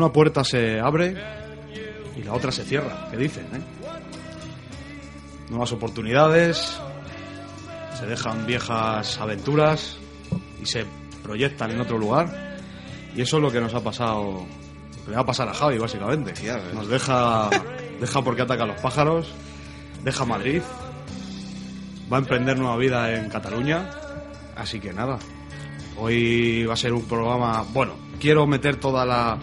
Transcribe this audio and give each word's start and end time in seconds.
Una 0.00 0.10
puerta 0.10 0.42
se 0.44 0.80
abre 0.80 1.14
y 2.16 2.22
la 2.22 2.32
otra 2.32 2.50
se 2.50 2.64
cierra, 2.64 3.08
¿qué 3.10 3.18
dicen? 3.18 3.44
eh? 3.52 3.60
Nuevas 5.50 5.72
oportunidades, 5.72 6.80
se 7.98 8.06
dejan 8.06 8.46
viejas 8.46 9.18
aventuras 9.18 9.98
y 10.62 10.64
se 10.64 10.86
proyectan 11.22 11.72
en 11.72 11.82
otro 11.82 11.98
lugar. 11.98 12.56
Y 13.14 13.20
eso 13.20 13.36
es 13.36 13.42
lo 13.42 13.52
que 13.52 13.60
nos 13.60 13.74
ha 13.74 13.84
pasado, 13.84 14.46
lo 14.96 15.04
que 15.04 15.10
le 15.10 15.16
va 15.16 15.20
a 15.20 15.26
pasar 15.26 15.50
a 15.50 15.52
Javi, 15.52 15.76
básicamente. 15.76 16.32
Nos 16.72 16.88
deja, 16.88 17.50
deja 18.00 18.22
porque 18.22 18.40
ataca 18.40 18.62
a 18.62 18.68
los 18.68 18.80
pájaros, 18.80 19.30
deja 20.02 20.24
Madrid, 20.24 20.62
va 22.10 22.16
a 22.16 22.20
emprender 22.20 22.58
nueva 22.58 22.78
vida 22.78 23.12
en 23.12 23.28
Cataluña. 23.28 23.90
Así 24.56 24.80
que 24.80 24.94
nada, 24.94 25.18
hoy 25.98 26.64
va 26.64 26.72
a 26.72 26.78
ser 26.78 26.94
un 26.94 27.04
programa. 27.04 27.66
Bueno, 27.74 27.96
quiero 28.18 28.46
meter 28.46 28.76
toda 28.76 29.04
la, 29.04 29.38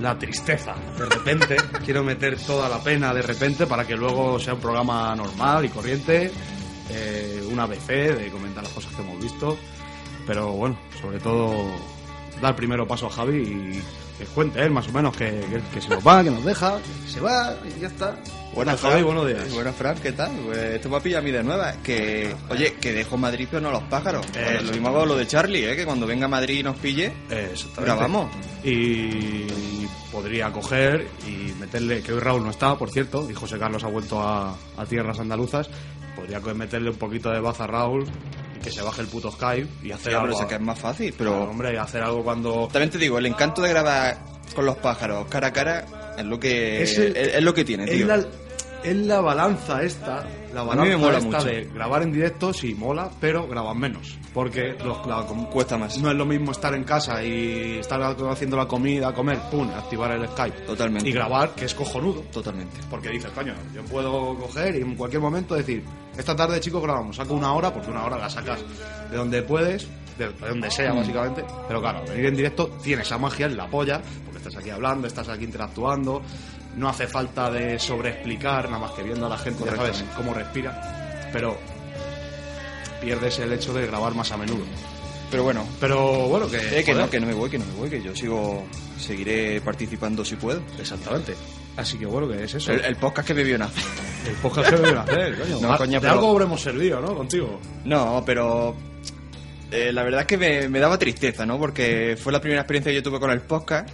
la 0.00 0.18
tristeza 0.18 0.74
de 0.98 1.06
repente, 1.06 1.56
quiero 1.84 2.02
meter 2.02 2.38
toda 2.38 2.68
la 2.68 2.82
pena 2.82 3.12
de 3.14 3.22
repente 3.22 3.66
para 3.66 3.86
que 3.86 3.96
luego 3.96 4.38
sea 4.38 4.54
un 4.54 4.60
programa 4.60 5.14
normal 5.14 5.64
y 5.64 5.68
corriente, 5.68 6.30
eh, 6.90 7.46
una 7.50 7.64
ABC 7.64 7.88
de 8.16 8.30
comentar 8.30 8.62
las 8.62 8.72
cosas 8.72 8.92
que 8.94 9.02
hemos 9.02 9.20
visto. 9.20 9.56
Pero 10.26 10.52
bueno, 10.52 10.78
sobre 11.00 11.18
todo 11.18 11.52
dar 12.40 12.54
primero 12.54 12.86
paso 12.86 13.06
a 13.06 13.10
Javi 13.10 13.38
y 13.38 13.82
que 14.18 14.24
cuente 14.26 14.62
él 14.62 14.70
más 14.70 14.88
o 14.88 14.92
menos 14.92 15.16
que, 15.16 15.26
que, 15.26 15.60
que 15.74 15.80
se 15.80 15.88
nos 15.88 16.06
va, 16.06 16.22
que 16.22 16.30
nos 16.30 16.44
deja, 16.44 16.78
que 17.04 17.10
se 17.10 17.20
va 17.20 17.54
y 17.76 17.80
ya 17.80 17.88
está. 17.88 18.16
Buenas, 18.54 18.80
Javi, 18.80 19.02
buenos 19.02 19.26
días. 19.26 19.50
Buenas, 19.54 19.74
Fran, 19.74 19.96
¿qué 19.98 20.12
tal? 20.12 20.30
Pues 20.44 20.58
esto 20.58 20.90
me 20.90 20.96
ha 20.96 21.00
pillado 21.00 21.20
a 21.20 21.24
mí 21.24 21.30
de 21.30 21.42
nueva. 21.42 21.72
Que, 21.82 22.34
oye, 22.50 22.74
que 22.74 22.92
dejo 22.92 23.16
Madrid 23.16 23.48
pero 23.50 23.62
no 23.62 23.70
los 23.70 23.82
pájaros. 23.84 24.26
Eh, 24.34 24.60
lo 24.62 24.72
mismo 24.72 24.88
hago 24.88 25.06
lo 25.06 25.16
de 25.16 25.26
Charlie, 25.26 25.70
¿eh? 25.70 25.74
Que 25.74 25.86
cuando 25.86 26.06
venga 26.06 26.26
a 26.26 26.28
Madrid 26.28 26.58
y 26.58 26.62
nos 26.62 26.76
pille, 26.76 27.12
grabamos. 27.76 28.30
Y 28.62 29.46
podría 30.12 30.52
coger 30.52 31.08
y 31.26 31.52
meterle, 31.58 32.02
que 32.02 32.12
hoy 32.12 32.20
Raúl 32.20 32.44
no 32.44 32.50
está, 32.50 32.76
por 32.76 32.90
cierto, 32.90 33.28
y 33.30 33.32
José 33.32 33.58
Carlos 33.58 33.82
ha 33.84 33.88
vuelto 33.88 34.20
a, 34.20 34.54
a 34.76 34.86
tierras 34.86 35.18
andaluzas, 35.18 35.70
podría 36.14 36.38
meterle 36.40 36.90
un 36.90 36.96
poquito 36.96 37.30
de 37.30 37.40
baza 37.40 37.64
a 37.64 37.68
Raúl 37.68 38.04
que 38.62 38.70
se 38.70 38.82
baje 38.82 39.02
el 39.02 39.08
puto 39.08 39.30
Skype 39.30 39.68
y 39.82 39.92
hacer 39.92 40.12
Sí, 40.12 40.16
algo. 40.16 40.26
pero 40.28 40.38
sé 40.38 40.46
que 40.46 40.54
es 40.54 40.60
más 40.60 40.78
fácil, 40.78 41.14
pero... 41.16 41.30
Claro, 41.32 41.50
hombre, 41.50 41.78
hacer 41.78 42.02
algo 42.02 42.22
cuando... 42.24 42.68
También 42.72 42.90
te 42.90 42.98
digo, 42.98 43.18
el 43.18 43.26
encanto 43.26 43.60
de 43.62 43.68
grabar 43.70 44.18
con 44.54 44.64
los 44.66 44.76
pájaros 44.76 45.26
cara 45.28 45.48
a 45.48 45.52
cara 45.52 46.14
es 46.18 46.24
lo 46.24 46.38
que, 46.38 46.82
Es 46.82 46.92
es, 46.92 46.98
el- 46.98 47.16
es 47.16 47.42
lo 47.42 47.54
que 47.54 47.64
tiene, 47.64 47.84
Es 47.84 47.90
tío. 47.90 48.06
la, 48.06 48.24
es 48.84 48.96
la 48.96 49.20
balanza 49.20 49.82
esta, 49.82 50.24
la 50.52 50.62
mí 50.62 50.68
balanza 50.68 50.84
me 50.84 50.96
mola 50.96 51.18
esta 51.18 51.30
mucho. 51.38 51.44
de 51.44 51.64
grabar 51.72 52.02
en 52.02 52.12
directo 52.12 52.52
sí 52.52 52.74
mola, 52.74 53.10
pero 53.20 53.46
graban 53.48 53.78
menos, 53.78 54.18
porque 54.34 54.74
los, 54.84 55.06
la- 55.06 55.22
Cuesta 55.52 55.76
más. 55.78 55.98
no 55.98 56.10
es 56.10 56.16
lo 56.16 56.24
mismo 56.26 56.50
estar 56.52 56.74
en 56.74 56.84
casa 56.84 57.22
y 57.22 57.78
estar 57.78 58.00
haciendo 58.02 58.56
la 58.56 58.66
comida, 58.66 59.12
comer, 59.14 59.38
pum, 59.50 59.68
activar 59.70 60.10
el 60.12 60.26
Skype 60.28 60.60
Totalmente. 60.66 61.08
y 61.08 61.12
grabar, 61.12 61.50
que 61.54 61.64
es 61.66 61.74
cojonudo. 61.74 62.20
Totalmente. 62.32 62.76
Porque 62.90 63.10
dices, 63.10 63.30
coño, 63.32 63.54
yo 63.74 63.82
puedo 63.84 64.34
coger 64.38 64.76
y 64.76 64.80
en 64.82 64.94
cualquier 64.96 65.22
momento 65.22 65.54
decir, 65.54 65.84
esta 66.16 66.34
tarde, 66.36 66.60
chicos, 66.60 66.82
grabamos, 66.82 67.16
saco 67.16 67.34
una 67.34 67.52
hora, 67.52 67.72
porque 67.72 67.90
una 67.90 68.04
hora 68.04 68.18
la 68.18 68.28
sacas 68.30 68.60
de 69.10 69.16
donde 69.16 69.42
puedes, 69.42 69.86
de, 70.18 70.28
de 70.28 70.48
donde 70.48 70.70
sea, 70.70 70.92
básicamente. 70.92 71.44
Pero 71.68 71.80
claro, 71.80 72.02
venir 72.08 72.26
en 72.26 72.36
directo 72.36 72.68
tiene 72.82 73.02
esa 73.02 73.16
magia 73.18 73.46
en 73.46 73.56
la 73.56 73.66
polla, 73.68 74.00
porque 74.24 74.38
estás 74.38 74.56
aquí 74.56 74.70
hablando, 74.70 75.06
estás 75.06 75.28
aquí 75.28 75.44
interactuando, 75.44 76.20
no 76.76 76.88
hace 76.88 77.06
falta 77.06 77.50
de 77.50 77.78
sobreexplicar, 77.78 78.66
nada 78.66 78.78
más 78.78 78.92
que 78.92 79.02
viendo 79.02 79.26
a 79.26 79.28
la 79.28 79.38
gente, 79.38 79.64
ya 79.64 79.76
sabes 79.76 80.04
cómo 80.16 80.32
respira, 80.34 81.28
pero 81.32 81.56
pierdes 83.00 83.38
el 83.40 83.52
hecho 83.52 83.72
de 83.74 83.86
grabar 83.86 84.14
más 84.14 84.30
a 84.32 84.36
menudo. 84.36 84.64
Pero 85.30 85.44
bueno, 85.44 85.66
Pero 85.80 86.28
bueno, 86.28 86.46
que... 86.48 86.58
eh, 86.80 86.84
que 86.84 86.92
no, 86.94 87.08
que 87.08 87.18
no 87.18 87.26
me 87.26 87.32
voy, 87.32 87.48
que 87.48 87.58
no 87.58 87.64
me 87.64 87.72
voy, 87.74 87.88
que 87.88 88.02
yo 88.02 88.14
sigo, 88.14 88.64
seguiré 88.98 89.60
participando 89.62 90.22
si 90.24 90.36
puedo. 90.36 90.60
Exactamente. 90.78 91.34
Así 91.74 91.96
que 91.96 92.04
bueno, 92.04 92.28
que 92.28 92.44
es 92.44 92.52
eso. 92.54 92.70
El, 92.72 92.84
el 92.84 92.96
podcast 92.96 93.28
que 93.28 93.34
me 93.34 93.42
vio 93.42 93.56
nacer. 93.56 93.82
El 94.26 94.34
podcast 94.34 94.68
que 94.68 94.76
deben 94.76 94.98
hacer, 94.98 95.38
coño. 95.40 95.58
No, 95.60 95.76
coño, 95.78 95.92
de 95.92 96.00
pero- 96.00 96.12
algo 96.12 96.30
habremos 96.32 96.60
servido, 96.60 97.00
¿no? 97.00 97.16
Contigo. 97.16 97.58
No, 97.86 98.22
pero 98.26 98.76
eh, 99.70 99.90
la 99.90 100.02
verdad 100.02 100.20
es 100.20 100.26
que 100.26 100.36
me, 100.36 100.68
me 100.68 100.80
daba 100.80 100.98
tristeza, 100.98 101.46
¿no? 101.46 101.58
Porque 101.58 102.18
fue 102.22 102.30
la 102.30 102.40
primera 102.40 102.60
experiencia 102.60 102.92
que 102.92 102.96
yo 102.96 103.02
tuve 103.02 103.18
con 103.18 103.30
el 103.30 103.40
podcast. 103.40 103.88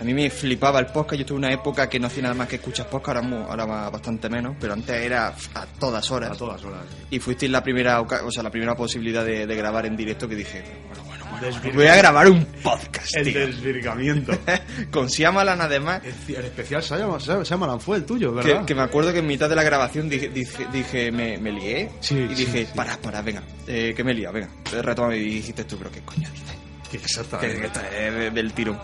A 0.00 0.04
mí 0.04 0.14
me 0.14 0.30
flipaba 0.30 0.78
el 0.80 0.86
podcast. 0.86 1.18
Yo 1.20 1.26
tuve 1.26 1.38
una 1.38 1.52
época 1.52 1.88
que 1.88 1.98
no 1.98 2.06
hacía 2.06 2.22
nada 2.22 2.34
más 2.34 2.48
que 2.48 2.56
escuchar 2.56 2.88
podcast, 2.88 3.16
ahora, 3.24 3.46
ahora 3.48 3.64
va 3.64 3.90
bastante 3.90 4.28
menos, 4.28 4.56
pero 4.60 4.72
antes 4.72 4.94
era 4.94 5.28
a 5.54 5.66
todas 5.78 6.10
horas. 6.10 6.30
A 6.32 6.36
todas 6.36 6.62
horas. 6.64 6.80
Y 7.10 7.18
fuisteis 7.18 7.50
la 7.50 7.62
primera, 7.62 8.00
o 8.00 8.30
sea, 8.30 8.42
la 8.42 8.50
primera 8.50 8.76
posibilidad 8.76 9.24
de, 9.24 9.46
de 9.46 9.56
grabar 9.56 9.86
en 9.86 9.96
directo 9.96 10.28
que 10.28 10.36
dije, 10.36 10.62
bueno, 10.88 11.04
bueno, 11.04 11.74
voy 11.74 11.86
a 11.86 11.96
grabar 11.96 12.28
un 12.28 12.44
podcast, 12.62 13.16
El 13.16 13.32
tío. 13.32 13.46
desvirgamiento. 13.46 14.32
Con 14.90 15.10
Siamalan 15.10 15.60
además, 15.60 16.02
el, 16.04 16.34
el 16.36 16.44
especial 16.44 16.82
llama 16.82 17.78
fue 17.78 17.96
el 17.98 18.04
tuyo, 18.04 18.32
¿verdad? 18.34 18.64
que 18.64 18.74
me 18.74 18.82
acuerdo 18.82 19.12
que 19.12 19.18
en 19.18 19.26
mitad 19.26 19.48
de 19.48 19.56
la 19.56 19.62
grabación 19.62 20.08
dije, 20.08 20.28
dije, 20.28 20.66
dije, 20.72 21.10
me, 21.12 21.38
me 21.38 21.52
lié 21.52 21.90
Sí, 22.00 22.14
y 22.30 22.34
sí, 22.36 22.44
dije, 22.44 22.68
para, 22.74 22.96
para, 22.98 23.22
venga, 23.22 23.42
eh, 23.66 23.92
que 23.96 24.04
me 24.04 24.12
he 24.12 24.14
liado, 24.14 24.34
venga, 24.34 24.48
retómame 24.82 25.16
y 25.18 25.24
dijiste 25.24 25.64
tú, 25.64 25.76
pero 25.78 25.90
qué 25.90 26.00
coño 26.02 26.28
dices. 26.30 26.56
Que, 26.90 26.96
Exactamente. 26.96 27.70
que 27.90 28.10
de- 28.10 28.30
del 28.30 28.52
tirón. 28.52 28.78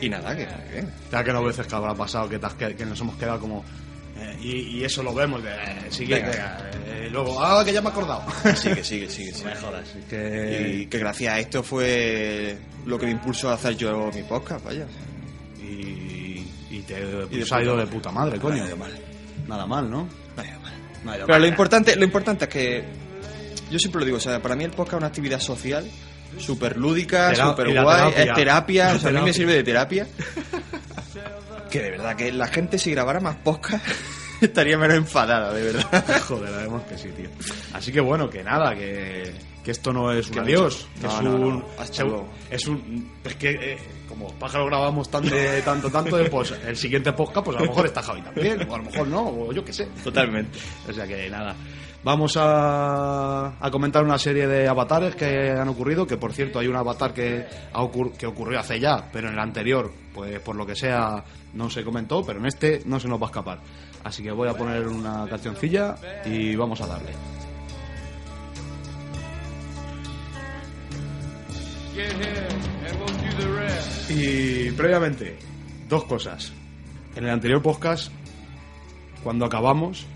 Y 0.00 0.08
nada, 0.08 0.34
que, 0.36 0.44
que- 0.46 0.84
Ya 1.12 1.22
que 1.24 1.32
no 1.32 1.42
veces 1.44 1.66
que 1.66 1.74
habrá 1.74 1.94
pasado 1.94 2.28
que, 2.28 2.38
que, 2.58 2.74
que 2.76 2.84
nos 2.86 3.00
hemos 3.00 3.16
quedado 3.16 3.38
como... 3.40 3.64
eh, 4.18 4.36
y, 4.42 4.50
y 4.78 4.84
eso 4.84 5.02
lo 5.02 5.14
vemos, 5.14 5.42
de, 5.42 5.50
eh, 5.50 5.88
eh, 6.00 7.08
luego, 7.10 7.42
ah, 7.42 7.64
que 7.64 7.72
ya 7.72 7.80
me 7.80 7.88
he 7.88 7.92
acordado. 7.92 8.22
sigue, 8.56 8.82
sigue, 8.84 9.08
sigue, 9.08 9.32
sigue. 9.32 9.44
me 9.50 9.56
jodas, 9.56 9.88
que... 10.10 10.78
Y 10.82 10.86
que 10.86 10.98
gracias 10.98 11.32
a 11.34 11.38
esto 11.40 11.62
fue 11.62 12.56
lo 12.86 12.98
que 12.98 13.06
me 13.06 13.12
impulsó 13.12 13.50
a 13.50 13.54
hacer 13.54 13.76
yo 13.76 14.10
mi 14.12 14.22
podcast, 14.24 14.64
vaya. 14.64 14.86
Y, 15.62 16.44
y 16.70 16.84
te 16.86 16.94
Y 17.30 17.38
de 17.38 17.46
ha 17.50 17.62
ido 17.62 17.76
de 17.76 17.86
puta 17.86 18.10
madre, 18.10 18.38
coño. 18.38 18.64
Nada 18.64 18.76
mal. 18.76 18.92
Nada 19.46 19.66
mal, 19.66 19.90
¿no? 19.90 20.08
Nada 20.36 20.58
mal. 20.60 20.72
Nada 21.04 21.16
Pero 21.18 21.28
mal. 21.28 21.40
lo 21.42 21.46
importante, 21.46 21.96
lo 21.96 22.04
importante 22.04 22.44
es 22.44 22.50
que 22.50 22.84
yo 23.70 23.78
siempre 23.78 24.00
lo 24.00 24.04
digo, 24.06 24.16
o 24.18 24.20
sea, 24.20 24.40
para 24.42 24.56
mí 24.56 24.64
el 24.64 24.70
podcast 24.70 24.94
es 24.94 24.98
una 24.98 25.06
actividad 25.06 25.40
social 25.40 25.88
súper 26.38 26.76
lúdica, 26.76 27.34
súper 27.34 27.72
guay, 27.72 28.12
terapia. 28.12 28.24
es 28.24 28.34
terapia, 28.34 28.92
o 28.94 28.98
sea, 28.98 29.10
a 29.10 29.12
mí 29.12 29.20
me 29.22 29.32
sirve 29.32 29.54
de 29.54 29.64
terapia. 29.64 30.06
que 31.70 31.80
de 31.82 31.90
verdad, 31.90 32.16
que 32.16 32.32
la 32.32 32.46
gente 32.46 32.78
si 32.78 32.90
grabara 32.92 33.20
más 33.20 33.36
podcast 33.36 33.84
estaría 34.40 34.78
menos 34.78 34.96
enfadada, 34.96 35.52
de 35.52 35.62
verdad. 35.72 36.20
Joder, 36.28 36.54
además 36.54 36.82
que 36.88 36.98
sí, 36.98 37.08
tío. 37.16 37.28
Así 37.72 37.92
que 37.92 38.00
bueno, 38.00 38.28
que 38.30 38.42
nada, 38.44 38.74
que, 38.74 39.32
que 39.64 39.70
esto 39.70 39.92
no 39.92 40.12
es 40.12 40.30
un 40.30 40.38
adiós, 40.40 40.86
que 41.00 41.06
No, 41.06 41.14
es 41.16 41.22
no, 41.22 41.34
un. 41.36 41.48
no. 41.58 41.66
Hasta 41.78 41.94
se- 41.96 42.04
luego. 42.04 42.28
Es 42.50 42.66
un. 42.68 43.12
Es 43.24 43.34
que 43.36 43.50
eh, 43.50 43.78
como 44.08 44.28
pájaro 44.34 44.66
grabamos 44.66 45.10
tanto, 45.10 45.34
tanto, 45.64 45.90
tanto, 45.90 46.20
eh, 46.20 46.28
pues 46.30 46.52
el 46.64 46.76
siguiente 46.76 47.12
podcast, 47.12 47.44
pues 47.44 47.56
a 47.56 47.60
lo 47.60 47.66
mejor 47.66 47.86
está 47.86 48.02
Javi 48.02 48.22
también, 48.22 48.68
o 48.70 48.74
a 48.74 48.78
lo 48.78 48.84
mejor 48.84 49.08
no, 49.08 49.22
o 49.28 49.52
yo 49.52 49.64
qué 49.64 49.72
sé. 49.72 49.88
Totalmente. 50.04 50.58
O 50.88 50.92
sea 50.92 51.06
que 51.06 51.28
nada. 51.28 51.56
Vamos 52.04 52.34
a, 52.36 53.56
comentar 53.72 54.04
una 54.04 54.18
serie 54.18 54.46
de 54.46 54.68
avatares 54.68 55.16
que 55.16 55.50
han 55.50 55.68
ocurrido, 55.68 56.06
que 56.06 56.18
por 56.18 56.34
cierto 56.34 56.58
hay 56.58 56.66
un 56.66 56.76
avatar 56.76 57.14
que, 57.14 57.46
que 58.18 58.26
ocurrió 58.26 58.60
hace 58.60 58.78
ya, 58.78 59.08
pero 59.10 59.28
en 59.28 59.34
el 59.34 59.40
anterior, 59.40 59.90
pues 60.12 60.38
por 60.40 60.54
lo 60.54 60.66
que 60.66 60.76
sea, 60.76 61.24
no 61.54 61.70
se 61.70 61.82
comentó, 61.82 62.22
pero 62.22 62.40
en 62.40 62.46
este 62.46 62.82
no 62.84 63.00
se 63.00 63.08
nos 63.08 63.18
va 63.18 63.28
a 63.28 63.30
escapar. 63.30 63.60
Así 64.04 64.22
que 64.22 64.30
voy 64.32 64.50
a 64.50 64.52
poner 64.52 64.86
una 64.86 65.26
cancioncilla 65.26 65.94
y 66.26 66.54
vamos 66.54 66.78
a 66.82 66.86
darle. 66.88 67.12
Y 74.10 74.70
previamente, 74.72 75.38
dos 75.88 76.04
cosas. 76.04 76.52
En 77.16 77.24
el 77.24 77.30
anterior 77.30 77.62
podcast, 77.62 78.12
cuando 79.22 79.46
acabamos, 79.46 80.06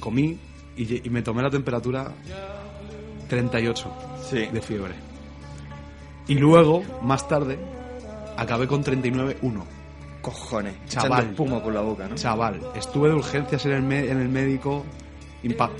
comí 0.00 0.38
y, 0.76 1.08
me 1.10 1.22
tomé 1.22 1.42
la 1.42 1.50
temperatura 1.50 2.10
38 3.28 3.92
Sí. 4.28 4.46
de 4.46 4.60
fiebre. 4.62 4.94
Y 6.26 6.34
luego, 6.34 6.82
más 7.02 7.28
tarde, 7.28 7.58
acabé 8.36 8.66
con 8.66 8.82
39-1. 8.82 9.64
Cojones. 10.22 10.74
Chaval. 10.88 11.12
Echando 11.20 11.30
espuma 11.32 11.62
por 11.62 11.72
la 11.74 11.82
boca, 11.82 12.08
¿no? 12.08 12.14
Chaval, 12.14 12.60
estuve 12.74 13.10
de 13.10 13.14
urgencias 13.14 13.66
en 13.66 13.72
el, 13.72 13.82
me- 13.82 14.08
en 14.10 14.18
el 14.20 14.28
médico. 14.28 14.84
Impa 15.42 15.70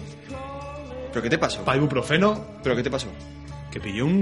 ¿Pero 1.10 1.22
qué 1.22 1.30
te 1.30 1.38
pasó? 1.38 1.64
pa 1.64 1.76
ibuprofeno. 1.76 2.44
¿Pero 2.62 2.76
qué 2.76 2.82
te 2.82 2.90
pasó? 2.90 3.06
Que 3.70 3.80
pillé 3.80 4.02
un... 4.02 4.12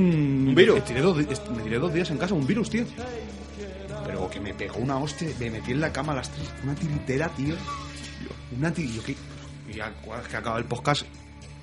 ¿Un 0.48 0.54
virus? 0.54 0.78
Estiré 0.78 1.00
dos 1.00 1.16
me 1.16 1.62
tiré 1.62 1.78
dos 1.78 1.92
días 1.92 2.08
en 2.10 2.18
casa, 2.18 2.34
un 2.34 2.46
virus, 2.46 2.70
tío. 2.70 2.84
Pero 4.06 4.28
que 4.30 4.38
me 4.40 4.54
pegó 4.54 4.76
una 4.78 4.98
hostia, 4.98 5.28
me 5.40 5.50
metí 5.50 5.72
en 5.72 5.80
la 5.80 5.92
cama 5.92 6.12
a 6.12 6.16
las 6.16 6.30
tres. 6.30 6.48
Una 6.62 6.74
tiritera, 6.74 7.28
tío. 7.30 7.54
Una 8.56 8.72
tiritera. 8.72 9.18
Y 9.72 9.76
ya 9.76 9.92
que 10.30 10.36
acaba 10.36 10.58
el 10.58 10.64
podcast... 10.64 11.06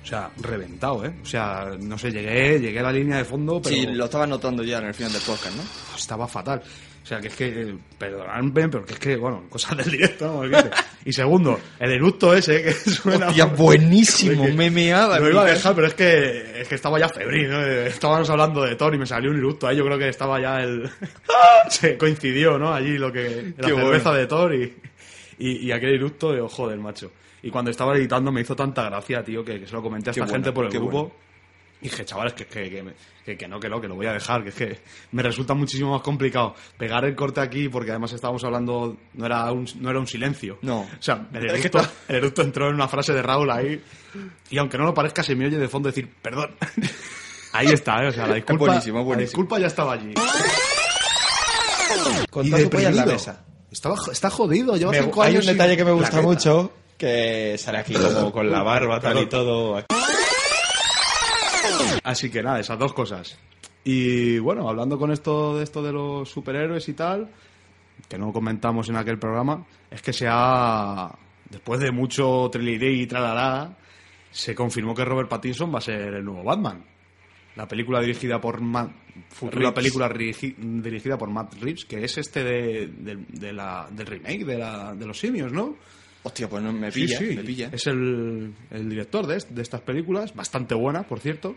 O 0.02 0.06
sea, 0.06 0.30
reventado, 0.40 1.04
¿eh? 1.04 1.12
O 1.22 1.26
sea, 1.26 1.72
no 1.78 1.98
sé, 1.98 2.10
llegué, 2.10 2.58
llegué 2.58 2.80
a 2.80 2.84
la 2.84 2.90
línea 2.92 3.18
de 3.18 3.24
fondo, 3.26 3.60
pero 3.62 3.76
Sí, 3.76 3.84
lo 3.86 4.06
estabas 4.06 4.30
notando 4.30 4.62
ya 4.64 4.78
en 4.78 4.86
el 4.86 4.94
final 4.94 5.12
del 5.12 5.20
podcast, 5.20 5.54
¿no? 5.54 5.62
estaba 5.94 6.26
fatal. 6.26 6.62
O 7.02 7.06
sea, 7.06 7.20
que 7.20 7.28
es 7.28 7.34
que, 7.36 7.48
eh, 7.48 7.74
perdonadme, 7.98 8.68
pero 8.70 8.84
que 8.86 8.94
es 8.94 8.98
que, 8.98 9.16
bueno, 9.16 9.44
cosas 9.50 9.76
del 9.76 9.90
directo, 9.90 10.42
¿no? 10.46 10.58
Y 11.04 11.12
segundo, 11.12 11.60
el 11.78 11.92
eructo 11.92 12.34
ese 12.34 12.62
que 12.62 12.72
suena... 12.90 13.28
Hostia, 13.28 13.44
buenísimo, 13.44 14.46
Que- 14.46 14.52
me 14.54 14.70
meaba. 14.70 15.18
Lo 15.20 15.28
iba 15.30 15.42
a 15.42 15.46
dejar, 15.46 15.74
pero 15.74 15.86
es 15.88 15.94
que, 15.94 16.62
es 16.62 16.66
que 16.66 16.76
estaba 16.76 16.98
ya 16.98 17.08
febril, 17.10 17.50
¿no? 17.50 17.60
Estábamos 17.62 18.28
hablando 18.30 18.62
de 18.62 18.76
Thor 18.76 18.94
y 18.94 18.98
me 18.98 19.06
salió 19.06 19.30
un 19.30 19.36
eructo 19.36 19.68
ahí. 19.68 19.76
Yo 19.76 19.84
creo 19.84 19.98
que 19.98 20.08
estaba 20.08 20.40
ya 20.40 20.60
el. 20.62 20.88
Se 21.68 21.98
coincidió, 21.98 22.58
¿no? 22.58 22.72
Allí 22.72 22.96
lo 22.96 23.12
que. 23.12 23.52
La 23.58 23.68
Qué 23.68 23.74
cerveza 23.74 24.10
bueno. 24.10 24.12
de 24.18 24.26
Thor 24.26 24.54
y, 24.54 24.74
y, 25.38 25.66
y 25.66 25.72
aquel 25.72 25.90
eructo 25.94 26.32
de 26.32 26.40
ojo 26.40 26.68
del 26.68 26.80
macho. 26.80 27.12
Y 27.42 27.50
cuando 27.50 27.70
estaba 27.70 27.96
editando 27.96 28.30
me 28.32 28.40
hizo 28.42 28.54
tanta 28.56 28.84
gracia, 28.84 29.22
tío, 29.24 29.44
que, 29.44 29.60
que 29.60 29.66
se 29.66 29.72
lo 29.72 29.82
comenté 29.82 30.10
a 30.10 30.12
Qué 30.12 30.20
esta 30.20 30.24
bueno, 30.30 30.44
gente 30.44 30.52
por 30.52 30.64
el 30.66 30.70
grupo. 30.72 30.90
bueno. 31.08 31.30
Y 31.82 31.84
dije, 31.88 32.04
chavales, 32.04 32.34
que, 32.34 32.44
que, 32.44 32.68
que, 32.68 32.84
que, 33.24 33.38
que 33.38 33.48
no, 33.48 33.58
que 33.58 33.66
no, 33.70 33.80
que 33.80 33.88
lo 33.88 33.94
voy 33.94 34.04
a 34.06 34.12
dejar, 34.12 34.42
que 34.42 34.50
es 34.50 34.54
que 34.54 34.78
me 35.12 35.22
resulta 35.22 35.54
muchísimo 35.54 35.92
más 35.92 36.02
complicado 36.02 36.54
pegar 36.76 37.06
el 37.06 37.14
corte 37.16 37.40
aquí 37.40 37.70
porque 37.70 37.90
además 37.90 38.12
estábamos 38.12 38.44
hablando, 38.44 38.98
no 39.14 39.24
era 39.24 39.50
un, 39.50 39.66
no 39.80 39.88
era 39.88 39.98
un 39.98 40.06
silencio. 40.06 40.58
No. 40.60 40.80
O 40.80 40.88
sea, 41.00 41.26
el 41.32 41.48
eructo, 41.50 41.80
el 42.08 42.16
eructo 42.16 42.42
entró 42.42 42.68
en 42.68 42.74
una 42.74 42.86
frase 42.86 43.14
de 43.14 43.22
Raúl 43.22 43.50
ahí 43.50 43.82
y 44.50 44.58
aunque 44.58 44.76
no 44.76 44.84
lo 44.84 44.92
parezca 44.92 45.22
se 45.22 45.34
me 45.34 45.46
oye 45.46 45.56
de 45.56 45.68
fondo 45.68 45.88
decir, 45.88 46.12
perdón. 46.20 46.54
Ahí 47.52 47.66
está, 47.66 48.04
¿eh? 48.04 48.08
o 48.08 48.12
sea, 48.12 48.28
la 48.28 48.34
disculpa, 48.36 48.66
buenísimo, 48.66 48.98
es 48.98 49.02
la 49.02 49.06
buenísimo. 49.06 49.26
disculpa 49.42 49.58
ya 49.58 49.66
estaba 49.66 49.94
allí. 49.94 50.14
Con 52.30 52.46
Y 52.46 52.50
su 52.50 52.56
en 52.78 52.96
la 52.96 53.06
mesa. 53.06 53.44
Estaba, 53.72 53.96
está 54.12 54.30
jodido, 54.30 54.76
lleva 54.76 54.92
Me- 54.92 55.02
cinco 55.02 55.22
hay 55.22 55.30
años 55.32 55.44
un 55.44 55.48
sin 55.48 55.52
detalle 55.58 55.76
que 55.76 55.84
me 55.84 55.92
gusta 55.92 56.22
mucho, 56.22 56.72
que 57.00 57.56
sale 57.56 57.78
aquí 57.78 57.94
como 57.94 58.30
con 58.30 58.50
la 58.50 58.62
barba 58.62 59.00
tal 59.00 59.22
y 59.22 59.26
todo. 59.26 59.82
Así 62.04 62.30
que 62.30 62.42
nada, 62.42 62.60
esas 62.60 62.78
dos 62.78 62.92
cosas. 62.92 63.38
Y 63.84 64.38
bueno, 64.38 64.68
hablando 64.68 64.98
con 64.98 65.10
esto 65.10 65.56
de 65.56 65.64
esto 65.64 65.82
de 65.82 65.92
los 65.92 66.28
superhéroes 66.30 66.86
y 66.88 66.92
tal, 66.92 67.30
que 68.08 68.18
no 68.18 68.32
comentamos 68.32 68.88
en 68.90 68.96
aquel 68.96 69.18
programa, 69.18 69.64
es 69.90 70.02
que 70.02 70.12
se 70.12 70.26
ha 70.28 71.10
después 71.48 71.80
de 71.80 71.90
mucho 71.90 72.48
triliré 72.52 72.92
y 72.92 73.06
tralará, 73.06 73.76
se 74.30 74.54
confirmó 74.54 74.94
que 74.94 75.04
Robert 75.04 75.28
Pattinson 75.28 75.74
va 75.74 75.78
a 75.78 75.82
ser 75.82 76.14
el 76.14 76.24
nuevo 76.24 76.44
Batman. 76.44 76.84
La 77.56 77.66
película 77.66 78.00
dirigida 78.00 78.40
por 78.40 78.60
Matt, 78.60 78.90
futura 79.30 79.74
película 79.74 80.08
dirigi- 80.08 80.54
dirigida 80.56 81.18
por 81.18 81.30
Matt 81.30 81.54
Reeves, 81.60 81.84
que 81.84 82.04
es 82.04 82.16
este 82.18 82.44
de, 82.44 82.86
de- 82.86 83.24
de 83.28 83.52
la, 83.52 83.88
del 83.90 84.06
remake 84.06 84.44
de, 84.44 84.58
la, 84.58 84.94
de 84.94 85.06
los 85.06 85.18
simios, 85.18 85.50
¿no? 85.52 85.74
Hostia, 86.22 86.48
pues 86.48 86.62
no, 86.62 86.72
me 86.72 86.90
Sí, 86.92 87.02
pilla, 87.06 87.18
sí. 87.18 87.24
me 87.36 87.42
pilla. 87.44 87.70
Es 87.72 87.86
el, 87.86 88.54
el 88.70 88.88
director 88.90 89.26
de, 89.26 89.42
de 89.48 89.62
estas 89.62 89.80
películas, 89.80 90.34
bastante 90.34 90.74
buena, 90.74 91.02
por 91.04 91.18
cierto. 91.20 91.56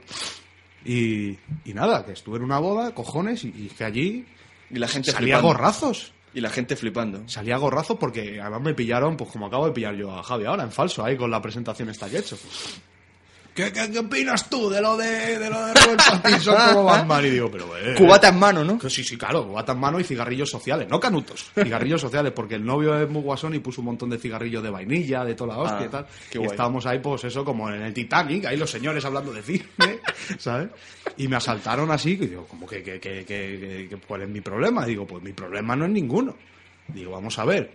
Y, 0.86 1.31
y 1.65 1.74
nada, 1.74 2.06
que 2.06 2.12
estuve 2.13 2.38
en 2.38 2.44
una 2.44 2.60
boda, 2.60 2.94
cojones, 2.94 3.44
y, 3.45 3.50
y 3.50 3.68
que 3.69 3.83
allí 3.83 4.25
Y 4.69 4.80
la 4.80 4.88
gente 4.88 5.12
salía 5.12 5.38
flipando. 5.38 5.48
gorrazos. 5.48 6.13
Y 6.33 6.42
la 6.42 6.50
gente 6.50 6.75
flipando. 6.75 7.24
Salía 7.27 7.57
gorrazos 7.57 7.98
porque 8.00 8.42
además 8.42 8.62
me 8.62 8.74
pillaron, 8.74 9.15
pues 9.18 9.30
como 9.31 9.45
acabo 9.48 9.68
de 9.68 9.71
pillar 9.74 9.95
yo 9.95 10.12
a 10.12 10.24
Javi 10.24 10.45
ahora, 10.45 10.63
en 10.63 10.71
falso, 10.71 11.04
ahí 11.06 11.15
con 11.15 11.30
la 11.30 11.42
presentación 11.42 11.89
esta 11.89 12.10
que 12.10 12.15
he 12.18 12.19
hecho. 12.19 12.38
¿Qué, 13.53 13.71
qué, 13.71 13.91
qué 13.91 14.00
opinas 14.00 14.50
tú 14.50 14.67
de 14.67 14.81
lo 14.81 14.97
de, 14.97 15.38
de 15.38 15.50
lo 15.50 15.63
de 15.67 15.73
Robert 15.75 16.01
Pattinson 16.23 16.55
como 16.73 16.83
Batman? 16.85 17.23
Y 17.25 17.29
digo, 17.29 17.51
pero... 17.51 17.77
eh, 17.77 17.94
Cubata 17.97 18.29
en 18.29 18.39
mano, 18.39 18.63
¿no? 18.63 18.79
que 18.79 18.89
Sí, 18.89 19.03
sí, 19.03 19.15
claro, 19.15 19.45
bata 19.51 19.73
en 19.73 19.79
mano 19.79 20.00
y 20.00 20.03
cigarrillos 20.03 20.50
sociales, 20.50 20.88
no 20.89 21.00
canutos, 21.00 21.51
cigarrillos 21.53 22.01
sociales, 22.01 22.31
porque 22.35 22.55
el 22.55 22.65
novio 22.65 23.00
es 23.00 23.07
muy 23.07 23.21
guasón 23.21 23.53
y 23.53 23.59
puso 23.59 23.81
un 23.81 23.85
montón 23.85 24.09
de 24.09 24.17
cigarrillos 24.17 24.63
de 24.63 24.71
vainilla, 24.71 25.23
de 25.23 25.35
toda 25.35 25.55
la 25.55 25.61
hostia 25.61 25.79
Ah, 25.81 25.85
y 25.85 25.89
tal. 25.89 26.05
qué 26.31 26.38
y 26.38 26.39
guay. 26.39 26.50
estábamos 26.51 26.85
ahí, 26.88 26.97
pues 27.00 27.23
eso, 27.25 27.45
como 27.45 27.69
en 27.69 27.81
el 27.83 27.94
Titanic, 27.94 28.45
ahí 28.45 28.57
los 28.57 28.71
señores 28.71 29.05
hablando 29.05 29.31
de 29.31 29.44
cine, 29.44 29.65
¿sabes? 30.39 30.69
Y 31.17 31.27
me 31.27 31.35
asaltaron 31.35 31.91
así, 31.91 32.17
que 32.17 32.25
digo, 32.27 32.45
como 32.47 32.65
que, 32.65 32.81
que, 32.81 33.00
que, 33.00 33.23
que- 33.23 33.97
¿cuál 34.07 34.23
es 34.23 34.29
mi 34.29 34.41
problema? 34.41 34.83
Digo, 34.85 35.05
pues 35.05 35.21
mi 35.23 35.31
problema 35.33 35.75
no 35.75 35.85
es 35.85 35.91
ninguno. 35.91 36.35
Digo, 36.88 37.11
vamos 37.11 37.38
a 37.38 37.45
ver, 37.45 37.71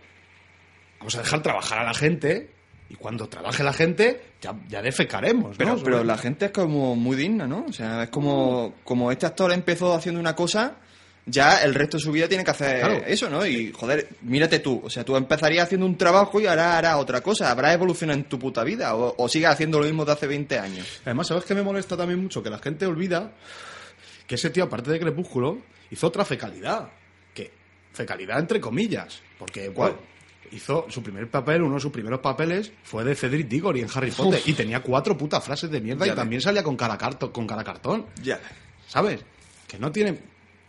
vamos 0.98 1.14
a 1.14 1.19
dejar 1.22 1.40
trabajar 1.42 1.78
a 1.78 1.84
la 1.84 1.94
gente 1.94 2.50
y 2.90 2.94
cuando 2.94 3.29
trabaje 3.29 3.62
la 3.62 3.73
gente 3.73 4.20
ya, 4.40 4.55
ya 4.69 4.81
defecaremos, 4.81 5.58
¿no? 5.58 5.76
Pero, 5.82 6.05
la 6.05 6.17
gente 6.17 6.46
es 6.46 6.50
como 6.52 6.96
muy 6.96 7.17
digna, 7.17 7.46
¿no? 7.46 7.67
O 7.69 7.73
sea, 7.73 8.05
es 8.05 8.11
como, 8.11 8.75
como 8.85 9.12
este 9.12 9.26
actor 9.26 9.52
empezó 9.52 9.93
haciendo 9.94 10.20
una 10.20 10.35
cosa, 10.35 10.76
ya 11.26 11.62
el 11.62 11.75
resto 11.75 11.99
de 11.99 12.02
su 12.02 12.12
vida 12.12 12.26
tiene 12.29 12.43
que 12.44 12.50
hacer 12.50 12.81
Claro. 12.81 13.02
eso, 13.06 13.29
¿no? 13.29 13.44
Y, 13.44 13.70
joder, 13.73 14.08
mírate 14.23 14.61
tú. 14.61 14.81
O 14.82 14.88
sea, 14.88 15.05
tú 15.05 15.17
empezarías 15.17 15.64
haciendo 15.64 15.85
un 15.85 15.99
trabajo 15.99 16.40
y 16.40 16.46
ahora 16.46 16.79
harás 16.79 16.96
otra 16.96 17.20
cosa. 17.20 17.50
Habrá 17.50 17.75
evolucionado 17.75 18.19
en 18.19 18.25
tu 18.25 18.38
puta 18.38 18.64
vida. 18.64 18.96
O, 18.96 19.14
o 19.19 19.29
sigas 19.29 19.52
haciendo 19.52 19.79
lo 19.79 19.85
mismo 19.85 20.06
de 20.06 20.12
hace 20.12 20.26
20 20.26 20.58
años. 20.58 21.00
Además, 21.05 21.26
¿sabes 21.26 21.44
qué 21.44 21.55
me 21.55 21.61
molesta 21.62 21.99
también 21.99 22.23
mucho? 22.23 22.43
Que 22.43 22.49
la 22.49 22.58
gente 22.58 22.87
olvida 22.87 23.32
que 24.26 24.37
ese 24.37 24.49
tío, 24.49 24.64
aparte 24.64 24.90
de 24.90 24.99
Crepúsculo, 24.99 25.58
hizo 25.90 26.06
otra 26.06 26.25
fecalidad. 26.25 26.88
Que, 27.35 27.50
fecalidad 27.93 28.38
entre 28.38 28.58
comillas. 28.58 29.20
Porque, 29.38 29.70
¿Cuál? 29.70 29.93
bueno, 29.93 30.06
hizo 30.53 30.87
su 30.89 31.03
primer 31.03 31.31
papel, 31.31 31.62
uno 31.62 31.75
de 31.77 31.81
sus 31.81 31.93
primeros 31.93 32.21
papeles 32.21 32.73
fue 32.83 33.05
de 33.05 33.15
Cedric 33.15 33.49
Diggory 33.49 33.81
en 33.81 33.89
Harry 33.95 34.11
Potter. 34.11 34.41
Y 34.47 34.53
tenía 34.55 34.81
cuatro 34.83 35.17
putas 35.17 35.45
frases 35.45 35.71
de 35.71 35.81
mierda 35.81 36.07
Ya 36.07 36.12
y 36.12 36.17
también 36.17 36.40
salía 36.43 36.62
con 36.62 36.76
cara, 36.76 36.97
carto- 36.99 37.33
con 37.33 37.47
cara 37.47 37.62
cartón. 37.64 38.07
Ya. 38.23 38.40
¿Sabes? 38.87 39.21
Que 39.67 39.78
no 39.78 39.90
tiene... 39.93 40.19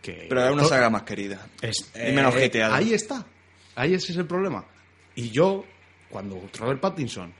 Que 0.01 0.25
Pero 0.29 0.45
es 0.45 0.51
una 0.53 0.63
saga 0.65 0.89
más 0.89 1.03
querida. 1.03 1.45
es- 1.61 1.91
y 1.95 2.11
menos 2.13 2.33
eh, 2.35 2.45
hateada. 2.45 2.75
Ahí 2.75 2.93
está. 2.93 3.25
Ahí 3.75 3.93
ese 3.93 4.11
es 4.13 4.17
el 4.17 4.25
problema. 4.25 4.63
Y 5.15 5.29
yo, 5.29 5.65
cuando 6.09 6.41
Robert 6.57 6.79
Pattinson 6.79 7.33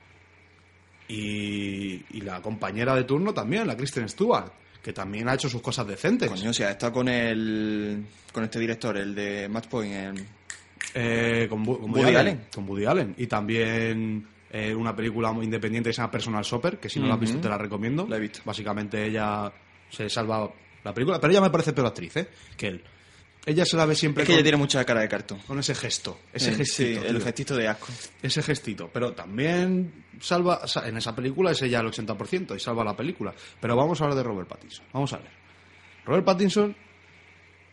y, 1.08 2.06
y 2.18 2.22
la 2.22 2.42
compañera 2.42 2.96
de 2.96 3.04
turno 3.04 3.34
también, 3.34 3.66
la 3.68 3.76
Kristen 3.76 4.08
Stewart, 4.10 4.52
que 4.84 4.94
también 4.94 5.28
ha 5.30 5.34
hecho 5.34 5.50
sus 5.50 5.62
cosas 5.62 5.88
decentes. 5.88 6.30
Coño, 6.30 6.50
o 6.52 6.54
sea, 6.54 6.72
está 6.72 6.92
con 6.92 7.08
el. 7.08 8.06
con 8.32 8.44
este 8.44 8.60
director, 8.60 8.96
el 8.98 9.16
de 9.16 9.50
Match 9.50 9.68
Point. 9.68 9.94
el- 9.94 10.26
Eh, 10.94 11.48
con, 11.50 11.64
Bu- 11.66 11.80
con 11.80 11.90
Woody, 11.92 12.02
Woody 12.04 12.16
Allen. 12.16 12.18
Allen. 12.18 12.46
Con 12.54 12.68
Woody 12.70 12.86
Allen. 12.86 13.16
Y 13.18 13.28
también 13.28 14.28
eh, 14.52 14.74
una 14.74 14.96
película 14.96 15.32
muy 15.32 15.46
independiente 15.46 15.90
que 15.90 15.94
se 15.94 16.02
llama 16.02 16.12
Personal 16.12 16.44
Shopper, 16.44 16.80
que 16.80 16.90
si 16.90 17.00
no 17.00 17.08
la 17.08 17.14
has 17.16 17.20
visto 17.20 17.40
te 17.40 17.50
la 17.50 17.58
recomiendo. 17.58 18.08
La 18.08 18.18
he 18.18 18.20
visto. 18.20 18.40
Básicamente 18.46 19.06
ella 19.06 19.52
se 19.90 20.10
salva 20.10 20.50
la 20.84 20.94
película, 20.94 21.20
pero 21.20 21.32
ella 21.32 21.42
me 21.42 21.50
parece 21.50 21.74
peor 21.74 21.88
actriz, 21.88 22.16
¿eh? 22.18 22.30
Que 22.58 22.68
él. 22.68 22.84
Ella 23.46 23.66
se 23.66 23.78
la 23.78 23.86
ve 23.86 23.96
siempre 23.96 24.24
Es 24.24 24.28
que 24.28 24.34
con, 24.34 24.38
ella 24.40 24.44
tiene 24.44 24.58
mucha 24.58 24.84
cara 24.84 25.00
de 25.02 25.08
cartón. 25.08 25.40
con 25.48 25.58
ese 25.60 25.74
gesto. 25.74 26.20
Ese 26.34 26.52
Eh, 26.52 26.56
gestito. 26.56 27.00
sí, 27.02 27.08
el 27.08 27.16
tío. 27.16 27.26
gestito 27.26 27.56
de 27.56 27.68
asco. 27.68 27.88
ese 28.22 28.42
gestito. 28.44 28.90
Pero 28.92 29.14
también 29.14 30.06
salva. 30.20 30.68
sa- 30.68 30.88
En 30.88 30.98
esa 30.98 31.16
película 31.16 31.52
es 31.52 31.62
ella 31.62 31.80
el 31.80 31.88
80% 31.88 32.56
y 32.56 32.60
salva 32.60 32.84
la 32.84 32.96
película. 32.96 33.34
Pero 33.60 33.76
vamos 33.76 34.00
a 34.02 34.04
hablar 34.04 34.18
de 34.18 34.24
Robert 34.24 34.48
Pattinson. 34.50 34.86
Vamos 34.94 35.14
a 35.14 35.18
ver. 35.18 35.32
Robert 36.06 36.26
Pattinson, 36.26 36.76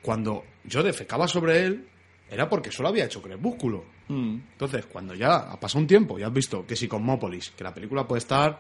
cuando 0.03 0.45
yo 0.65 0.83
defecaba 0.83 1.27
sobre 1.27 1.65
él, 1.65 1.89
era 2.31 2.49
porque 2.49 2.71
solo 2.73 2.89
había 2.89 3.05
hecho 3.05 3.23
Crepúsculo. 3.23 3.85
Mm. 4.09 4.39
Entonces, 4.53 4.87
cuando 4.87 5.15
ya 5.15 5.37
ha 5.37 5.59
pasado 5.61 5.81
un 5.81 5.87
tiempo 5.87 6.19
y 6.19 6.23
has 6.23 6.33
visto 6.33 6.67
que 6.67 6.77
si 6.77 6.89
Cosmópolis, 6.89 7.51
que 7.57 7.65
la 7.65 7.73
película 7.75 8.07
puede 8.07 8.19
estar 8.21 8.59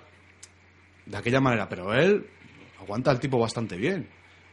de 1.05 1.17
aquella 1.17 1.41
manera, 1.41 1.69
pero 1.69 1.93
él 1.95 2.27
aguanta 2.81 3.11
el 3.11 3.21
tipo 3.21 3.39
bastante 3.39 3.77
bien. 3.77 4.09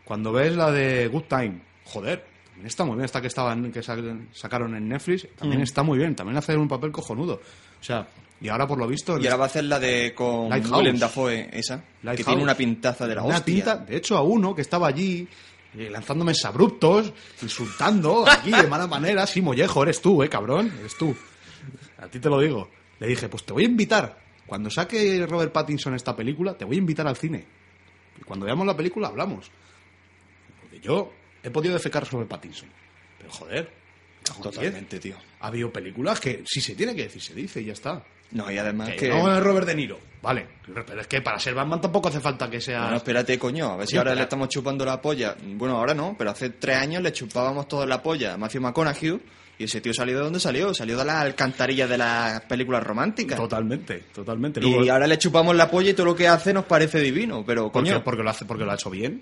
Cuando 0.05 0.31
ves 0.31 0.55
la 0.55 0.71
de 0.71 1.07
Good 1.07 1.23
Time, 1.23 1.61
joder, 1.85 2.25
también 2.45 2.67
está 2.67 2.83
muy 2.85 2.95
bien. 2.95 3.05
Esta 3.05 3.21
que, 3.21 3.27
estaba 3.27 3.53
en- 3.53 3.71
que 3.71 3.81
sa- 3.81 3.97
sacaron 4.31 4.75
en 4.75 4.87
Netflix, 4.87 5.27
también 5.35 5.61
Mm. 5.61 5.63
está 5.63 5.83
muy 5.83 5.97
bien. 5.97 6.15
También 6.15 6.37
hace 6.37 6.55
un 6.57 6.67
papel 6.67 6.91
cojonudo. 6.91 7.35
O 7.79 7.83
sea, 7.83 8.07
y 8.41 8.49
ahora 8.49 8.67
por 8.67 8.77
lo 8.77 8.87
visto... 8.87 9.17
Y 9.19 9.25
ahora 9.25 9.37
va 9.37 9.43
a 9.45 9.47
hacer 9.47 9.63
la 9.65 9.79
de 9.79 10.13
con. 10.13 10.51
Willem 10.51 10.97
Dafoe, 10.97 11.49
esa. 11.53 11.83
Que 12.15 12.23
tiene 12.23 12.43
una 12.43 12.55
pintaza 12.55 13.07
de 13.07 13.15
la 13.15 13.23
una 13.23 13.37
hostia. 13.37 13.53
pinta, 13.53 13.77
de 13.77 13.95
hecho, 13.97 14.17
a 14.17 14.21
uno 14.21 14.53
que 14.53 14.61
estaba 14.61 14.87
allí 14.87 15.27
eh, 15.77 15.89
lanzándome 15.89 16.33
abruptos, 16.43 17.13
insultando 17.41 18.27
aquí 18.27 18.51
de 18.51 18.67
mala 18.67 18.87
manera. 18.87 19.25
Sí, 19.25 19.41
mollejo, 19.41 19.83
eres 19.83 20.01
tú, 20.01 20.23
eh, 20.23 20.29
cabrón, 20.29 20.71
eres 20.79 20.95
tú. 20.97 21.15
A 21.97 22.07
ti 22.07 22.19
te 22.19 22.29
lo 22.29 22.39
digo. 22.39 22.69
Le 22.99 23.07
dije, 23.07 23.27
pues 23.29 23.43
te 23.43 23.53
voy 23.53 23.63
a 23.63 23.67
invitar. 23.67 24.21
Cuando 24.45 24.69
saque 24.69 25.25
Robert 25.27 25.51
Pattinson 25.51 25.95
esta 25.95 26.15
película, 26.15 26.55
te 26.55 26.65
voy 26.65 26.75
a 26.75 26.79
invitar 26.79 27.07
al 27.07 27.17
cine. 27.17 27.45
Y 28.19 28.23
cuando 28.23 28.45
veamos 28.45 28.67
la 28.67 28.75
película, 28.75 29.07
hablamos. 29.07 29.49
Porque 30.61 30.79
yo 30.79 31.11
he 31.41 31.49
podido 31.49 31.73
defecar 31.73 32.05
sobre 32.05 32.25
Pattinson. 32.25 32.69
Pero 33.17 33.31
joder. 33.31 33.83
Totalmente, 34.41 34.99
tío. 34.99 35.17
Ha 35.41 35.47
habido 35.47 35.71
películas 35.71 36.19
que 36.19 36.43
si 36.45 36.61
se 36.61 36.75
tiene 36.75 36.95
que 36.95 37.03
decir, 37.03 37.21
se 37.21 37.33
dice 37.33 37.61
y 37.61 37.65
ya 37.65 37.73
está. 37.73 38.03
No, 38.33 38.51
y 38.51 38.57
además 38.57 38.89
Que 38.89 38.95
que... 38.95 39.09
no 39.09 39.33
es 39.35 39.41
Robert 39.43 39.67
De 39.67 39.75
Niro. 39.75 39.99
Vale, 40.21 40.47
pero 40.65 41.01
es 41.01 41.07
que 41.07 41.21
para 41.21 41.37
ser 41.37 41.53
Batman 41.53 41.81
tampoco 41.81 42.07
hace 42.07 42.19
falta 42.21 42.49
que 42.49 42.61
sea... 42.61 42.81
Bueno, 42.83 42.97
espérate, 42.97 43.37
coño, 43.37 43.71
a 43.73 43.75
ver 43.77 43.87
si 43.87 43.91
Sí, 43.91 43.97
ahora 43.97 44.11
pero- 44.11 44.15
le 44.19 44.23
estamos 44.23 44.47
chupando 44.49 44.85
la 44.85 45.01
polla. 45.01 45.35
Bueno, 45.55 45.77
ahora 45.77 45.93
no, 45.93 46.15
pero 46.17 46.29
hace 46.31 46.49
tres 46.51 46.77
años 46.77 47.01
le 47.03 47.11
chupábamos 47.11 47.67
toda 47.67 47.85
la 47.85 48.01
polla 48.01 48.33
a 48.33 48.37
Matthew 48.37 48.61
McConaughey 48.61 49.19
y 49.59 49.65
ese 49.65 49.81
tío 49.81 49.93
salió 49.93 50.17
de 50.17 50.23
donde 50.23 50.39
salió, 50.39 50.73
salió 50.73 50.97
de 50.97 51.03
las 51.05 51.17
alcantarillas 51.17 51.89
de 51.89 51.97
las 51.97 52.39
películas 52.45 52.81
románticas. 52.83 53.37
Totalmente, 53.37 54.05
totalmente. 54.13 54.61
Y 54.65 54.87
ahora 54.89 55.05
le 55.07 55.17
chupamos 55.17 55.55
la 55.57 55.69
polla 55.69 55.89
y 55.89 55.93
todo 55.93 56.05
lo 56.07 56.15
que 56.15 56.27
hace 56.27 56.53
nos 56.53 56.65
parece 56.65 56.99
divino, 57.01 57.43
pero 57.45 57.69
porque, 57.71 57.91
coño, 57.91 58.03
porque 58.03 58.23
lo 58.23 58.29
hace, 58.29 58.45
porque 58.45 58.63
lo 58.63 58.71
ha 58.71 58.75
hecho 58.75 58.89
bien. 58.89 59.21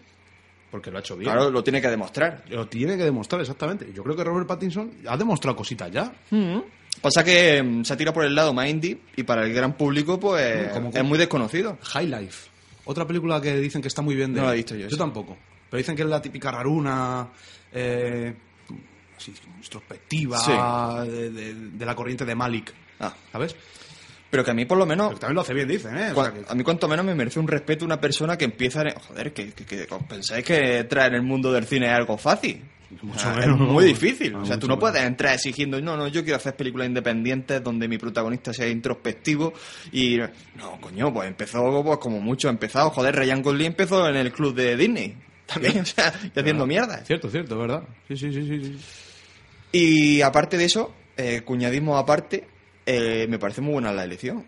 Porque 0.69 0.89
lo 0.91 0.97
ha 0.97 1.01
hecho 1.01 1.17
bien. 1.17 1.31
claro, 1.31 1.49
lo 1.51 1.63
tiene 1.63 1.81
que 1.81 1.89
demostrar. 1.89 2.43
Lo 2.47 2.67
tiene 2.67 2.95
que 2.95 3.03
demostrar 3.03 3.41
exactamente. 3.41 3.91
Yo 3.93 4.03
creo 4.03 4.15
que 4.15 4.23
Robert 4.23 4.47
Pattinson 4.47 4.91
ha 5.07 5.17
demostrado 5.17 5.57
cositas 5.57 5.91
ya. 5.91 6.13
Pasa 7.01 7.23
que 7.23 7.61
mm, 7.63 7.83
se 7.83 7.95
tira 7.95 8.11
por 8.13 8.25
el 8.25 8.35
lado 8.35 8.53
más 8.53 8.67
indie 8.67 8.99
y 9.15 9.23
para 9.23 9.43
el 9.45 9.53
gran 9.53 9.73
público 9.77 10.19
pues 10.19 10.69
Como- 10.69 10.89
es 10.93 11.03
muy 11.03 11.17
desconocido. 11.17 11.77
High 11.81 12.07
Life. 12.07 12.49
Otra 12.85 13.05
película 13.07 13.39
que 13.41 13.55
dicen 13.57 13.81
que 13.81 13.87
está 13.87 14.01
muy 14.01 14.15
bien 14.15 14.33
de 14.33 14.41
No 14.41 14.47
la 14.47 14.53
he 14.53 14.57
visto 14.57 14.73
yo, 14.75 14.81
Yo 14.81 14.87
esa. 14.87 14.97
tampoco. 14.97 15.37
Pero 15.69 15.77
dicen 15.77 15.95
que 15.95 16.01
es 16.01 16.07
la 16.07 16.21
típica 16.21 16.51
raruna, 16.51 17.29
eh, 17.71 18.33
así, 19.17 19.33
introspectiva, 19.57 20.37
Sí. 20.39 20.51
de, 21.09 21.29
de- 21.29 21.53
de 21.53 21.85
la 21.85 21.95
corriente 21.95 22.25
de 22.25 22.35
Malik. 22.35 22.73
Ah, 22.99 23.13
¿Sabes? 23.31 23.55
pero 24.29 24.45
que 24.45 24.51
a 24.51 24.53
mí 24.53 24.63
por 24.63 24.77
lo 24.77 24.85
menos 24.85 25.07
Pero 25.09 25.19
también 25.19 25.35
lo 25.35 25.41
hace 25.41 25.53
bien, 25.53 25.67
dicen, 25.67 25.97
¿eh? 25.97 26.11
O 26.11 26.15
Cua- 26.15 26.31
sea 26.31 26.33
que- 26.33 26.45
A 26.49 26.55
mí 26.55 26.63
cuanto 26.63 26.87
menos 26.87 27.05
me 27.05 27.13
merece 27.13 27.37
un 27.37 27.49
respeto 27.49 27.83
una 27.83 27.99
persona 27.99 28.37
que 28.37 28.45
empieza... 28.45 28.81
en- 28.83 28.93
Joder, 28.95 29.33
que, 29.33 29.51
que, 29.51 29.65
que 29.65 29.87
pensáis 30.07 30.45
que 30.45 30.77
entrar 30.79 31.09
en 31.09 31.15
el 31.15 31.21
mundo 31.21 31.51
del 31.51 31.65
cine 31.65 31.87
es 31.87 31.91
algo 31.93 32.17
fácil. 32.17 32.63
Mucho 33.01 33.15
O 33.15 33.19
sea, 33.19 33.33
menos, 33.33 33.61
es 33.61 33.67
muy 33.67 33.85
difícil. 33.85 34.35
Ah, 34.35 34.39
o 34.39 34.45
sea, 34.45 34.59
tú 34.59 34.67
no 34.67 34.77
puedes 34.79 34.95
menos. 34.95 35.09
entrar 35.09 35.33
exigiendo, 35.33 35.81
no, 35.81 35.97
no, 35.97 36.07
yo 36.07 36.23
quiero 36.23 36.37
hacer 36.37 36.55
películas 36.55 36.87
independientes 36.87 37.63
donde 37.63 37.87
mi 37.87 37.97
protagonista 37.97 38.53
sea 38.53 38.67
introspectivo 38.67 39.53
y... 39.91 40.17
No, 40.55 40.79
coño, 40.79 41.13
pues 41.13 41.27
empezó 41.27 41.83
pues, 41.83 41.97
como 41.99 42.19
mucho 42.19 42.47
ha 42.47 42.51
empezado. 42.51 42.89
Joder, 42.89 43.15
Ryan 43.15 43.41
Gosling 43.41 43.67
empezó 43.67 44.07
en 44.07 44.15
el 44.15 44.31
club 44.31 44.53
de 44.53 44.75
Disney. 44.75 45.15
También, 45.45 45.79
o 45.79 45.85
sea, 45.85 46.13
y 46.35 46.39
haciendo 46.39 46.65
mierda. 46.65 47.03
Cierto, 47.05 47.29
cierto, 47.29 47.57
¿verdad? 47.57 47.83
Sí, 48.07 48.15
sí, 48.17 48.31
sí, 48.31 48.47
sí. 48.47 48.63
sí. 48.63 48.77
Y 49.71 50.21
aparte 50.21 50.57
de 50.57 50.65
eso, 50.65 50.93
eh, 51.17 51.41
cuñadismo 51.43 51.97
aparte, 51.97 52.47
eh, 52.85 53.25
me 53.29 53.39
parece 53.39 53.61
muy 53.61 53.73
buena 53.73 53.93
la 53.93 54.03
elección. 54.03 54.45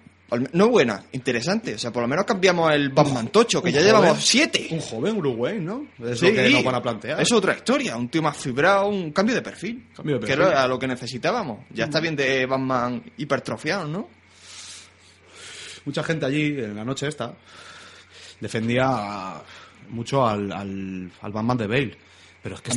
No 0.53 0.69
buena, 0.69 1.03
interesante. 1.11 1.75
O 1.75 1.77
sea, 1.77 1.91
por 1.91 2.01
lo 2.01 2.07
menos 2.07 2.25
cambiamos 2.25 2.73
el 2.73 2.89
Batman 2.89 3.27
Tocho, 3.27 3.61
que 3.61 3.71
ya 3.71 3.81
joven- 3.81 3.85
llevamos 3.93 4.25
siete. 4.25 4.67
Un 4.71 4.79
joven 4.79 5.17
Uruguay, 5.17 5.59
¿no? 5.59 5.85
Es 6.03 6.19
Sí, 6.19 6.27
lo 6.27 6.33
que 6.33 6.49
nos 6.49 6.63
van 6.63 6.75
a 6.75 6.81
plantear. 6.81 7.21
Es 7.21 7.31
otra 7.31 7.53
historia, 7.55 7.95
un 7.95 8.09
tío 8.09 8.21
más 8.23 8.35
fibrado, 8.37 8.87
un 8.87 9.11
cambio 9.11 9.35
de 9.35 9.41
perfil. 9.43 9.87
Cambio 9.95 10.15
de 10.15 10.21
Que 10.25 10.33
perfil. 10.35 10.51
era 10.51 10.67
lo 10.67 10.79
que 10.79 10.87
necesitábamos. 10.87 11.65
Ya 11.71 11.85
está 11.85 11.99
bien 11.99 12.15
de 12.15 12.45
Batman 12.47 13.03
hipertrofiado, 13.17 13.87
¿no? 13.87 14.09
Mucha 15.85 16.01
gente 16.03 16.25
allí, 16.25 16.47
en 16.57 16.75
la 16.75 16.85
noche 16.85 17.07
esta, 17.07 17.33
defendía 18.39 19.41
mucho 19.89 20.25
al, 20.25 20.51
al, 20.51 21.11
al 21.21 21.31
Batman 21.31 21.57
de 21.57 21.67
Bale. 21.67 21.97
Pero 22.41 22.55
es 22.55 22.61
que 22.61 22.71
A 22.71 22.73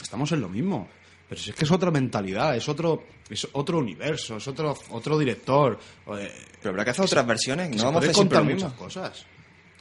estamos 0.00 0.30
en 0.32 0.40
lo 0.40 0.48
mismo. 0.48 0.88
Pero 1.28 1.40
si 1.40 1.50
es 1.50 1.56
que 1.56 1.64
es 1.64 1.70
otra 1.70 1.90
mentalidad, 1.90 2.56
es 2.56 2.68
otro, 2.68 3.04
es 3.30 3.48
otro 3.52 3.78
universo, 3.78 4.36
es 4.36 4.46
otro, 4.46 4.76
otro 4.90 5.18
director. 5.18 5.78
eh, 6.18 6.32
Pero 6.60 6.70
habrá 6.70 6.84
que 6.84 6.90
hacer 6.90 7.04
otras 7.06 7.26
versiones, 7.26 7.68
que 7.68 7.74
no 7.76 7.78
se 7.80 7.84
vamos 7.86 8.08
a 8.08 8.12
contar 8.12 8.38
lo 8.42 8.44
mismo. 8.46 8.68
muchas 8.68 8.78
cosas. 8.78 9.26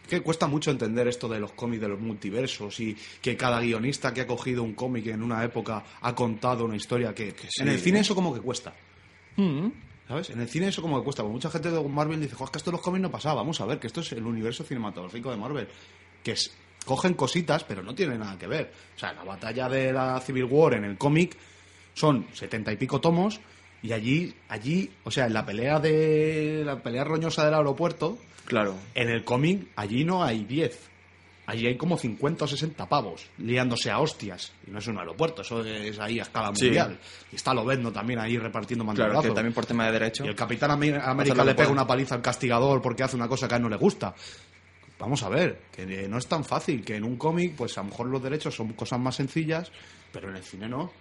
Es 0.04 0.08
que 0.10 0.22
cuesta 0.22 0.48
mucho 0.48 0.70
entender 0.72 1.08
esto 1.08 1.28
de 1.30 1.40
los 1.40 1.52
cómics 1.54 1.82
de 1.82 1.88
los 1.90 2.00
multiversos 2.00 2.80
y 2.80 2.96
que 3.22 3.38
cada 3.38 3.60
guionista 3.62 4.14
que 4.14 4.22
ha 4.22 4.28
cogido 4.28 4.64
un 4.64 4.74
cómic 4.74 5.08
en 5.08 5.22
una 5.24 5.44
época 5.44 5.84
ha 6.02 6.14
contado 6.16 6.66
una 6.66 6.76
historia 6.76 7.14
que, 7.16 7.32
sí. 7.50 7.62
en 7.62 7.70
el 7.70 7.80
cine 7.80 8.00
eso 8.00 8.14
como 8.16 8.34
que 8.34 8.42
cuesta. 8.42 8.74
Mm. 9.38 9.68
¿Sabes? 10.08 10.30
En 10.32 10.42
el 10.42 10.50
cine 10.50 10.68
eso 10.68 10.82
como 10.82 10.98
que 11.00 11.04
cuesta. 11.06 11.24
Porque 11.24 11.34
mucha 11.34 11.50
gente 11.50 11.72
de 11.72 11.82
Marvel 11.88 12.20
dice, 12.20 12.36
"Jo, 12.36 12.44
es 12.46 12.52
que 12.52 12.58
esto 12.58 12.70
en 12.70 12.74
los 12.74 12.82
cómics 12.82 13.02
no 13.02 13.10
pasaba. 13.12 13.36
Vamos 13.36 13.60
a 13.62 13.66
ver, 13.66 13.80
que 13.80 13.88
esto 13.88 14.02
es 14.02 14.12
el 14.12 14.26
universo 14.26 14.64
cinematográfico 14.66 15.32
de 15.32 15.38
Marvel. 15.38 15.68
Que 16.22 16.32
es, 16.34 16.54
cogen 16.86 17.14
cositas, 17.14 17.64
pero 17.64 17.82
no 17.84 17.94
tiene 17.96 18.18
nada 18.18 18.38
que 18.38 18.48
ver. 18.48 18.72
O 18.96 19.00
sea, 19.00 19.14
la 19.14 19.24
batalla 19.24 19.70
de 19.70 19.92
la 19.94 20.20
Civil 20.20 20.46
War 20.46 20.74
en 20.74 20.86
el 20.86 20.98
cómic 20.98 21.36
son 21.94 22.28
setenta 22.34 22.72
y 22.72 22.78
pico 22.78 23.00
tomos. 23.02 23.40
Y 23.82 23.92
allí, 23.92 24.34
allí, 24.48 24.90
o 25.04 25.12
sea, 25.12 25.26
en 25.28 25.34
la 25.34 25.46
pelea 25.46 25.80
de 25.80 26.64
la 26.66 26.82
pelea 26.82 27.04
roñosa 27.04 27.44
del 27.46 27.54
aeropuerto, 27.54 28.18
Claro. 28.46 28.76
en 28.96 29.10
el 29.10 29.24
cómic 29.26 29.68
allí 29.76 30.06
no 30.06 30.24
hay 30.24 30.44
10. 30.46 30.90
Allí 31.46 31.68
hay 31.68 31.76
como 31.76 31.98
50 31.98 32.46
o 32.46 32.48
60 32.48 32.88
pavos 32.88 33.28
liándose 33.38 33.92
a 33.92 34.00
hostias. 34.00 34.54
Y 34.66 34.72
no 34.72 34.80
es 34.80 34.88
un 34.88 34.98
aeropuerto, 34.98 35.42
eso 35.42 35.62
es 35.66 36.00
ahí 36.00 36.18
a 36.20 36.24
escala 36.24 36.52
Sí. 36.56 36.64
mundial. 36.66 36.98
Y 37.34 37.36
está 37.36 37.54
Lobezno 37.54 37.92
también 37.92 38.20
ahí 38.20 38.38
repartiendo 38.38 38.86
Claro, 38.86 39.00
mantelazos. 39.00 39.26
que 39.32 39.36
también 39.36 39.54
por 39.54 39.66
tema 39.66 39.86
de 39.88 39.92
derecho. 39.92 40.24
Y 40.24 40.30
el 40.30 40.36
Capitán 40.36 40.72
América 40.72 41.44
le 41.44 41.54
pega 41.54 41.70
una 41.70 41.86
paliza 41.86 42.16
al 42.16 42.22
castigador 42.22 42.82
porque 42.82 43.04
hace 43.04 43.18
una 43.18 43.28
cosa 43.28 43.50
que 43.50 43.56
a 43.56 43.58
él 43.58 43.64
no 43.64 43.70
le 43.70 43.76
gusta. 43.76 44.16
Vamos 45.00 45.24
a 45.24 45.30
ver, 45.30 45.60
que 45.76 45.86
no 46.08 46.18
es 46.18 46.28
tan 46.28 46.46
fácil, 46.46 46.84
que 46.86 46.96
en 46.96 47.04
un 47.04 47.18
cómic, 47.18 47.56
pues 47.56 47.78
a 47.78 47.82
lo 47.84 47.90
mejor 47.90 48.08
los 48.08 48.24
derechos 48.24 48.56
son 48.56 48.74
cosas 48.74 49.00
más 49.00 49.16
sencillas, 49.16 49.72
pero 50.12 50.30
en 50.30 50.38
el 50.38 50.44
cine 50.44 50.70
no. 50.70 50.92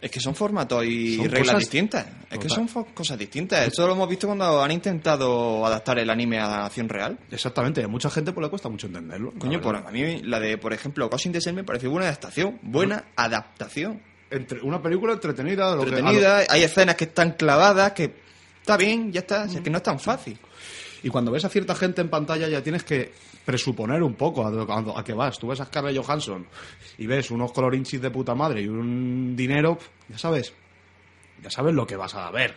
Es 0.00 0.10
que 0.10 0.20
son 0.20 0.34
formatos 0.34 0.84
y 0.84 1.16
Son 1.16 1.24
reglas 1.30 1.40
cosas- 1.54 1.58
distintas. 1.60 2.06
Es 2.30 2.38
que 2.38 2.48
son 2.50 2.68
cosas 2.68 3.18
distintas. 3.18 3.66
Esto 3.66 3.86
lo 3.86 3.94
hemos 3.94 4.06
visto 4.08 4.26
cuando 4.26 4.62
han 4.62 4.70
intentado 4.70 5.64
adaptar 5.64 5.98
el 5.98 6.10
anime 6.10 6.38
a 6.38 6.46
la 6.46 6.66
acción 6.66 6.88
real. 6.90 7.18
Exactamente, 7.30 7.82
a 7.82 7.88
mucha 7.88 8.10
gente 8.10 8.32
pues 8.32 8.44
le 8.44 8.50
cuesta 8.50 8.68
mucho 8.68 8.86
entenderlo. 8.86 9.32
Coño, 9.38 9.60
por, 9.62 9.74
verdad. 9.76 9.88
a 9.88 9.92
mí 9.92 10.20
la 10.22 10.38
de, 10.40 10.58
por 10.58 10.74
ejemplo, 10.74 11.08
in 11.24 11.32
the 11.32 11.52
me 11.52 11.64
pareció 11.64 11.90
buena 11.90 12.06
adaptación. 12.08 12.58
Buena 12.62 13.04
adaptación. 13.16 14.02
Entre, 14.30 14.60
una 14.60 14.82
película 14.82 15.14
entretenida, 15.14 15.74
lo 15.74 15.84
que- 15.84 15.88
a 15.88 15.92
lo- 15.92 15.98
Entretenida, 15.98 16.42
hay 16.50 16.62
escenas 16.62 16.96
que 16.96 17.04
están 17.04 17.32
clavadas, 17.32 17.92
que 17.92 18.14
está 18.60 18.76
bien, 18.76 19.10
ya 19.10 19.20
está. 19.20 19.44
Es 19.44 19.60
que 19.60 19.70
no 19.70 19.78
es 19.78 19.82
tan 19.84 19.98
fácil. 19.98 20.38
Y 21.04 21.10
cuando 21.10 21.30
ves 21.30 21.44
a 21.44 21.48
cierta 21.48 21.74
gente 21.76 22.00
en 22.00 22.08
pantalla 22.08 22.48
ya 22.48 22.62
tienes 22.62 22.82
que 22.82 23.12
presuponer 23.44 24.02
un 24.02 24.14
poco 24.14 24.44
a, 24.44 24.48
a- 24.50 25.00
a 25.00 25.04
qué 25.04 25.12
vas. 25.12 25.38
Tú 25.38 25.46
ves 25.48 25.60
a 25.60 25.66
Scarlett 25.66 25.96
Johansson 26.02 26.46
y 26.98 27.06
ves 27.06 27.30
unos 27.30 27.52
colorinchis 27.52 28.00
de 28.00 28.10
puta 28.10 28.34
madre 28.34 28.62
y 28.62 28.68
un 28.68 29.36
dinero, 29.36 29.78
ya 30.08 30.18
sabes, 30.18 30.52
ya 31.42 31.50
sabes 31.50 31.74
lo 31.74 31.86
que 31.86 31.94
vas 31.96 32.14
a 32.14 32.30
ver. 32.32 32.56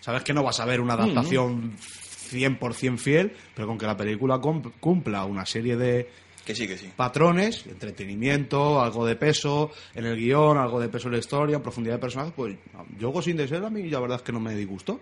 Sabes 0.00 0.22
que 0.24 0.32
no 0.32 0.42
vas 0.42 0.58
a 0.60 0.64
ver 0.64 0.80
una 0.80 0.94
adaptación 0.94 1.74
100% 1.76 2.96
fiel, 2.98 3.32
pero 3.54 3.68
con 3.68 3.76
que 3.78 3.86
la 3.86 3.96
película 3.96 4.38
cum- 4.38 4.72
cumpla 4.80 5.24
una 5.24 5.44
serie 5.44 5.76
de 5.76 6.08
Que 6.44 6.54
sí, 6.54 6.66
que 6.66 6.78
sí. 6.78 6.90
patrones, 6.96 7.66
entretenimiento, 7.66 8.80
algo 8.80 9.04
de 9.04 9.16
peso 9.16 9.70
en 9.94 10.06
el 10.06 10.16
guion, 10.16 10.56
algo 10.58 10.80
de 10.80 10.88
peso 10.88 11.08
en 11.08 11.12
la 11.12 11.18
historia, 11.18 11.60
profundidad 11.62 11.96
de 11.96 12.00
personajes, 12.00 12.32
pues 12.34 12.56
yo 12.98 13.10
Ghost 13.10 13.28
in 13.28 13.36
the 13.36 13.46
Shell 13.46 13.64
a 13.64 13.70
mí 13.70 13.88
la 13.90 14.00
verdad 14.00 14.16
es 14.16 14.22
que 14.22 14.32
no 14.32 14.40
me 14.40 14.54
disgustó. 14.54 14.98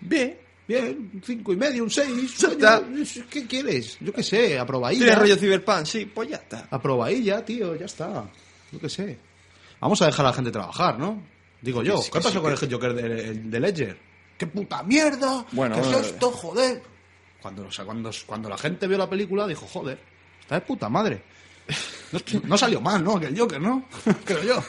Bien. 0.00 0.36
Bien, 0.68 1.10
un 1.14 1.22
cinco 1.24 1.52
y 1.52 1.56
medio, 1.56 1.84
un 1.84 1.90
seis. 1.90 2.36
Ya 2.38 2.48
está. 2.48 2.80
coño, 2.80 3.04
¿Qué 3.30 3.46
quieres? 3.46 3.96
Yo 4.00 4.12
qué 4.12 4.22
sé, 4.22 4.38
¿Tiene 4.46 4.58
aprobadilla. 4.58 5.14
rollo 5.14 5.36
Cyberpunk? 5.36 5.84
Sí, 5.84 6.06
pues 6.06 6.28
ya 6.30 6.36
está. 6.36 6.66
Aprobadilla, 6.70 7.44
tío, 7.44 7.74
ya 7.76 7.86
está. 7.86 8.24
Yo 8.72 8.80
qué 8.80 8.88
sé. 8.88 9.18
Vamos 9.80 10.02
a 10.02 10.06
dejar 10.06 10.26
a 10.26 10.30
la 10.30 10.34
gente 10.34 10.50
trabajar, 10.50 10.98
¿no? 10.98 11.22
Digo 11.62 11.82
yo. 11.82 11.98
sí, 11.98 12.04
¿Qué 12.10 12.18
que 12.18 12.18
pasó 12.18 12.30
sí, 12.30 12.38
con 12.40 12.54
que- 12.56 12.64
el 12.66 12.72
Joker 12.72 12.94
de, 12.94 13.34
de 13.34 13.60
Ledger? 13.60 13.98
¡Qué 14.36 14.46
puta 14.48 14.82
mierda! 14.82 15.46
Bueno, 15.52 15.76
¿Qué 15.76 15.80
es 15.82 15.86
eh. 15.88 16.00
esto, 16.00 16.30
joder? 16.30 16.82
Cuando, 17.40 17.66
o 17.66 17.70
sea, 17.72 17.84
cuando, 17.84 18.10
cuando 18.26 18.48
la 18.48 18.58
gente 18.58 18.86
vio 18.88 18.98
la 18.98 19.08
película 19.08 19.46
dijo, 19.46 19.66
joder, 19.66 19.98
está 20.40 20.56
de 20.56 20.60
puta 20.62 20.88
madre. 20.88 21.22
No, 22.12 22.18
no 22.44 22.58
salió 22.58 22.80
mal, 22.80 23.02
¿no? 23.02 23.18
Que 23.20 23.26
el 23.26 23.38
Joker, 23.38 23.60
¿no? 23.60 23.86
Creo 24.24 24.42
yo. 24.42 24.64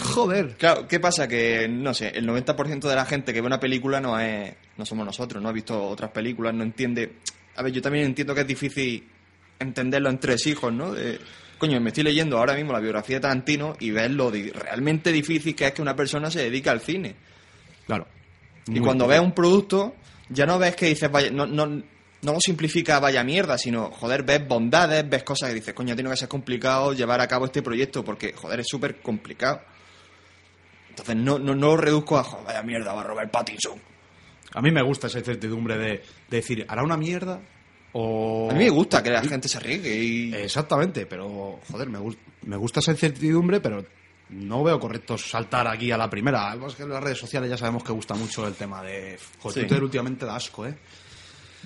Joder. 0.00 0.56
Claro, 0.56 0.86
¿qué 0.88 0.98
pasa? 1.00 1.28
Que, 1.28 1.68
no 1.68 1.94
sé, 1.94 2.08
el 2.08 2.26
90% 2.26 2.88
de 2.88 2.94
la 2.94 3.04
gente 3.06 3.32
que 3.32 3.40
ve 3.40 3.46
una 3.46 3.60
película 3.60 4.00
no 4.00 4.18
es 4.18 4.52
no 4.76 4.84
somos 4.86 5.04
nosotros, 5.06 5.42
no 5.42 5.48
ha 5.48 5.52
visto 5.52 5.82
otras 5.88 6.10
películas, 6.10 6.54
no 6.54 6.62
entiende... 6.62 7.16
A 7.56 7.62
ver, 7.62 7.72
yo 7.72 7.82
también 7.82 8.06
entiendo 8.06 8.34
que 8.34 8.40
es 8.42 8.46
difícil 8.46 9.06
entenderlo 9.58 10.08
en 10.08 10.18
tres 10.18 10.46
hijos, 10.46 10.72
¿no? 10.72 10.92
De- 10.92 11.18
coño, 11.58 11.78
me 11.80 11.88
estoy 11.88 12.04
leyendo 12.04 12.38
ahora 12.38 12.54
mismo 12.54 12.72
la 12.72 12.80
biografía 12.80 13.16
de 13.16 13.20
Tarantino 13.20 13.76
y 13.78 13.90
ves 13.90 14.10
lo 14.10 14.30
di- 14.30 14.50
realmente 14.50 15.12
difícil 15.12 15.54
que 15.54 15.66
es 15.66 15.72
que 15.72 15.82
una 15.82 15.94
persona 15.94 16.30
se 16.30 16.40
dedica 16.40 16.70
al 16.70 16.80
cine. 16.80 17.14
Claro. 17.86 18.06
Y 18.66 18.80
cuando 18.80 19.06
ves 19.06 19.20
un 19.20 19.32
producto, 19.32 19.94
ya 20.30 20.46
no 20.46 20.58
ves 20.58 20.74
que 20.76 20.86
dices, 20.86 21.10
vaya, 21.10 21.30
no, 21.30 21.44
no, 21.46 21.66
no 21.66 22.32
lo 22.32 22.40
simplifica 22.40 22.98
vaya 23.00 23.22
mierda, 23.22 23.58
sino, 23.58 23.90
joder, 23.90 24.22
ves 24.22 24.46
bondades, 24.48 25.06
ves 25.10 25.22
cosas 25.24 25.50
que 25.50 25.56
dices, 25.56 25.74
coño, 25.74 25.94
tiene 25.94 26.08
que 26.08 26.16
ser 26.16 26.28
complicado 26.28 26.94
llevar 26.94 27.20
a 27.20 27.28
cabo 27.28 27.44
este 27.44 27.60
proyecto, 27.60 28.02
porque, 28.02 28.32
joder, 28.32 28.60
es 28.60 28.66
súper 28.68 29.02
complicado. 29.02 29.60
Entonces 31.00 31.16
no, 31.24 31.38
no, 31.38 31.54
no 31.54 31.68
lo 31.68 31.76
reduzco 31.76 32.18
a, 32.18 32.24
joder, 32.24 32.46
vaya 32.46 32.62
mierda, 32.62 32.92
va 32.92 33.02
Robert 33.02 33.30
Pattinson. 33.30 33.78
A 34.54 34.60
mí 34.60 34.70
me 34.70 34.82
gusta 34.82 35.06
esa 35.06 35.18
incertidumbre 35.18 35.76
de, 35.78 35.88
de 35.88 36.02
decir, 36.36 36.64
¿hará 36.68 36.82
una 36.82 36.96
mierda? 36.96 37.40
O... 37.92 38.48
A 38.50 38.54
mí 38.54 38.64
me 38.64 38.70
gusta 38.70 39.02
que 39.02 39.10
la 39.10 39.22
gente 39.22 39.48
se 39.48 39.58
arriesgue 39.58 39.94
y... 39.96 40.34
Exactamente, 40.34 41.06
pero 41.06 41.58
joder, 41.70 41.88
me, 41.88 41.98
gus- 41.98 42.16
me 42.42 42.56
gusta 42.56 42.80
esa 42.80 42.92
incertidumbre, 42.92 43.60
pero 43.60 43.84
no 44.30 44.62
veo 44.62 44.78
correcto 44.78 45.18
saltar 45.18 45.66
aquí 45.66 45.90
a 45.90 45.96
la 45.96 46.08
primera. 46.10 46.50
Además 46.50 46.74
que 46.74 46.82
en 46.84 46.90
las 46.90 47.02
redes 47.02 47.18
sociales 47.18 47.50
ya 47.50 47.56
sabemos 47.56 47.82
que 47.84 47.92
gusta 47.92 48.14
mucho 48.14 48.46
el 48.46 48.54
tema 48.54 48.82
de... 48.82 49.18
Joder, 49.40 49.54
Sí. 49.54 49.60
Twitter 49.68 49.82
últimamente 49.82 50.24
da 50.26 50.36
asco, 50.36 50.66
¿eh? 50.66 50.74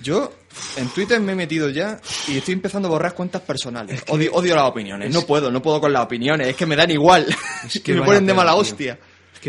Yo 0.01 0.33
en 0.75 0.89
Twitter 0.89 1.19
me 1.21 1.31
he 1.31 1.35
metido 1.35 1.69
ya 1.69 1.99
y 2.27 2.37
estoy 2.37 2.53
empezando 2.55 2.87
a 2.89 2.91
borrar 2.91 3.13
cuentas 3.13 3.41
personales. 3.43 4.03
Odio, 4.09 4.33
odio 4.33 4.53
las 4.55 4.65
opiniones. 4.65 5.13
No 5.13 5.21
puedo, 5.21 5.49
no 5.51 5.61
puedo 5.61 5.79
con 5.79 5.93
las 5.93 6.03
opiniones. 6.03 6.47
Es 6.49 6.55
que 6.55 6.65
me 6.65 6.75
dan 6.75 6.91
igual. 6.91 7.25
Es 7.65 7.79
que 7.83 7.93
me 7.93 8.01
ponen 8.01 8.25
de 8.25 8.33
mala 8.33 8.51
tío. 8.51 8.59
hostia. 8.61 8.99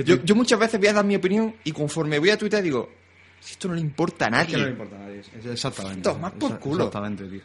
Que 0.05 0.19
yo, 0.25 0.35
muchas 0.35 0.59
veces 0.59 0.79
voy 0.79 0.89
a 0.89 0.93
dar 0.93 1.05
mi 1.05 1.17
opinión 1.17 1.55
y 1.65 1.73
conforme 1.73 2.19
voy 2.19 2.31
a 2.31 2.37
Twitter 2.39 2.63
digo, 2.63 2.91
"Si 3.41 3.53
esto 3.53 3.69
no 3.69 3.75
le 3.75 3.81
importa 3.81 4.27
a 4.27 4.29
Es 4.29 4.33
nadie. 4.33 4.51
que 4.55 4.57
no 4.59 4.65
le 4.65 4.71
importa 4.73 4.97
a 4.97 4.99
nadie. 5.01 5.21
es- 5.21 5.47
Exactamente. 5.47 6.03
Tomar 6.03 6.33
por 6.35 6.51
Esa- 6.51 6.61
culo. 6.61 6.85
Exactamente, 6.87 7.25
tío. 7.29 7.41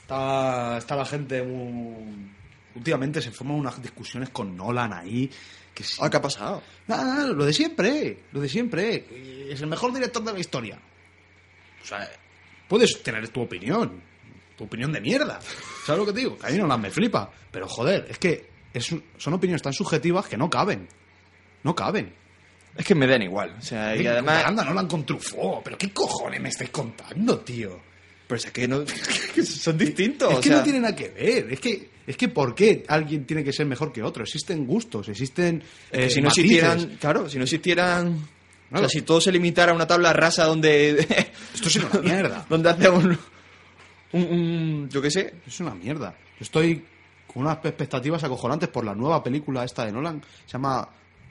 Está, 0.00 0.78
está 0.78 0.96
la 0.96 1.04
gente 1.04 1.42
muy... 1.42 2.30
Últimamente 2.74 3.20
se 3.20 3.30
forman 3.30 3.56
unas 3.56 3.80
discusiones 3.82 4.30
con 4.30 4.56
Nolan 4.56 4.92
ahí. 4.92 5.30
Que 5.74 5.82
sí. 5.84 5.98
Ah, 6.00 6.08
¿qué 6.10 6.16
ha 6.16 6.22
pasado? 6.22 6.62
Nada, 6.88 7.04
nada, 7.04 7.26
lo 7.28 7.44
de 7.44 7.52
siempre. 7.52 8.18
Lo 8.32 8.40
de 8.40 8.48
siempre. 8.48 9.06
Es 9.52 9.60
el 9.60 9.66
mejor 9.68 9.92
director 9.92 10.22
de 10.24 10.32
la 10.32 10.38
historia. 10.38 10.78
O 11.82 11.86
sea, 11.86 12.08
puedes 12.68 13.02
tener 13.02 13.28
tu 13.28 13.40
opinión. 13.42 14.00
Tu 14.56 14.64
opinión 14.64 14.92
de 14.92 15.00
mierda. 15.00 15.40
¿Sabes 15.84 16.00
lo 16.00 16.06
que 16.06 16.12
te 16.12 16.18
digo? 16.20 16.38
Que 16.38 16.46
a 16.46 16.50
mí 16.50 16.58
Nolan 16.58 16.80
me 16.80 16.90
flipa. 16.90 17.30
Pero 17.50 17.66
joder, 17.68 18.06
es 18.10 18.18
que 18.18 18.48
es 18.72 18.94
son 19.16 19.34
opiniones 19.34 19.62
tan 19.62 19.72
subjetivas 19.72 20.26
que 20.26 20.36
no 20.36 20.48
caben. 20.50 20.88
No 21.64 21.74
caben. 21.74 22.12
Es 22.76 22.84
que 22.86 22.94
me 22.94 23.06
den 23.06 23.22
igual. 23.22 23.54
O 23.58 23.62
sea, 23.62 23.94
y 23.96 24.06
además... 24.06 24.44
Anda, 24.46 24.64
Nolan 24.64 24.86
con 24.86 25.04
Truffaut. 25.04 25.62
¿Pero 25.64 25.76
qué 25.76 25.92
cojones 25.92 26.40
me 26.40 26.48
estáis 26.48 26.70
contando, 26.70 27.40
tío? 27.40 27.80
Pero 28.26 28.36
es 28.38 28.46
que 28.50 28.68
no... 28.68 28.84
son 29.44 29.76
distintos. 29.76 30.30
Es 30.32 30.38
o 30.38 30.40
que 30.40 30.48
sea, 30.48 30.58
no 30.58 30.62
tiene 30.64 30.80
nada 30.80 30.94
que 30.96 31.08
ver. 31.08 31.52
Es 31.52 31.60
que, 31.60 31.90
es 32.06 32.16
que 32.16 32.28
¿por 32.28 32.54
qué 32.54 32.84
alguien 32.88 33.26
tiene 33.26 33.42
que 33.44 33.52
ser 33.52 33.66
mejor 33.66 33.92
que 33.92 34.02
otro? 34.02 34.22
Existen 34.22 34.66
gustos, 34.66 35.08
existen. 35.08 35.62
es 35.90 35.98
que 35.98 36.06
eh, 36.06 36.10
si 36.10 36.20
no 36.20 36.28
matices. 36.28 36.44
existieran... 36.44 36.96
Claro, 37.00 37.28
si 37.28 37.36
no 37.38 37.44
existieran... 37.44 38.08
O 38.08 38.18
Claro. 38.70 38.88
sea, 38.88 39.00
si 39.00 39.04
todo 39.04 39.20
se 39.20 39.32
limitara 39.32 39.72
a 39.72 39.74
una 39.74 39.86
tabla 39.88 40.12
rasa 40.12 40.44
donde... 40.44 40.90
Esto 41.54 41.66
es 41.68 41.74
una 41.76 42.00
mierda. 42.00 42.46
donde 42.48 42.70
hacemos 42.70 43.02
un, 43.04 43.18
un, 44.12 44.22
un- 44.22 44.88
Yo 44.88 45.02
qué 45.02 45.10
sé. 45.10 45.34
Es 45.44 45.58
una 45.58 45.74
mierda. 45.74 46.10
Yo 46.38 46.44
estoy 46.44 46.84
con 47.26 47.42
unas 47.42 47.58
expectativas 47.64 48.22
acojonantes 48.22 48.68
por 48.68 48.84
la 48.84 48.94
nueva 48.94 49.24
película 49.24 49.64
esta 49.64 49.84
de 49.84 49.90
Nolan. 49.92 50.22
Se 50.46 50.52
llama. 50.52 50.88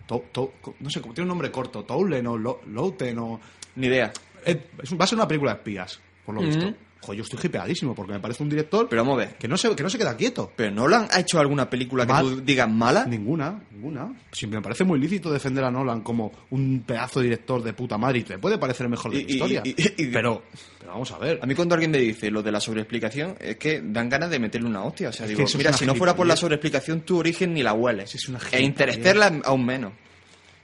To- 0.09 0.25
To- 0.31 0.53
no 0.79 0.89
sé, 0.89 0.99
tiene 1.01 1.21
un 1.21 1.27
nombre 1.27 1.51
corto. 1.51 1.83
Toulen 1.83 2.25
o 2.25 2.35
Lo- 2.37 2.61
Louten 2.67 3.19
o. 3.19 3.39
Ni 3.75 3.85
idea. 3.87 4.11
Eh, 4.45 4.69
es 4.81 4.91
va 4.99 5.03
a 5.03 5.07
ser 5.07 5.17
una 5.17 5.27
película 5.27 5.51
de 5.53 5.57
espías, 5.59 5.99
por 6.25 6.33
lo 6.35 6.41
visto. 6.41 6.65
Joder, 7.01 7.17
yo 7.17 7.23
estoy 7.23 7.39
hipeadísimo 7.43 7.95
porque 7.95 8.11
me 8.13 8.19
parece 8.19 8.43
un 8.43 8.49
director 8.49 8.87
Pero 8.89 9.03
vamos 9.03 9.15
a 9.21 9.25
ver. 9.25 9.35
que 9.37 9.47
no 9.47 9.55
se, 9.57 9.73
que 9.75 9.83
no 9.83 9.89
se 9.89 9.97
queda 9.97 10.15
quieto. 10.17 10.51
¿Pero 10.55 10.71
Nolan 10.71 11.07
ha 11.11 11.19
hecho 11.21 11.39
alguna 11.39 11.69
película 11.69 12.05
que 12.05 12.13
tú 12.21 12.41
digas 12.41 12.69
mala? 12.69 13.05
Ninguna, 13.05 13.61
ninguna. 13.71 14.13
Si 14.31 14.45
me 14.47 14.61
parece 14.61 14.83
muy 14.83 14.99
lícito 14.99 15.31
defender 15.31 15.63
a 15.63 15.71
Nolan 15.71 16.01
como 16.01 16.31
un 16.49 16.83
pedazo 16.85 17.19
de 17.19 17.25
director 17.25 17.63
de 17.63 17.73
puta 17.73 17.97
madre 17.97 18.19
y 18.19 18.23
te 18.23 18.37
puede 18.37 18.57
parecer 18.57 18.85
el 18.85 18.89
mejor 18.91 19.11
de 19.11 19.19
Y- 19.21 19.23
la 19.25 19.31
historia. 19.31 19.61
y- 19.63 19.75
y- 20.03 20.07
pero, 20.07 20.43
pero 20.77 20.91
vamos 20.91 21.11
a 21.11 21.17
ver. 21.17 21.39
A 21.41 21.45
mí 21.45 21.55
cuando 21.55 21.75
alguien 21.75 21.91
me 21.91 21.99
dice 21.99 22.29
lo 22.29 22.43
de 22.43 22.51
la 22.51 22.59
sobreexplicación, 22.59 23.35
es 23.39 23.55
que 23.57 23.81
dan 23.81 24.09
ganas 24.09 24.29
de 24.29 24.39
meterle 24.39 24.67
una 24.67 24.83
hostia. 24.83 25.09
O 25.09 25.13
sea, 25.13 25.25
Es 25.25 25.29
digo, 25.37 25.45
mira, 25.57 25.71
si 25.73 25.85
no 25.85 25.95
fuera 25.95 26.15
por 26.15 26.27
la 26.27 26.35
sobreexplicación, 26.35 27.01
tu 27.01 27.17
origen 27.17 27.53
ni 27.53 27.63
la 27.63 27.73
hueles. 27.73 28.13
Es 28.13 28.27
una 28.27 28.39
e. 28.51 28.61
Interstellar 28.61 29.41
aún 29.45 29.65
menos. 29.65 29.93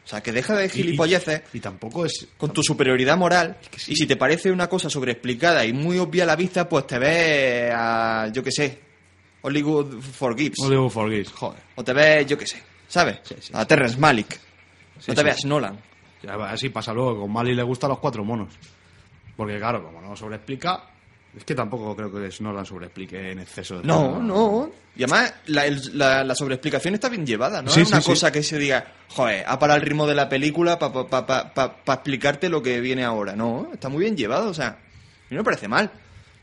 O 0.05 0.07
sea, 0.07 0.21
que 0.21 0.31
deja 0.31 0.55
de 0.55 0.65
Y- 0.65 0.67
y- 0.67 0.69
gilipolleces 0.69 1.41
Y, 1.51 1.59
tampoco 1.59 2.05
es. 2.05 2.27
con 2.37 2.53
tu 2.53 2.61
superioridad 2.61 3.17
moral. 3.17 3.57
que 3.71 3.79
sí. 3.79 3.93
Y 3.93 3.95
si 3.95 4.05
te 4.05 4.15
parece 4.15 4.51
una 4.51 4.69
cosa 4.69 4.87
sobreexplicada 4.89 5.65
y 5.65 5.73
muy 5.73 5.97
obvia 5.97 6.23
a 6.23 6.27
la 6.27 6.35
vista, 6.35 6.69
pues 6.69 6.85
te 6.85 6.99
ves 6.99 7.71
a, 7.75 8.29
yo 8.31 8.43
qué 8.43 8.51
sé, 8.51 8.79
Hollywood 9.41 9.99
Forgives. 10.01 10.59
Hollywood 10.59 10.89
Forgives, 10.91 11.31
joder. 11.31 11.59
O 11.75 11.83
te 11.83 11.93
ves, 11.93 12.25
yo 12.27 12.37
qué 12.37 12.45
sé, 12.45 12.61
¿sabes? 12.87 13.19
Sí, 13.23 13.35
sí. 13.39 13.51
A 13.55 13.65
Terrence 13.65 13.97
Malick. 13.97 14.39
Sí, 14.99 15.05
no 15.09 15.15
te 15.15 15.23
veas 15.23 15.43
Nolan. 15.45 15.79
Así 16.27 16.69
pasa 16.69 16.93
luego. 16.93 17.21
Con 17.21 17.31
Mali 17.31 17.53
le 17.53 17.61
gustan 17.63 17.89
los 17.89 17.99
cuatro 17.99 18.23
monos. 18.23 18.53
Porque, 19.35 19.57
claro, 19.57 19.83
como 19.83 20.01
no 20.01 20.15
sobreexplica. 20.15 20.83
Es 21.37 21.43
que 21.43 21.53
tampoco 21.55 21.95
creo 21.95 22.11
que 22.11 22.29
Nolan 22.41 22.65
sobreexplique 22.65 23.31
en 23.31 23.39
exceso. 23.39 23.79
de 23.79 23.83
No, 23.87 24.21
no. 24.21 24.69
Y 24.95 25.03
además, 25.03 25.33
la, 25.47 25.65
la, 25.93 26.23
la 26.23 26.35
sobreexplicación 26.35 26.93
está 26.93 27.09
bien 27.09 27.25
llevada, 27.25 27.61
¿no? 27.61 27.69
Sí, 27.69 27.81
es 27.81 27.89
una 27.89 27.97
sí, 27.97 28.03
sí. 28.05 28.09
cosa 28.11 28.31
que 28.31 28.41
se 28.41 28.57
diga, 28.57 28.93
joder, 29.09 29.43
ha 29.45 29.59
parado 29.59 29.79
el 29.79 29.85
ritmo 29.85 30.07
de 30.07 30.15
la 30.15 30.29
película 30.29 30.79
para 30.79 30.93
pa, 30.93 31.25
pa, 31.27 31.53
pa- 31.53 31.75
pa 31.83 31.93
explicarte 31.95 32.47
lo 32.47 32.61
que 32.63 32.79
viene 32.79 33.03
ahora. 33.03 33.35
No, 33.35 33.69
está 33.73 33.89
muy 33.89 34.01
bien 34.05 34.15
llevado, 34.15 34.49
o 34.49 34.53
sea, 34.53 34.67
a 34.67 34.77
mí 35.29 35.31
no 35.31 35.37
me 35.37 35.43
parece 35.43 35.67
mal. 35.67 35.91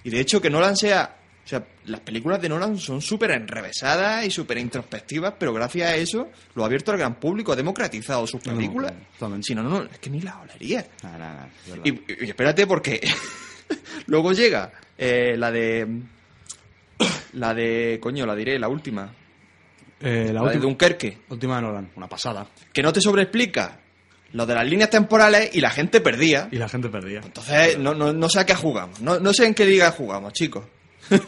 Y 0.05 0.11
de 0.11 0.21
hecho, 0.21 0.41
que 0.41 0.51
Nolan 0.51 0.77
sea. 0.77 1.17
O 1.45 1.49
sea, 1.49 1.65
las 1.87 1.99
películas 2.01 2.41
de 2.41 2.49
Nolan 2.49 2.79
son 2.79 3.01
súper 3.03 3.33
enrevesadas 3.33 4.25
y 4.25 4.31
súper 4.31 4.59
introspectivas, 4.59 5.35
pero 5.37 5.53
gracias 5.53 5.91
a 5.91 5.97
eso 5.97 6.29
lo 6.55 6.63
ha 6.63 6.67
abierto 6.67 6.93
al 6.93 6.99
gran 6.99 7.17
público, 7.17 7.51
ha 7.53 7.57
democratizado 7.57 8.25
sus 8.29 8.45
No, 8.47 8.53
no, 8.53 8.59
películas. 8.59 8.93
si 9.41 9.53
no, 9.55 9.63
no, 9.65 9.83
es 9.83 9.99
que 9.99 10.09
ni 10.11 10.21
la 10.21 10.39
olería. 10.41 10.87
Verdad. 11.03 11.49
Y, 11.83 11.91
y 12.27 12.29
espérate 12.29 12.65
porque 12.69 13.01
luego 14.07 14.33
llega 14.33 14.73
eh, 14.99 15.37
la 15.37 15.51
de 15.51 15.87
la 17.33 17.55
de 17.55 17.99
coño 18.01 18.27
la 18.27 18.35
diré 18.35 18.59
la 18.59 18.69
última 18.69 19.13
Eh, 20.01 20.27
la, 20.27 20.33
la, 20.35 20.41
de 20.41 20.47
última, 20.47 20.63
Dunkerque 20.63 21.19
última 21.31 21.57
de 21.57 21.63
Nolan, 21.63 21.91
una 21.97 22.09
pasada. 22.09 22.47
que 22.73 22.83
no 22.83 22.93
te 22.93 23.01
sobreexplica 23.01 23.79
lo 24.33 24.47
de 24.47 24.55
las 24.55 24.67
líneas 24.67 24.91
temporales 24.91 25.51
y 25.55 25.61
la 25.61 25.71
gente 25.71 26.01
perdía 26.01 26.49
Y 26.51 26.57
la 26.57 26.69
gente 26.69 26.89
perdía. 26.89 27.21
entonces 27.25 27.79
no, 27.79 27.95
no, 27.95 28.13
no 28.13 28.29
sé 28.29 28.41
a 28.41 28.47
qué 28.47 28.55
jugamos 28.55 29.01
no, 29.01 29.19
no 29.21 29.33
sé 29.33 29.47
en 29.47 29.55
qué 29.55 29.65
liga 29.67 29.91
jugamos 29.91 30.33
chicos 30.33 30.65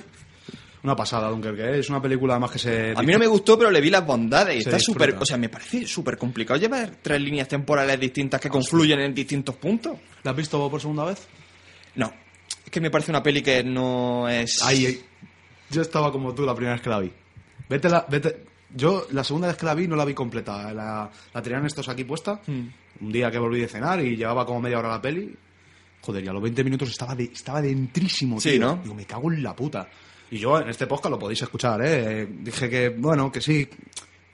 Una 0.85 0.95
pasada, 0.95 1.31
Dunkerque. 1.31 1.79
Es 1.79 1.89
una 1.89 2.03
película 2.03 2.35
además 2.35 2.51
que 2.51 2.59
se. 2.59 2.93
a 2.95 3.01
mí 3.03 3.11
no 3.11 3.19
me 3.19 3.27
gustó 3.27 3.57
pero 3.59 3.71
le 3.71 3.81
vi 3.81 3.89
las 3.89 4.05
bondades 4.05 4.55
y 4.57 4.63
Se 4.63 4.69
está 4.69 4.79
súper 4.79 5.17
o 5.19 5.25
sea 5.25 5.39
me 5.39 5.49
parece 5.49 5.87
súper 5.87 6.19
complicado 6.19 6.61
llevar 6.61 6.91
tres 7.01 7.23
líneas 7.23 7.49
temporales 7.49 7.99
distintas 7.99 8.39
que 8.39 8.51
confluyen 8.51 9.01
en 9.01 9.15
distintos 9.15 9.57
puntos 9.57 9.99
¿La 10.23 10.33
has 10.33 10.37
visto 10.37 10.69
por 10.71 10.79
segunda 10.79 11.05
vez? 11.07 11.27
no 11.95 12.13
que 12.75 12.81
me 12.81 12.91
parece 12.91 13.13
una 13.13 13.23
peli 13.23 13.41
que 13.41 13.63
no 13.63 14.29
es 14.29 14.61
Ahí, 14.65 14.87
ahí. 14.87 15.05
Yo 15.71 15.81
estaba 15.81 16.11
como 16.11 16.35
tú 16.35 16.45
la 16.45 16.57
primera 16.57 16.75
vez 16.75 16.83
que 16.83 16.91
la 16.91 16.99
vi. 16.99 17.13
Vete 17.69 17.89
la, 17.89 18.05
vete. 18.09 18.45
Yo 18.75 19.07
la 19.13 19.23
segunda 19.23 19.47
vez 19.47 19.57
que 19.57 19.65
la 19.65 19.75
vi 19.75 19.87
no 19.87 19.95
la 19.95 20.05
vi 20.05 20.13
completa. 20.13 20.73
La, 20.75 21.09
la 21.33 21.43
tenían 21.43 21.65
estos 21.65 21.89
aquí 21.89 22.03
puesta. 22.03 22.41
Hmm. 22.45 22.67
Un 23.01 23.13
día 23.13 23.31
que 23.31 23.39
volví 23.39 23.61
de 23.61 23.69
cenar 23.69 24.05
y 24.05 24.17
llevaba 24.17 24.45
como 24.45 24.61
media 24.61 24.81
hora 24.81 24.89
la 24.89 25.01
peli. 25.01 25.33
Joder, 26.01 26.25
y 26.25 26.27
a 26.29 26.33
los 26.33 26.43
20 26.43 26.65
minutos 26.65 26.91
estaba, 26.91 27.15
de, 27.15 27.25
estaba 27.33 27.63
dentrísimo, 27.63 28.41
Sí, 28.41 28.51
tío. 28.51 28.61
¿no? 28.61 28.81
Digo, 28.83 28.95
me 28.97 29.07
cago 29.07 29.33
en 29.33 29.41
la 29.41 29.55
puta. 29.55 29.89
Y 30.33 30.39
yo 30.39 30.61
en 30.61 30.69
este 30.69 30.89
podcast 30.89 31.13
lo 31.13 31.19
podéis 31.19 31.43
escuchar, 31.43 31.81
¿eh? 31.85 32.27
Dije 32.29 32.69
que, 32.69 32.89
bueno, 32.89 33.31
que 33.31 33.41
sí, 33.41 33.69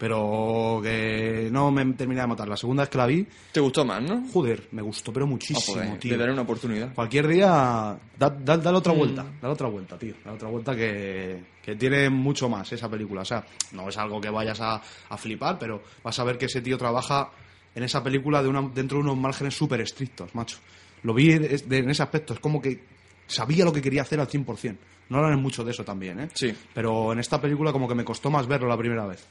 pero 0.00 0.80
que 0.82 1.50
no 1.52 1.70
me 1.70 1.84
terminé 1.92 2.22
de 2.22 2.26
matar. 2.26 2.48
La 2.48 2.56
segunda 2.56 2.82
vez 2.84 2.90
que 2.90 2.96
la 2.98 3.06
vi, 3.06 3.26
te 3.52 3.60
gustó 3.60 3.84
más 3.84 4.02
¿no? 4.02 4.26
joder, 4.32 4.66
me 4.72 4.80
gustó, 4.80 5.12
pero 5.12 5.26
Ah, 5.26 5.28
muchísimo, 5.28 5.76
pues, 5.76 6.00
tío. 6.00 6.12
le 6.12 6.16
daré 6.16 6.32
una 6.32 6.42
oportunidad 6.42 6.94
Cualquier 6.94 7.28
día, 7.28 7.46
da- 7.46 8.30
da- 8.30 8.56
dale 8.56 8.72
Mm. 8.72 8.76
otra 8.76 8.92
vuelta, 8.94 9.26
dale 9.42 9.52
otra 9.52 9.68
vuelta, 9.68 9.98
tío. 9.98 10.14
Dale 10.24 10.36
otra 10.36 10.48
vuelta 10.48 10.74
que, 10.74 11.44
que 11.62 11.76
tiene 11.76 12.08
mucho 12.08 12.48
más 12.48 12.72
esa 12.72 12.88
película. 12.88 13.20
O 13.20 13.24
sea, 13.26 13.44
no 13.72 13.88
es 13.90 13.96
algo 13.98 14.20
que 14.20 14.30
vayas 14.30 14.58
a, 14.62 14.80
a 15.10 15.16
flipar, 15.18 15.58
pero 15.58 15.82
vas 16.02 16.18
a 16.18 16.24
ver 16.24 16.38
que 16.38 16.46
ese 16.46 16.62
tío 16.62 16.78
trabaja 16.78 17.30
en 17.74 17.82
esa 17.82 18.02
película 18.02 18.42
de 18.42 18.48
una, 18.48 18.62
dentro 18.74 18.96
de 18.98 19.04
unos 19.04 19.18
márgenes 19.18 19.54
súper 19.54 19.82
estrictos, 19.82 20.34
macho. 20.34 20.56
Lo 21.02 21.12
vi 21.12 21.38
de- 21.38 21.58
de- 21.58 21.78
en 21.78 21.90
ese 21.90 22.02
aspecto, 22.02 22.32
es 22.32 22.40
como 22.40 22.60
que 22.62 22.82
sabía 23.26 23.64
lo 23.66 23.72
que 23.72 23.82
quería 23.82 24.02
hacer 24.02 24.18
al 24.18 24.28
100%. 24.28 24.78
No 25.10 25.18
hablan 25.18 25.40
mucho 25.42 25.64
de 25.64 25.72
eso 25.72 25.84
también, 25.84 26.20
¿eh? 26.20 26.28
Sí. 26.34 26.54
Pero 26.72 27.12
en 27.12 27.18
esta 27.18 27.40
película 27.40 27.72
como 27.72 27.88
que 27.88 27.94
me 27.96 28.04
costó 28.04 28.30
más 28.30 28.46
verlo 28.46 28.68
la 28.68 28.76
primera 28.76 29.06
vez. 29.06 29.26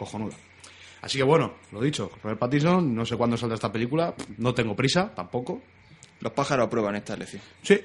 Cojonuda. 0.00 0.34
Así 1.02 1.18
que 1.18 1.24
bueno, 1.24 1.54
lo 1.72 1.80
dicho, 1.80 2.10
Robert 2.22 2.38
Pattinson, 2.40 2.94
no 2.94 3.04
sé 3.06 3.16
cuándo 3.16 3.36
saldrá 3.36 3.54
esta 3.54 3.70
película, 3.72 4.14
no 4.38 4.52
tengo 4.54 4.74
prisa, 4.74 5.12
tampoco. 5.14 5.62
Los 6.20 6.32
pájaros 6.32 6.66
aprueban 6.66 6.96
esta 6.96 7.16
lección. 7.16 7.42
Sí. 7.62 7.78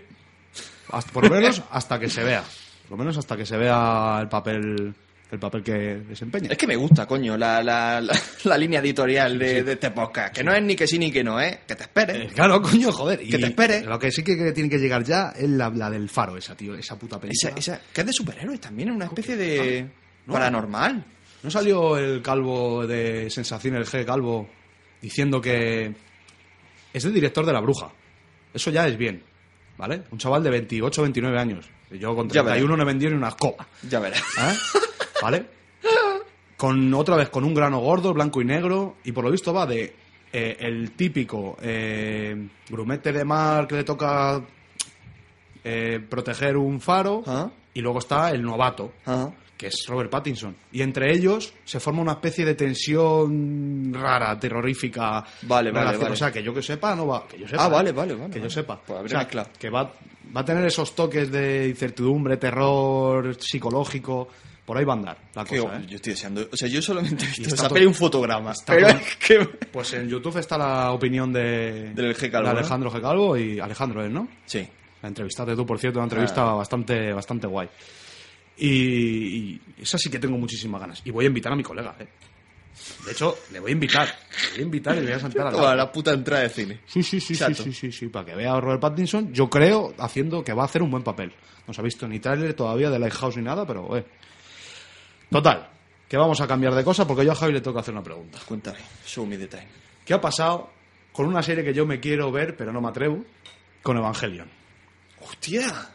Hasta- 0.92 1.12
por 1.12 1.24
lo 1.30 1.36
menos 1.36 1.62
hasta 1.72 2.00
que 2.00 2.10
se 2.10 2.24
vea. 2.24 2.44
Por 2.84 2.92
lo 2.92 2.98
menos 2.98 3.18
hasta 3.18 3.36
que 3.36 3.46
se 3.46 3.58
vea 3.58 4.20
el 4.22 4.28
papel 4.30 4.94
el 5.32 5.40
papel 5.40 5.64
que 5.64 5.74
desempeña. 5.74 6.50
Es 6.52 6.58
que 6.58 6.68
me 6.68 6.76
gusta, 6.76 7.08
coño, 7.08 7.36
la, 7.36 7.62
la, 7.64 8.00
la, 8.00 8.14
la 8.44 8.58
línea 8.58 8.80
editorial 8.80 9.40
de, 9.40 9.64
de 9.64 9.74
este 9.74 9.90
podcast. 9.92 10.34
Que 10.36 10.44
no 10.44 10.54
es 10.54 10.62
ni 10.62 10.76
que 10.76 10.86
sí 10.86 11.00
ni 11.00 11.12
que 11.12 11.24
no, 11.24 11.42
¿eh? 11.42 11.62
Que 11.68 11.76
te 11.76 11.84
Eh, 11.84 11.88
esperes. 11.88 12.34
claro, 12.34 12.62
coño, 12.62 12.92
joder. 12.92 13.20
Que 13.20 13.38
te 13.40 13.48
espere. 13.48 13.82
Lo 13.82 13.98
que 13.98 14.12
sí 14.12 14.24
que, 14.24 14.52
tiene 14.52 14.70
que 14.70 14.78
llegar 14.78 15.04
ya 15.04 15.34
es 15.36 15.50
la, 15.50 15.70
la 15.72 15.90
del 15.90 16.10
faro, 16.10 16.38
esa, 16.38 16.56
tío, 16.56 16.76
esa 16.76 16.98
puta 17.00 17.20
película. 17.20 17.54
Esa, 17.58 17.74
esa, 17.76 17.82
que 17.92 18.02
es 18.02 18.08
de 18.08 18.14
superhéroes 18.14 18.60
también, 18.62 18.90
es 18.90 18.96
una 18.96 19.06
especie 19.06 19.36
de 19.36 19.90
No. 20.28 20.34
paranormal. 20.34 21.04
¿No 21.46 21.52
salió 21.52 21.96
el 21.96 22.24
calvo 22.24 22.88
de 22.88 23.30
Sensación, 23.30 23.76
el 23.76 23.86
G 23.86 24.04
Calvo, 24.04 24.50
diciendo 25.00 25.40
que 25.40 25.94
es 26.92 27.06
el 27.06 27.14
director 27.14 27.46
de 27.46 27.54
La 27.54 27.60
Bruja? 27.60 27.92
Eso 28.52 28.72
ya 28.72 28.88
es 28.88 28.98
bien, 28.98 29.22
¿vale? 29.78 30.02
Un 30.10 30.18
chaval 30.18 30.42
de 30.42 30.50
28, 30.50 31.04
29 31.04 31.40
años. 31.40 31.70
Yo 31.92 32.16
con 32.16 32.28
Ya 32.30 32.42
verás. 32.42 32.58
31 32.58 32.78
no 32.78 32.84
vendí 32.84 33.06
ni 33.06 33.14
una 33.14 33.28
escoba. 33.28 33.68
Ya 33.88 34.00
verás. 34.00 34.22
¿eh? 34.40 34.54
¿Vale? 35.22 35.46
Con 36.58 36.92
otra 36.96 37.16
vez 37.16 37.30
con 37.30 37.44
un 37.44 37.54
grano 37.54 37.78
gordo, 37.78 38.12
blanco 38.12 38.42
y 38.42 38.46
negro, 38.46 38.96
y 39.04 39.12
por 39.12 39.24
lo 39.24 39.30
visto 39.30 39.54
va 39.54 39.68
de 39.68 39.94
eh, 40.34 40.58
el 40.62 40.94
típico 40.94 41.58
eh, 41.62 42.48
grumete 42.68 43.14
de 43.14 43.24
mar 43.24 43.68
que 43.68 43.76
le 43.76 43.84
toca 43.84 44.42
proteger 46.10 46.58
un 46.58 46.82
faro, 46.82 47.24
Ah. 47.28 47.50
y 47.74 47.82
luego 47.82 48.00
está 48.00 48.32
el 48.32 48.42
novato, 48.42 48.94
Ajá. 49.06 49.32
Que 49.58 49.68
es 49.68 49.86
Robert 49.88 50.10
Pattinson. 50.10 50.56
Y 50.72 50.82
entre 50.82 51.14
ellos 51.14 51.54
se 51.64 51.80
forma 51.80 52.02
una 52.02 52.14
especie 52.14 52.44
de 52.46 52.56
tensión 52.56 53.94
rara, 53.94 54.38
terrorífica. 54.40 55.24
Vale, 55.44 55.72
vale, 55.72 55.86
relación- 55.86 56.02
vale. 56.02 56.14
O 56.14 56.16
sea, 56.18 56.32
que 56.32 56.44
yo 56.44 56.54
que 56.54 56.62
sepa, 56.62 56.96
no 56.96 57.08
va. 57.08 57.28
Que 57.28 57.40
yo 57.40 57.48
sepa, 57.48 57.64
Ah, 57.66 57.68
¿eh? 57.68 57.72
vale, 57.72 57.92
vale, 57.92 58.14
vale, 58.16 58.34
Que 58.34 58.42
yo 58.42 58.50
sepa. 58.50 58.80
Pues 58.86 59.06
O 59.06 59.08
sea, 59.08 59.28
que 59.28 59.70
va, 59.70 59.84
va 60.36 60.42
a 60.42 60.46
tener 60.46 60.66
esos 60.66 60.94
toques 60.96 61.32
de 61.32 61.68
incertidumbre, 61.70 62.38
terror 62.38 63.36
psicológico, 63.40 64.28
Por 64.66 64.76
ahí 64.80 64.84
va 64.84 64.94
a 64.94 64.98
andar 64.98 65.18
la 65.36 65.46
cosa, 65.46 65.78
¿eh? 65.78 65.86
Yo 65.88 65.96
estoy 65.98 66.14
deseando. 66.14 66.50
O 66.52 66.58
sea, 66.58 66.68
yo 66.68 66.82
solamente 66.82 67.24
he 67.24 67.40
visto 67.40 67.70
peli 67.70 67.86
un 67.86 67.94
fotograma. 67.94 68.52
está 68.52 68.74
Pero 68.74 68.88
es 68.90 69.16
que. 69.18 69.46
Pues 69.72 69.94
en 69.94 70.10
YouTube 70.10 70.38
está 70.40 70.58
la 70.58 70.92
opinión 70.92 71.32
de, 71.32 71.92
Del 71.94 72.16
G. 72.18 72.32
Calvo, 72.32 72.48
de 72.48 72.54
¿no? 72.56 72.60
Alejandro 72.60 72.92
G. 72.92 73.00
Calvo 73.00 73.38
y 73.38 73.60
Alejandro 73.60 74.04
es, 74.04 74.12
¿no? 74.12 74.28
Sí. 74.46 74.68
La 75.04 75.10
entrevistaste 75.10 75.56
tú, 75.56 75.68
por 75.68 75.78
cierto, 75.78 76.00
una 76.00 76.06
entrevista 76.08 76.50
Ah. 76.50 76.54
bastante, 76.56 77.14
bastante 77.14 77.46
guay. 77.46 77.70
Y, 78.58 78.68
y 78.68 79.62
esa 79.82 79.98
sí 79.98 80.10
que 80.10 80.20
tengo 80.20 80.38
muchísimas 80.38 80.82
ganas. 80.82 81.02
Y 81.04 81.12
voy 81.12 81.26
a 81.26 81.28
invitar 81.28 81.52
a 81.52 81.56
mi 81.56 81.64
colega, 81.64 81.96
¿eh? 82.00 82.08
De 83.06 83.12
hecho, 83.12 83.38
le 83.52 83.60
voy 83.60 83.72
a 83.72 83.74
invitar. 83.74 84.08
Le 84.08 84.52
voy 84.52 84.60
a 84.60 84.64
invitar 84.64 84.96
y 84.96 85.00
le 85.00 85.06
voy 85.06 85.14
a 85.14 85.20
sentar 85.20 85.48
al 85.48 85.54
lado. 85.54 85.58
Toda 85.60 85.76
la 85.76 85.92
puta 85.92 86.12
entrada 86.12 86.44
de 86.44 86.50
cine. 86.50 86.82
Sí, 86.86 87.04
sí, 87.04 87.20
sí, 87.20 87.36
sí, 87.36 87.54
sí, 87.54 87.74
sí, 87.74 87.92
sí, 87.92 88.08
para 88.08 88.26
que 88.26 88.36
vea 88.36 88.54
a 88.54 88.60
Robert 88.62 88.82
Pattinson. 88.82 89.34
Yo 89.34 89.50
creo 89.50 89.94
haciendo 89.98 90.44
que 90.44 90.54
va 90.54 90.64
a 90.64 90.66
hacer 90.66 90.82
un 90.82 90.92
buen 90.92 91.04
papel. 91.04 91.32
No 91.68 91.74
se 91.74 91.82
ha 91.82 91.84
visto 91.84 92.08
ni 92.08 92.20
tráiler 92.20 92.54
todavía 92.54 92.90
de 92.90 93.00
Lighthouse 93.00 93.38
ni 93.38 93.44
nada, 93.44 93.66
pero 93.66 93.96
eh. 93.98 94.06
Total, 95.30 95.70
que 96.08 96.18
vamos 96.18 96.40
a 96.42 96.48
cambiar 96.48 96.76
de 96.76 96.84
cosa 96.84 97.08
porque 97.08 97.26
yo 97.26 97.32
a 97.32 97.36
Javi 97.36 97.54
le 97.54 97.62
tengo 97.62 97.74
que 97.74 97.80
hacer 97.80 97.94
una 97.94 98.04
pregunta. 98.04 98.40
Cuéntame. 98.46 98.80
Show 99.06 99.26
me 99.26 99.38
the 99.38 99.48
time. 99.48 99.68
¿Qué 100.06 100.14
ha 100.14 100.22
pasado 100.22 100.70
con 101.12 101.26
una 101.26 101.42
serie 101.42 101.64
que 101.64 101.74
yo 101.74 101.86
me 101.86 102.00
quiero 102.00 102.32
ver, 102.32 102.56
pero 102.56 102.72
no 102.72 102.82
me 102.82 102.90
atrevo? 102.90 103.24
Con 103.82 103.98
Evangelion. 103.98 104.50
¡Hostia! 105.22 105.95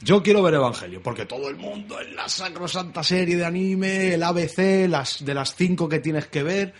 Yo 0.00 0.22
quiero 0.22 0.42
ver 0.42 0.54
Evangelio, 0.54 1.02
porque 1.02 1.26
todo 1.26 1.48
el 1.48 1.56
mundo 1.56 2.00
en 2.00 2.14
la 2.14 2.28
sacrosanta 2.28 3.02
serie 3.02 3.36
de 3.36 3.44
anime, 3.44 4.14
el 4.14 4.22
ABC, 4.22 4.88
las 4.88 5.24
de 5.24 5.34
las 5.34 5.54
cinco 5.56 5.88
que 5.88 5.98
tienes 5.98 6.26
que 6.28 6.42
ver. 6.42 6.72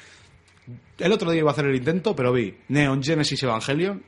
El 0.99 1.13
otro 1.13 1.31
día 1.31 1.41
iba 1.41 1.51
a 1.51 1.53
hacer 1.53 1.67
el 1.67 1.75
intento, 1.77 2.15
pero 2.15 2.33
vi 2.33 2.57
Neon 2.69 3.03
Genesis 3.03 3.43
Evangelion. 3.43 4.03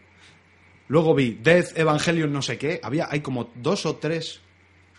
Luego 0.88 1.14
vi 1.14 1.38
Death 1.42 1.76
Evangelion 1.76 2.32
no 2.32 2.42
sé 2.42 2.58
qué. 2.58 2.80
Había, 2.82 3.08
hay 3.10 3.20
como 3.20 3.50
dos 3.56 3.86
o 3.86 3.96
tres 3.96 4.40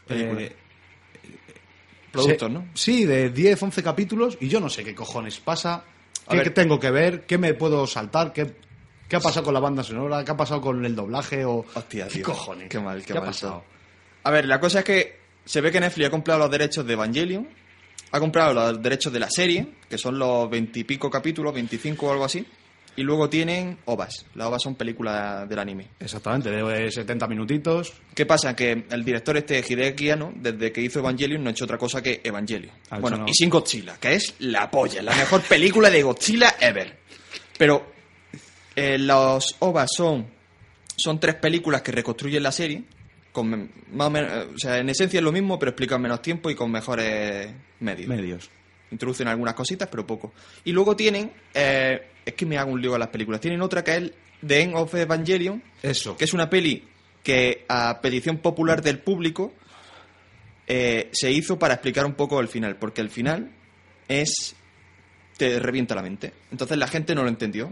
eh, 0.10 0.54
Productos, 2.12 2.48
se- 2.48 2.54
¿no? 2.54 2.66
Sí, 2.74 3.06
de 3.06 3.30
10, 3.30 3.64
11 3.64 3.84
capítulos 3.84 4.38
y 4.42 4.50
yo 4.50 4.60
no 4.60 4.70
sé 4.70 4.84
qué 4.84 4.94
cojones 4.94 5.40
pasa, 5.40 5.86
A 6.28 6.32
qué 6.32 6.38
ver. 6.38 6.54
tengo 6.54 6.80
que 6.80 6.92
ver, 6.92 7.26
qué 7.26 7.38
me 7.38 7.54
puedo 7.54 7.88
saltar, 7.88 8.34
qué, 8.34 8.54
qué 9.08 9.16
ha 9.16 9.20
pasado 9.22 9.46
con 9.46 9.54
la 9.54 9.62
banda 9.62 9.84
sonora, 9.84 10.26
qué 10.26 10.32
ha 10.32 10.38
pasado 10.38 10.60
con 10.60 10.84
el 10.86 10.94
doblaje 10.96 11.46
o... 11.46 11.66
Hostia, 11.74 12.08
¿Qué 12.10 12.22
cojones? 12.22 12.68
Qué 12.70 12.80
mal, 12.80 13.02
qué 13.06 13.14
ha 13.14 13.16
mal 13.18 13.26
pasado? 13.26 13.54
todo. 13.54 13.81
A 14.24 14.32
ver, 14.32 14.46
la 14.46 14.60
cosa 14.60 14.80
es 14.80 14.86
que 14.86 15.20
se 15.46 15.62
ve 15.62 15.72
que 15.72 15.80
Netflix 15.80 16.08
ha 16.08 16.12
comprado 16.12 16.40
los 16.40 16.52
derechos 16.52 16.86
de 16.86 16.94
Evangelion, 16.94 17.48
ha 18.12 18.20
comprado 18.20 18.54
los 18.54 18.82
derechos 18.82 19.12
de 19.14 19.20
la 19.20 19.30
serie, 19.30 19.68
que 19.90 19.98
son 19.98 20.20
los 20.20 20.50
veintipico 20.50 21.10
capítulos, 21.10 21.54
25 21.54 22.06
o 22.08 22.12
algo 22.12 22.26
así, 22.26 22.46
y 22.96 23.04
luego 23.04 23.30
tienen 23.30 23.78
OVAs. 23.86 24.26
Las 24.36 24.48
OVAs 24.48 24.62
son 24.64 24.76
películas 24.76 25.48
del 25.48 25.60
anime. 25.60 25.88
Exactamente, 26.00 26.52
de 26.52 26.92
70 26.92 27.26
minutitos. 27.28 27.94
¿Qué 28.14 28.26
pasa? 28.26 28.54
Que 28.54 28.84
el 28.90 29.06
director 29.06 29.38
este 29.38 29.64
Hideki 29.68 30.10
Anno, 30.10 30.34
desde 30.36 30.74
que 30.74 30.82
hizo 30.82 31.00
Evangelion, 31.00 31.42
no 31.42 31.50
ha 31.50 31.52
hecho 31.54 31.64
otra 31.64 31.78
cosa 31.78 32.04
que 32.04 32.20
Evangelion. 32.24 32.72
Bueno, 33.00 33.18
no- 33.18 33.26
y 33.28 33.34
sin 33.34 33.50
Godzilla, 33.50 33.96
que 33.98 34.16
es 34.16 34.36
la 34.40 34.70
polla, 34.70 35.02
la 35.02 35.16
mejor 35.16 35.42
película 35.44 35.90
de 35.90 36.04
Godzilla 36.04 36.56
ever. 36.60 37.00
Pero 37.58 37.92
eh, 38.76 38.98
los 38.98 39.56
OVAs 39.60 39.90
son, 39.96 40.28
son 40.96 41.18
tres 41.20 41.36
películas 41.36 41.82
que 41.82 41.94
reconstruyen 41.94 42.44
la 42.44 42.52
serie, 42.52 42.84
con 43.32 43.72
más 43.94 44.08
o 44.08 44.10
menos, 44.10 44.48
o 44.56 44.58
sea, 44.58 44.80
en 44.80 44.90
esencia 44.90 45.20
es 45.20 45.24
lo 45.24 45.32
mismo, 45.32 45.58
pero 45.58 45.72
explican 45.72 46.02
menos 46.02 46.22
tiempo 46.22 46.50
y 46.50 46.56
con 46.56 46.72
mejores 46.72 47.50
medios. 47.80 48.10
Medios. 48.10 48.50
Introducen 48.92 49.28
algunas 49.28 49.54
cositas, 49.54 49.88
pero 49.90 50.06
poco. 50.06 50.34
Y 50.66 50.72
luego 50.74 50.96
tienen, 50.96 51.32
eh, 51.54 52.10
es 52.26 52.34
que 52.34 52.46
me 52.46 52.58
hago 52.58 52.72
un 52.72 52.82
lío 52.82 52.96
a 52.96 53.00
las 53.00 53.08
películas, 53.08 53.40
tienen 53.40 53.62
otra 53.62 53.84
que 53.84 53.96
es 53.96 54.12
The 54.46 54.62
End 54.62 54.76
of 54.76 54.94
Evangelion, 54.94 55.64
Eso. 55.82 56.18
que 56.18 56.26
es 56.26 56.34
una 56.34 56.50
peli 56.50 56.84
que 57.24 57.66
a 57.70 58.02
petición 58.02 58.40
popular 58.40 58.82
del 58.82 59.00
público 59.00 59.54
eh, 60.68 61.10
se 61.12 61.32
hizo 61.32 61.58
para 61.60 61.76
explicar 61.76 62.06
un 62.06 62.14
poco 62.14 62.40
el 62.40 62.48
final, 62.48 62.76
porque 62.78 63.02
el 63.02 63.10
final 63.10 63.52
es 64.08 64.56
te 65.38 65.60
revienta 65.60 65.96
la 65.96 66.02
mente. 66.02 66.34
Entonces 66.52 66.78
la 66.78 66.88
gente 66.88 67.16
no 67.16 67.24
lo 67.24 67.30
entendió. 67.30 67.72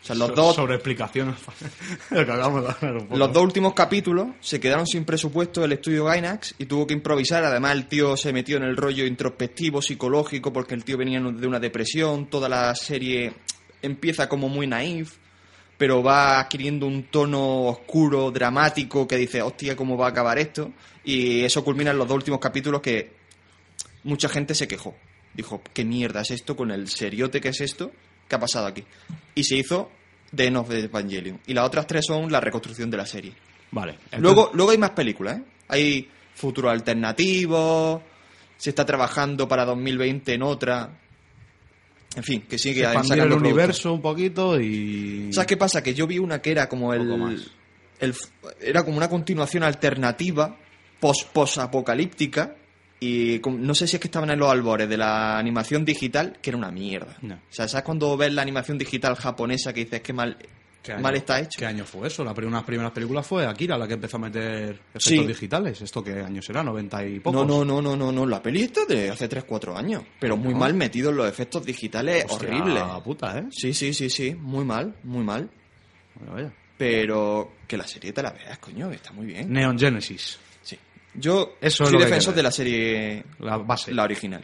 O 0.00 0.06
sea, 0.08 0.14
los 0.16 0.28
So- 0.28 0.34
dos 0.34 0.56
Sobre 0.56 0.74
explicaciones. 0.76 1.34
Lo 2.10 2.16
que 2.24 2.32
acabamos 2.32 2.62
de 2.62 2.70
hablar 2.70 2.96
un 3.02 3.06
poco. 3.08 3.16
los 3.18 3.32
dos 3.32 3.42
últimos 3.42 3.74
capítulos 3.74 4.28
se 4.40 4.60
quedaron 4.60 4.86
sin 4.86 5.04
presupuesto 5.04 5.64
el 5.64 5.72
estudio 5.72 6.04
Gainax 6.04 6.54
y 6.58 6.66
tuvo 6.66 6.86
que 6.86 6.94
improvisar. 6.94 7.44
Además, 7.44 7.72
el 7.72 7.86
tío 7.88 8.16
se 8.16 8.32
metió 8.32 8.56
en 8.56 8.62
el 8.62 8.76
rollo 8.76 9.04
introspectivo, 9.04 9.82
psicológico, 9.82 10.52
porque 10.52 10.74
el 10.74 10.84
tío 10.84 10.96
venía 10.96 11.20
de 11.20 11.46
una 11.46 11.58
depresión. 11.60 12.26
Toda 12.30 12.48
la 12.48 12.74
serie 12.74 13.32
empieza 13.82 14.28
como 14.28 14.48
muy 14.48 14.66
naif, 14.66 15.16
pero 15.76 16.02
va 16.02 16.40
adquiriendo 16.40 16.86
un 16.86 17.04
tono 17.04 17.64
oscuro, 17.64 18.30
dramático, 18.30 19.06
que 19.06 19.16
dice, 19.16 19.42
hostia, 19.42 19.76
¿cómo 19.76 19.96
va 19.96 20.06
a 20.06 20.10
acabar 20.10 20.38
esto? 20.38 20.72
Y 21.04 21.42
eso 21.44 21.62
culmina 21.64 21.90
en 21.90 21.98
los 21.98 22.06
dos 22.08 22.16
últimos 22.16 22.40
capítulos 22.40 22.80
que 22.80 23.12
mucha 24.04 24.28
gente 24.28 24.54
se 24.54 24.66
quejó. 24.68 24.96
Dijo, 25.34 25.60
¿qué 25.74 25.84
mierda 25.84 26.22
es 26.22 26.30
esto 26.30 26.56
con 26.56 26.70
el 26.70 26.88
seriote 26.88 27.40
que 27.40 27.48
es 27.50 27.60
esto? 27.60 27.92
¿Qué 28.28 28.36
ha 28.36 28.38
pasado 28.38 28.66
aquí? 28.66 28.84
Y 29.34 29.42
se 29.44 29.56
hizo 29.56 29.90
The 30.34 30.46
End 30.46 30.56
of 30.58 30.68
the 30.68 30.80
Evangelion. 30.80 31.40
Y 31.46 31.54
las 31.54 31.64
otras 31.66 31.86
tres 31.86 32.04
son 32.06 32.30
la 32.30 32.40
reconstrucción 32.40 32.90
de 32.90 32.96
la 32.98 33.06
serie. 33.06 33.32
Vale. 33.70 33.92
entonces- 33.92 34.20
Luego, 34.20 34.50
luego 34.54 34.70
hay 34.72 34.78
más 34.78 34.90
películas, 34.90 35.38
¿eh? 35.38 35.42
Hay 35.68 36.08
futuro 36.34 36.70
alternativo, 36.70 38.02
se 38.56 38.70
está 38.70 38.84
trabajando 38.86 39.46
para 39.48 39.64
2020 39.64 40.34
en 40.34 40.42
otra. 40.42 40.98
En 42.16 42.22
fin, 42.24 42.42
que 42.48 42.58
sigue 42.58 42.80
expandir 42.82 43.08
sacando 43.08 43.24
el 43.24 43.28
productos. 43.30 43.52
universo 43.52 43.92
un 43.92 44.00
poquito 44.02 44.60
y. 44.60 45.30
¿Sabes 45.32 45.46
qué 45.46 45.56
pasa? 45.56 45.82
Que 45.82 45.94
yo 45.94 46.06
vi 46.06 46.18
una 46.18 46.40
que 46.40 46.50
era 46.52 46.68
como 46.68 46.92
el, 46.94 47.02
el 48.00 48.14
era 48.60 48.82
como 48.82 48.96
una 48.96 49.08
continuación 49.08 49.62
alternativa 49.62 50.56
post 51.00 51.28
post 51.32 51.58
apocalíptica 51.58 52.56
y 53.00 53.40
no 53.46 53.74
sé 53.74 53.86
si 53.86 53.96
es 53.96 54.00
que 54.00 54.08
estaban 54.08 54.30
en 54.30 54.38
los 54.38 54.50
albores 54.50 54.88
de 54.88 54.96
la 54.96 55.38
animación 55.38 55.84
digital 55.84 56.38
que 56.42 56.50
era 56.50 56.56
una 56.56 56.70
mierda. 56.70 57.16
No. 57.22 57.34
O 57.34 57.38
sea, 57.48 57.68
¿sabes 57.68 57.84
cuando 57.84 58.16
ves 58.16 58.32
la 58.32 58.42
animación 58.42 58.76
digital 58.78 59.14
japonesa 59.16 59.72
que 59.72 59.84
dices 59.84 60.00
que 60.00 60.12
mal 60.12 60.36
¿Qué 60.82 60.92
año- 60.92 61.02
mal 61.02 61.14
está 61.16 61.38
hecho? 61.40 61.58
¿Qué 61.58 61.66
año 61.66 61.84
fue 61.84 62.06
eso? 62.08 62.24
La 62.24 62.30
una 62.32 62.40
de 62.46 62.50
las 62.50 62.62
primeras 62.64 62.92
películas 62.92 63.26
fue 63.26 63.44
Akira, 63.46 63.76
la 63.76 63.86
que 63.86 63.94
empezó 63.94 64.16
a 64.16 64.20
meter 64.20 64.70
efectos 64.70 65.02
Sí. 65.04 65.18
digitales. 65.26 65.80
¿Esto 65.82 66.02
qué 66.02 66.12
año 66.20 66.40
será? 66.40 66.62
¿90 66.62 67.04
y 67.16 67.20
pocos? 67.20 67.46
No, 67.46 67.64
no, 67.64 67.64
no, 67.64 67.82
no, 67.82 67.96
no, 67.96 68.10
no, 68.12 68.26
la 68.26 68.40
peli 68.42 68.62
está 68.62 68.84
de 68.86 69.10
hace 69.10 69.28
3 69.28 69.44
4 69.44 69.76
años, 69.76 70.02
pero 70.18 70.36
muy 70.36 70.54
No. 70.54 70.60
mal 70.60 70.74
metidos 70.74 71.12
los 71.14 71.28
efectos 71.28 71.66
digitales, 71.66 72.24
Hostia, 72.28 72.48
horrible. 72.48 72.80
puta, 73.04 73.38
¿eh? 73.38 73.44
Sí, 73.50 73.74
sí, 73.74 73.92
sí, 73.92 74.08
sí, 74.08 74.34
muy 74.34 74.64
mal, 74.64 74.94
muy 75.04 75.24
mal, 75.24 75.50
vaya. 76.32 76.52
pero 76.78 77.52
que 77.66 77.76
la 77.76 77.86
serie 77.86 78.12
te 78.12 78.22
la 78.22 78.30
veas, 78.30 78.58
coño, 78.58 78.90
está 78.92 79.12
muy 79.12 79.26
bien. 79.26 79.52
Neon 79.52 79.78
Genesis. 79.78 80.38
Yo 81.18 81.56
Eso 81.60 81.86
soy 81.86 81.98
defensor 81.98 82.34
de 82.34 82.42
la 82.42 82.50
serie, 82.50 83.24
la 83.40 83.56
base. 83.58 83.92
la 83.92 84.04
original. 84.04 84.42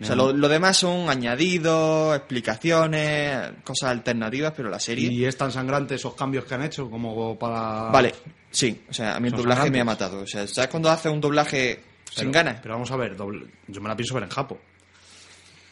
O 0.00 0.04
sea, 0.04 0.14
lo, 0.14 0.32
lo 0.32 0.48
demás 0.48 0.76
son 0.76 1.10
añadidos, 1.10 2.14
explicaciones, 2.16 3.50
cosas 3.64 3.90
alternativas, 3.90 4.52
pero 4.56 4.70
la 4.70 4.78
serie... 4.78 5.10
¿Y 5.10 5.24
es 5.24 5.36
tan 5.36 5.50
sangrante 5.50 5.96
esos 5.96 6.14
cambios 6.14 6.44
que 6.44 6.54
han 6.54 6.62
hecho 6.62 6.88
como 6.88 7.36
para... 7.36 7.90
Vale, 7.90 8.14
sí, 8.50 8.82
o 8.88 8.92
sea, 8.92 9.16
a 9.16 9.20
mí 9.20 9.26
el 9.28 9.34
doblaje 9.34 9.70
me 9.72 9.80
ha 9.80 9.84
matado. 9.84 10.20
O 10.22 10.26
sea, 10.26 10.46
¿sabes 10.46 10.70
cuando 10.70 10.88
haces 10.88 11.10
un 11.10 11.20
doblaje 11.20 11.80
Pero- 12.04 12.20
sin 12.20 12.30
ganas? 12.30 12.60
Pero 12.62 12.74
vamos 12.74 12.90
a 12.92 12.96
ver, 12.96 13.16
doble- 13.16 13.48
yo 13.66 13.80
me 13.80 13.88
la 13.88 13.96
pienso 13.96 14.14
ver 14.14 14.22
en 14.22 14.30
Japo. 14.30 14.60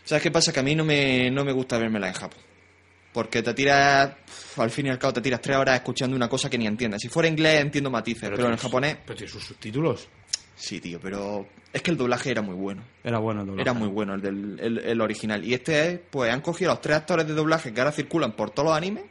¿Sabes 0.03 0.23
qué 0.25 0.31
pasa? 0.33 0.53
Que 0.53 0.59
a 0.59 0.63
mí 0.65 0.75
no 0.75 0.85
me, 0.85 1.31
no 1.31 1.45
me 1.45 1.53
gusta 1.53 1.79
vérmela 1.79 2.09
en 2.09 2.15
Japón. 2.15 2.41
Porque 3.17 3.43
te 3.43 3.55
tiras, 3.55 4.13
al 4.59 4.71
fin 4.71 4.85
y 4.85 4.91
al 4.91 4.99
cabo, 4.99 5.15
te 5.15 5.23
tiras 5.23 5.41
tres 5.41 5.57
horas 5.57 5.77
escuchando 5.77 6.15
una 6.15 6.29
cosa 6.29 6.51
que 6.51 6.59
ni 6.59 6.67
entiendes. 6.67 7.01
Si 7.01 7.09
fuera 7.09 7.27
inglés 7.27 7.63
entiendo 7.63 7.91
matices, 7.91 8.29
pero, 8.29 8.51
en 8.51 8.59
japonés, 8.59 8.99
Pero 9.07 9.17
tiene 9.17 9.33
sus 9.33 9.43
subtítulos. 9.43 10.07
sí, 10.55 10.81
tío, 10.83 11.01
pero 11.01 11.47
es 11.73 11.81
que 11.81 11.93
el 11.93 11.97
doblaje 11.97 12.31
era 12.31 12.43
muy 12.43 12.55
bueno. 12.55 12.85
Era 13.03 13.19
bueno 13.19 13.41
el 13.41 13.47
doblaje. 13.47 13.63
Era 13.63 13.73
muy 13.73 13.89
bueno 13.89 14.13
el, 14.13 14.21
del, 14.21 14.61
el, 14.61 14.79
el 14.81 15.01
original. 15.01 15.43
Y 15.43 15.55
este 15.55 15.89
es, 15.89 16.01
pues 16.11 16.31
han 16.31 16.43
cogido 16.43 16.73
a 16.73 16.75
los 16.75 16.83
tres 16.83 16.95
actores 16.99 17.27
de 17.27 17.33
doblaje 17.33 17.73
que 17.73 17.81
ahora 17.81 17.91
circulan 17.91 18.33
por 18.33 18.51
todos 18.51 18.69
los 18.69 18.77
animes. 18.77 19.05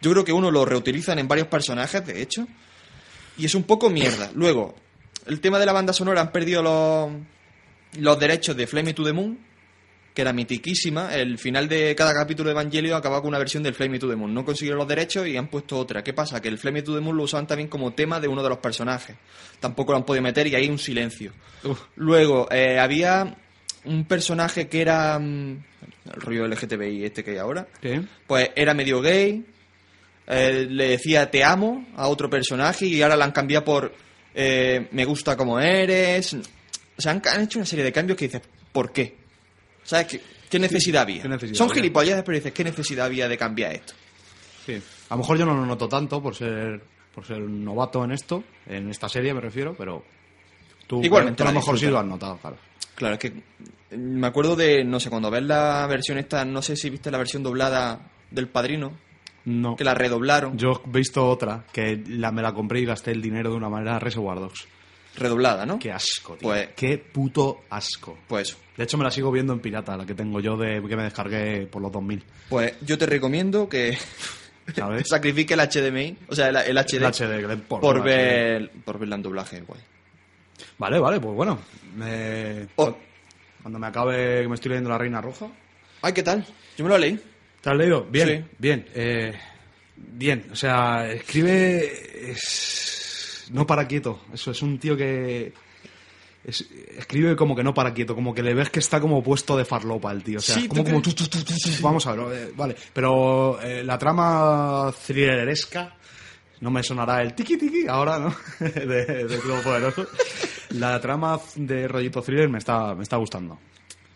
Yo 0.00 0.10
creo 0.10 0.24
que 0.24 0.32
uno 0.32 0.50
lo 0.50 0.64
reutilizan 0.64 1.20
en 1.20 1.28
varios 1.28 1.46
personajes, 1.46 2.04
de 2.04 2.20
hecho. 2.20 2.48
Y 3.38 3.44
es 3.44 3.54
un 3.54 3.62
poco 3.62 3.90
mierda. 3.90 4.32
Luego, 4.34 4.74
el 5.26 5.40
tema 5.40 5.60
de 5.60 5.66
la 5.66 5.72
banda 5.72 5.92
sonora 5.92 6.20
han 6.20 6.32
perdido 6.32 6.64
los, 6.64 7.12
los 7.96 8.18
derechos 8.18 8.56
de 8.56 8.66
Flame 8.66 8.86
Me 8.86 8.94
to 8.94 9.04
the 9.04 9.12
Moon, 9.12 9.38
que 10.14 10.22
era 10.22 10.32
mitiquísima. 10.32 11.12
El 11.14 11.38
final 11.38 11.68
de 11.68 11.94
cada 11.96 12.14
capítulo 12.14 12.48
de 12.48 12.52
Evangelio 12.52 12.94
acababa 12.96 13.20
con 13.20 13.30
una 13.30 13.38
versión 13.38 13.64
del 13.64 13.74
Flame 13.74 13.92
Me 13.92 13.98
to 13.98 14.08
the 14.08 14.14
Moon. 14.14 14.32
No 14.32 14.44
consiguieron 14.44 14.78
los 14.78 14.86
derechos 14.88 15.26
y 15.26 15.36
han 15.36 15.48
puesto 15.48 15.76
otra. 15.76 16.04
¿Qué 16.04 16.12
pasa? 16.12 16.40
Que 16.40 16.48
el 16.48 16.56
Flame 16.56 16.80
Me 16.80 16.82
to 16.82 16.94
the 16.94 17.00
Moon 17.00 17.16
lo 17.16 17.24
usaban 17.24 17.46
también 17.48 17.68
como 17.68 17.92
tema 17.92 18.20
de 18.20 18.28
uno 18.28 18.42
de 18.42 18.48
los 18.48 18.58
personajes. 18.58 19.16
Tampoco 19.58 19.92
lo 19.92 19.98
han 19.98 20.04
podido 20.04 20.22
meter 20.22 20.46
y 20.46 20.54
hay 20.54 20.68
un 20.68 20.78
silencio. 20.78 21.32
Uf. 21.64 21.80
Luego, 21.96 22.48
eh, 22.52 22.78
había 22.78 23.36
un 23.84 24.04
personaje 24.04 24.68
que 24.68 24.80
era 24.82 25.18
mm, 25.18 25.64
el 26.14 26.20
rollo 26.20 26.46
LGTBI 26.46 27.04
este 27.04 27.24
que 27.24 27.32
hay 27.32 27.38
ahora. 27.38 27.66
¿Qué? 27.80 28.00
Pues 28.26 28.50
era 28.54 28.72
medio 28.72 29.00
gay. 29.00 29.44
eh, 30.28 30.66
le 30.70 30.90
decía 30.90 31.28
te 31.30 31.42
amo 31.42 31.86
a 31.96 32.06
otro 32.08 32.30
personaje 32.30 32.86
y 32.86 33.02
ahora 33.02 33.16
la 33.16 33.24
han 33.24 33.32
cambiado 33.32 33.64
por 33.64 33.92
eh, 34.32 34.86
me 34.92 35.04
gusta 35.04 35.36
como 35.36 35.58
eres. 35.58 36.34
O 36.96 37.02
sea, 37.02 37.10
han, 37.10 37.22
han 37.28 37.42
hecho 37.42 37.58
una 37.58 37.66
serie 37.66 37.84
de 37.84 37.90
cambios 37.92 38.16
que 38.16 38.26
dices, 38.26 38.42
¿por 38.72 38.92
qué? 38.92 39.23
¿Sabes 39.84 40.06
qué, 40.06 40.20
qué 40.50 40.58
necesidad 40.58 41.02
había? 41.02 41.22
¿qué 41.22 41.28
necesidad 41.28 41.56
Son 41.58 41.70
había? 41.70 41.82
gilipollas, 41.82 42.22
pero 42.24 42.36
dices, 42.36 42.52
¿qué 42.52 42.64
necesidad 42.64 43.06
había 43.06 43.28
de 43.28 43.38
cambiar 43.38 43.72
esto? 43.74 43.94
Sí. 44.66 44.80
A 45.10 45.14
lo 45.14 45.18
mejor 45.18 45.38
yo 45.38 45.46
no 45.46 45.54
lo 45.54 45.64
noto 45.66 45.88
tanto 45.88 46.22
por 46.22 46.34
ser 46.34 46.82
por 47.14 47.24
ser 47.24 47.38
novato 47.40 48.02
en 48.04 48.10
esto, 48.10 48.42
en 48.66 48.90
esta 48.90 49.08
serie 49.08 49.32
me 49.32 49.40
refiero, 49.40 49.74
pero 49.78 50.02
Tú, 50.86 51.02
Igualmente 51.02 51.42
tú 51.42 51.48
a 51.48 51.52
lo 51.52 51.60
mejor 51.60 51.78
sí 51.78 51.86
disfrutas. 51.86 51.92
lo 51.92 51.98
has 52.00 52.06
notado, 52.06 52.36
claro. 52.38 52.56
Claro, 52.94 53.14
es 53.14 53.20
que 53.20 53.96
me 53.96 54.26
acuerdo 54.26 54.54
de, 54.56 54.84
no 54.84 54.98
sé, 55.00 55.08
cuando 55.10 55.30
ves 55.30 55.42
la 55.44 55.86
versión 55.86 56.18
esta, 56.18 56.44
no 56.44 56.60
sé 56.60 56.76
si 56.76 56.90
viste 56.90 57.10
la 57.10 57.16
versión 57.18 57.42
doblada 57.42 58.00
del 58.30 58.48
Padrino, 58.48 58.92
No. 59.46 59.76
que 59.76 59.84
la 59.84 59.94
redoblaron, 59.94 60.58
Yo 60.58 60.82
he 60.84 60.90
visto 60.90 61.26
otra 61.26 61.64
que 61.72 62.02
la, 62.08 62.32
me 62.32 62.42
la 62.42 62.52
compré 62.52 62.80
y 62.80 62.84
gasté 62.84 63.12
el 63.12 63.22
dinero 63.22 63.50
de 63.50 63.56
una 63.56 63.68
manera 63.70 63.98
Reservoir 63.98 64.40
Dogs. 64.40 64.66
Redoblada, 65.16 65.64
¿no? 65.66 65.78
Qué 65.78 65.92
asco, 65.92 66.34
tío. 66.36 66.48
Pues- 66.48 66.68
Qué 66.76 66.98
puto 66.98 67.64
asco. 67.70 68.18
Pues 68.28 68.48
eso. 68.50 68.58
De 68.76 68.84
hecho, 68.84 68.98
me 68.98 69.04
la 69.04 69.10
sigo 69.10 69.30
viendo 69.30 69.52
en 69.52 69.60
pirata, 69.60 69.96
la 69.96 70.04
que 70.04 70.14
tengo 70.14 70.40
yo 70.40 70.56
de 70.56 70.82
que 70.82 70.96
me 70.96 71.04
descargué 71.04 71.66
por 71.66 71.80
los 71.80 71.92
2000. 71.92 72.22
Pues 72.48 72.74
yo 72.80 72.98
te 72.98 73.06
recomiendo 73.06 73.68
que 73.68 73.96
¿Sabes? 74.74 75.06
sacrifique 75.08 75.54
el 75.54 75.60
HDMI, 75.60 76.16
o 76.28 76.34
sea, 76.34 76.48
el, 76.48 76.56
el 76.56 76.78
HD, 76.78 76.94
El 76.96 77.04
HD, 77.04 77.56
por 77.68 78.02
ver, 78.02 78.70
por 78.84 78.98
verla 78.98 79.14
en 79.16 79.22
doblaje, 79.22 79.60
guay. 79.60 79.80
Vale, 80.78 80.98
vale, 80.98 81.20
pues 81.20 81.34
bueno. 81.34 81.58
me- 81.96 82.66
Oh. 82.76 82.96
Cuando 83.62 83.78
me 83.78 83.86
acabe, 83.86 84.42
que 84.42 84.48
me 84.48 84.54
estoy 84.56 84.70
leyendo 84.70 84.90
La 84.90 84.98
Reina 84.98 85.20
Roja. 85.20 85.46
Ay, 86.02 86.12
¿qué 86.12 86.22
tal? 86.22 86.44
Yo 86.76 86.84
me 86.84 86.90
lo 86.90 86.98
leí. 86.98 87.18
¿Te 87.62 87.70
has 87.70 87.76
leído? 87.76 88.04
Bien, 88.10 88.28
Sí. 88.28 88.56
bien. 88.58 88.86
eh, 88.94 89.32
bien, 89.96 90.46
o 90.52 90.56
sea, 90.56 91.08
escribe. 91.10 92.30
es- 92.32 92.90
no 93.52 93.66
para 93.66 93.86
quieto. 93.86 94.20
Eso 94.32 94.50
es 94.50 94.62
un 94.62 94.78
tío 94.78 94.96
que. 94.96 95.52
es- 96.44 96.68
escribe 96.98 97.36
como 97.36 97.56
que 97.56 97.62
no 97.64 97.72
para 97.72 97.94
quieto, 97.94 98.14
como 98.14 98.34
que 98.34 98.42
le 98.42 98.54
ves 98.54 98.70
que 98.70 98.78
está 98.80 99.00
como 99.00 99.22
puesto 99.22 99.56
de 99.56 99.64
farlopa 99.64 100.12
el 100.12 100.22
tío. 100.22 100.38
O 100.38 100.42
sea, 100.42 100.54
Sí, 100.56 100.68
como, 100.68 100.82
¿tú 100.84 100.90
como 100.90 101.02
crees? 101.02 101.16
tu, 101.16 101.24
tu, 101.28 101.38
tu, 101.38 101.44
tu, 101.44 101.54
tu. 101.54 101.82
Vamos 101.82 102.06
a 102.06 102.14
ver, 102.14 102.36
eh, 102.48 102.52
vale. 102.56 102.76
Pero 102.92 103.60
eh, 103.62 103.82
la 103.84 103.98
trama 103.98 104.92
thrilleresca. 105.06 105.96
No 106.60 106.70
me 106.70 106.82
sonará 106.82 107.20
el 107.20 107.34
tiki 107.34 107.56
tiki 107.58 107.86
ahora, 107.88 108.18
¿no? 108.18 108.34
de, 108.60 109.24
de 109.26 109.38
Club 109.40 109.62
Poderoso. 109.62 110.06
La 110.70 110.98
trama 111.00 111.38
de 111.56 111.86
rollito 111.88 112.22
thriller 112.22 112.48
me 112.48 112.58
está, 112.58 112.94
me 112.94 113.02
está 113.02 113.16
gustando. 113.16 113.58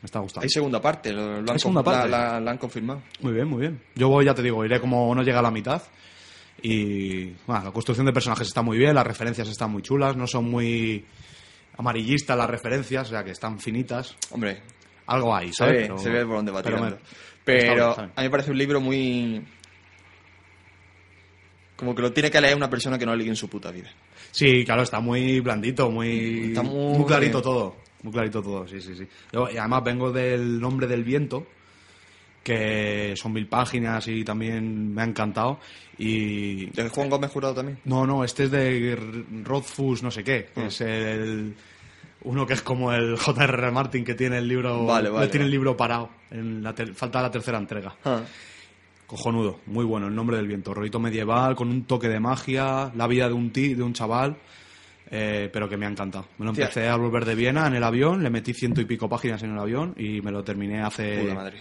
Me 0.00 0.06
está 0.06 0.20
gustando. 0.20 0.44
Hay 0.44 0.48
segunda 0.48 0.80
parte, 0.80 1.12
lo, 1.12 1.26
lo 1.26 1.38
han, 1.40 1.50
Hay 1.50 1.58
segunda 1.58 1.82
con- 1.82 1.92
la- 1.92 1.98
parte. 2.00 2.10
La, 2.10 2.40
la 2.40 2.50
han 2.52 2.58
confirmado. 2.58 3.02
Muy 3.20 3.32
bien, 3.32 3.48
muy 3.48 3.60
bien. 3.60 3.82
Yo 3.96 4.08
voy, 4.08 4.24
ya 4.24 4.34
te 4.34 4.42
digo, 4.42 4.64
iré 4.64 4.80
como 4.80 5.12
no 5.14 5.22
llega 5.22 5.40
a 5.40 5.42
la 5.42 5.50
mitad. 5.50 5.82
Y 6.62 7.26
bueno, 7.46 7.64
la 7.64 7.70
construcción 7.72 8.06
de 8.06 8.12
personajes 8.12 8.48
está 8.48 8.62
muy 8.62 8.78
bien, 8.78 8.94
las 8.94 9.06
referencias 9.06 9.48
están 9.48 9.70
muy 9.70 9.82
chulas, 9.82 10.16
no 10.16 10.26
son 10.26 10.50
muy 10.50 11.04
amarillistas 11.76 12.36
las 12.36 12.50
referencias, 12.50 13.06
o 13.06 13.10
sea 13.10 13.22
que 13.24 13.30
están 13.30 13.60
finitas. 13.60 14.16
Hombre, 14.30 14.60
Algo 15.06 15.34
hay, 15.34 15.48
se 15.48 15.54
¿sabes? 15.54 15.74
ve, 15.74 15.82
Pero- 15.82 15.98
se 15.98 16.10
ve 16.10 16.26
por 16.26 16.36
dónde 16.36 16.52
va 16.52 16.62
pero 16.62 16.82
me- 16.82 16.96
Pero, 17.44 17.94
bien, 17.96 18.10
a 18.14 18.20
mí 18.20 18.26
me 18.26 18.30
parece 18.30 18.50
un 18.50 18.58
libro 18.58 18.80
muy... 18.80 19.42
Como 21.76 21.94
que 21.94 22.02
lo 22.02 22.12
tiene 22.12 22.30
que 22.30 22.40
leer 22.40 22.56
una 22.56 22.68
persona 22.68 22.98
que 22.98 23.06
no 23.06 23.12
ha 23.12 23.16
leído 23.16 23.30
en 23.32 23.36
su 23.36 23.48
puta 23.48 23.70
vida. 23.70 23.88
Sí, 24.32 24.64
claro, 24.64 24.82
está 24.82 24.98
muy 25.00 25.40
blandito, 25.40 25.90
muy, 25.90 26.48
Está 26.48 26.62
muy- 26.62 27.04
clarito 27.06 27.40
todo. 27.40 27.76
Muy 28.02 28.12
clarito 28.12 28.42
todo, 28.42 28.66
sí, 28.66 28.80
sí, 28.80 28.94
sí. 28.96 29.06
Yo, 29.32 29.48
y 29.50 29.56
además 29.56 29.82
vengo 29.84 30.10
del 30.12 30.60
nombre 30.60 30.86
del 30.86 31.04
viento, 31.04 31.46
que 32.52 33.14
son 33.16 33.32
mil 33.34 33.46
páginas 33.46 34.08
y 34.08 34.24
también 34.24 34.94
me 34.94 35.02
ha 35.02 35.04
encantado. 35.04 35.60
Y 35.98 36.66
¿De 36.70 36.88
Juan 36.88 37.10
Gómez 37.10 37.30
Jurado 37.30 37.54
también? 37.54 37.78
No, 37.84 38.06
no, 38.06 38.24
este 38.24 38.44
es 38.44 38.50
de 38.50 38.92
R- 38.92 39.24
Rothfuss, 39.44 40.02
no 40.02 40.10
sé 40.10 40.24
qué. 40.24 40.48
que 40.54 40.60
Ah. 40.62 40.66
Es 40.66 40.80
el. 40.80 41.54
Uno 42.24 42.46
que 42.46 42.54
es 42.54 42.62
como 42.62 42.92
el 42.92 43.16
J.R.R. 43.16 43.70
Martin 43.70 44.04
que 44.04 44.14
tiene 44.14 44.38
el 44.38 44.48
libro. 44.48 44.84
Vale, 44.86 45.08
vale, 45.10 45.28
tiene 45.28 45.44
el 45.46 45.50
libro 45.52 45.76
parado. 45.76 46.08
En 46.30 46.62
la 46.62 46.74
ter- 46.74 46.94
falta 46.94 47.20
la 47.22 47.30
tercera 47.30 47.58
entrega. 47.58 47.94
Ah. 48.04 48.22
Cojonudo, 49.06 49.60
muy 49.66 49.84
bueno, 49.84 50.06
el 50.08 50.14
nombre 50.14 50.36
del 50.36 50.46
viento. 50.46 50.74
Rollito 50.74 50.98
medieval, 51.00 51.54
con 51.54 51.68
un 51.68 51.84
toque 51.84 52.08
de 52.08 52.20
magia, 52.20 52.90
la 52.94 53.06
vida 53.06 53.26
de 53.28 53.34
un 53.34 53.50
ti, 53.50 53.74
de 53.74 53.82
un 53.82 53.92
chaval. 53.92 54.36
eh, 55.10 55.48
pero 55.50 55.68
que 55.70 55.78
me 55.78 55.86
ha 55.86 55.88
encantado. 55.88 56.26
Me 56.36 56.44
lo 56.44 56.50
empecé 56.50 56.86
a 56.86 56.94
volver 56.96 57.24
de 57.24 57.34
Viena 57.34 57.66
en 57.66 57.74
el 57.74 57.82
avión, 57.82 58.22
le 58.22 58.28
metí 58.28 58.52
ciento 58.52 58.82
y 58.82 58.84
pico 58.84 59.08
páginas 59.08 59.42
en 59.42 59.52
el 59.52 59.58
avión 59.58 59.94
y 59.96 60.20
me 60.20 60.30
lo 60.30 60.44
terminé 60.44 60.82
hace. 60.82 61.20
Puta 61.22 61.34
madre. 61.34 61.58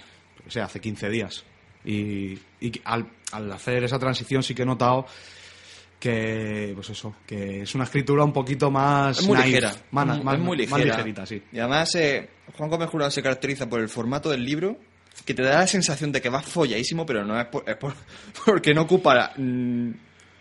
O 0.47 0.51
sea, 0.51 0.65
hace 0.65 0.79
15 0.79 1.09
días. 1.09 1.43
Y, 1.85 2.37
al, 2.83 3.07
al 3.31 3.51
hacer 3.51 3.83
esa 3.83 3.97
transición 3.99 4.43
sí 4.43 4.53
que 4.53 4.63
he 4.63 4.65
notado 4.65 5.05
que, 5.99 6.71
pues 6.75 6.89
eso, 6.89 7.15
que 7.25 7.61
es 7.61 7.75
una 7.75 7.85
escritura 7.85 8.23
un 8.23 8.33
poquito 8.33 8.69
más... 8.69 9.19
Es 9.19 9.27
muy 9.27 9.37
ligera. 9.37 9.73
más- 9.91 10.17
es 10.17 10.23
más- 10.23 10.39
muy 10.39 10.57
más 10.67 10.79
ligera. 10.79 10.85
ligerita, 10.97 11.25
sí. 11.25 11.41
Y 11.51 11.59
además, 11.59 11.93
eh, 11.95 12.29
Juan 12.55 12.69
Gómez 12.69 12.89
Jurado 12.89 13.09
se 13.11 13.23
caracteriza 13.23 13.67
por 13.67 13.79
el 13.79 13.89
formato 13.89 14.29
del 14.29 14.43
libro 14.45 14.77
que 15.25 15.33
te 15.33 15.41
da 15.41 15.59
la 15.59 15.67
sensación 15.67 16.11
de 16.11 16.21
que 16.21 16.29
va 16.29 16.41
folladísimo, 16.41 17.05
pero 17.05 17.25
no 17.25 17.39
es, 17.39 17.47
por- 17.47 17.67
es 17.67 17.75
por- 17.77 17.95
porque 18.45 18.73
no 18.73 18.83
ocupa 18.83 19.31
mm, 19.35 19.89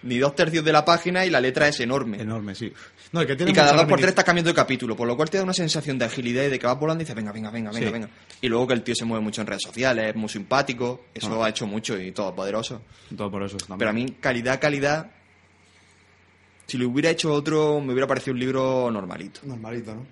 ni 0.07 0.19
dos 0.19 0.35
tercios 0.35 0.65
de 0.65 0.73
la 0.73 0.85
página 0.85 1.27
y 1.27 1.31
la 1.31 1.41
letra 1.41 1.69
es 1.69 1.81
enorme. 1.81 2.21
Enorme, 2.21 2.55
sí. 2.55 2.73
No, 3.13 3.23
y 3.23 3.27
que 3.27 3.37
tiene 3.37 3.53
Y 3.53 3.55
cada 3.55 3.73
dos 3.73 3.83
por 3.87 3.99
tres 3.99 4.07
remini- 4.07 4.09
está 4.09 4.25
cambiando 4.25 4.51
de 4.51 4.55
capítulo, 4.55 4.97
por 4.97 5.07
lo 5.07 5.17
cual 5.17 5.29
te 5.31 5.37
da 5.39 5.45
una 5.45 5.53
sensación 5.53 5.99
de 5.99 6.05
agilidad 6.07 6.45
y 6.45 6.49
de 6.49 6.59
que 6.59 6.67
vas 6.67 6.79
volando 6.79 7.03
y 7.03 7.05
dices, 7.05 7.15
venga, 7.17 7.33
venga, 7.33 7.51
venga, 7.51 7.71
venga, 7.71 7.87
Sí. 7.87 7.93
venga. 7.93 8.09
Y 8.41 8.49
luego 8.49 8.67
que 8.67 8.75
el 8.75 8.83
tío 8.83 8.95
se 8.95 9.05
mueve 9.05 9.23
mucho 9.25 9.41
en 9.43 9.47
redes 9.47 9.63
sociales, 9.63 10.09
es 10.11 10.17
muy 10.17 10.29
simpático, 10.29 11.07
eso 11.15 11.43
Ah. 11.43 11.47
ha 11.47 11.49
hecho 11.51 11.67
mucho 11.67 11.99
y 12.01 12.13
todo 12.13 12.35
poderoso. 12.35 12.83
Todo 13.17 13.31
por 13.31 13.43
eso 13.45 13.57
también. 13.59 13.79
Pero 13.79 13.91
a 13.91 13.93
mí, 13.95 14.07
calidad, 14.21 14.61
calidad, 14.61 15.11
si 16.67 16.79
lo 16.79 16.89
hubiera 16.89 17.11
hecho 17.11 17.33
otro, 17.33 17.81
me 17.81 17.93
hubiera 17.93 18.07
parecido 18.07 18.35
un 18.35 18.41
libro 18.41 18.91
normalito. 18.91 19.41
Normalito, 19.45 19.95
¿no? 19.95 20.07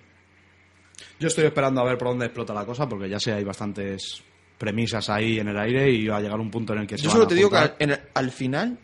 Yo 1.19 1.27
estoy 1.27 1.45
esperando 1.45 1.81
a 1.81 1.83
ver 1.85 1.97
por 1.97 2.09
dónde 2.09 2.25
explota 2.25 2.53
la 2.53 2.65
cosa, 2.65 2.87
porque 2.87 3.09
ya 3.09 3.19
sé, 3.19 3.33
hay 3.33 3.43
bastantes 3.43 4.21
premisas 4.57 5.09
ahí 5.09 5.39
en 5.39 5.49
el 5.49 5.57
aire 5.57 5.91
y 5.91 6.07
va 6.07 6.17
a 6.17 6.21
llegar 6.21 6.39
un 6.39 6.49
punto 6.49 6.71
en 6.73 6.79
el 6.79 6.87
que 6.87 6.97
se 6.97 7.03
Yo 7.03 7.09
van 7.09 7.13
solo 7.15 7.25
a 7.25 7.27
te 7.27 7.35
digo 7.35 7.49
que 7.49 7.71
el- 7.83 7.99
al 8.13 8.31
final, 8.31 8.79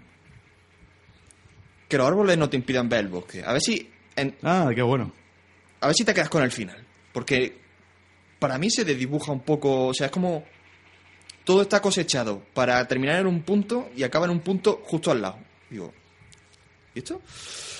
que 1.91 1.97
los 1.97 2.07
árboles 2.07 2.37
no 2.37 2.49
te 2.49 2.55
impidan 2.55 2.87
ver 2.87 3.01
el 3.01 3.07
bosque. 3.09 3.43
A 3.45 3.51
ver 3.51 3.61
si, 3.61 3.89
en- 4.15 4.33
Ah, 4.43 4.71
qué 4.73 4.81
bueno. 4.81 5.11
a 5.81 5.87
ver 5.87 5.95
si 5.95 6.05
te 6.05 6.13
quedas 6.13 6.29
con 6.29 6.41
el 6.41 6.51
final. 6.51 6.81
Porque 7.11 7.57
para 8.39 8.57
mí 8.57 8.69
se 8.71 8.85
desdibuja 8.85 9.33
un 9.33 9.41
poco, 9.41 9.87
o 9.87 9.93
sea, 9.93 10.05
es 10.05 10.11
como 10.11 10.45
todo 11.43 11.63
está 11.63 11.81
cosechado 11.81 12.41
para 12.53 12.87
terminar 12.87 13.19
en 13.19 13.27
un 13.27 13.41
punto 13.41 13.89
y 13.95 14.03
acaba 14.03 14.25
en 14.25 14.31
un 14.31 14.39
punto 14.39 14.81
justo 14.85 15.11
al 15.11 15.21
lado. 15.21 15.37
Digo, 15.69 15.93
¿y 16.95 16.99
esto? 16.99 17.21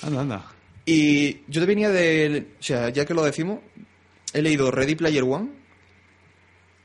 Anda, 0.02 0.20
anda. 0.20 0.52
Y 0.84 1.40
yo 1.50 1.60
te 1.60 1.66
venía 1.66 1.88
de, 1.88 2.48
o 2.60 2.62
sea, 2.62 2.90
ya 2.90 3.06
que 3.06 3.14
lo 3.14 3.22
decimos, 3.22 3.60
he 4.34 4.42
leído 4.42 4.70
Ready 4.70 4.94
Player 4.96 5.22
One. 5.22 5.48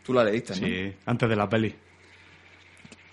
Tú 0.05 0.13
la 0.13 0.23
leíste, 0.23 0.53
¿no? 0.61 0.65
Sí, 0.67 0.93
antes 1.05 1.27
de 1.27 1.35
la 1.35 1.49
peli. 1.49 1.75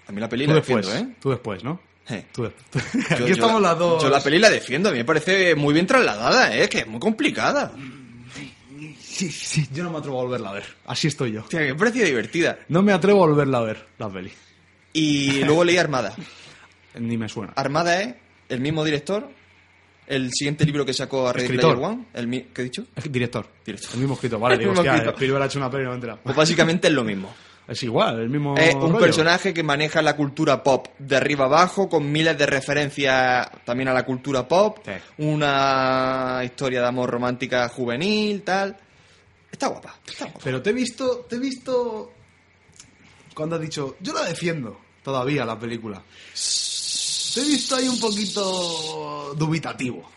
A 0.06 0.12
mí 0.12 0.20
la 0.20 0.28
peli 0.28 0.44
Tú 0.44 0.50
la 0.50 0.56
después, 0.56 0.86
defiendo, 0.86 1.10
¿eh? 1.12 1.16
tú 1.20 1.30
después, 1.30 1.64
¿no? 1.64 1.80
Eh. 2.08 2.26
Tú 2.32 2.42
después. 2.42 2.84
Yo- 2.92 3.00
Aquí 3.14 3.18
yo 3.20 3.32
estamos 3.32 3.60
la- 3.62 3.70
las 3.70 3.78
dos. 3.78 4.02
Yo 4.02 4.08
la 4.10 4.20
peli 4.22 4.38
la 4.38 4.50
defiendo, 4.50 4.88
a 4.90 4.92
mí 4.92 4.98
me 4.98 5.04
parece 5.04 5.54
muy 5.54 5.72
bien 5.72 5.86
trasladada, 5.86 6.54
¿eh? 6.56 6.68
Que 6.68 6.80
es 6.80 6.86
muy 6.86 7.00
complicada. 7.00 7.72
Sí, 9.00 9.30
sí, 9.30 9.66
yo 9.72 9.84
no 9.84 9.90
me 9.90 9.98
atrevo 9.98 10.20
a 10.20 10.24
volverla 10.24 10.50
a 10.50 10.52
ver. 10.54 10.64
Así 10.86 11.06
estoy 11.08 11.32
yo. 11.32 11.40
Hostia, 11.42 11.60
que 11.60 11.72
me 11.72 11.78
parecía 11.78 12.04
divertida. 12.04 12.58
No 12.68 12.82
me 12.82 12.92
atrevo 12.92 13.22
a 13.24 13.28
volverla 13.28 13.58
a 13.58 13.62
ver, 13.62 13.86
la 13.98 14.08
peli. 14.10 14.32
Y 14.92 15.44
luego 15.44 15.64
leí 15.64 15.76
Armada. 15.76 16.14
Ni 16.98 17.16
me 17.16 17.28
suena. 17.28 17.52
Armada 17.56 18.00
es 18.02 18.14
el 18.48 18.60
mismo 18.60 18.84
director, 18.84 19.28
el 20.06 20.30
siguiente 20.32 20.64
libro 20.64 20.84
que 20.84 20.92
sacó 20.92 21.28
a 21.28 21.32
Ready 21.32 21.44
Escritor. 21.46 21.76
Player 21.76 21.90
One. 21.92 22.04
El, 22.12 22.26
mi- 22.26 22.42
¿Qué 22.52 22.60
he 22.62 22.64
dicho? 22.64 22.86
Director. 23.08 23.46
Director. 23.64 23.90
El 23.94 24.00
mismo 24.00 24.14
escritor. 24.14 24.40
Vale, 24.40 24.54
El 24.56 24.58
digo, 24.60 24.70
mismo 24.72 24.80
hostia, 24.82 24.92
escritor. 24.94 25.14
Spielberg 25.14 25.42
ha 25.42 25.46
hecho 25.46 25.58
una 25.60 25.70
peli, 25.70 25.84
no 25.84 25.94
enterado. 25.94 26.20
Pues 26.22 26.36
básicamente 26.36 26.88
es 26.88 26.94
lo 26.94 27.04
mismo. 27.04 27.34
Es 27.66 27.82
igual, 27.82 28.20
el 28.20 28.28
mismo. 28.28 28.56
Es 28.56 28.74
un 28.74 28.92
rollo. 28.92 28.98
personaje 28.98 29.54
que 29.54 29.62
maneja 29.62 30.02
la 30.02 30.16
cultura 30.16 30.62
pop 30.62 30.88
de 30.98 31.16
arriba 31.16 31.46
abajo, 31.46 31.88
con 31.88 32.10
miles 32.10 32.36
de 32.36 32.46
referencias 32.46 33.48
también 33.64 33.88
a 33.88 33.94
la 33.94 34.04
cultura 34.04 34.46
pop. 34.46 34.78
Sí. 34.84 34.92
Una 35.18 36.42
historia 36.44 36.80
de 36.80 36.86
amor 36.86 37.10
romántica 37.10 37.68
juvenil, 37.68 38.42
tal. 38.42 38.76
Está 39.50 39.68
guapa. 39.68 39.98
Está 40.06 40.26
guapa. 40.26 40.40
Pero 40.44 40.60
te 40.60 40.70
he 40.70 40.72
visto, 40.74 41.26
te 41.28 41.36
he 41.36 41.38
visto 41.38 42.12
cuando 43.34 43.56
has 43.56 43.62
dicho, 43.62 43.96
yo 44.00 44.12
la 44.14 44.24
defiendo 44.24 44.80
todavía 45.02 45.44
la 45.44 45.58
película. 45.58 46.02
Te 46.02 47.40
he 47.40 47.44
visto 47.44 47.76
ahí 47.76 47.88
un 47.88 47.98
poquito 47.98 49.34
dubitativo. 49.34 50.08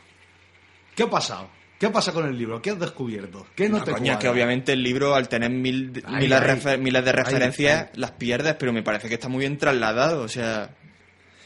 ¿Qué 0.95 1.03
ha 1.03 1.09
pasado? 1.09 1.49
¿Qué 1.79 1.85
ha 1.85 1.91
pasado 1.91 2.21
con 2.21 2.29
el 2.29 2.37
libro? 2.37 2.61
¿Qué 2.61 2.71
has 2.71 2.79
descubierto? 2.79 3.45
¿Qué 3.55 3.69
no, 3.69 3.77
No, 3.77 3.83
te 3.83 3.91
coño, 3.91 4.13
es 4.13 4.17
que 4.17 4.27
obviamente 4.29 4.73
el 4.73 4.81
libro, 4.81 5.13
al 5.13 5.29
tener 5.29 5.49
mil, 5.51 5.91
miles, 5.91 6.05
ahí. 6.41 6.47
refer- 6.57 6.79
miles 6.79 7.05
de 7.05 7.11
referencias, 7.11 7.89
las 7.95 8.11
pierdes, 8.11 8.55
pero 8.55 8.73
me 8.73 8.81
parece 8.81 9.07
que 9.07 9.13
está 9.15 9.27
muy 9.29 9.41
bien 9.41 9.57
trasladado. 9.57 10.23
O 10.23 10.27
sea, 10.27 10.71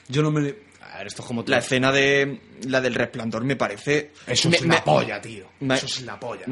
Yo 0.08 0.22
no 0.24 0.32
me... 0.32 0.54
A 0.94 0.98
ver, 1.00 1.08
esto 1.08 1.22
es 1.22 1.28
como... 1.28 1.44
la 1.48 1.58
escena 1.58 1.92
de 1.92 2.40
la 2.68 2.80
del 2.82 2.96
resplandor 2.96 3.44
me 3.44 3.56
parece... 3.58 4.12
Eso 4.28 4.50
me- 4.50 4.56
es 4.56 4.62
la 4.66 4.76
me- 4.76 4.82
polla, 4.82 5.20
tío. 5.22 5.46
me- 5.62 5.76
Eso 5.76 5.86
es 5.86 6.02
la 6.04 6.20
polla. 6.20 6.46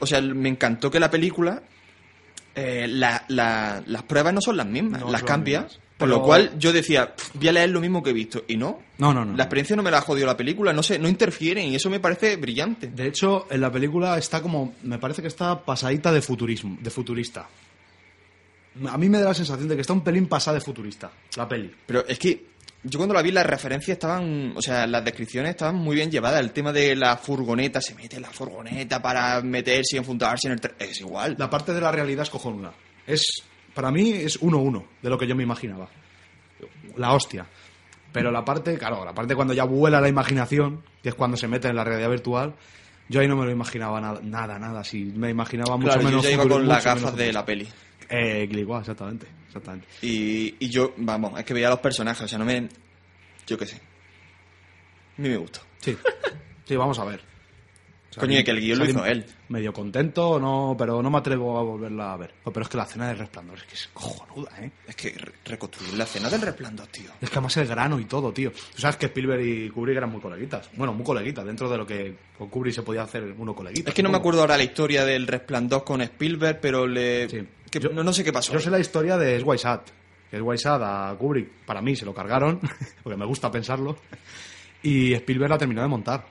o 0.00 0.06
sea, 0.06 0.20
me 0.20 0.48
encantó 0.48 0.90
que 0.90 0.98
la 1.00 1.10
película, 1.10 1.62
eh, 2.54 2.86
la- 2.88 3.24
la- 3.28 3.82
las 3.86 4.02
pruebas 4.02 4.34
no 4.34 4.40
son 4.40 4.56
las 4.56 4.66
mismas, 4.66 5.00
No 5.00 5.10
las 5.12 5.22
cambia. 5.22 5.60
mismas. 5.62 5.80
Pero- 6.02 6.16
lo 6.18 6.22
cual 6.22 6.52
yo 6.58 6.72
decía, 6.72 7.14
"Pff, 7.14 7.30
voy 7.34 7.48
a 7.48 7.52
leer 7.52 7.70
lo 7.70 7.80
mismo 7.80 8.02
que 8.02 8.10
he 8.10 8.12
visto. 8.12 8.44
Y 8.48 8.56
no, 8.56 8.80
No, 8.98 9.12
no, 9.14 9.24
no. 9.24 9.36
la 9.36 9.44
experiencia 9.44 9.74
no 9.76 9.82
me 9.82 9.90
la 9.90 9.98
ha 9.98 10.02
jodido 10.02 10.26
la 10.26 10.36
película, 10.36 10.72
no 10.72 10.82
sé, 10.82 10.98
no 10.98 11.08
interfieren 11.08 11.66
y 11.68 11.74
eso 11.76 11.88
me 11.90 12.00
parece 12.00 12.36
brillante. 12.36 12.88
De 12.88 13.06
hecho, 13.06 13.46
en 13.50 13.60
la 13.60 13.70
película 13.72 14.16
está 14.18 14.40
como... 14.42 14.74
Me 14.82 14.98
parece 14.98 15.22
que 15.22 15.28
está 15.28 15.64
pasadita 15.64 16.12
de 16.12 16.22
futurismo, 16.22 16.76
de 16.80 16.90
futurista. 16.90 17.48
A 18.88 18.96
mí 18.96 19.08
me 19.08 19.18
da 19.18 19.26
la 19.28 19.34
sensación 19.34 19.68
de 19.68 19.74
que 19.74 19.82
está 19.82 19.92
un 19.92 20.02
pelín 20.02 20.26
pasada 20.26 20.54
de 20.58 20.64
futurista, 20.64 21.10
la 21.36 21.46
peli. 21.46 21.70
Pero 21.86 22.06
es 22.08 22.18
que 22.18 22.46
yo 22.84 22.98
cuando 22.98 23.14
la 23.14 23.20
vi 23.22 23.30
las 23.30 23.44
referencias 23.46 23.96
estaban, 23.96 24.54
o 24.56 24.62
sea, 24.62 24.86
las 24.86 25.04
descripciones 25.04 25.50
estaban 25.50 25.76
muy 25.76 25.94
bien 25.94 26.10
llevadas. 26.10 26.40
El 26.40 26.52
tema 26.52 26.72
de 26.72 26.96
la 26.96 27.16
furgoneta, 27.18 27.80
se 27.82 27.94
mete 27.94 28.16
en 28.16 28.22
la 28.22 28.30
furgoneta 28.30 29.00
para 29.02 29.42
meterse 29.42 29.96
y 29.96 29.98
enfundarse 29.98 30.48
en 30.48 30.54
el. 30.54 30.60
Es 30.78 31.00
igual. 31.00 31.36
La 31.38 31.50
parte 31.50 31.74
de 31.74 31.80
la 31.82 31.92
realidad 31.92 32.22
es 32.22 32.30
cojonuda. 32.30 32.72
Es, 33.06 33.22
para 33.74 33.90
mí 33.90 34.10
es 34.10 34.36
uno 34.36 34.58
a 34.58 34.62
uno 34.62 34.84
de 35.00 35.10
lo 35.10 35.18
que 35.18 35.26
yo 35.26 35.34
me 35.34 35.42
imaginaba. 35.42 35.88
La 36.96 37.12
hostia. 37.12 37.46
Pero 38.12 38.30
la 38.30 38.44
parte, 38.44 38.76
claro, 38.76 39.04
la 39.04 39.14
parte 39.14 39.34
cuando 39.34 39.54
ya 39.54 39.64
vuela 39.64 40.00
la 40.00 40.08
imaginación, 40.08 40.82
que 41.02 41.10
es 41.10 41.14
cuando 41.14 41.36
se 41.36 41.48
mete 41.48 41.68
en 41.68 41.76
la 41.76 41.84
realidad 41.84 42.10
virtual, 42.10 42.54
yo 43.08 43.20
ahí 43.20 43.28
no 43.28 43.36
me 43.36 43.46
lo 43.46 43.50
imaginaba 43.50 44.00
nada, 44.00 44.20
nada, 44.22 44.58
nada. 44.58 44.84
Si 44.84 45.04
me 45.04 45.30
imaginaba 45.30 45.76
mucho 45.76 45.88
Claro, 45.88 46.02
yo 46.02 46.08
menos 46.08 46.22
ya 46.22 46.30
iba 46.30 46.46
con 46.46 46.68
las 46.68 46.84
gafas 46.84 47.16
de 47.16 47.32
la 47.32 47.44
peli. 47.44 47.68
Eh, 48.08 48.46
igual, 48.50 48.80
exactamente, 48.80 49.26
exactamente. 49.46 49.86
Y, 50.02 50.56
y 50.58 50.68
yo, 50.68 50.92
vamos, 50.98 51.38
es 51.38 51.44
que 51.46 51.54
veía 51.54 51.68
a 51.68 51.70
los 51.70 51.80
personajes, 51.80 52.22
o 52.22 52.28
sea, 52.28 52.38
no 52.38 52.44
me... 52.44 52.68
Yo 53.46 53.56
qué 53.56 53.66
sé. 53.66 53.76
A 55.18 55.22
mí 55.22 55.28
me 55.30 55.36
gustó. 55.38 55.60
Sí, 55.78 55.96
sí, 56.64 56.76
vamos 56.76 56.98
a 56.98 57.04
ver. 57.04 57.31
Coño, 58.20 58.38
y 58.38 58.44
que 58.44 58.50
el 58.50 58.60
guion 58.60 58.78
lo 58.78 58.84
hizo 58.84 59.04
él. 59.06 59.24
Medio 59.48 59.72
contento, 59.72 60.38
no, 60.38 60.74
pero 60.78 61.02
no 61.02 61.10
me 61.10 61.18
atrevo 61.18 61.58
a 61.58 61.62
volverla 61.62 62.12
a 62.12 62.16
ver. 62.16 62.34
Pero 62.44 62.60
es 62.62 62.68
que 62.68 62.76
la 62.76 62.82
escena 62.84 63.08
del 63.08 63.18
resplandor 63.18 63.56
es 63.58 63.64
que 63.64 63.74
es 63.74 63.88
cojonuda, 63.92 64.50
¿eh? 64.60 64.70
Es 64.86 64.94
que 64.96 65.10
re- 65.10 65.32
reconstruir 65.44 65.94
la 65.94 66.04
escena 66.04 66.28
del 66.28 66.42
resplandor, 66.42 66.86
tío. 66.88 67.10
Es 67.20 67.30
que 67.30 67.34
además 67.38 67.56
el 67.56 67.66
grano 67.66 67.98
y 67.98 68.04
todo, 68.04 68.32
tío. 68.32 68.50
Tú 68.52 68.80
sabes 68.80 68.96
que 68.96 69.06
Spielberg 69.06 69.42
y 69.46 69.70
Kubrick 69.70 69.96
eran 69.96 70.10
muy 70.10 70.20
coleguitas. 70.20 70.68
Bueno, 70.74 70.92
muy 70.92 71.04
coleguitas, 71.04 71.44
dentro 71.44 71.70
de 71.70 71.78
lo 71.78 71.86
que 71.86 72.14
con 72.36 72.48
Kubrick 72.48 72.74
se 72.74 72.82
podía 72.82 73.02
hacer 73.02 73.34
uno 73.38 73.54
coleguita. 73.54 73.90
Es 73.90 73.94
que 73.94 74.02
no 74.02 74.10
me 74.10 74.18
acuerdo 74.18 74.40
ahora 74.42 74.56
la 74.56 74.64
historia 74.64 75.04
del 75.04 75.26
resplandor 75.26 75.84
con 75.84 76.00
Spielberg, 76.02 76.60
pero 76.60 76.86
le... 76.86 77.28
Sí. 77.28 77.46
que- 77.70 77.80
Yo- 77.80 77.90
no, 77.90 78.04
no 78.04 78.12
sé 78.12 78.22
qué 78.22 78.32
pasó. 78.32 78.52
Yo 78.52 78.58
sé 78.60 78.70
la 78.70 78.78
historia 78.78 79.16
de 79.16 79.42
Hat. 79.64 79.82
Que 80.30 80.38
a 80.38 81.16
Kubrick, 81.18 81.48
para 81.66 81.82
mí, 81.82 81.94
se 81.94 82.06
lo 82.06 82.14
cargaron, 82.14 82.58
porque 83.02 83.18
me 83.18 83.26
gusta 83.26 83.50
pensarlo. 83.50 83.96
Y 84.82 85.12
Spielberg 85.14 85.50
la 85.50 85.58
terminó 85.58 85.82
de 85.82 85.88
montar. 85.88 86.26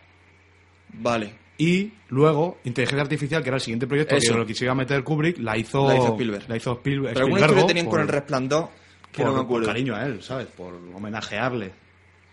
Vale. 0.93 1.40
Y 1.63 1.93
luego, 2.09 2.57
Inteligencia 2.63 3.03
Artificial, 3.03 3.43
que 3.43 3.49
era 3.49 3.57
el 3.57 3.61
siguiente 3.61 3.85
proyecto 3.85 4.15
Eso. 4.15 4.33
que 4.33 4.39
lo 4.39 4.45
quisiera 4.47 4.73
meter 4.73 5.03
Kubrick, 5.03 5.37
la 5.37 5.55
hizo, 5.57 5.87
La 5.87 5.95
hizo 5.95 6.07
Spielberg. 6.13 6.49
La 6.49 6.57
hizo 6.57 6.71
Spielberg. 6.73 7.13
Pero 7.13 7.25
alguna 7.25 7.41
Spielbergo 7.41 7.59
historia 7.59 7.67
tenían 7.67 7.85
por- 7.85 7.91
con 7.93 8.01
el 8.01 8.07
resplandor 8.07 8.69
que 9.11 9.21
por, 9.21 9.25
no 9.27 9.31
me 9.33 9.37
por 9.39 9.45
acuerdo. 9.45 9.67
cariño 9.67 9.95
a 9.95 10.05
él, 10.05 10.23
¿sabes? 10.23 10.47
Por 10.47 10.73
homenajearle. 10.73 11.71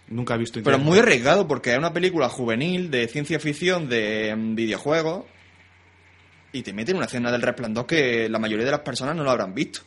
Nunca 0.08 0.34
he 0.34 0.38
visto 0.38 0.60
Pero 0.64 0.78
muy 0.78 0.98
arriesgado 1.00 1.46
porque 1.46 1.72
es 1.72 1.78
una 1.78 1.92
película 1.92 2.30
juvenil 2.30 2.90
de 2.90 3.06
ciencia 3.08 3.38
ficción 3.38 3.86
de 3.90 4.34
mm, 4.34 4.54
videojuegos 4.54 5.24
y 6.52 6.62
te 6.62 6.72
meten 6.72 6.96
una 6.96 7.04
escena 7.04 7.30
del 7.30 7.42
resplandor 7.42 7.84
que 7.84 8.30
la 8.30 8.38
mayoría 8.38 8.64
de 8.64 8.70
las 8.70 8.80
personas 8.80 9.14
no 9.14 9.24
lo 9.24 9.30
habrán 9.30 9.52
visto. 9.54 9.80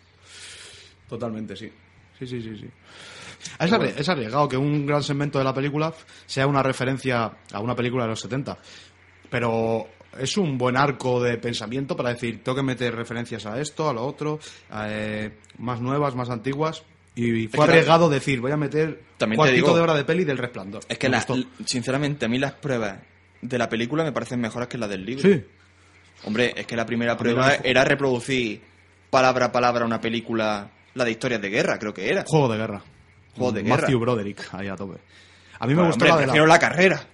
Totalmente, 1.09 1.55
sí. 1.55 1.71
Sí, 2.19 2.27
sí, 2.27 2.41
sí, 2.41 2.55
sí. 2.57 2.67
Es, 3.59 3.71
arri- 3.71 3.93
es 3.97 4.07
arriesgado 4.07 4.47
que 4.47 4.55
un 4.57 4.85
gran 4.85 5.01
segmento 5.01 5.39
de 5.39 5.45
la 5.45 5.53
película 5.55 5.91
sea 6.27 6.45
una 6.45 6.61
referencia 6.61 7.31
a 7.51 7.59
una 7.59 7.75
película 7.75 8.03
de 8.03 8.09
los 8.11 8.19
70. 8.19 8.57
Pero 9.31 9.87
es 10.19 10.37
un 10.37 10.57
buen 10.59 10.77
arco 10.77 11.23
de 11.23 11.37
pensamiento 11.37 11.95
para 11.95 12.09
decir, 12.09 12.43
tengo 12.43 12.57
que 12.57 12.63
meter 12.63 12.93
referencias 12.93 13.45
a 13.47 13.59
esto, 13.59 13.89
a 13.89 13.93
lo 13.93 14.05
otro, 14.05 14.39
a, 14.69 14.85
eh, 14.91 15.31
más 15.57 15.81
nuevas, 15.81 16.13
más 16.15 16.29
antiguas. 16.29 16.83
Y 17.15 17.47
fue 17.47 17.65
arriesgado 17.65 18.09
decir, 18.09 18.39
voy 18.41 18.51
a 18.51 18.57
meter 18.57 19.01
cuartito 19.17 19.45
digo- 19.51 19.75
de 19.75 19.81
hora 19.81 19.95
de 19.95 20.03
peli 20.05 20.23
del 20.25 20.37
resplandor. 20.37 20.83
Es 20.87 20.97
que, 20.99 21.09
la- 21.09 21.25
sinceramente, 21.65 22.25
a 22.25 22.29
mí 22.29 22.37
las 22.37 22.51
pruebas 22.53 22.99
de 23.41 23.57
la 23.57 23.67
película 23.69 24.03
me 24.03 24.11
parecen 24.11 24.39
mejores 24.39 24.67
que 24.67 24.77
las 24.77 24.89
del 24.89 25.05
libro. 25.05 25.23
Sí, 25.23 25.43
Hombre, 26.23 26.53
es 26.55 26.67
que 26.67 26.75
la 26.75 26.85
primera 26.85 27.17
prueba 27.17 27.55
era 27.63 27.83
reproducir 27.83 28.61
palabra 29.09 29.47
a 29.47 29.51
palabra 29.51 29.85
una 29.85 29.99
película, 29.99 30.69
la 30.93 31.03
de 31.03 31.11
historias 31.11 31.41
de 31.41 31.49
guerra, 31.49 31.79
creo 31.79 31.93
que 31.93 32.07
era. 32.07 32.23
juego 32.27 32.47
de 32.47 32.57
guerra. 32.59 32.81
Juego 33.35 33.51
de 33.53 33.63
Matthew 33.63 33.87
guerra. 33.87 33.99
Broderick, 33.99 34.53
ahí 34.53 34.67
a 34.67 34.75
tope. 34.75 34.99
A 35.59 35.65
mí 35.65 35.69
me 35.73 35.75
Bueno, 35.75 35.87
gustó 35.87 36.05
hombre, 36.05 36.27
la 36.27 36.33
de 36.33 36.47
la 36.47 36.59
carrera. 36.59 37.07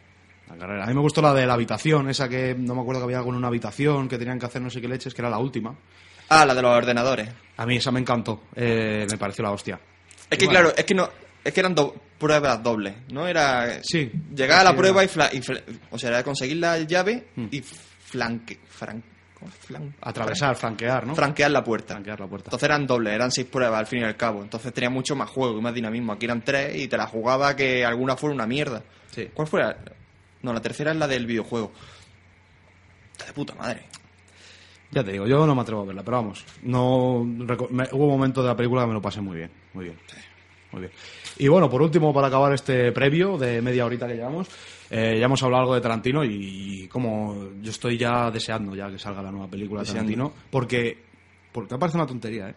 La 0.50 0.58
carrera. 0.58 0.84
A 0.84 0.88
mí 0.88 0.94
me 0.94 1.02
gustó 1.02 1.22
la 1.22 1.34
de 1.34 1.46
la 1.46 1.54
habitación, 1.54 2.10
esa 2.10 2.30
que 2.30 2.56
no 2.58 2.74
me 2.76 2.82
acuerdo 2.82 3.02
que 3.02 3.06
había 3.06 3.18
algo 3.18 3.32
en 3.32 3.36
una 3.38 3.48
habitación, 3.48 4.08
que 4.08 4.18
tenían 4.18 4.40
que 4.40 4.46
hacer 4.46 4.62
no 4.62 4.70
sé 4.70 4.80
qué 4.82 4.88
leches, 4.88 5.14
que 5.14 5.22
era 5.22 5.30
la 5.30 5.40
última. 5.40 5.76
Ah, 6.30 6.46
la 6.46 6.54
de 6.56 6.62
los 6.62 6.72
ordenadores. 6.76 7.30
A 7.58 7.66
mí 7.66 7.78
esa 7.78 7.92
me 7.92 8.00
encantó, 8.00 8.44
eh, 8.56 9.06
me 9.10 9.18
pareció 9.18 9.44
la 9.44 9.52
hostia. 9.52 9.80
Es 10.30 10.38
que 10.38 10.46
Bueno. 10.46 10.60
claro, 10.62 10.76
es 10.78 10.84
que 10.86 10.94
no, 10.94 11.10
es 11.44 11.54
que 11.54 11.60
eran 11.60 11.74
do- 11.76 11.96
pruebas 12.18 12.62
dobles, 12.64 12.96
¿no? 13.12 13.28
Era 13.28 13.80
Sí. 13.84 14.12
llegar 14.36 14.60
a 14.62 14.64
la 14.64 14.76
prueba 14.76 15.04
era. 15.04 15.30
y, 15.34 15.42
o 15.92 15.98
sea, 16.00 16.10
era 16.10 16.24
conseguir 16.24 16.58
la 16.58 16.80
llave 16.80 17.28
Hmm. 17.36 17.48
y 17.52 17.62
flanque, 17.62 18.60
fran- 18.68 19.04
¿cómo? 19.34 19.52
Flan- 19.52 19.94
Atravesar, 20.02 20.56
franquear, 20.56 21.06
¿no? 21.06 21.14
franquear 21.16 21.52
la 21.52 21.64
puerta. 21.64 21.94
Franquear 21.94 22.20
la 22.20 22.28
puerta. 22.28 22.48
Entonces 22.48 22.66
eran 22.68 22.88
dobles, 22.88 23.14
eran 23.14 23.32
seis 23.32 23.48
pruebas 23.48 23.80
al 23.80 23.88
fin 23.88 24.00
y 24.00 24.04
al 24.04 24.18
cabo. 24.18 24.42
Entonces 24.42 24.74
tenía 24.74 24.90
mucho 24.90 25.16
más 25.16 25.30
juego 25.30 25.60
y 25.60 25.62
más 25.62 25.74
dinamismo. 25.74 26.14
Aquí 26.14 26.26
eran 26.26 26.42
tres 26.44 26.76
y 26.76 26.88
te 26.88 26.98
la 26.98 27.06
jugaba 27.08 27.56
que 27.56 27.86
alguna 27.86 28.16
fuera 28.18 28.34
una 28.36 28.48
mierda. 28.48 28.82
Sí. 29.12 29.30
¿Cuál 29.34 29.48
fue? 29.48 29.62
la- 29.62 29.78
No, 30.42 30.54
la 30.54 30.62
tercera 30.62 30.92
es 30.92 30.98
la 30.98 31.08
del 31.08 31.26
videojuego. 31.26 31.72
Está 33.14 33.26
de 33.26 33.34
puta 33.34 33.56
madre. 33.56 33.86
Ya 34.92 35.04
te 35.04 35.12
digo, 35.12 35.28
yo 35.28 35.46
no 35.46 35.54
me 35.54 35.62
atrevo 35.62 35.82
a 35.82 35.86
verla, 35.86 36.04
pero 36.04 36.18
vamos. 36.18 36.46
No 36.64 37.24
me- 37.26 37.88
hubo 37.92 38.08
momentos 38.08 38.44
de 38.44 38.50
la 38.50 38.56
película 38.56 38.84
que 38.84 38.88
me 38.88 38.94
lo 38.94 39.02
pasé 39.02 39.20
muy 39.22 39.38
bien, 39.38 39.52
muy 39.74 39.86
bien. 39.86 39.98
Muy 40.72 40.82
bien. 40.82 40.92
Y 41.38 41.48
bueno, 41.48 41.70
por 41.70 41.82
último, 41.82 42.14
para 42.14 42.28
acabar 42.28 42.54
este 42.54 42.92
previo 42.92 43.38
de 43.38 43.62
media 43.62 43.86
horita 43.86 44.08
que 44.08 44.16
llevamos, 44.16 44.48
eh, 44.90 45.18
ya 45.20 45.26
hemos 45.26 45.42
hablado 45.44 45.64
algo 45.64 45.76
de 45.76 45.82
Tarantino 45.82 46.24
y 46.24 46.88
como 46.90 47.52
yo 47.62 47.72
estoy 47.72 47.98
ya 47.98 48.30
deseando 48.32 48.76
ya 48.76 48.90
que 48.90 49.00
salga 49.00 49.22
la 49.22 49.32
nueva 49.32 49.48
película 49.50 49.82
de. 49.82 49.88
Tarantino, 49.94 50.34
porque, 50.52 50.98
porque 51.52 51.74
me 51.76 51.80
parece 51.80 51.98
una 51.98 52.08
tontería, 52.08 52.50
¿eh? 52.50 52.56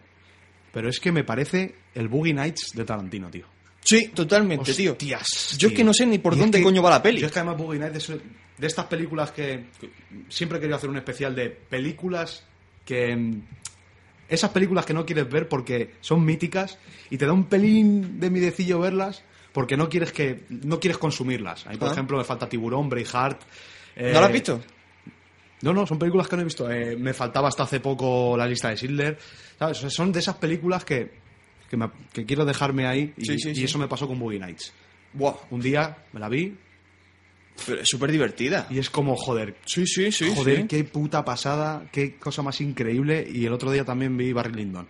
Pero 0.73 0.89
es 0.89 0.99
que 0.99 1.11
me 1.11 1.23
parece 1.23 1.75
el 1.95 2.07
Boogie 2.07 2.33
Nights 2.33 2.71
de 2.75 2.85
Tarantino, 2.85 3.29
tío. 3.29 3.45
Sí, 3.83 4.09
totalmente, 4.09 4.73
tío. 4.73 4.91
Hostias, 4.91 5.55
Yo 5.57 5.67
es 5.67 5.73
tío. 5.73 5.77
que 5.77 5.83
no 5.83 5.93
sé 5.93 6.05
ni 6.05 6.19
por 6.19 6.33
Y 6.33 6.35
es 6.35 6.39
dónde 6.41 6.57
que- 6.59 6.63
coño 6.63 6.81
va 6.83 6.91
la 6.91 7.01
peli. 7.03 7.19
Yo 7.19 7.27
es 7.27 7.31
que 7.33 7.39
además 7.39 7.57
Boogie 7.57 7.79
Nights 7.79 8.09
es 8.09 8.19
de 8.57 8.67
estas 8.67 8.85
películas 8.85 9.31
que, 9.31 9.65
que 9.79 9.89
siempre 10.29 10.57
he 10.57 10.61
querido 10.61 10.77
hacer 10.77 10.89
un 10.89 10.97
especial 10.97 11.35
de 11.35 11.49
películas 11.49 12.43
que 12.85 13.15
mm, 13.15 13.41
esas 14.29 14.51
películas 14.51 14.85
que 14.85 14.93
no 14.93 15.05
quieres 15.05 15.29
ver 15.29 15.49
porque 15.49 15.95
son 15.99 16.23
míticas 16.23 16.77
y 17.09 17.17
te 17.17 17.25
da 17.25 17.33
un 17.33 17.45
pelín 17.45 18.19
de 18.19 18.29
midecillo 18.29 18.79
verlas 18.79 19.23
porque 19.51 19.75
no 19.75 19.89
quieres 19.89 20.11
que 20.13 20.43
no 20.49 20.79
quieres 20.79 20.97
consumirlas. 20.97 21.65
A 21.65 21.71
mí, 21.71 21.77
por 21.77 21.89
Ah. 21.89 21.91
ejemplo, 21.91 22.17
me 22.17 22.23
falta 22.23 22.47
Tiburón, 22.47 22.87
Braveheart. 22.87 23.41
eh, 23.95 24.11
¿No 24.13 24.21
la 24.21 24.27
has 24.27 24.31
visto? 24.33 24.61
no, 25.63 25.73
no, 25.73 25.85
son 25.85 25.99
películas 25.99 26.27
que 26.27 26.35
no 26.37 26.41
he 26.43 26.45
visto. 26.45 26.71
Eh, 26.71 26.95
me 26.95 27.13
faltaba 27.13 27.47
hasta 27.49 27.63
hace 27.63 27.79
poco 27.79 28.35
la 28.37 28.47
lista 28.47 28.69
de 28.69 28.77
Schindler. 28.77 29.17
¿Sabes? 29.59 29.77
O 29.79 29.81
sea, 29.81 29.89
son 29.89 30.11
de 30.11 30.19
esas 30.19 30.35
películas 30.37 30.85
que, 30.85 31.20
que, 31.71 31.77
me- 31.77 31.89
que 32.13 32.25
quiero 32.25 32.43
dejarme 32.45 32.85
ahí 32.85 33.13
y, 33.17 33.25
Sí, 33.25 33.39
sí, 33.39 33.49
y 33.51 33.55
sí. 33.55 33.63
eso 33.63 33.79
me 33.79 33.87
pasó 33.87 34.07
con 34.07 34.19
Boogie 34.19 34.37
Nights. 34.39 34.73
Buah, 35.13 35.33
Un 35.49 35.61
día 35.61 35.97
me 36.13 36.19
la 36.19 36.27
vi 36.29 36.55
pero 37.65 37.81
es 37.81 37.89
súper 37.89 38.11
divertida. 38.11 38.67
y 38.69 38.79
es 38.79 38.89
como, 38.89 39.15
joder, 39.15 39.55
Sí, 39.65 39.85
sí, 39.87 40.11
sí. 40.11 40.31
joder, 40.35 40.67
qué 40.67 40.83
puta 40.83 41.23
pasada, 41.23 41.87
qué 41.91 42.15
cosa 42.17 42.41
más 42.41 42.59
increíble. 42.61 43.27
Y 43.31 43.45
el 43.45 43.53
otro 43.53 43.71
día 43.71 43.85
también 43.85 44.15
vi 44.17 44.33
Barry 44.33 44.53
Lyndon. 44.53 44.87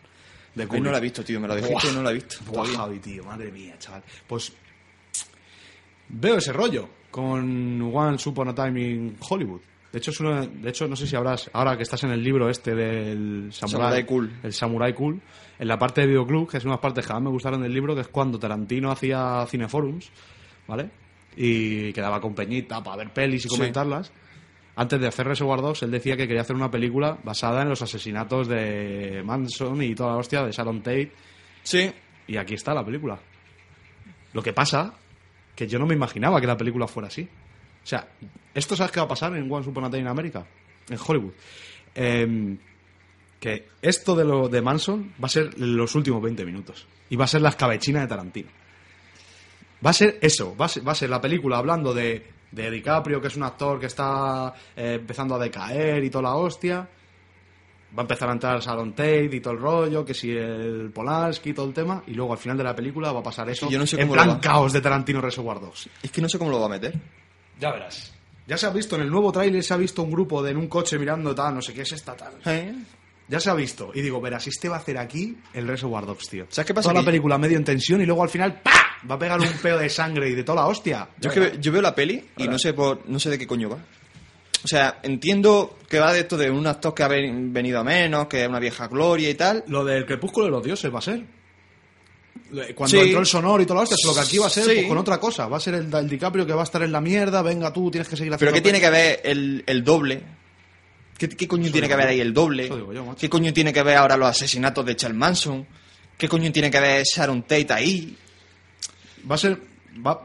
De 0.55 0.65
Kubrick. 0.67 0.83
no 0.83 0.91
la 0.91 0.97
he 0.97 1.01
visto, 1.01 1.23
tío. 1.23 1.39
Me 1.39 1.47
la 1.47 1.55
dijiste 1.55 1.89
y 1.89 1.93
no 1.95 2.03
la 2.03 2.11
he 2.11 2.13
visto. 2.15 2.37
Buah. 2.45 2.65
Javi, 2.65 2.99
tío, 2.99 3.23
madre 3.23 3.51
mía, 3.51 3.75
chaval. 3.79 4.03
Pues 4.27 4.51
veo 6.09 6.37
ese 6.37 6.51
rollo 6.53 6.89
con 7.09 7.81
One 7.93 8.17
Upon 8.25 8.47
a 8.49 8.55
Time 8.55 8.81
in 8.81 9.17
Hollywood. 9.27 9.61
De 9.91 9.97
hecho, 9.99 10.11
es 10.11 10.19
uno, 10.21 10.45
de 10.45 10.69
hecho, 10.69 10.87
no 10.87 10.95
sé 10.95 11.05
si 11.05 11.15
habrás, 11.17 11.49
ahora 11.53 11.75
que 11.75 11.83
estás 11.83 12.01
en 12.05 12.11
el 12.11 12.23
libro 12.23 12.49
este 12.49 12.73
del 12.73 13.49
Samurai, 13.51 13.81
Samurai 13.81 14.05
Cool. 14.05 14.31
el 14.43 14.53
Samurai 14.53 14.93
Cool, 14.93 15.21
en 15.59 15.67
la 15.67 15.77
parte 15.77 16.01
de 16.01 16.07
videoclub, 16.07 16.49
que 16.49 16.57
es 16.57 16.65
unas 16.65 16.79
partes 16.79 17.05
que 17.05 17.11
más 17.13 17.21
me 17.21 17.29
gustaron 17.29 17.61
del 17.61 17.73
libro, 17.73 17.93
que 17.93 18.01
es 18.01 18.07
cuando 18.07 18.39
Tarantino 18.39 18.89
hacía 18.89 19.45
cineforums, 19.49 20.09
¿vale? 20.67 20.89
Y 21.35 21.91
quedaba 21.91 22.21
con 22.21 22.33
Peñita 22.33 22.81
para 22.81 22.97
ver 22.97 23.11
pelis 23.11 23.45
y 23.45 23.49
Sí. 23.49 23.55
comentarlas. 23.57 24.11
Antes 24.77 25.01
de 25.01 25.07
hacer 25.07 25.27
Reservoir 25.27 25.59
Dogs, 25.59 25.83
él 25.83 25.91
decía 25.91 26.15
que 26.15 26.25
quería 26.25 26.41
hacer 26.41 26.55
una 26.55 26.71
película 26.71 27.17
basada 27.23 27.61
en 27.61 27.67
los 27.69 27.81
asesinatos 27.81 28.47
de 28.47 29.21
Manson 29.25 29.81
y 29.83 29.93
toda 29.93 30.11
la 30.11 30.17
hostia 30.17 30.43
de 30.43 30.51
Sharon 30.53 30.81
Tate. 30.81 31.11
Sí. 31.63 31.91
Y 32.27 32.37
aquí 32.37 32.53
está 32.53 32.73
la 32.73 32.83
película. 32.85 33.19
Lo 34.31 34.41
que 34.41 34.53
pasa 34.53 34.93
que 35.53 35.67
yo 35.67 35.77
no 35.77 35.85
me 35.85 35.93
imaginaba 35.95 36.39
que 36.39 36.47
la 36.47 36.55
película 36.55 36.87
fuera 36.87 37.07
así. 37.09 37.23
O 37.83 37.85
sea, 37.85 38.07
¿esto 38.53 38.75
sabes 38.75 38.91
qué 38.91 38.99
va 38.99 39.05
a 39.05 39.09
pasar 39.09 39.35
en 39.35 39.51
One 39.51 39.67
Upon 39.67 39.85
a 39.85 39.89
Time 39.89 40.01
in 40.01 40.07
America? 40.07 40.45
En 40.89 40.97
Hollywood. 41.05 41.33
Em, 41.93 42.57
que 43.39 43.69
esto 43.81 44.15
de 44.15 44.23
lo 44.23 44.47
de 44.47 44.61
Manson 44.61 45.13
va 45.21 45.25
a 45.25 45.29
ser 45.29 45.59
los 45.59 45.95
últimos 45.95 46.21
20 46.21 46.45
minutos. 46.45 46.85
Y 47.09 47.15
va 47.15 47.25
a 47.25 47.27
ser 47.27 47.41
la 47.41 47.49
escabechina 47.49 48.01
de 48.01 48.07
Tarantino. 48.07 48.49
Va 49.83 49.89
a 49.89 49.93
ser 49.93 50.19
eso, 50.21 50.55
va 50.55 50.65
a 50.65 50.69
ser, 50.69 50.87
va 50.87 50.91
a 50.91 50.95
ser 50.95 51.09
la 51.09 51.19
película 51.19 51.57
hablando 51.57 51.93
de, 51.93 52.23
de 52.51 52.69
DiCaprio, 52.69 53.19
que 53.19 53.29
es 53.29 53.35
un 53.35 53.43
actor 53.43 53.79
que 53.79 53.87
está 53.87 54.53
eh, 54.75 54.97
empezando 54.99 55.35
a 55.35 55.39
decaer 55.39 56.03
y 56.03 56.09
toda 56.11 56.23
la 56.23 56.35
hostia. 56.35 56.87
Va 57.97 57.97
a 57.97 58.01
empezar 58.01 58.29
a 58.29 58.33
entrar 58.33 58.61
Sharon 58.61 58.93
Tate 58.93 59.29
y 59.33 59.41
todo 59.41 59.53
el 59.53 59.59
rollo, 59.59 60.05
que 60.05 60.13
si 60.13 60.31
el 60.31 60.91
Polanski 60.93 61.49
y 61.49 61.53
todo 61.53 61.65
el 61.65 61.73
tema, 61.73 62.03
y 62.07 62.13
luego 62.13 62.31
al 62.31 62.37
final 62.37 62.57
de 62.57 62.63
la 62.63 62.75
película 62.75 63.11
va 63.11 63.19
a 63.19 63.23
pasar 63.23 63.49
eso 63.49 63.69
yo 63.69 63.79
no 63.79 63.85
sé 63.85 63.99
en 63.99 64.09
plan 64.09 64.29
va. 64.29 64.39
caos 64.39 64.71
de 64.71 64.79
Tarantino 64.79 65.19
Reservoir 65.19 65.59
Dogs. 65.59 65.89
Es 66.01 66.11
que 66.11 66.21
no 66.21 66.29
sé 66.29 66.37
cómo 66.37 66.51
lo 66.51 66.59
va 66.59 66.67
a 66.67 66.69
meter. 66.69 66.97
Ya 67.59 67.71
verás. 67.71 68.13
Ya 68.51 68.57
se 68.57 68.65
ha 68.65 68.69
visto, 68.69 68.97
en 68.97 69.03
el 69.03 69.09
nuevo 69.09 69.31
tráiler 69.31 69.63
se 69.63 69.73
ha 69.73 69.77
visto 69.77 70.03
un 70.03 70.11
grupo 70.11 70.43
de 70.43 70.51
en 70.51 70.57
un 70.57 70.67
coche 70.67 70.99
mirando 70.99 71.33
tal, 71.33 71.55
no 71.55 71.61
sé 71.61 71.73
qué 71.73 71.83
es 71.83 71.91
esta 71.93 72.17
tal. 72.17 72.33
¿Eh? 72.45 72.73
Ya 73.29 73.39
se 73.39 73.49
ha 73.49 73.53
visto. 73.53 73.91
Y 73.95 74.01
digo, 74.01 74.19
verás, 74.19 74.45
este 74.47 74.67
va 74.67 74.75
a 74.75 74.79
hacer 74.79 74.97
aquí 74.97 75.37
el 75.53 75.65
Reservoir 75.65 76.05
Dogs, 76.05 76.27
tío. 76.27 76.47
¿Sabes 76.49 76.67
qué 76.67 76.73
pasa? 76.73 76.89
Toda 76.89 76.99
la 77.01 77.05
película 77.05 77.37
medio 77.37 77.55
en 77.57 77.63
tensión 77.63 78.01
y 78.01 78.05
luego 78.05 78.23
al 78.23 78.29
final 78.29 78.59
¡pa! 78.61 78.73
Va 79.09 79.15
a 79.15 79.19
pegar 79.19 79.39
un 79.39 79.47
pedo 79.63 79.77
de 79.79 79.87
sangre 79.87 80.29
y 80.29 80.35
de 80.35 80.43
toda 80.43 80.63
la 80.63 80.67
hostia. 80.67 81.07
Yo, 81.17 81.29
es 81.29 81.35
que 81.53 81.57
yo 81.61 81.71
veo 81.71 81.81
la 81.81 81.95
peli 81.95 82.25
y 82.35 82.47
no 82.49 82.59
sé 82.59 82.73
por, 82.73 83.07
no 83.07 83.19
sé 83.21 83.29
de 83.29 83.39
qué 83.39 83.47
coño 83.47 83.69
va. 83.69 83.77
O 84.65 84.67
sea, 84.67 84.99
entiendo 85.01 85.77
que 85.87 85.99
va 85.99 86.11
de 86.11 86.19
esto 86.19 86.35
de 86.35 86.51
un 86.51 86.67
actor 86.67 86.93
que 86.93 87.03
ha 87.03 87.07
ven- 87.07 87.53
venido 87.53 87.79
a 87.79 87.85
menos, 87.85 88.27
que 88.27 88.43
es 88.43 88.49
una 88.49 88.59
vieja 88.59 88.87
gloria 88.89 89.29
y 89.29 89.35
tal. 89.35 89.63
Lo 89.67 89.85
del 89.85 90.05
crepúsculo 90.05 90.47
de 90.47 90.51
los 90.51 90.61
dioses 90.63 90.93
va 90.93 90.99
a 90.99 91.03
ser. 91.03 91.23
Cuando 92.75 92.97
Sí. 92.97 93.03
entró 93.05 93.19
el 93.21 93.25
sonor 93.25 93.61
y 93.61 93.65
todo 93.65 93.75
lo 93.75 93.81
hostia, 93.81 93.97
lo 94.05 94.13
que 94.13 94.19
aquí 94.19 94.37
va 94.37 94.47
a 94.47 94.49
ser 94.49 94.63
Sí. 94.65 94.71
pues, 94.75 94.87
con 94.87 94.97
otra 94.97 95.19
cosa. 95.19 95.47
Va 95.47 95.57
a 95.57 95.59
ser 95.59 95.75
el, 95.75 95.93
el 95.93 96.09
DiCaprio 96.09 96.45
que 96.45 96.53
va 96.53 96.61
a 96.61 96.63
estar 96.65 96.81
en 96.83 96.91
la 96.91 96.99
mierda. 97.01 97.41
Venga, 97.41 97.71
tú 97.71 97.89
tienes 97.89 98.07
que 98.07 98.15
seguir 98.17 98.33
haciendo. 98.33 98.51
Pero 98.51 98.53
¿qué 98.53 98.61
tiene 98.61 98.79
que 98.81 98.89
ver 98.89 99.21
el, 99.23 99.63
el 99.65 99.83
doble? 99.83 100.21
¿Qué, 101.17 101.29
qué 101.29 101.47
coño 101.47 101.63
Eso 101.65 101.71
tiene 101.73 101.87
que 101.87 101.95
ver 101.95 102.07
ahí 102.07 102.19
el 102.19 102.33
doble? 102.33 102.67
Yo. 102.67 103.15
¿Qué 103.19 103.29
coño 103.29 103.53
tiene 103.53 103.71
que 103.71 103.83
ver 103.83 103.97
ahora 103.97 104.17
los 104.17 104.27
asesinatos 104.29 104.85
de 104.85 104.95
Charles 104.95 105.17
Manson? 105.17 105.65
¿Qué 106.17 106.27
coño 106.27 106.51
tiene 106.51 106.69
que 106.71 106.79
ver 106.79 107.03
Sharon 107.03 107.43
Tate 107.43 107.71
ahí? 107.73 108.17
Va 109.29 109.35
a 109.35 109.37
ser. 109.37 109.57
Va, 110.05 110.21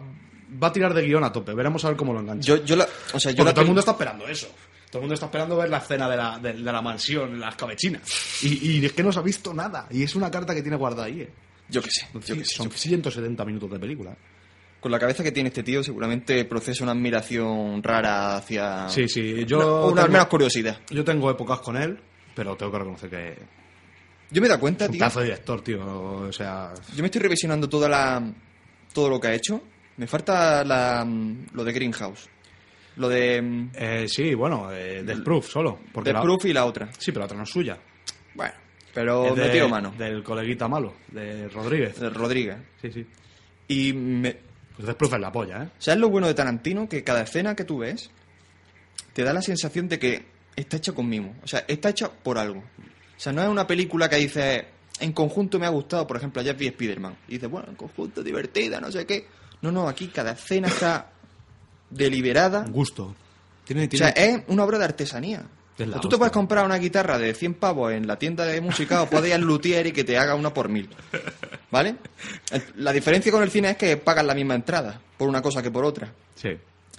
va 0.62 0.68
a 0.68 0.72
tirar 0.72 0.94
de 0.94 1.02
guion 1.02 1.22
a 1.24 1.32
tope. 1.32 1.52
Veremos 1.54 1.84
a 1.84 1.88
ver 1.88 1.96
cómo 1.96 2.12
lo 2.12 2.20
engancha. 2.20 2.46
Yo, 2.46 2.64
yo 2.64 2.76
la, 2.76 2.88
o 3.12 3.20
sea, 3.20 3.30
yo 3.32 3.36
Porque 3.38 3.44
la 3.50 3.52
todo 3.54 3.60
el 3.62 3.66
mundo 3.66 3.80
está 3.80 3.92
esperando 3.92 4.26
eso. 4.26 4.48
Todo 4.90 5.00
el 5.00 5.02
mundo 5.02 5.14
está 5.14 5.26
esperando 5.26 5.56
ver 5.56 5.68
la 5.68 5.78
escena 5.78 6.08
de 6.08 6.16
la, 6.16 6.38
de, 6.38 6.52
de 6.54 6.72
la 6.72 6.80
mansión, 6.80 7.38
las 7.40 7.56
cabechinas. 7.56 8.02
Y, 8.42 8.78
y 8.78 8.86
es 8.86 8.92
que 8.92 9.02
no 9.02 9.12
se 9.12 9.18
ha 9.18 9.22
visto 9.22 9.52
nada. 9.52 9.86
Y 9.90 10.02
es 10.04 10.14
una 10.14 10.30
carta 10.30 10.54
que 10.54 10.62
tiene 10.62 10.76
guardada 10.76 11.06
ahí. 11.08 11.22
eh. 11.22 11.30
Yo 11.68 11.82
qué 11.82 11.90
sé, 11.90 12.06
yo 12.12 12.20
qué 12.36 12.44
sé. 12.44 12.54
Son 12.56 12.70
170 12.70 13.44
minutos 13.44 13.70
de 13.70 13.78
película. 13.78 14.16
Con 14.80 14.92
la 14.92 14.98
cabeza 14.98 15.24
que 15.24 15.32
tiene 15.32 15.48
este 15.48 15.62
tío, 15.62 15.82
seguramente 15.82 16.44
procesa 16.44 16.84
una 16.84 16.92
admiración 16.92 17.82
rara 17.82 18.36
hacia. 18.36 18.88
Sí, 18.88 19.08
sí, 19.08 19.44
yo 19.44 19.88
Una, 19.90 20.02
al 20.02 20.10
menos 20.10 20.26
curiosidad. 20.28 20.80
Yo 20.90 21.04
tengo 21.04 21.30
épocas 21.30 21.58
con 21.60 21.76
él, 21.76 21.98
pero 22.34 22.56
tengo 22.56 22.70
que 22.70 22.78
reconocer 22.78 23.10
que 23.10 23.28
es 23.32 23.38
Yo 24.30 24.40
me 24.42 24.48
dado 24.48 24.60
cuenta, 24.60 24.86
un 24.86 24.92
tío. 24.92 25.08
de 25.08 25.24
director, 25.24 25.60
tío. 25.62 25.84
O 26.28 26.32
sea, 26.32 26.72
Yo 26.94 27.02
me 27.02 27.06
estoy 27.06 27.20
revisionando 27.22 27.68
toda 27.68 27.88
la, 27.88 28.22
todo 28.92 29.08
lo 29.08 29.18
que 29.18 29.28
ha 29.28 29.34
hecho. 29.34 29.60
Me 29.96 30.06
falta 30.06 30.62
la, 30.62 31.04
lo 31.52 31.64
de 31.64 31.72
Greenhouse. 31.72 32.28
Lo 32.96 33.08
de 33.08 33.68
eh, 33.74 34.06
sí, 34.08 34.34
bueno, 34.34 34.70
eh, 34.72 35.02
Death 35.04 35.22
Proof 35.24 35.48
solo. 35.50 35.80
Porque 35.92 36.10
Death 36.10 36.16
la- 36.16 36.22
Proof 36.22 36.44
y 36.44 36.52
la 36.52 36.64
otra. 36.64 36.88
Sí, 36.96 37.10
pero 37.12 37.20
la 37.20 37.24
otra 37.26 37.36
no 37.38 37.42
es 37.44 37.50
suya. 37.50 37.78
Bueno, 38.34 38.54
pero 38.96 39.36
me 39.36 39.50
tiro 39.50 39.68
mano. 39.68 39.92
Del 39.98 40.22
coleguita 40.22 40.66
malo, 40.68 40.94
de 41.08 41.48
Rodríguez. 41.48 42.00
De 42.00 42.08
Rodríguez. 42.08 42.56
Sí, 42.80 42.90
sí. 42.90 43.06
Y 43.68 43.92
me, 43.92 44.38
Pues 44.74 44.86
Death 44.86 44.96
Proof 44.96 45.12
es 45.12 45.20
la 45.20 45.30
polla, 45.30 45.64
¿eh? 45.64 45.68
¿Sabes 45.78 46.00
lo 46.00 46.08
bueno 46.08 46.26
de 46.26 46.32
Tarantino? 46.32 46.88
Que 46.88 47.04
cada 47.04 47.20
escena 47.20 47.54
que 47.54 47.64
tú 47.64 47.78
ves 47.78 48.10
te 49.12 49.22
da 49.22 49.34
la 49.34 49.42
sensación 49.42 49.86
de 49.88 49.98
que 49.98 50.24
está 50.56 50.78
hecha 50.78 50.92
con 50.92 51.06
mimo. 51.10 51.34
O 51.44 51.46
sea, 51.46 51.66
está 51.68 51.90
hecha 51.90 52.10
por 52.10 52.38
algo. 52.38 52.60
O 52.60 53.18
sea, 53.20 53.34
no 53.34 53.42
es 53.42 53.48
una 53.48 53.66
película 53.66 54.08
que 54.08 54.16
dices, 54.16 54.64
en 55.00 55.12
conjunto 55.12 55.58
me 55.58 55.66
ha 55.66 55.70
gustado, 55.70 56.06
por 56.06 56.16
ejemplo, 56.16 56.40
ayer 56.40 56.56
vi 56.56 56.68
Spider-Man. 56.68 57.16
Y 57.28 57.32
dices, 57.34 57.50
bueno, 57.50 57.68
en 57.68 57.76
conjunto 57.76 58.22
divertida, 58.22 58.80
no 58.80 58.90
sé 58.90 59.04
qué. 59.04 59.26
No, 59.60 59.70
no, 59.70 59.88
aquí 59.88 60.08
cada 60.08 60.32
escena 60.32 60.68
está 60.68 61.10
deliberada. 61.90 62.64
Gusto. 62.70 63.14
Tiene, 63.64 63.84
O 63.84 63.88
tiene... 63.88 64.06
sea, 64.06 64.24
es 64.24 64.42
una 64.48 64.64
obra 64.64 64.78
de 64.78 64.84
artesanía. 64.84 65.44
Tú 66.00 66.08
te 66.08 66.16
puedes 66.16 66.32
comprar 66.32 66.64
una 66.64 66.76
guitarra 66.78 67.18
de 67.18 67.34
100 67.34 67.54
pavos 67.54 67.92
en 67.92 68.06
la 68.06 68.18
tienda 68.18 68.44
de 68.46 68.60
música 68.60 69.02
o 69.02 69.06
puedes 69.10 69.28
ir 69.28 69.34
al 69.34 69.42
luthier 69.42 69.86
y 69.86 69.92
que 69.92 70.04
te 70.04 70.16
haga 70.18 70.34
una 70.34 70.52
por 70.54 70.68
mil. 70.68 70.88
¿Vale? 71.70 71.96
La 72.76 72.92
diferencia 72.92 73.30
con 73.30 73.42
el 73.42 73.50
cine 73.50 73.70
es 73.70 73.76
que 73.76 73.96
pagas 73.96 74.24
la 74.24 74.34
misma 74.34 74.54
entrada 74.54 75.00
por 75.18 75.28
una 75.28 75.42
cosa 75.42 75.62
que 75.62 75.70
por 75.70 75.84
otra. 75.84 76.12
Sí. 76.34 76.50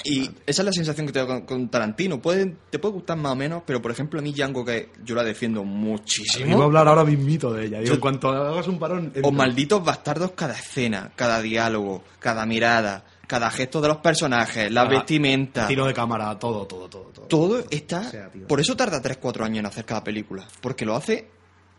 Y 0.03 0.29
esa 0.45 0.61
es 0.61 0.65
la 0.65 0.71
sensación 0.71 1.07
que 1.07 1.13
tengo 1.13 1.25
con, 1.27 1.41
con 1.41 1.69
Tarantino. 1.69 2.21
Puede, 2.21 2.55
te 2.69 2.77
puede 2.77 2.93
gustar 2.93 3.17
más 3.17 3.31
o 3.31 3.35
menos, 3.35 3.63
pero 3.65 3.81
por 3.81 3.89
ejemplo 3.89 4.19
a 4.19 4.21
mí 4.21 4.31
Django, 4.31 4.63
que 4.63 4.89
yo 5.03 5.15
la 5.15 5.23
defiendo 5.23 5.61
Iba 5.61 5.69
a 5.69 5.73
muchísimo. 5.73 6.61
hablar 6.61 6.87
ahora 6.87 7.03
mismito 7.03 7.51
de 7.51 7.65
ella. 7.65 7.77
Digo, 7.79 7.87
Yo- 7.89 7.93
en 7.95 7.99
cuanto 7.99 8.29
hagas 8.29 8.67
un 8.67 8.77
parón... 8.77 9.11
O 9.23 9.31
malditos 9.31 9.83
bastardos 9.83 10.31
cada 10.33 10.53
escena, 10.53 11.11
cada 11.15 11.41
diálogo, 11.41 12.03
cada 12.19 12.45
mirada, 12.45 13.05
cada 13.27 13.51
gesto 13.51 13.81
de 13.81 13.89
los 13.89 13.97
personajes, 13.97 14.71
la 14.71 14.85
vestimenta. 14.85 15.67
Tiro 15.67 15.85
de 15.85 15.93
cámara, 15.93 16.39
todo, 16.39 16.65
todo, 16.65 16.89
todo. 16.89 17.03
todo. 17.13 17.25
Todo 17.27 17.63
está... 17.69 17.99
O 17.99 18.03
sea, 18.09 18.29
tío. 18.31 18.47
por 18.47 18.59
eso 18.59 18.75
tarda 18.75 19.01
3-4 19.01 19.43
años 19.43 19.59
en 19.59 19.65
hacer 19.65 19.85
cada 19.85 20.03
película. 20.03 20.47
Porque 20.61 20.85
lo 20.85 20.95
hace 20.95 21.27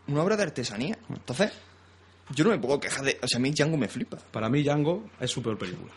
una 0.07 0.21
obra 0.23 0.37
de 0.37 0.43
artesanía. 0.43 0.97
Entonces, 1.09 1.51
yo 2.35 2.43
no 2.45 2.51
me 2.51 2.59
puedo 2.59 2.79
quejar 2.79 3.03
de... 3.03 3.19
O 3.23 3.27
sea, 3.27 3.37
a 3.37 3.41
mí 3.41 3.51
Django 3.51 3.77
me 3.77 3.87
flipa. 3.87 4.17
Para 4.31 4.47
mí, 4.47 4.61
Django 4.63 5.09
es 5.19 5.31
su 5.31 5.41
peor 5.41 5.57
película. 5.57 5.91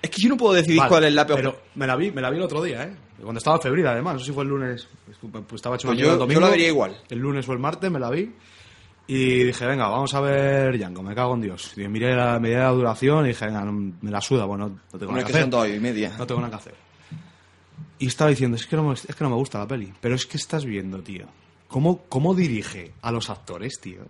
Es 0.00 0.10
que 0.10 0.22
yo 0.22 0.28
no 0.28 0.36
puedo 0.36 0.54
decidir 0.54 0.78
Vale, 0.78 0.88
cuál 0.88 1.04
es 1.04 1.12
la 1.12 1.26
peor. 1.26 1.38
Pero 1.40 1.60
me 1.74 1.84
la 1.86 1.96
vi, 1.96 2.12
me 2.12 2.22
la 2.22 2.30
vi 2.30 2.36
el 2.36 2.42
otro 2.44 2.62
día, 2.62 2.84
¿eh? 2.84 2.94
Cuando 3.20 3.38
estaba 3.38 3.58
febril, 3.60 3.84
además. 3.88 4.14
No 4.14 4.20
sé 4.20 4.26
si 4.26 4.32
fue 4.32 4.44
el 4.44 4.50
lunes. 4.50 4.86
Pues 5.32 5.44
estaba 5.54 5.74
hecho 5.74 5.88
Pues 5.88 5.98
yo- 5.98 6.12
el 6.12 6.18
domingo. 6.20 6.40
yo 6.40 6.46
la 6.46 6.50
vería 6.52 6.68
igual. 6.68 6.96
El 7.10 7.18
lunes 7.18 7.48
o 7.48 7.52
el 7.52 7.58
martes 7.58 7.90
me 7.90 7.98
la 7.98 8.08
vi. 8.10 8.32
Y 9.10 9.44
dije, 9.44 9.66
venga, 9.66 9.88
vamos 9.88 10.12
a 10.14 10.20
ver 10.20 10.76
Django, 10.78 11.02
me 11.02 11.14
cago 11.14 11.34
en 11.34 11.40
Dios. 11.40 11.72
Y 11.78 11.88
miré 11.88 12.14
la, 12.14 12.38
miré 12.38 12.58
la 12.58 12.68
duración 12.68 13.24
y 13.24 13.28
dije, 13.28 13.46
venga, 13.46 13.64
no- 13.64 13.92
me 14.00 14.10
la 14.10 14.20
suda, 14.20 14.44
bueno, 14.44 14.68
no 14.68 14.98
tengo 14.98 15.12
No 15.12 15.18
nada 15.18 15.20
es 15.20 15.24
que 15.26 15.32
que 15.32 15.38
hacer. 15.38 15.42
son 15.42 15.50
dos 15.50 15.68
y 15.68 15.80
media. 15.80 16.12
No 16.18 16.26
tengo 16.26 16.40
nada 16.42 16.50
que 16.50 16.56
hacer. 16.56 16.74
Y 17.98 18.06
estaba 18.06 18.30
diciendo, 18.30 18.56
es 18.56 18.66
que 18.66 18.76
no 18.76 18.84
me, 18.84 18.92
es 18.92 19.02
que 19.06 19.24
no 19.24 19.30
me 19.30 19.36
gusta 19.36 19.58
la 19.58 19.66
peli. 19.66 19.92
Pero 20.00 20.14
es 20.14 20.26
que 20.26 20.36
estás 20.36 20.64
viendo, 20.66 21.02
tío. 21.02 21.26
¿Cómo, 21.68 22.02
cómo 22.08 22.34
dirige 22.34 22.92
a 23.02 23.10
los 23.10 23.28
actores, 23.30 23.80
tío? 23.80 24.02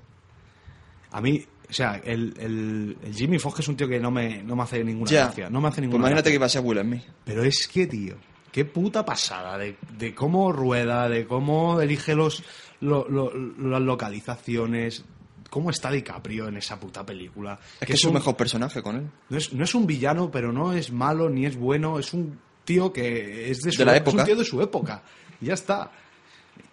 A 1.13 1.21
mí, 1.21 1.45
o 1.71 1.73
sea, 1.73 2.01
el, 2.05 2.35
el, 2.39 2.97
el 3.03 3.15
Jimmy 3.15 3.39
Fox 3.39 3.61
es 3.61 3.69
un 3.69 3.77
tío 3.77 3.89
que 3.89 3.99
no 4.01 4.11
me, 4.11 4.43
no 4.43 4.57
me 4.57 4.65
hace 4.65 4.83
ninguna 4.85 5.11
Ya. 5.11 5.25
gracia. 5.27 5.49
No 5.49 5.61
me 5.61 5.69
hace 5.69 5.77
Pues 5.77 5.83
ninguna 5.83 6.01
imagínate 6.09 6.31
gracia. 6.31 6.33
que 6.33 6.35
iba 6.37 6.47
a 6.47 6.49
ser 6.49 6.61
Will 6.63 6.81
Smith. 6.81 7.03
Pero 7.25 7.43
es 7.45 7.69
que, 7.69 7.87
tío, 7.87 8.17
qué 8.59 8.65
puta 8.65 9.05
pasada 9.05 9.57
de, 9.57 9.77
de 9.97 10.13
cómo 10.17 10.51
rueda, 10.51 11.09
de 11.09 11.27
cómo 11.29 11.81
elige 11.81 12.17
los, 12.17 12.43
lo- 12.81 13.09
lo- 13.09 13.33
las 13.33 13.81
localizaciones, 13.81 15.05
cómo 15.49 15.71
está 15.71 15.93
DiCaprio 15.93 16.49
en 16.49 16.57
esa 16.57 16.79
puta 16.81 17.07
película. 17.07 17.57
Es 17.81 17.87
que 17.87 17.93
es 17.93 18.01
su 18.01 18.09
un- 18.09 18.15
mejor 18.15 18.37
personaje 18.37 18.83
con 18.83 18.97
él. 18.97 19.11
no 19.29 19.39
es, 19.39 19.53
no 19.53 19.63
es 19.63 19.75
un 19.77 19.87
villano, 19.87 20.29
pero 20.29 20.53
no 20.53 20.73
es 20.73 20.91
malo 20.91 21.29
ni 21.31 21.47
es 21.47 21.57
bueno, 21.57 22.01
es 22.01 22.13
un 22.13 22.37
tío 22.65 22.93
que 22.93 23.49
es 23.49 23.63
de 23.63 23.71
su 23.71 23.79
De 23.79 23.85
la 23.85 23.97
es 23.97 24.01
un 24.03 24.09
época. 24.09 24.25
tío 24.25 24.35
de 24.37 24.45
su 24.45 24.61
época. 24.61 25.03
Y 25.41 25.47
ya 25.47 25.55
está. 25.55 25.93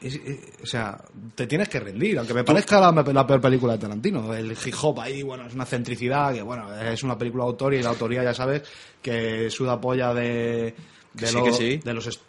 Es- 0.02 0.16
es- 0.16 0.40
o 0.64 0.66
sea, 0.66 1.00
te 1.36 1.46
tienes 1.46 1.70
que 1.70 1.80
rendir, 1.80 2.18
aunque 2.18 2.34
me 2.34 2.44
parezca 2.44 2.80
la, 2.80 2.92
la 2.92 3.28
peor 3.28 3.40
película 3.40 3.74
de 3.74 3.80
Tarantino. 3.80 4.34
El 4.34 4.54
hip 4.54 4.74
hop 4.82 5.00
ahí, 5.02 5.22
bueno, 5.22 5.46
es 5.46 5.54
una 5.54 5.66
centricidad, 5.66 6.34
que 6.34 6.42
bueno, 6.42 6.74
es 6.82 7.04
una 7.04 7.16
película 7.16 7.44
de 7.44 7.50
autor 7.52 7.74
y 7.76 7.84
la 7.84 7.90
autoría 7.90 8.24
ya 8.24 8.34
sabes 8.34 8.64
que 9.04 9.52
suda 9.52 9.80
polla 9.80 10.16
de, 10.16 10.74
de, 11.16 11.28
sí, 11.28 11.34
lo- 11.36 11.44
que 11.44 11.54
sí. 11.54 11.78
de 11.78 11.94
los 11.94 12.20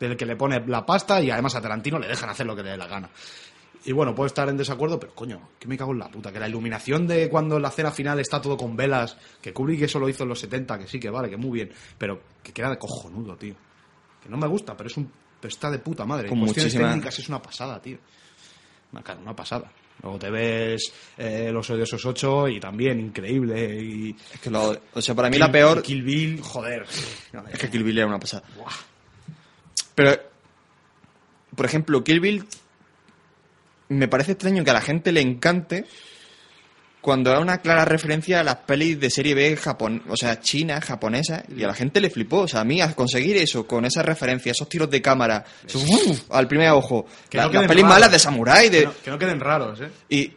del 0.00 0.16
que 0.16 0.26
le 0.26 0.36
pone 0.36 0.62
la 0.66 0.84
pasta 0.86 1.20
y 1.20 1.30
además 1.30 1.54
a 1.54 1.60
Tarantino 1.60 1.98
le 1.98 2.08
dejan 2.08 2.28
hacer 2.30 2.46
lo 2.46 2.54
que 2.56 2.62
le 2.62 2.70
dé 2.70 2.76
la 2.76 2.86
gana. 2.86 3.10
Y 3.86 3.92
bueno, 3.92 4.14
puedo 4.14 4.26
estar 4.26 4.48
en 4.48 4.56
desacuerdo, 4.56 4.98
pero 4.98 5.14
coño, 5.14 5.50
que 5.58 5.68
me 5.68 5.76
cago 5.76 5.92
en 5.92 5.98
la 5.98 6.08
puta. 6.08 6.32
Que 6.32 6.40
la 6.40 6.48
iluminación 6.48 7.06
de 7.06 7.28
cuando 7.28 7.56
en 7.56 7.62
la 7.62 7.70
cena 7.70 7.90
final 7.90 8.18
está 8.18 8.40
todo 8.40 8.56
con 8.56 8.74
velas, 8.76 9.16
que 9.42 9.52
Kubrick 9.52 9.82
eso 9.82 9.98
lo 9.98 10.08
hizo 10.08 10.22
en 10.22 10.30
los 10.30 10.40
70, 10.40 10.78
que 10.78 10.86
sí, 10.86 10.98
que 10.98 11.10
vale, 11.10 11.28
que 11.28 11.36
muy 11.36 11.50
bien, 11.58 11.70
pero 11.98 12.22
que 12.42 12.52
queda 12.52 12.70
de 12.70 12.78
cojonudo, 12.78 13.36
tío. 13.36 13.54
Que 14.22 14.28
no 14.30 14.38
me 14.38 14.46
gusta, 14.46 14.74
pero 14.74 14.88
es 14.88 14.96
un 14.96 15.10
pero 15.38 15.52
está 15.52 15.70
de 15.70 15.78
puta 15.80 16.06
madre. 16.06 16.30
Con 16.30 16.38
cuestiones 16.40 16.72
muchísima- 16.72 16.88
técnicas 16.88 17.18
es 17.18 17.28
una 17.28 17.42
pasada, 17.42 17.82
tío. 17.82 17.98
Una, 18.92 19.02
una 19.20 19.36
pasada. 19.36 19.70
Luego 20.04 20.18
te 20.18 20.30
ves 20.30 20.92
eh, 21.18 21.50
Los 21.50 21.68
Odiosos 21.70 22.04
8 22.04 22.48
y 22.48 22.60
también 22.60 23.00
increíble. 23.00 23.82
Y 23.82 24.14
Es 24.34 24.38
que 24.40 24.50
lo- 24.50 24.78
o 24.92 25.00
sea, 25.02 25.14
para 25.14 25.28
mí 25.30 25.36
Kill- 25.36 25.40
la 25.40 25.50
peor 25.50 25.82
Kill 25.82 26.02
Bill, 26.02 26.40
joder. 26.42 26.84
Es 27.52 27.58
que 27.58 27.70
Kill 27.70 27.82
Bill 27.82 27.98
era 27.98 28.06
una 28.06 28.18
pasada. 28.20 28.42
Pero, 29.94 30.12
por 31.56 31.64
ejemplo, 31.66 32.04
Kill 32.04 32.20
Bill 32.20 32.44
me 33.88 34.08
parece 34.08 34.32
extraño 34.32 34.62
que 34.64 34.70
a 34.70 34.74
la 34.74 34.80
gente 34.80 35.10
le 35.12 35.20
encante 35.20 35.86
cuando 37.04 37.30
da 37.30 37.38
una 37.38 37.58
clara 37.58 37.84
referencia 37.84 38.40
a 38.40 38.42
las 38.42 38.56
pelis 38.56 38.98
de 38.98 39.10
serie 39.10 39.34
B 39.34 39.56
japon 39.56 40.02
o 40.08 40.16
sea, 40.16 40.40
china, 40.40 40.80
japonesa, 40.80 41.44
y 41.54 41.62
a 41.62 41.66
la 41.66 41.74
gente 41.74 42.00
le 42.00 42.08
flipó. 42.08 42.38
O 42.40 42.48
sea, 42.48 42.60
a 42.60 42.64
mí 42.64 42.80
a 42.80 42.92
conseguir 42.94 43.36
eso, 43.36 43.66
con 43.66 43.84
esa 43.84 44.02
referencia, 44.02 44.52
esos 44.52 44.68
tiros 44.68 44.88
de 44.88 45.02
cámara, 45.02 45.44
eso, 45.66 45.78
¡uf! 45.78 46.22
al 46.30 46.48
primer 46.48 46.70
ojo, 46.70 47.04
Que 47.28 47.36
la- 47.36 47.44
no 47.44 47.50
queden 47.50 47.62
las 47.64 47.68
pelis 47.68 47.82
raros. 47.84 47.94
malas 47.96 48.10
de 48.12 48.18
samurái, 48.18 48.68
de, 48.70 48.78
Que 48.80 48.84
no, 48.86 48.92
que 49.04 49.10
no 49.10 49.18
queden 49.18 49.40
raros, 49.40 49.80
¿eh? 49.82 49.90
y, 50.08 50.32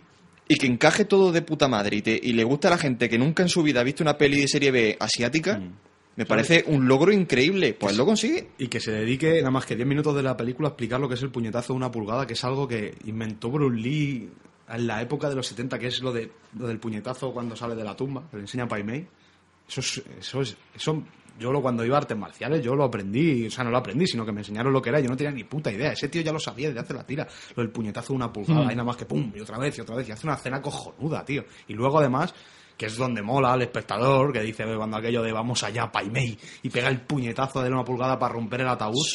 y 0.50 0.56
que 0.58 0.68
encaje 0.68 1.06
todo 1.06 1.32
de 1.32 1.42
puta 1.42 1.70
madre 1.70 1.96
y, 1.96 2.02
te- 2.02 2.20
y 2.22 2.34
le 2.34 2.44
gusta 2.44 2.68
a 2.68 2.72
la 2.72 2.78
gente 2.78 3.08
que 3.08 3.18
nunca 3.18 3.44
en 3.44 3.50
su 3.50 3.64
vida 3.64 3.80
ha 3.80 3.84
visto 3.84 4.04
una 4.04 4.18
peli 4.18 4.42
de 4.42 4.48
serie 4.50 4.70
B 4.72 4.98
asiática, 5.00 5.58
Mm. 5.60 5.72
me 6.18 6.26
parece 6.26 6.64
un 6.68 6.88
logro 6.88 7.14
increíble. 7.14 7.76
Pues 7.80 7.96
lo 7.96 8.06
consigue. 8.06 8.50
Y 8.58 8.68
que 8.68 8.80
se 8.82 8.92
dedique 8.92 9.38
nada 9.38 9.52
más 9.52 9.66
que 9.66 9.76
10 9.76 9.88
minutos 9.88 10.16
de 10.16 10.24
la 10.24 10.36
película 10.36 10.68
a 10.68 10.72
explicar 10.72 11.00
lo 11.00 11.08
que 11.08 11.16
es 11.16 11.22
el 11.22 11.30
puñetazo 11.32 11.72
de 11.74 11.78
una 11.78 11.92
pulgada, 11.92 12.26
que 12.28 12.34
es 12.34 12.44
algo 12.44 12.68
que 12.68 12.94
inventó 13.06 13.50
Bruce 13.52 13.78
Lee 13.80 14.30
en 14.70 14.88
la 14.88 15.02
época 15.02 15.30
de 15.30 15.36
los 15.36 15.48
70, 15.48 15.80
que 15.80 15.88
es 15.88 16.02
lo, 16.02 16.12
de, 16.12 16.32
lo 16.58 16.68
del 16.68 16.80
puñetazo 16.80 17.32
cuando 17.32 17.56
sale 17.56 17.76
de 17.76 17.84
la 17.84 17.96
tumba, 17.96 18.24
que 18.30 18.38
le 18.38 18.44
enseña 18.44 18.68
Pai 18.68 18.84
Mei. 18.84 19.08
Eso 19.68 19.82
es, 19.82 20.04
eso 20.20 20.42
es, 20.42 20.58
eso, 20.76 21.04
yo 21.40 21.52
lo, 21.52 21.62
cuando 21.62 21.86
iba 21.86 21.96
a 21.98 22.00
artes 22.00 22.18
marciales, 22.18 22.64
yo 22.64 22.76
lo 22.76 22.86
aprendí, 22.86 23.48
o 23.48 23.52
sea, 23.52 23.64
no 23.64 23.70
lo 23.70 23.78
aprendí, 23.78 24.08
sino 24.08 24.26
que 24.26 24.32
me 24.32 24.42
enseñaron 24.42 24.72
lo 24.74 24.82
que 24.82 24.90
era, 24.90 25.00
yo 25.00 25.10
no 25.10 25.18
tenía 25.18 25.32
ni 25.32 25.44
puta 25.44 25.72
idea, 25.72 25.92
ese 25.92 26.08
tío 26.10 26.22
ya 26.22 26.32
lo 26.32 26.40
sabía 26.40 26.68
desde 26.70 26.80
hace 26.82 26.94
la 26.94 27.06
tira, 27.06 27.28
lo 27.56 27.64
del 27.64 27.72
puñetazo 27.72 28.14
de 28.14 28.18
una 28.18 28.32
pulgada, 28.32 28.64
y 28.64 28.76
nada 28.76 28.86
más 28.86 28.96
que 28.98 29.06
pum, 29.06 29.32
y 29.36 29.40
otra 29.40 29.58
vez, 29.58 29.78
y 29.78 29.82
otra 29.82 29.96
vez, 29.96 30.08
y 30.08 30.12
hace 30.12 30.26
una 30.26 30.36
escena 30.36 30.62
cojonuda, 30.62 31.24
tío. 31.26 31.44
Y 31.68 31.74
luego 31.74 32.00
además, 32.00 32.34
que 32.78 32.86
es 32.86 32.96
donde 32.96 33.22
mola 33.22 33.54
al 33.54 33.62
espectador, 33.62 34.32
que 34.32 34.42
dice 34.42 34.64
cuando 34.76 34.98
aquello 34.98 35.22
de 35.22 35.32
vamos 35.32 35.64
allá, 35.64 35.92
Pai 35.92 36.10
Mei, 36.10 36.38
y 36.64 36.70
pega 36.70 36.88
el 36.88 37.02
puñetazo 37.02 37.62
de 37.62 37.70
una 37.70 37.84
pulgada 37.84 38.18
para 38.18 38.34
romper 38.34 38.62
el 38.62 38.70
ataúd, 38.70 39.06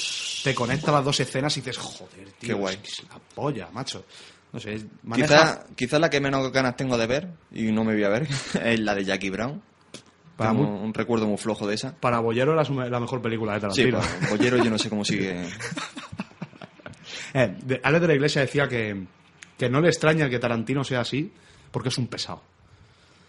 te 0.45 0.55
conecta 0.55 0.93
las 0.93 1.05
dos 1.05 1.19
escenas 1.21 1.57
y 1.57 1.61
dices, 1.61 1.79
joder, 1.79 2.31
tío, 2.39 2.49
Qué 2.49 2.55
guay. 2.55 2.79
es 2.83 3.05
la 3.09 3.19
polla, 3.35 3.69
macho. 3.73 4.05
No 4.53 4.61
sé, 4.61 4.85
maneja... 5.03 5.27
Quizá, 5.29 5.65
quizá 5.77 5.99
la 5.99 6.11
que 6.11 6.21
menos 6.21 6.53
ganas 6.53 6.77
tengo 6.77 6.99
de 6.99 7.07
ver, 7.07 7.29
y 7.53 7.73
no 7.73 7.85
me 7.85 7.95
voy 7.95 8.05
a 8.05 8.09
ver, 8.11 8.29
es 8.65 8.81
la 8.81 8.95
de 8.95 9.05
Jackie 9.05 9.31
Brown. 9.31 9.63
Para 10.37 10.51
Tengo 10.51 10.65
un 10.83 10.93
recuerdo 10.95 11.27
muy 11.27 11.37
flojo 11.39 11.67
de 11.67 11.75
esa. 11.75 11.95
Para 11.95 12.19
Bollero 12.21 12.53
era 12.59 12.63
la 12.89 13.01
mejor 13.01 13.21
película 13.23 13.53
de 13.53 13.59
Sí, 13.73 13.91
Tarantino. 13.91 13.99
pues, 14.19 14.31
Bollero 14.31 14.57
yo 14.65 14.71
no 14.71 14.79
sé 14.79 14.89
cómo 14.89 15.05
sigue. 15.05 15.47
Eh, 17.35 17.57
de- 17.65 17.81
Alex 17.83 18.01
de 18.03 18.09
la 18.09 18.15
Iglesia 18.15 18.43
decía 18.43 18.69
que, 18.69 19.05
que 19.57 19.69
no 19.71 19.81
le 19.81 19.89
extraña 19.89 20.29
que 20.29 20.39
Tarantino 20.39 20.85
sea 20.85 21.01
así 21.01 21.33
porque 21.71 21.89
es 21.89 21.97
un 21.99 22.07
pesado. 22.07 22.43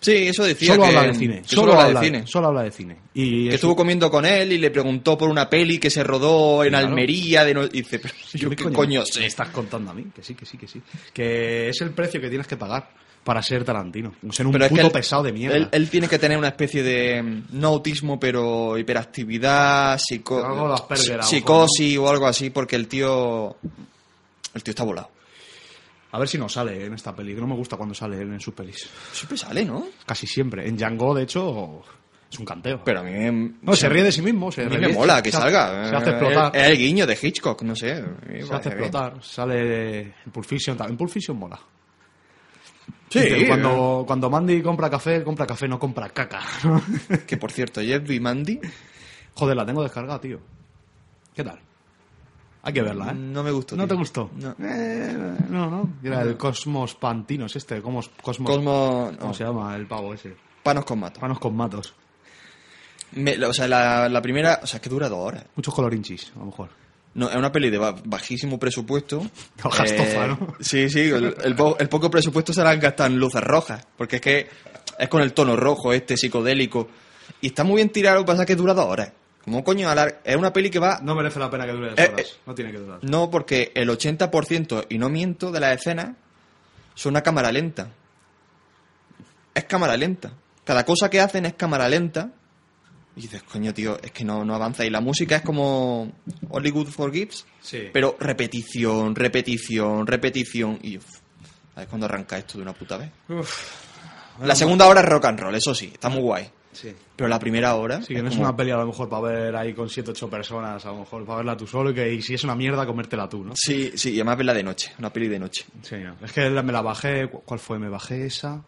Sí, 0.03 0.27
eso 0.27 0.43
decía 0.43 0.73
Solo 0.75 0.83
que, 0.83 0.89
habla 0.89 1.03
de 1.07 1.13
cine. 1.15 1.41
solo, 1.45 1.73
habla 1.79 1.99
de 1.99 2.05
cine. 2.05 2.27
Solo 2.27 2.47
habla 2.47 2.63
de 2.63 2.71
cine. 2.71 2.97
Y 3.13 3.49
Que 3.49 3.55
estuvo 3.55 3.75
comiendo 3.75 4.11
con 4.11 4.25
él 4.25 4.51
y 4.51 4.57
le 4.57 4.69
preguntó 4.71 5.17
por 5.17 5.29
una 5.29 5.49
peli 5.49 5.77
que 5.79 5.89
se 5.89 6.03
rodó 6.03 6.63
en 6.63 6.69
Claro. 6.71 6.87
Almería. 6.87 7.43
De 7.45 7.53
no- 7.53 7.63
y 7.65 7.69
dice, 7.69 7.99
pero 7.99 8.13
yo 8.33 8.49
¿Qué 8.49 8.71
coño 8.71 9.03
me 9.19 9.25
estás 9.25 9.49
contando 9.49 9.91
a 9.91 9.93
mí? 9.93 10.05
Que 10.15 10.21
sí, 10.23 10.35
que 10.35 10.45
sí, 10.45 10.57
que 10.57 10.67
sí. 10.67 10.81
Que 11.13 11.69
es 11.69 11.81
el 11.81 11.91
precio 11.91 12.19
que 12.21 12.29
tienes 12.29 12.45
que 12.47 12.57
pagar 12.57 12.89
para 13.23 13.41
ser 13.41 13.63
Tarantino. 13.63 14.13
Ser 14.31 14.45
un 14.45 14.51
Pero 14.51 14.65
es 14.65 14.71
que 14.73 14.81
él- 14.81 14.91
pesado 14.91 15.23
de 15.23 15.31
mierda. 15.31 15.55
Él, 15.55 15.69
él 15.71 15.89
tiene 15.89 16.09
que 16.09 16.19
tener 16.19 16.37
una 16.37 16.49
especie 16.49 16.83
de, 16.83 17.23
mm, 17.23 17.43
no 17.53 17.69
autismo, 17.69 18.19
pero 18.19 18.77
hiperactividad, 18.77 19.97
psico- 19.97 20.43
Algo 20.43 20.67
de 20.67 20.73
Asperger, 20.73 21.23
psicosis 21.23 21.97
o 21.97 22.09
algo 22.09 22.27
así, 22.27 22.49
porque 22.49 22.75
el 22.75 22.87
tío... 22.87 23.55
El 24.53 24.61
tío 24.61 24.71
está 24.71 24.83
volado. 24.83 25.09
A 26.13 26.19
ver 26.19 26.27
si 26.27 26.37
no 26.37 26.47
sale 26.47 26.85
en 26.85 26.93
esta 26.93 27.15
peli. 27.15 27.33
que 27.35 27.41
No 27.41 27.47
me 27.47 27.55
gusta 27.55 27.75
cuando 27.75 27.93
sale 27.95 28.17
él 28.21 28.31
en 28.31 28.39
sus 28.39 28.53
pelis. 28.53 28.87
Siempre 29.11 29.37
sale, 29.37 29.65
¿no? 29.65 29.87
Casi 30.05 30.27
siempre. 30.27 30.67
En 30.67 30.77
Django, 30.77 31.13
de 31.15 31.23
hecho, 31.23 31.81
es 32.31 32.37
un 32.39 32.45
canteo. 32.45 32.83
Pero 32.85 32.99
a 32.99 33.03
mí 33.03 33.11
me... 33.11 33.51
no, 33.61 33.75
se 33.75 33.89
ríe 33.89 34.03
de 34.03 34.11
sí 34.11 34.21
mismo. 34.21 34.51
Se 34.51 34.61
A 34.63 34.69
mí 34.69 34.77
me 34.77 34.89
mola 34.89 35.21
que 35.23 35.31
se- 35.31 35.37
salga. 35.37 35.89
Se 35.89 35.95
hace 35.95 36.09
explotar. 36.11 36.55
Es 36.55 36.67
el 36.69 36.77
guiño 36.77 37.07
de 37.07 37.17
Hitchcock, 37.21 37.61
no 37.63 37.75
sé. 37.75 37.95
se 37.95 38.01
hace 38.53 38.69
bien. 38.69 38.83
explotar. 38.83 39.23
Sale 39.23 40.01
en 40.01 40.31
Pulp 40.31 40.45
Fiction 40.45 40.77
también. 40.77 40.97
Pulp 40.97 41.09
Fiction 41.11 41.35
mola. 41.37 41.59
Sí, 43.09 43.45
cuando, 43.47 44.03
cuando 44.07 44.29
Mandy 44.29 44.61
compra 44.61 44.89
café, 44.89 45.23
compra 45.23 45.45
café, 45.45 45.67
no 45.67 45.77
compra 45.77 46.09
caca. 46.09 46.41
Que 47.27 47.37
por 47.37 47.51
cierto, 47.51 47.81
Jeff 47.81 48.07
B. 48.07 48.19
Mandy 48.19 48.59
Joder, 49.35 49.55
la 49.55 49.65
tengo 49.65 49.83
descargada, 49.83 50.19
tío. 50.19 50.39
¿Qué 51.33 51.43
tal? 51.43 51.59
Hay 52.65 52.71
que 52.73 52.81
verla, 52.81 53.11
¿eh? 53.11 53.13
no 53.13 53.43
me 53.43 53.51
gustó. 53.51 53.75
¿No 53.75 53.83
tío. 53.83 53.89
te 53.89 53.95
gustó? 53.95 54.31
No. 54.37 54.55
Eh, 54.65 55.13
no, 55.49 55.69
no. 55.69 55.93
Era 56.03 56.21
el 56.21 56.37
Cosmos 56.37 56.95
Pantinos 56.95 57.55
este. 57.57 57.81
Cosmos, 57.81 58.09
Cosmos, 58.21 58.49
Cosmo... 58.49 59.11
¿Cómo 59.19 59.27
no, 59.29 59.33
se 59.33 59.43
llama 59.43 59.75
el 59.75 59.85
pavo 59.85 60.13
ese? 60.13 60.35
Panos 60.63 60.85
con 60.85 60.99
mato. 60.99 61.19
Panos 61.19 61.39
con 61.39 61.55
matos. 61.55 61.93
Me- 63.11 63.37
o 63.45 63.53
sea, 63.53 63.67
la, 63.67 64.07
la 64.09 64.21
primera... 64.21 64.59
O 64.63 64.67
sea, 64.67 64.77
es 64.77 64.81
que 64.81 64.89
dura 64.89 65.09
dos 65.09 65.19
horas. 65.19 65.45
Muchos 65.55 65.73
colorinchis, 65.73 66.31
a 66.35 66.39
lo 66.39 66.45
mejor. 66.45 66.69
No, 67.15 67.29
es 67.29 67.35
una 67.35 67.51
peli 67.51 67.69
de 67.69 67.77
ba- 67.77 67.95
bajísimo 68.05 68.57
presupuesto. 68.57 69.21
Eh, 69.57 69.61
Hojas 69.65 69.95
tofa, 69.95 70.27
¿no? 70.27 70.55
Sí, 70.59 70.89
sí, 70.89 71.01
el, 71.01 71.35
el 71.43 71.55
po- 71.55 71.75
el 71.77 71.89
poco 71.89 72.09
presupuesto 72.09 72.53
se 72.53 72.63
la 72.63 72.71
han 72.71 72.79
gastado 72.79 73.09
en 73.09 73.19
luces 73.19 73.43
rojas. 73.43 73.85
Porque 73.97 74.15
es 74.15 74.21
que 74.21 74.47
es 74.97 75.09
con 75.09 75.21
el 75.21 75.33
tono 75.33 75.55
rojo 75.55 75.91
este, 75.93 76.15
psicodélico. 76.17 76.87
Y 77.41 77.47
está 77.47 77.63
muy 77.65 77.75
bien 77.75 77.89
tirado, 77.89 78.17
lo 78.19 78.23
que 78.23 78.27
pasa 78.31 78.43
es 78.43 78.47
que 78.47 78.55
dura 78.55 78.73
dos 78.73 78.85
horas. 78.85 79.11
¿Cómo 79.45 79.63
coño? 79.63 79.89
alar- 79.89 80.21
Es 80.23 80.35
una 80.35 80.53
peli 80.53 80.69
que 80.69 80.79
va... 80.79 80.99
No 81.01 81.15
merece 81.15 81.39
la 81.39 81.49
pena 81.49 81.65
que 81.65 81.71
dure 81.73 81.89
dos 81.89 81.99
Eh, 81.99 82.09
horas. 82.13 82.27
eh. 82.27 82.33
No 82.45 82.55
tiene 82.55 82.71
que 82.71 82.77
durar. 82.77 82.99
No, 83.03 83.29
porque 83.29 83.71
el 83.75 83.89
80%, 83.89 84.85
y 84.89 84.97
no 84.97 85.09
miento, 85.09 85.51
de 85.51 85.59
las 85.59 85.75
escenas 85.79 86.15
son 86.95 87.17
a 87.17 87.21
cámara 87.23 87.51
lenta. 87.51 87.89
Es 89.53 89.65
cámara 89.65 89.97
lenta. 89.97 90.31
Cada 90.63 90.85
cosa 90.85 91.09
que 91.09 91.19
hacen 91.19 91.45
es 91.45 91.53
cámara 91.55 91.87
lenta. 91.89 92.31
Y 93.15 93.21
dices, 93.21 93.43
coño, 93.43 93.73
tío, 93.73 93.99
es 94.01 94.11
que 94.11 94.23
no, 94.23 94.43
no 94.43 94.55
avanza. 94.55 94.85
Y 94.85 94.89
la 94.89 95.01
música 95.01 95.35
es 95.35 95.41
como 95.43 96.11
Hollywood 96.49 96.87
Forgives, 96.87 97.45
Sí. 97.61 97.89
pero 97.93 98.15
repetición, 98.19 99.13
repetición, 99.15 100.07
repetición. 100.07 100.79
Y 100.81 100.97
uf, 100.97 101.05
a 101.75 101.81
ver 101.81 101.89
cuándo 101.89 102.05
arranca 102.07 102.37
esto 102.37 102.57
de 102.57 102.63
una 102.63 102.73
puta 102.73 102.97
vez. 102.97 103.11
La 104.41 104.55
segunda 104.55 104.87
hora 104.87 105.01
es 105.01 105.05
rock 105.07 105.25
and 105.25 105.39
roll, 105.39 105.53
eso 105.53 105.75
sí, 105.75 105.91
está 105.93 106.09
muy 106.09 106.21
guay. 106.21 106.49
Sí. 106.73 106.93
Pero 107.15 107.27
la 107.29 107.39
primera 107.39 107.75
hora. 107.75 108.01
Sí, 108.01 108.13
que 108.13 108.21
no 108.21 108.27
es 108.29 108.35
como- 108.35 108.47
una 108.47 108.55
peli 108.57 108.71
a 108.71 108.77
lo 108.77 108.85
mejor 108.87 109.07
para 109.07 109.21
ver 109.21 109.55
ahí 109.55 109.73
con 109.73 109.89
7 109.89 110.11
8 110.11 110.29
personas, 110.29 110.85
a 110.85 110.89
lo 110.89 110.99
mejor 110.99 111.23
para 111.25 111.37
verla 111.37 111.55
tú 111.55 111.65
solo 111.67 111.91
y 111.91 111.93
que 111.93 112.13
y 112.13 112.21
si 112.21 112.33
es 112.33 112.43
una 112.43 112.55
mierda 112.55 112.85
comértela 112.85 113.29
tú, 113.29 113.43
¿no? 113.43 113.53
Sí, 113.55 113.91
sí, 113.95 114.11
y 114.11 114.15
además 114.15 114.37
verla 114.37 114.53
de 114.53 114.63
noche, 114.63 114.93
una 114.99 115.11
peli 115.13 115.27
de 115.27 115.39
noche. 115.39 115.65
Sí, 115.83 115.95
no. 115.97 116.15
es 116.25 116.31
que 116.31 116.49
me 116.49 116.71
la 116.73 116.81
bajé, 116.81 117.27
¿cu- 117.29 117.41
¿cuál 117.45 117.59
fue? 117.59 117.79
Me 117.79 117.89
bajé 117.89 118.25
esa. 118.25 118.61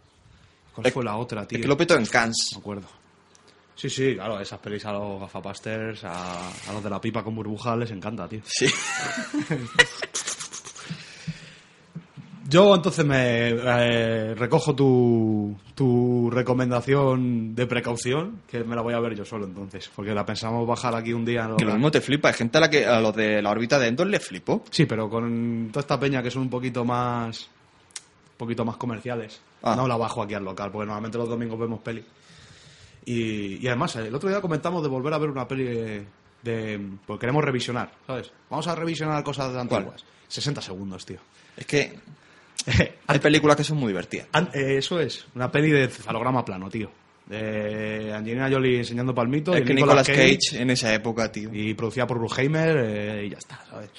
¿Cuál 0.73 0.87
Es- 0.87 0.93
fue 0.93 1.03
la 1.03 1.15
otra, 1.17 1.47
tío? 1.47 1.57
Es 1.57 1.61
que 1.63 1.67
lo 1.67 1.77
petó 1.77 1.95
en 1.95 2.05
Cannes. 2.05 2.49
me 2.53 2.59
acuerdo. 2.59 2.87
Sí, 3.77 3.89
sí, 3.89 4.13
claro, 4.15 4.39
esas 4.39 4.59
pelis 4.59 4.85
a 4.85 4.93
los 4.93 5.19
gafapasters, 5.19 6.03
a, 6.05 6.49
a 6.49 6.73
los 6.73 6.81
de 6.83 6.89
la 6.89 7.01
pipa 7.01 7.23
con 7.23 7.35
burbujas 7.35 7.77
les 7.77 7.91
encanta, 7.91 8.27
tío. 8.27 8.39
Sí. 8.45 8.67
Yo 12.47 12.75
entonces 12.75 13.03
me 13.03 13.49
eh, 13.49 14.35
recojo 14.35 14.75
tu, 14.75 15.57
tu 15.73 16.29
recomendación 16.31 17.55
de 17.55 17.65
precaución, 17.65 18.41
que 18.47 18.63
me 18.63 18.75
la 18.75 18.81
voy 18.83 18.93
a 18.93 18.99
ver 18.99 19.15
yo 19.15 19.25
solo 19.25 19.45
entonces, 19.45 19.89
porque 19.95 20.13
la 20.13 20.25
pensamos 20.25 20.67
bajar 20.67 20.93
aquí 20.95 21.11
un 21.11 21.25
día. 21.25 21.47
¿no? 21.47 21.57
Que 21.57 21.65
lo 21.65 21.73
mismo 21.73 21.89
te 21.89 22.01
flipa. 22.01 22.27
Hay 22.27 22.35
gente 22.35 22.57
a 22.59 22.61
la 22.61 22.69
que 22.69 22.85
a 22.85 22.99
los 23.01 23.15
de 23.15 23.41
la 23.41 23.49
órbita 23.49 23.79
de 23.79 23.87
Endor 23.87 24.07
les 24.07 24.23
flipó. 24.23 24.63
Sí, 24.69 24.85
pero 24.85 25.09
con 25.09 25.69
toda 25.71 25.81
esta 25.81 25.99
peña 25.99 26.21
que 26.21 26.29
son 26.29 26.43
un 26.43 26.49
poquito 26.49 26.85
más 26.85 27.49
un 28.33 28.37
poquito 28.37 28.63
más 28.63 28.77
comerciales. 28.77 29.41
Ah. 29.63 29.75
No 29.75 29.87
la 29.87 29.97
bajo 29.97 30.21
aquí 30.21 30.35
al 30.35 30.43
local, 30.43 30.69
porque 30.71 30.85
normalmente 30.85 31.17
los 31.17 31.27
domingos 31.29 31.57
vemos 31.57 31.79
peli. 31.79 32.03
Y, 33.05 33.63
y 33.63 33.67
además, 33.67 33.95
el 33.95 34.13
otro 34.13 34.29
día 34.29 34.41
comentamos 34.41 34.83
de 34.83 34.89
volver 34.89 35.13
a 35.13 35.17
ver 35.17 35.29
una 35.29 35.47
peli 35.47 35.63
de... 35.63 36.05
de- 36.43 36.89
porque 37.07 37.21
queremos 37.21 37.43
revisionar, 37.43 37.91
¿sabes? 38.05 38.31
Vamos 38.49 38.67
a 38.67 38.75
revisionar 38.75 39.23
cosas 39.23 39.47
de 39.47 39.65
¿Cuál? 39.67 39.79
antiguas. 39.81 40.05
60 40.27 40.61
segundos, 40.61 41.05
tío. 41.05 41.17
Es 41.55 41.65
que 41.65 41.97
hay 43.07 43.19
películas 43.19 43.55
que 43.57 43.63
son 43.63 43.77
muy 43.77 43.89
divertidas. 43.89 44.27
An- 44.31 44.49
eh, 44.53 44.77
eso 44.77 44.99
es, 44.99 45.25
una 45.35 45.51
peli 45.51 45.71
de 45.71 45.87
cefalograma 45.87 46.43
plano, 46.45 46.69
tío. 46.69 46.91
De 47.25 48.13
Angelina 48.13 48.49
Jolie 48.51 48.79
enseñando 48.79 49.13
palmito. 49.15 49.55
Es 49.55 49.63
que 49.63 49.73
Nicolas 49.73 50.05
Cage 50.07 50.37
en 50.61 50.69
esa 50.69 50.93
época, 50.93 51.31
tío. 51.31 51.49
y 51.53 51.73
producida 51.73 52.05
por 52.05 52.19
Bruheimer 52.19 52.77
eh, 52.77 53.25
y 53.25 53.29
ya 53.31 53.37
está, 53.39 53.63
¿sabes? 53.69 53.89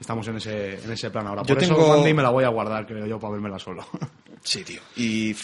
Estamos 0.00 0.28
en 0.28 0.36
ese, 0.36 0.74
en 0.84 0.92
ese 0.92 1.10
plan 1.10 1.26
ahora. 1.26 1.42
Yo 1.42 1.54
Por 1.54 1.62
eso 1.64 1.74
tengo- 1.74 1.88
Mandy 1.88 2.14
me 2.14 2.22
la 2.22 2.30
voy 2.30 2.44
a 2.44 2.48
guardar, 2.50 2.86
creo 2.86 3.04
yo, 3.06 3.18
para 3.18 3.32
vérmela 3.32 3.58
solo. 3.58 3.86
Sí, 4.44 4.62
tío. 4.62 4.80
Y 4.94 5.34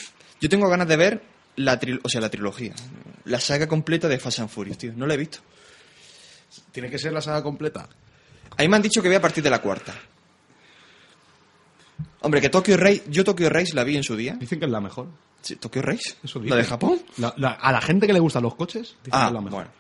yo 0.41 0.49
tengo 0.49 0.68
ganas 0.68 0.87
de 0.87 0.97
ver 0.97 1.20
la, 1.57 1.79
tri- 1.81 1.99
o 2.01 2.09
sea, 2.09 2.20
la 2.20 2.31
trilogía. 2.31 2.72
La 3.25 3.41
saga 3.41 3.66
completa 3.66 4.07
de 4.07 4.18
Fast 4.20 4.39
and 4.39 4.49
Furious, 4.49 4.79
tío. 4.79 4.93
No 4.95 5.05
la 5.09 5.14
he 5.14 5.16
visto. 5.16 5.39
Tiene 6.70 6.89
que 6.89 6.99
ser 7.01 7.12
la 7.12 7.20
saga 7.20 7.43
completa. 7.43 7.89
Ahí 8.57 8.68
me 8.68 8.77
han 8.77 8.83
dicho 8.83 9.03
que 9.03 9.09
voy 9.09 9.16
a 9.16 9.20
partir 9.20 9.43
de 9.43 9.51
la 9.51 9.61
cuarta. 9.61 9.93
Hombre, 12.20 12.40
que 12.40 12.49
Tokyo 12.49 12.76
Race... 12.76 13.03
Yo 13.09 13.22
Tokyo 13.24 13.49
Race 13.51 13.74
la 13.74 13.84
vi 13.84 13.97
en 13.97 14.03
su 14.03 14.16
día. 14.16 14.34
Dicen 14.34 14.59
que 14.59 14.64
es 14.64 14.70
la 14.70 14.80
mejor. 14.80 15.07
Sí, 15.42 15.57
¿Tokyo 15.57 15.82
Race? 15.82 16.14
Eso 16.24 16.40
¿La 16.42 16.57
de. 16.57 16.64
Japón? 16.64 16.99
La- 17.18 17.34
la- 17.36 17.51
a 17.53 17.70
la 17.72 17.80
gente 17.82 18.07
que 18.07 18.12
le 18.14 18.18
gustan 18.20 18.42
los 18.42 18.55
coches, 18.55 18.97
dicen 19.05 19.11
que 19.11 19.11
Ah, 19.12 19.26
es 19.26 19.32
la 19.32 19.40
mejor. 19.40 19.51
bueno. 19.53 19.70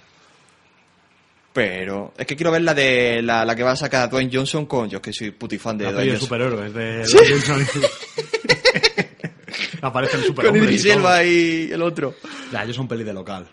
Pero 1.52 2.12
es 2.18 2.26
que 2.26 2.34
quiero 2.36 2.50
ver 2.50 2.62
la 2.62 2.74
de 2.74 3.22
la, 3.22 3.44
la 3.44 3.54
que 3.54 3.62
va 3.62 3.70
a 3.72 3.76
sacar 3.76 4.10
Dwayne 4.10 4.30
Johnson 4.32 4.66
con 4.66 4.90
yo 4.90 5.00
que 5.00 5.12
soy 5.12 5.30
putifan 5.30 5.78
de 5.78 5.84
La 5.84 5.92
Dwayne 5.92 6.10
Johnson. 6.12 6.26
superhéroes 6.26 6.74
de 6.74 7.06
¿Sí? 7.06 7.16
Jason 7.16 7.58
Lee. 7.60 7.66
Aparece 9.82 10.16
el 10.16 10.22
Con 10.22 10.26
superhombre. 10.28 10.64
Idris 10.64 10.80
y 10.84 10.88
todo. 10.88 10.96
Elba 10.98 11.24
y 11.24 11.70
el 11.72 11.82
otro. 11.82 12.14
Ya, 12.52 12.64
ellos 12.64 12.74
son 12.76 12.88
peli 12.88 13.04
de 13.04 13.12
local. 13.12 13.46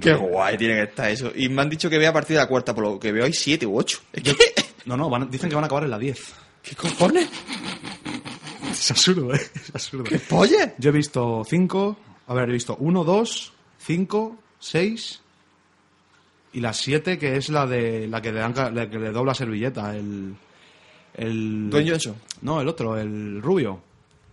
Qué 0.00 0.12
guay 0.14 0.56
tiene 0.56 0.74
que 0.76 0.82
estar 0.82 1.10
eso. 1.10 1.32
Y 1.34 1.48
me 1.48 1.62
han 1.62 1.70
dicho 1.70 1.88
que 1.90 1.98
vea 1.98 2.10
a 2.10 2.12
partir 2.12 2.36
de 2.36 2.42
la 2.42 2.48
cuarta, 2.48 2.74
por 2.74 2.84
lo 2.84 3.00
que 3.00 3.10
veo 3.10 3.24
hay 3.24 3.32
siete 3.32 3.66
u 3.66 3.76
ocho. 3.78 4.00
Es 4.12 4.22
que- 4.22 4.36
No, 4.84 4.96
no, 4.96 5.08
van- 5.10 5.30
dicen 5.30 5.48
que 5.48 5.54
van 5.54 5.64
a 5.64 5.66
acabar 5.66 5.84
en 5.84 5.90
la 5.90 5.98
10. 5.98 6.32
¿Qué 6.62 6.76
cojones? 6.76 7.28
Es 8.78 8.90
absurdo, 8.90 9.34
¿eh? 9.34 9.40
Es 9.54 9.74
absurdo. 9.74 10.04
¿Qué 10.04 10.18
polla? 10.18 10.74
Yo 10.78 10.90
he 10.90 10.92
visto 10.92 11.42
5, 11.46 11.96
a 12.28 12.34
ver, 12.34 12.48
he 12.48 12.52
visto 12.52 12.76
1, 12.78 13.04
2, 13.04 13.52
5, 13.78 14.36
6 14.60 15.20
y 16.52 16.60
la 16.60 16.72
7 16.72 17.18
que 17.18 17.36
es 17.36 17.48
la 17.50 17.66
de 17.66 18.06
la 18.08 18.22
que 18.22 18.32
le, 18.32 18.38
dan, 18.40 18.52
ca- 18.52 18.70
la 18.70 18.88
que 18.88 18.98
le 18.98 19.10
dobla 19.10 19.34
servilleta, 19.34 19.94
el 19.96 20.34
el 21.14 21.68
Johnson. 21.72 22.14
No, 22.42 22.60
el 22.60 22.68
otro, 22.68 22.96
el 22.96 23.42
rubio. 23.42 23.80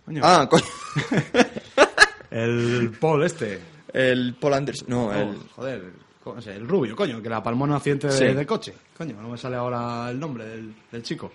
Coño. 0.06 0.22
Ah, 0.24 0.48
co- 0.50 0.58
El 2.32 2.92
Paul 3.00 3.24
este. 3.24 3.60
el 3.94 4.36
Paul 4.40 4.54
Anderson. 4.56 4.88
No, 4.90 5.08
Oh, 5.08 5.14
el. 5.14 5.38
joder, 5.56 5.84
el 6.48 6.68
rubio, 6.68 6.96
coño, 6.96 7.22
que 7.22 7.30
la 7.30 7.42
palmó 7.42 7.66
en 7.66 7.72
un 7.72 7.78
accidente 7.78 8.08
de, 8.08 8.46
coche. 8.46 8.74
Coño, 8.98 9.16
no 9.22 9.30
me 9.30 9.38
sale 9.38 9.56
ahora 9.56 10.10
el 10.10 10.20
nombre 10.20 10.46
del, 10.46 10.74
del 10.92 11.04
chico. 11.04 11.32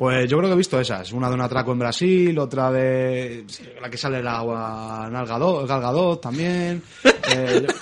Pues 0.00 0.30
yo 0.30 0.38
creo 0.38 0.48
que 0.48 0.54
he 0.54 0.56
visto 0.56 0.80
esas. 0.80 1.12
Una 1.12 1.28
de 1.28 1.34
un 1.34 1.42
atraco 1.42 1.72
en 1.72 1.78
Brasil, 1.78 2.38
otra 2.38 2.72
de 2.72 3.44
la 3.82 3.90
que 3.90 3.98
sale 3.98 4.22
la 4.22 4.38
agua 4.38 5.04
en 5.06 5.14
Algadot, 5.14 5.68
Galgadot 5.68 6.18
también. 6.22 6.82
Eh, 7.04 7.66
yo- 7.66 7.74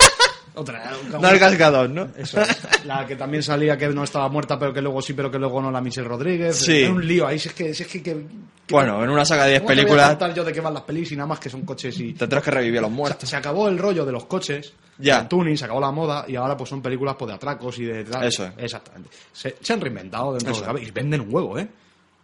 otra. 0.55 0.91
Nalgas 1.21 1.89
¿no? 1.89 2.09
Eso 2.17 2.41
es. 2.41 2.85
La 2.85 3.07
que 3.07 3.15
también 3.15 3.41
salía 3.41 3.77
que 3.77 3.87
no 3.87 4.03
estaba 4.03 4.27
muerta, 4.27 4.59
pero 4.59 4.73
que 4.73 4.81
luego 4.81 5.01
sí, 5.01 5.13
pero 5.13 5.31
que 5.31 5.39
luego 5.39 5.61
no, 5.61 5.71
la 5.71 5.79
Michelle 5.79 6.09
Rodríguez. 6.09 6.57
Sí. 6.57 6.81
Era 6.81 6.91
un 6.91 7.07
lío 7.07 7.25
ahí. 7.25 7.39
Si 7.39 7.47
es 7.47 7.53
que. 7.53 7.73
Si 7.73 7.83
es 7.83 7.89
que, 7.89 8.03
que- 8.03 8.25
Bueno, 8.69 9.01
en 9.01 9.09
una 9.11 9.23
saga 9.23 9.45
de 9.45 9.51
10 9.51 9.61
¿cómo 9.61 9.69
te 9.69 9.75
voy 9.75 9.79
a 9.79 9.85
películas 9.85 10.09
contar 10.09 10.33
yo 10.33 10.43
de 10.43 10.51
qué 10.51 10.59
van 10.59 10.73
las 10.73 10.83
pelis 10.83 11.09
y 11.13 11.15
nada 11.15 11.27
más 11.27 11.39
que 11.39 11.49
son 11.49 11.61
coches 11.61 11.97
y. 12.01 12.11
tendrás 12.15 12.43
que 12.43 12.51
revivir 12.51 12.79
a 12.79 12.81
los 12.81 12.91
muertos. 12.91 13.29
se 13.29 13.37
acabó 13.37 13.69
el 13.69 13.77
rollo 13.77 14.05
de 14.05 14.11
los 14.11 14.25
coches, 14.25 14.73
Ya. 14.97 15.19
el 15.21 15.29
tuning, 15.29 15.55
se 15.57 15.63
acabó 15.63 15.79
la 15.79 15.91
moda 15.91 16.25
y 16.27 16.35
ahora 16.35 16.57
pues 16.57 16.69
son 16.69 16.81
películas 16.81 17.15
pues, 17.17 17.29
de 17.29 17.35
atracos 17.35 17.79
y 17.79 17.85
de. 17.85 18.01
Eso 18.01 18.43
es. 18.43 18.51
Exactamente. 18.57 19.09
Se, 19.31 19.55
se 19.61 19.71
han 19.71 19.79
reinventado 19.79 20.33
dentro 20.33 20.51
Eso 20.51 20.65
de 20.65 20.73
la 20.73 20.79
y 20.81 20.91
venden 20.91 21.21
un 21.21 21.33
huevo, 21.33 21.57
¿eh? 21.57 21.69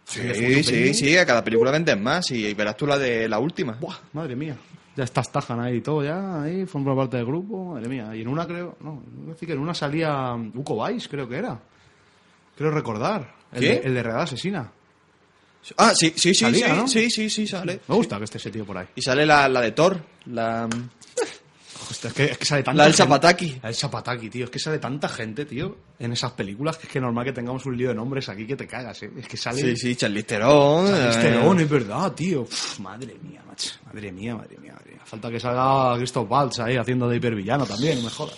Sí, 0.06 0.62
sí, 0.62 0.94
sí, 0.94 1.16
a 1.16 1.26
cada 1.26 1.42
película 1.42 1.72
vendes 1.72 1.98
más 1.98 2.30
y 2.30 2.54
verás 2.54 2.76
tú 2.76 2.86
la 2.86 2.96
de 2.96 3.28
la 3.28 3.40
última. 3.40 3.72
Buah, 3.72 3.96
madre 4.12 4.36
mía. 4.36 4.56
Ya 4.96 5.04
estás 5.04 5.30
tajan 5.30 5.60
ahí 5.60 5.76
y 5.76 5.80
todo, 5.80 6.02
ya 6.04 6.42
ahí 6.42 6.64
forma 6.64 6.94
parte 6.94 7.16
del 7.16 7.26
grupo, 7.26 7.74
madre 7.74 7.88
mía. 7.88 8.14
Y 8.14 8.22
en 8.22 8.28
una 8.28 8.46
creo, 8.46 8.76
no, 8.80 9.02
decir 9.26 9.48
que 9.48 9.54
en 9.54 9.58
una 9.58 9.74
salía 9.74 10.34
Uco 10.54 10.74
Weiss, 10.74 11.08
creo 11.08 11.28
que 11.28 11.36
era. 11.36 11.58
Creo 12.56 12.70
recordar. 12.70 13.34
El, 13.52 13.60
¿Qué? 13.60 13.66
de, 13.66 13.76
el 13.78 13.94
de 13.94 14.02
Redada 14.02 14.22
Asesina. 14.22 14.72
Ah, 15.76 15.92
sí, 15.94 16.12
sí, 16.14 16.32
sí, 16.32 16.34
Salía, 16.34 16.68
sí, 16.68 16.72
¿no? 16.76 16.88
sí, 16.88 17.10
sí, 17.10 17.28
sí, 17.28 17.46
sale. 17.46 17.80
Me 17.88 17.94
gusta 17.96 18.18
que 18.18 18.24
esté 18.24 18.38
ese 18.38 18.52
tío 18.52 18.64
por 18.64 18.78
ahí. 18.78 18.86
Y 18.94 19.02
sale 19.02 19.26
la, 19.26 19.48
la 19.48 19.60
de 19.60 19.72
Thor, 19.72 20.00
la... 20.26 20.68
Hostia, 21.90 22.08
es, 22.08 22.14
que, 22.14 22.24
es 22.24 22.38
que 22.38 22.44
sale 22.44 22.62
tanta 22.62 22.78
La 22.78 22.84
del 22.84 22.92
gente- 22.94 23.02
Zapataki. 23.04 23.50
La 23.62 23.68
del 23.68 23.74
Zapataki, 23.74 24.30
tío. 24.30 24.44
Es 24.44 24.50
que 24.50 24.58
sale 24.58 24.78
tanta 24.78 25.08
gente, 25.08 25.44
tío, 25.46 25.76
en 25.98 26.12
esas 26.12 26.32
películas 26.32 26.76
que 26.78 26.86
es 26.86 26.92
que 26.92 27.00
normal 27.00 27.24
que 27.24 27.32
tengamos 27.32 27.64
un 27.66 27.76
lío 27.76 27.88
de 27.88 27.94
nombres 27.94 28.28
aquí 28.28 28.46
que 28.46 28.56
te 28.56 28.66
cagas, 28.66 29.02
¿eh? 29.04 29.10
Es 29.18 29.28
que 29.28 29.36
sale... 29.36 29.60
Sí, 29.60 29.76
sí, 29.76 29.96
Charlize 29.96 30.24
Theron. 30.26 30.86
Charlize 30.86 31.28
eh, 31.28 31.62
es 31.62 31.70
verdad, 31.70 32.12
tío. 32.12 32.42
Uf, 32.42 32.80
madre 32.80 33.14
mía, 33.22 33.42
macho. 33.46 33.70
Madre 33.86 34.10
mía, 34.12 34.34
madre 34.36 34.56
mía, 34.60 34.72
madre 34.72 34.92
mía. 34.92 35.00
Falta 35.04 35.30
que 35.30 35.38
salga 35.38 35.96
Christoph 35.98 36.30
Waltz 36.30 36.58
ahí 36.60 36.76
haciendo 36.76 37.08
de 37.08 37.16
hipervillano 37.16 37.64
también, 37.66 37.98
no 37.98 38.04
me 38.04 38.10
jodas. 38.10 38.36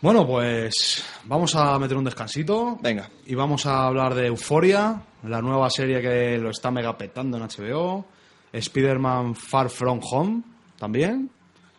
Bueno, 0.00 0.24
pues 0.26 1.02
vamos 1.24 1.54
a 1.56 1.76
meter 1.78 1.96
un 1.96 2.04
descansito. 2.04 2.78
Venga. 2.80 3.10
Y 3.26 3.34
vamos 3.34 3.66
a 3.66 3.86
hablar 3.86 4.14
de 4.14 4.28
Euphoria, 4.28 5.02
la 5.24 5.42
nueva 5.42 5.68
serie 5.70 6.00
que 6.00 6.38
lo 6.38 6.50
está 6.50 6.70
mega 6.70 6.96
petando 6.96 7.36
en 7.36 7.42
HBO. 7.42 8.06
Spider-Man 8.52 9.34
Far 9.34 9.68
From 9.68 10.00
Home 10.10 10.42
también. 10.78 11.30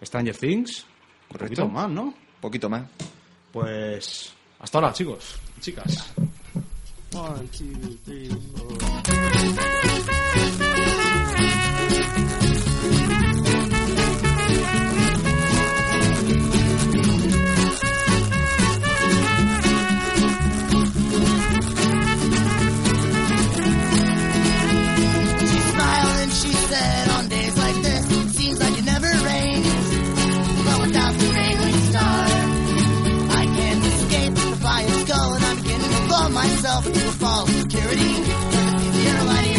Stranger 0.03 0.35
Things. 0.35 0.85
Un 1.29 1.37
Correcto. 1.37 1.55
poquito 1.63 1.67
más, 1.69 1.89
¿no? 1.89 2.13
Poquito 2.41 2.69
más. 2.69 2.83
Pues 3.51 4.31
hasta 4.59 4.77
ahora, 4.77 4.93
chicos, 4.93 5.35
chicas. 5.59 6.13
One, 7.13 7.47
two, 7.47 7.97
three, 8.05 8.29
myself 36.79 36.95
into 36.95 37.07
a 37.07 37.11
false 37.11 37.49
security. 37.61 37.97
Reality 38.99 39.55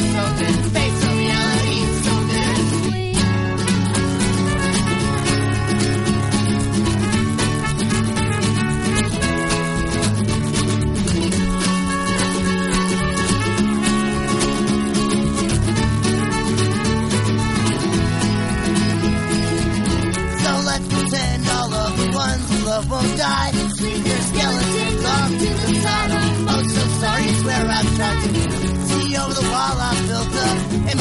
so 20.43 20.53
let's 20.67 20.87
pretend 20.89 21.49
all 21.49 21.75
of 21.75 21.97
the 21.97 22.11
ones 22.15 22.51
who 22.51 22.67
love 22.67 22.91
won't 22.91 23.19
die. 23.19 23.70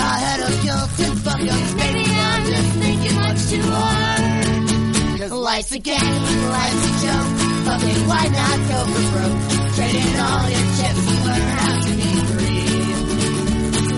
My 0.10 0.18
head 0.18 0.40
of 0.42 0.54
guilt 0.66 1.00
and 1.06 1.18
fuck 1.22 1.42
up, 1.56 1.64
baby. 1.78 2.06
I'm 2.30 2.42
just 2.52 2.72
thinking 2.82 3.16
much 3.26 3.42
too 3.52 3.66
hard. 3.78 5.20
Cause 5.20 5.32
life's 5.32 5.72
a 5.72 5.80
game, 5.80 6.22
life's 6.58 6.86
a 6.90 6.94
joke. 7.04 7.32
Fuck 7.66 7.84
it, 7.92 8.00
why 8.10 8.24
not 8.40 8.58
go 8.72 8.80
for 8.92 9.06
broke? 9.14 9.40
Trade 9.76 9.98
in 10.02 10.18
all 10.28 10.46
your 10.56 10.66
chips 10.78 11.04
and 11.12 11.20
learn 11.28 11.46
how 11.60 11.76
to 11.86 11.92
be 12.00 12.12
free. 12.30 12.66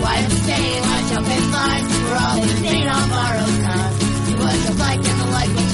Why 0.02 0.16
stay? 0.44 0.66
Why 0.84 0.98
jump 1.10 1.28
in 1.36 1.44
line? 1.56 1.84
We're 2.04 2.20
all 2.24 2.38
insane 2.44 2.88
on 2.96 3.04
borrowed 3.14 3.56
time. 3.68 3.92
Do 4.26 4.32
what 4.42 4.56
you 4.64 4.72
like 4.84 5.02
and 5.10 5.18
I 5.22 5.26
like 5.38 5.52
what 5.56 5.71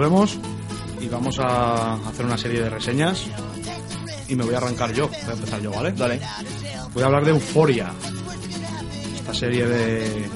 volvemos 0.00 0.38
y 0.98 1.08
vamos 1.08 1.38
a 1.40 1.92
hacer 2.08 2.24
una 2.24 2.38
serie 2.38 2.62
de 2.62 2.70
reseñas. 2.70 3.26
Y 4.28 4.34
me 4.34 4.44
voy 4.44 4.54
a 4.54 4.56
arrancar 4.56 4.94
yo. 4.94 5.08
Voy 5.08 5.16
a 5.28 5.32
empezar 5.32 5.60
yo, 5.60 5.70
¿vale? 5.72 5.92
Dale. 5.92 6.18
Voy 6.94 7.02
a 7.02 7.06
hablar 7.06 7.22
de 7.22 7.32
Euforia. 7.32 7.92
Esta 9.16 9.34
serie 9.34 9.66
de 9.66 10.26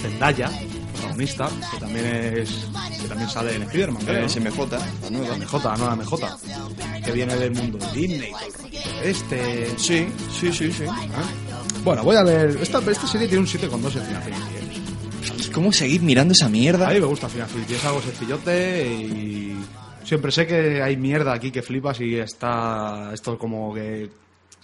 Zendaya, 0.00 0.50
protagonista, 0.94 1.50
que 1.70 1.80
también 1.80 2.06
es 2.06 2.50
que 3.02 3.08
también 3.08 3.28
sale 3.28 3.56
en 3.56 3.62
Spider-Man, 3.64 4.02
creo, 4.06 4.20
Eh, 4.20 4.22
¿no? 4.22 4.28
SMJ, 4.30 4.58
la 5.02 5.10
nueva. 5.10 5.36
MJ, 5.36 5.64
la 5.64 5.96
MJ, 5.96 7.02
que 7.04 7.12
viene 7.12 7.36
del 7.36 7.50
mundo 7.52 7.78
Disney 7.92 8.32
este. 9.04 9.68
Sí, 9.78 10.08
sí, 10.32 10.50
sí, 10.50 10.72
sí. 10.72 10.84
Bueno, 11.84 12.02
voy 12.04 12.16
a 12.16 12.22
ver. 12.22 12.56
Esta, 12.62 12.78
esta 12.78 13.06
serie 13.06 13.28
tiene 13.28 13.42
un 13.42 13.46
7,2 13.46 13.96
en. 13.96 14.32
¿eh? 14.32 14.47
¿Cómo 15.58 15.72
seguir 15.72 16.02
mirando 16.02 16.34
esa 16.34 16.48
mierda? 16.48 16.86
A 16.88 16.92
mí 16.92 17.00
me 17.00 17.06
gusta 17.06 17.28
Final 17.28 17.48
Fantasy, 17.48 17.74
es 17.74 17.84
algo 17.84 18.00
sencillote 18.00 18.86
y 18.86 19.56
siempre 20.04 20.30
sé 20.30 20.46
que 20.46 20.80
hay 20.80 20.96
mierda 20.96 21.32
aquí 21.32 21.50
que 21.50 21.62
flipas 21.62 22.00
y 22.00 22.14
está 22.14 23.10
esto 23.12 23.36
como 23.36 23.74
que 23.74 24.08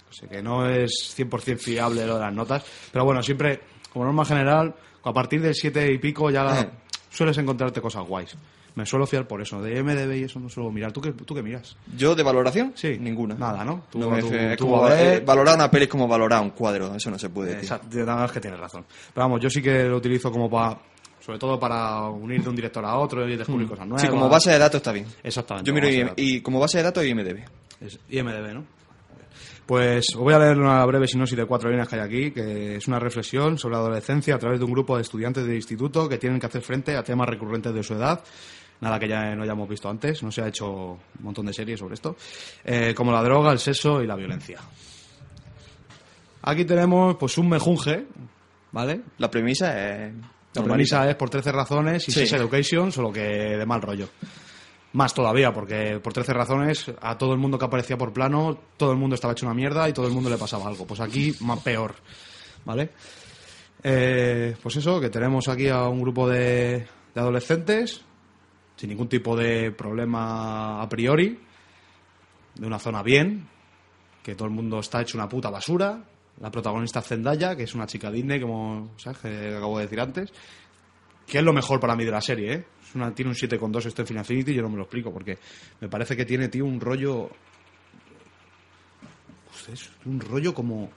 no 0.07 0.13
sé, 0.13 0.27
que 0.29 0.41
no 0.41 0.65
es 0.69 1.13
100% 1.17 1.57
fiable 1.57 2.05
lo 2.07 2.13
de 2.15 2.21
las 2.21 2.33
notas, 2.33 2.63
pero 2.93 3.03
bueno, 3.03 3.21
siempre 3.21 3.59
como 3.91 4.05
norma 4.05 4.23
general, 4.23 4.73
a 5.03 5.11
partir 5.11 5.41
del 5.41 5.53
7 5.53 5.91
y 5.91 5.97
pico 5.97 6.31
ya 6.31 6.61
Eh. 6.61 6.69
sueles 7.09 7.37
encontrarte 7.39 7.81
cosas 7.81 8.07
guays. 8.07 8.33
Me 8.75 8.85
suelo 8.85 9.07
fiar 9.07 9.25
por 9.27 9.41
eso, 9.41 9.61
de 9.61 9.81
MDB 9.81 10.15
y 10.17 10.23
eso 10.23 10.39
no 10.39 10.49
suelo 10.49 10.69
mirar. 10.69 10.91
¿Tú 10.91 10.99
qué, 11.01 11.11
tú 11.13 11.33
qué 11.33 11.41
miras? 11.41 11.77
¿Yo 11.95 12.13
de 12.13 12.23
valoración? 12.23 12.73
Sí. 12.75 12.97
Ninguna. 12.99 13.35
Nada, 13.35 13.63
¿no? 13.63 13.85
Tú- 13.89 13.99
tú- 14.01 14.13
es 14.13 14.57
como, 14.57 14.87
eh, 14.89 15.21
valorar 15.25 15.55
una 15.55 15.71
peli 15.71 15.83
es 15.85 15.89
como 15.89 16.07
valorar 16.07 16.41
un 16.41 16.49
cuadro, 16.49 16.93
eso 16.93 17.09
no 17.09 17.17
se 17.17 17.29
puede 17.29 17.51
decir. 17.51 17.63
Exacto, 17.63 17.87
de 17.89 17.97
verdad 18.03 18.25
es 18.25 18.31
que 18.33 18.39
tienes 18.41 18.59
razón. 18.59 18.85
Pero 19.13 19.25
vamos, 19.25 19.39
yo 19.41 19.49
sí 19.49 19.61
que 19.61 19.85
lo 19.85 19.95
utilizo 19.97 20.29
como 20.29 20.49
para, 20.49 20.77
sobre 21.21 21.39
todo 21.39 21.57
para 21.57 22.01
unir 22.09 22.43
de 22.43 22.49
un 22.49 22.55
director 22.55 22.83
a 22.83 22.97
otro 22.97 23.25
y 23.27 23.37
descubrir 23.37 23.67
cosas 23.67 23.87
nuevas. 23.87 24.03
Mm. 24.03 24.05
Sí, 24.07 24.11
como 24.11 24.27
base 24.27 24.51
de 24.51 24.59
datos 24.59 24.79
está 24.79 24.91
bien. 24.91 25.05
Exactamente. 25.23 25.67
Yo 25.67 25.73
miro 25.73 25.87
como 25.87 26.13
y 26.17 26.41
como 26.41 26.59
base 26.59 26.77
de 26.79 26.83
datos 26.83 27.05
IMDB. 27.05 27.45
Es 27.79 27.97
IMDB, 28.09 28.53
¿no? 28.55 28.65
Pues 29.65 30.05
os 30.13 30.21
voy 30.21 30.33
a 30.33 30.37
leer 30.39 30.59
una 30.59 30.85
breve 30.85 31.07
sinopsis 31.07 31.35
de 31.37 31.45
cuatro 31.45 31.69
líneas 31.71 31.87
que 31.87 31.95
hay 31.95 32.01
aquí, 32.01 32.31
que 32.31 32.75
es 32.75 32.87
una 32.87 32.99
reflexión 32.99 33.57
sobre 33.57 33.73
la 33.73 33.79
adolescencia 33.81 34.35
a 34.35 34.37
través 34.37 34.59
de 34.59 34.65
un 34.65 34.71
grupo 34.71 34.95
de 34.95 35.01
estudiantes 35.01 35.43
de 35.47 35.55
instituto 35.55 36.07
que 36.07 36.19
tienen 36.19 36.39
que 36.39 36.45
hacer 36.45 36.61
frente 36.61 36.95
a 36.95 37.03
temas 37.03 37.27
recurrentes 37.27 37.73
de 37.73 37.81
su 37.81 37.95
edad. 37.95 38.23
Nada 38.81 38.99
que 38.99 39.07
ya 39.07 39.35
no 39.35 39.43
hayamos 39.43 39.69
visto 39.69 39.89
antes, 39.89 40.21
no 40.21 40.31
se 40.31 40.41
ha 40.41 40.47
hecho 40.47 40.69
un 40.69 40.99
montón 41.19 41.45
de 41.45 41.53
series 41.53 41.79
sobre 41.79 41.93
esto, 41.95 42.15
eh, 42.63 42.93
como 42.93 43.11
la 43.11 43.23
droga, 43.23 43.51
el 43.51 43.59
sexo 43.59 44.01
y 44.01 44.07
la 44.07 44.15
violencia. 44.15 44.59
Aquí 46.43 46.65
tenemos 46.65 47.15
pues 47.15 47.37
un 47.37 47.49
mejunje, 47.49 48.05
¿vale? 48.71 49.01
La 49.17 49.29
premisa 49.31 50.05
es... 50.05 50.13
La 50.53 50.63
premisa 50.63 51.09
es 51.09 51.15
por 51.15 51.29
13 51.29 51.51
razones 51.51 52.07
y 52.07 52.11
Sí. 52.11 52.33
Education, 52.35 52.91
solo 52.91 53.11
que 53.11 53.21
de 53.21 53.65
mal 53.65 53.81
rollo. 53.81 54.07
Más 54.93 55.13
todavía, 55.13 55.51
porque 55.51 55.99
por 56.01 56.13
13 56.13 56.33
razones 56.33 56.91
a 57.01 57.17
todo 57.17 57.33
el 57.33 57.39
mundo 57.39 57.59
que 57.59 57.65
aparecía 57.65 57.97
por 57.97 58.13
plano, 58.13 58.57
todo 58.77 58.91
el 58.93 58.97
mundo 58.97 59.15
estaba 59.15 59.33
hecho 59.33 59.45
una 59.45 59.55
mierda 59.55 59.89
y 59.89 59.93
todo 59.93 60.07
el 60.07 60.13
mundo 60.13 60.29
le 60.29 60.37
pasaba 60.37 60.67
algo. 60.67 60.85
Pues 60.87 61.01
aquí, 61.01 61.35
más 61.41 61.59
peor. 61.59 61.95
¿Vale? 62.63 62.91
Eh, 63.83 64.55
pues 64.63 64.77
eso, 64.77 65.01
que 65.01 65.09
tenemos 65.09 65.49
aquí 65.49 65.67
a 65.67 65.83
un 65.89 65.99
grupo 65.99 66.29
de, 66.29 66.87
de 67.13 67.21
adolescentes 67.21 68.05
sin 68.75 68.89
ningún 68.89 69.07
tipo 69.07 69.35
de 69.35 69.71
problema 69.71 70.81
a 70.81 70.89
priori, 70.89 71.39
de 72.55 72.67
una 72.67 72.79
zona 72.79 73.03
bien, 73.03 73.47
que 74.23 74.35
todo 74.35 74.47
el 74.47 74.53
mundo 74.53 74.79
está 74.79 75.01
hecho 75.01 75.17
una 75.17 75.29
puta 75.29 75.49
basura. 75.49 76.03
La 76.41 76.51
protagonista 76.51 77.01
Zendaya, 77.01 77.55
que 77.55 77.63
es 77.63 77.75
una 77.75 77.87
chica 77.87 78.11
Disney, 78.11 78.41
como 78.41 78.91
¿sabes? 78.97 79.19
que 79.19 79.55
acabo 79.55 79.77
de 79.77 79.85
decir 79.85 80.01
antes, 80.01 80.33
que 81.25 81.37
es 81.37 81.43
lo 81.43 81.53
mejor 81.53 81.79
para 81.79 81.95
mí 81.95 82.03
de 82.03 82.11
la 82.11 82.21
serie, 82.21 82.53
¿eh? 82.53 82.65
Es 82.83 82.95
una, 82.95 83.13
tiene 83.13 83.29
un 83.29 83.37
7,2 83.37 83.85
esto 83.85 84.01
en 84.01 84.07
Final 84.07 84.25
Fantasy 84.25 84.51
y 84.51 84.55
yo 84.55 84.61
no 84.61 84.69
me 84.69 84.77
lo 84.77 84.83
explico, 84.83 85.13
porque 85.13 85.37
me 85.79 85.87
parece 85.87 86.15
que 86.15 86.25
tiene, 86.25 86.49
tío, 86.49 86.65
un 86.65 86.79
rollo... 86.79 87.29
Pues 89.49 89.81
es 89.81 89.89
un 90.05 90.19
rollo 90.19 90.53
como... 90.53 90.89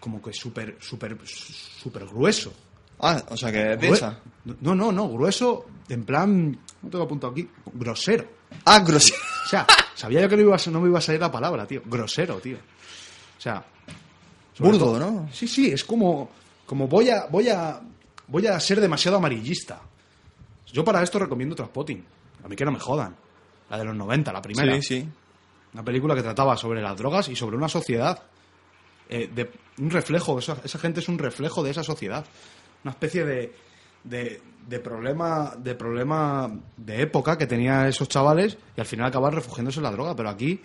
Como 0.00 0.20
que 0.20 0.32
súper, 0.32 0.76
súper, 0.80 1.16
súper 1.24 2.04
grueso. 2.06 2.52
Ah, 2.98 3.22
o 3.28 3.36
sea 3.36 3.52
que. 3.52 3.78
No, 4.60 4.74
no, 4.74 4.90
no, 4.90 5.08
grueso, 5.08 5.66
en 5.88 6.04
plan... 6.04 6.58
No 6.82 6.90
tengo 6.90 7.04
apuntado 7.04 7.32
aquí. 7.32 7.48
Grosero. 7.72 8.26
Ah, 8.64 8.80
grosero. 8.80 9.18
O 9.44 9.48
sea, 9.48 9.66
sabía 9.94 10.20
yo 10.20 10.28
que 10.28 10.36
no, 10.36 10.42
iba 10.42 10.56
a, 10.56 10.70
no 10.70 10.80
me 10.80 10.88
iba 10.88 10.98
a 10.98 11.02
salir 11.02 11.20
la 11.20 11.30
palabra, 11.30 11.66
tío. 11.66 11.82
Grosero, 11.84 12.36
tío. 12.36 12.56
O 12.56 13.40
sea... 13.40 13.64
Burdo, 14.58 14.78
todo- 14.78 14.98
¿no? 14.98 15.28
Sí, 15.32 15.46
sí, 15.48 15.70
es 15.72 15.84
como... 15.84 16.30
Como 16.66 16.86
voy 16.88 17.10
a... 17.10 17.26
Voy 17.26 17.48
a 17.48 17.80
voy 18.28 18.46
a 18.46 18.58
ser 18.60 18.80
demasiado 18.80 19.18
amarillista. 19.18 19.80
Yo 20.72 20.84
para 20.84 21.02
esto 21.02 21.18
recomiendo 21.18 21.54
Transpotting. 21.54 22.04
A 22.44 22.48
mí 22.48 22.56
que 22.56 22.64
no 22.64 22.72
me 22.72 22.78
jodan. 22.80 23.14
La 23.68 23.78
de 23.78 23.84
los 23.84 23.94
90, 23.94 24.32
la 24.32 24.40
primera. 24.42 24.74
Sí, 24.76 24.82
sí. 24.82 25.08
Una 25.74 25.82
película 25.84 26.14
que 26.14 26.22
trataba 26.22 26.56
sobre 26.56 26.80
las 26.80 26.96
drogas 26.96 27.28
y 27.28 27.36
sobre 27.36 27.56
una 27.56 27.68
sociedad. 27.68 28.22
eh, 29.08 29.28
de, 29.34 29.50
un 29.78 29.90
reflejo, 29.90 30.38
esa, 30.38 30.56
esa 30.64 30.78
gente 30.78 31.00
es 31.00 31.08
un 31.08 31.18
reflejo 31.18 31.62
de 31.62 31.70
esa 31.70 31.82
sociedad. 31.82 32.24
Una 32.84 32.92
especie 32.92 33.24
de, 33.24 33.54
de, 34.04 34.40
de 34.68 34.78
problema 34.80 35.54
de 35.58 35.74
problema 35.74 36.50
de 36.76 37.02
época 37.02 37.36
que 37.38 37.46
tenía 37.46 37.88
esos 37.88 38.08
chavales 38.08 38.56
y 38.76 38.80
al 38.80 38.86
final 38.86 39.06
acabar 39.06 39.34
refugiándose 39.34 39.78
en 39.80 39.84
la 39.84 39.90
droga. 39.92 40.14
Pero 40.16 40.28
aquí, 40.28 40.60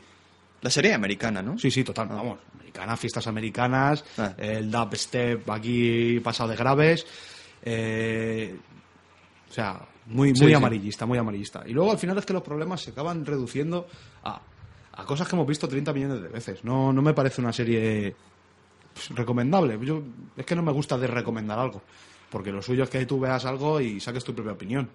La 0.62 0.70
serie 0.70 0.94
americana, 0.94 1.42
¿no? 1.42 1.58
sí, 1.58 1.70
sí, 1.72 1.84
total, 1.84 2.08
vamos. 2.10 2.40
Americanas, 2.56 3.00
fiestas 3.00 3.28
americanas, 3.28 4.04
Ah. 4.18 4.34
el 4.38 4.70
dubstep 4.72 5.50
aquí 5.50 6.20
pasado 6.20 6.50
de 6.50 6.56
graves. 6.56 7.06
eh, 7.64 8.56
o 9.50 9.54
sea, 9.54 9.80
muy, 10.08 10.30
muy 10.34 10.48
sí. 10.50 10.54
amarillista, 10.54 11.06
muy 11.06 11.18
amarillista. 11.18 11.64
Y 11.66 11.72
luego 11.74 11.92
al 11.92 11.98
final 11.98 12.18
es 12.18 12.26
que 12.26 12.34
los 12.34 12.42
problemas 12.44 12.82
se 12.82 12.92
acaban 12.92 13.26
reduciendo 13.26 13.88
a, 14.24 14.42
a 14.94 15.06
cosas 15.06 15.28
que 15.28 15.36
hemos 15.36 15.48
visto 15.48 15.68
30 15.68 15.94
millones 15.94 16.22
de 16.22 16.28
veces. 16.30 16.64
No, 16.64 16.92
no 16.94 17.02
me 17.02 17.14
parece 17.14 17.42
una 17.42 17.54
serie 17.54 18.16
pues, 18.94 19.10
recomendable. 19.18 19.78
Yo, 19.86 20.02
es 20.36 20.46
que 20.46 20.56
no 20.56 20.62
me 20.64 20.72
gusta 20.72 20.98
de 20.98 21.08
recomendar 21.08 21.58
algo. 21.60 21.82
Porque 22.30 22.52
lo 22.52 22.62
suyo 22.62 22.84
es 22.84 22.90
que 22.90 23.06
tú 23.06 23.20
veas 23.20 23.46
algo 23.46 23.80
y 23.80 24.00
saques 24.00 24.24
tu 24.24 24.34
propia 24.36 24.54
opinión. 24.54 24.90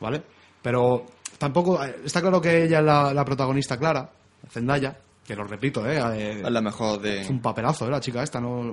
¿Vale? 0.00 0.22
Pero 0.62 1.06
tampoco. 1.38 1.82
eh, 1.84 1.96
Está 2.04 2.20
claro 2.20 2.40
que 2.40 2.64
ella 2.64 2.78
es 2.78 2.84
la, 2.84 3.12
la 3.12 3.24
protagonista 3.24 3.78
clara, 3.78 4.10
Zendaya, 4.50 4.96
que 5.26 5.34
lo 5.36 5.44
repito, 5.44 5.86
¿eh? 5.88 5.98
eh, 6.16 6.42
Es 6.44 6.50
la 6.50 6.60
mejor 6.60 7.00
de... 7.00 7.22
es 7.22 7.30
un 7.30 7.40
papelazo, 7.40 7.86
¿eh? 7.86 7.90
La 7.90 8.00
chica 8.00 8.22
esta. 8.22 8.40
No, 8.40 8.72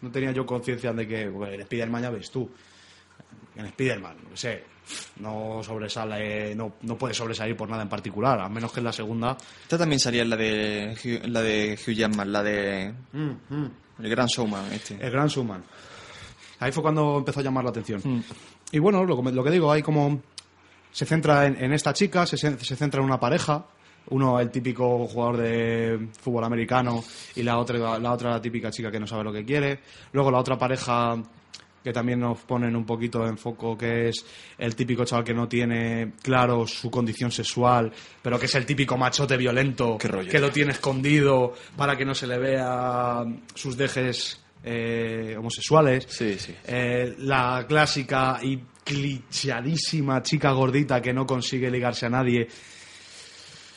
no 0.00 0.10
tenía 0.10 0.32
yo 0.32 0.44
conciencia 0.44 0.92
de 0.92 1.06
que 1.06 1.28
bueno, 1.28 1.54
en 1.54 1.62
Spiderman 1.62 2.02
ya 2.02 2.10
ves 2.10 2.30
tú. 2.30 2.50
En 3.56 3.68
Spiderman, 3.68 4.16
no 4.30 4.36
sé. 4.36 4.64
No 5.20 5.62
sobresale, 5.62 6.54
no, 6.54 6.74
no 6.82 6.98
puede 6.98 7.14
sobresalir 7.14 7.56
por 7.56 7.70
nada 7.70 7.82
en 7.84 7.88
particular, 7.88 8.38
a 8.38 8.48
menos 8.50 8.70
que 8.70 8.80
en 8.80 8.84
la 8.84 8.92
segunda. 8.92 9.34
Esta 9.62 9.78
también 9.78 9.98
salía 9.98 10.22
en 10.22 10.28
la 10.30 10.36
de 10.36 10.94
Hugh, 11.02 11.26
la 11.30 11.40
de 11.40 11.72
Hugh 11.80 11.94
Jackman, 11.94 12.30
la 12.30 12.42
de 12.42 12.92
El 13.14 14.10
Gran 14.10 14.26
Showman, 14.26 14.70
este. 14.72 14.94
El 15.00 15.10
Gran 15.10 15.30
Suman. 15.30 15.64
Ahí 16.60 16.72
fue 16.72 16.82
cuando 16.82 17.18
empezó 17.18 17.40
a 17.40 17.42
llamar 17.42 17.64
la 17.64 17.70
atención. 17.70 18.00
Mm. 18.04 18.20
Y 18.72 18.78
bueno, 18.78 19.04
lo, 19.04 19.22
que- 19.22 19.32
lo 19.32 19.44
que 19.44 19.50
digo, 19.50 19.70
hay 19.72 19.82
como. 19.82 20.20
Se 20.92 21.04
centra 21.06 21.46
en, 21.46 21.62
en 21.62 21.72
esta 21.72 21.92
chica, 21.92 22.24
se, 22.26 22.36
cen- 22.36 22.58
se 22.58 22.76
centra 22.76 23.00
en 23.00 23.06
una 23.06 23.18
pareja. 23.18 23.64
Uno, 24.10 24.38
el 24.38 24.50
típico 24.50 25.06
jugador 25.06 25.38
de 25.38 26.08
fútbol 26.20 26.44
americano, 26.44 27.02
y 27.36 27.42
la 27.42 27.58
otra, 27.58 27.98
la 27.98 28.12
otra 28.12 28.30
la 28.30 28.40
típica 28.42 28.70
chica 28.70 28.90
que 28.90 29.00
no 29.00 29.06
sabe 29.06 29.24
lo 29.24 29.32
que 29.32 29.44
quiere. 29.44 29.80
Luego 30.12 30.30
la 30.30 30.38
otra 30.38 30.58
pareja 30.58 31.16
que 31.82 31.92
también 31.92 32.20
nos 32.20 32.38
ponen 32.40 32.76
un 32.76 32.84
poquito 32.86 33.26
en 33.26 33.36
foco, 33.38 33.76
que 33.76 34.08
es 34.10 34.24
el 34.58 34.74
típico 34.76 35.04
chaval 35.04 35.24
que 35.24 35.34
no 35.34 35.48
tiene 35.48 36.12
claro 36.22 36.66
su 36.66 36.90
condición 36.90 37.30
sexual, 37.30 37.92
pero 38.22 38.38
que 38.38 38.46
es 38.46 38.54
el 38.54 38.64
típico 38.66 38.96
machote 38.96 39.36
violento 39.36 39.96
que 40.30 40.38
lo 40.38 40.50
tiene 40.50 40.72
escondido 40.72 41.52
para 41.76 41.96
que 41.96 42.04
no 42.06 42.14
se 42.14 42.26
le 42.26 42.38
vea 42.38 43.24
sus 43.54 43.76
dejes 43.76 44.40
eh, 44.64 45.36
homosexuales. 45.38 46.06
Sí, 46.08 46.38
sí. 46.38 46.54
Eh, 46.64 47.14
la 47.18 47.64
clásica 47.68 48.38
y 48.42 48.58
clichadísima 48.84 50.22
chica 50.22 50.52
gordita 50.52 51.00
que 51.02 51.12
no 51.12 51.26
consigue 51.26 51.70
ligarse 51.70 52.06
a 52.06 52.10
nadie. 52.10 52.48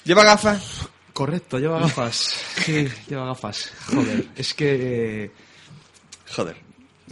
¿Lleva 0.03 0.23
gafas? 0.23 0.87
Correcto, 1.13 1.59
lleva 1.59 1.79
gafas. 1.81 2.15
Sí, 2.15 2.87
lleva 3.09 3.25
gafas. 3.25 3.73
Joder, 3.87 4.27
es 4.35 4.53
que... 4.53 5.31
Joder, 6.35 6.57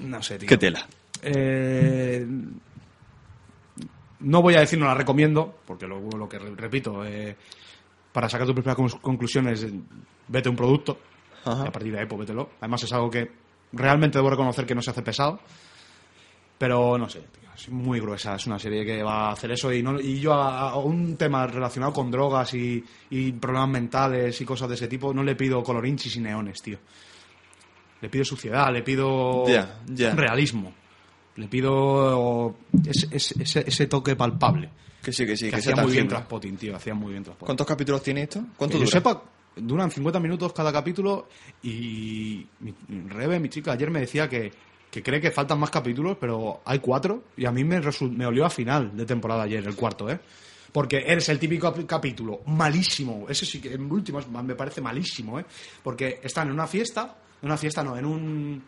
No 0.02 0.22
sé, 0.24 0.38
tío. 0.38 0.48
qué 0.48 0.58
tela. 0.58 0.88
Eh, 1.22 2.26
no 4.20 4.42
voy 4.42 4.56
a 4.56 4.60
decir 4.62 4.80
no 4.80 4.86
la 4.86 4.94
recomiendo, 4.94 5.60
porque 5.66 5.88
lo, 5.88 6.00
lo 6.10 6.28
que 6.30 6.40
re- 6.40 6.56
repito, 6.56 7.04
eh, 7.06 7.36
para 8.12 8.30
sacar 8.30 8.48
tus 8.48 8.64
con- 8.76 8.90
conclusiones, 9.02 9.66
vete 10.28 10.50
un 10.50 10.56
producto, 10.56 11.00
Ajá. 11.44 11.66
y 11.66 11.68
a 11.68 11.72
partir 11.72 11.92
de 11.94 12.00
ahí, 12.00 12.06
pues 12.06 12.20
vételo. 12.22 12.52
Además 12.60 12.84
es 12.84 12.94
algo 12.94 13.10
que 13.10 13.30
realmente 13.76 14.18
debo 14.18 14.30
reconocer 14.32 14.66
que 14.66 14.74
no 14.76 14.82
se 14.82 14.90
hace 14.92 15.02
pesado, 15.04 15.40
pero 16.58 16.98
no 16.98 17.10
sé, 17.10 17.20
tío, 17.20 17.50
es 17.56 17.70
muy 17.70 18.00
gruesa, 18.00 18.36
es 18.36 18.48
una 18.48 18.58
serie 18.58 18.86
que 18.86 19.04
va 19.04 19.28
a 19.30 19.32
hacer 19.34 19.52
eso 19.52 19.72
y, 19.72 19.84
no, 19.84 20.00
y 20.00 20.20
yo 20.20 20.34
a, 20.34 20.70
a 20.72 20.76
un 20.78 21.18
tema 21.18 21.46
relacionado 21.48 21.94
con 21.94 22.10
drogas 22.10 22.54
y, 22.54 22.84
y 23.10 23.32
problemas 23.34 23.70
mentales 23.70 24.40
y 24.42 24.46
cosas 24.46 24.70
de 24.70 24.76
ese 24.76 24.88
tipo 24.88 25.14
no 25.14 25.24
le 25.24 25.36
pido 25.36 25.62
colorinchis 25.62 26.16
y 26.16 26.22
neones, 26.22 26.62
tío. 26.62 26.80
Le 28.02 28.10
pido 28.10 28.26
suciedad, 28.26 28.72
le 28.72 28.84
pido 28.84 29.46
realismo. 30.16 30.74
Le 31.38 31.48
pido 31.48 32.56
ese, 32.88 33.08
ese- 33.66 33.88
toque 33.88 34.16
palpable. 34.16 34.70
Que 35.02 35.12
sí, 35.12 35.26
que 35.26 35.36
sí, 35.36 35.46
que 35.46 35.52
que, 35.52 35.58
hacía 35.58 35.76
muy 35.76 35.92
bien. 35.92 36.08
Transpotting, 36.08 36.58
tío. 36.58 36.76
Hacía 36.76 36.94
muy 36.94 37.12
bien 37.12 37.24
Transpotting. 37.24 37.46
¿Cuántos 37.46 37.68
capítulos 37.68 38.02
tiene 38.04 38.24
esto? 38.24 38.42
¿Cuánto 38.56 38.78
Que 38.78 38.86
yo 38.86 38.88
sepa, 38.90 39.22
duran 39.56 39.90
50 39.92 40.20
minutos 40.20 40.54
cada 40.54 40.72
capítulo 40.72 41.28
y 41.64 42.46
mi, 42.60 42.74
Rebe, 43.08 43.40
mi 43.40 43.50
chica, 43.50 43.72
ayer 43.74 43.90
me 43.92 44.02
decía 44.02 44.28
que, 44.30 44.52
que 44.92 45.02
cree 45.04 45.20
que 45.22 45.32
faltan 45.32 45.60
más 45.60 45.70
capítulos, 45.70 46.18
pero 46.20 46.62
hay 46.66 46.80
cuatro 46.80 47.26
y 47.38 47.46
a 47.46 47.52
mí 47.52 47.64
me, 47.64 47.82
me 48.12 48.26
olió 48.26 48.46
a 48.46 48.50
final 48.50 48.96
de 48.96 49.06
temporada 49.06 49.44
ayer, 49.44 49.66
el 49.66 49.76
cuarto, 49.76 50.10
¿eh? 50.10 50.20
Porque 50.72 51.04
eres 51.08 51.30
el 51.30 51.40
típico 51.40 51.68
ap- 51.68 51.86
capítulo 51.86 52.42
malísimo. 52.48 53.26
Ese 53.30 53.46
sí 53.46 53.62
que 53.62 53.70
el 53.74 53.82
último 53.82 54.20
me 54.44 54.56
parece 54.56 54.82
malísimo, 54.82 55.40
¿eh? 55.40 55.46
Porque 55.82 56.20
están 56.22 56.48
en 56.50 56.54
una 56.54 56.68
fiesta, 56.68 57.16
en 57.42 57.48
una 57.48 57.58
fiesta 57.58 57.82
no, 57.82 57.96
en 57.98 58.06
un 58.06 58.64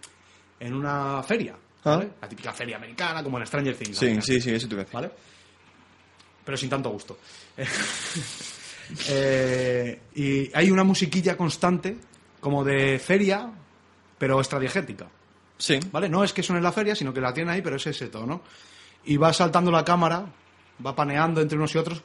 en 0.60 0.74
una 0.74 1.22
feria, 1.22 1.56
¿vale? 1.84 2.10
Ah. 2.14 2.18
La 2.22 2.30
típica 2.30 2.54
feria 2.54 2.78
americana, 2.78 3.22
como 3.22 3.38
en 3.38 3.46
Stranger 3.46 3.76
Things. 3.76 3.98
Sí, 3.98 4.22
sí, 4.22 4.40
sí, 4.40 4.52
eso. 4.52 4.68
¿vale? 4.94 5.12
Pero 6.46 6.56
sin 6.58 6.70
tanto 6.70 6.90
gusto. 6.92 7.18
Eh, 9.10 10.00
y 10.16 10.50
hay 10.54 10.72
una 10.72 10.84
musiquilla 10.84 11.36
constante, 11.38 11.98
como 12.40 12.64
de 12.64 13.00
feria, 13.00 13.52
pero 14.18 14.40
extradiegética, 14.40 15.08
Sí. 15.58 15.80
¿vale? 15.92 16.08
No 16.08 16.24
es 16.24 16.34
que 16.34 16.44
suene 16.44 16.60
en 16.60 16.64
la 16.64 16.72
feria, 16.72 16.96
sino 16.96 17.12
que 17.14 17.20
la 17.22 17.34
tiene 17.34 17.52
ahí, 17.52 17.62
pero 17.62 17.78
es 17.78 17.88
ese 17.88 18.08
tono. 18.08 18.42
Y 19.06 19.18
va 19.18 19.34
saltando 19.34 19.72
la 19.72 19.84
cámara, 19.84 20.26
va 20.86 20.96
paneando 20.96 21.42
entre 21.42 21.58
unos 21.58 21.74
y 21.74 21.78
otros 21.80 22.04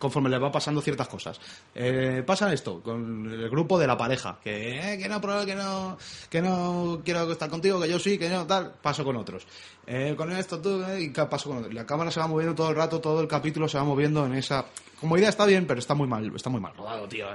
conforme 0.00 0.30
le 0.30 0.38
va 0.38 0.50
pasando 0.50 0.80
ciertas 0.80 1.06
cosas. 1.06 1.38
Eh, 1.74 2.24
pasa 2.26 2.50
esto 2.52 2.80
con 2.82 3.30
el 3.30 3.50
grupo 3.50 3.78
de 3.78 3.86
la 3.86 3.98
pareja, 3.98 4.38
que, 4.42 4.94
eh, 4.94 4.98
que 4.98 5.08
no, 5.08 5.20
que 5.20 5.54
no, 5.54 5.98
que 6.30 6.40
no 6.40 7.02
quiero 7.04 7.30
estar 7.30 7.50
contigo, 7.50 7.78
que 7.78 7.88
yo 7.88 7.98
sí, 7.98 8.18
que 8.18 8.30
no, 8.30 8.46
tal, 8.46 8.72
paso 8.80 9.04
con 9.04 9.16
otros. 9.16 9.46
Eh, 9.86 10.14
con 10.16 10.32
esto, 10.32 10.58
tú, 10.58 10.82
eh, 10.84 11.02
y 11.02 11.10
paso 11.10 11.50
con 11.50 11.58
otros. 11.58 11.74
La 11.74 11.84
cámara 11.84 12.10
se 12.10 12.18
va 12.18 12.26
moviendo 12.26 12.54
todo 12.54 12.70
el 12.70 12.76
rato, 12.76 12.98
todo 12.98 13.20
el 13.20 13.28
capítulo 13.28 13.68
se 13.68 13.76
va 13.76 13.84
moviendo 13.84 14.24
en 14.24 14.34
esa... 14.34 14.64
Como 14.98 15.18
idea 15.18 15.28
está 15.28 15.44
bien, 15.44 15.66
pero 15.66 15.80
está 15.80 15.94
muy 15.94 16.08
mal, 16.08 16.34
está 16.34 16.48
muy 16.48 16.60
mal 16.60 16.74
rodado, 16.74 17.06
tío. 17.06 17.26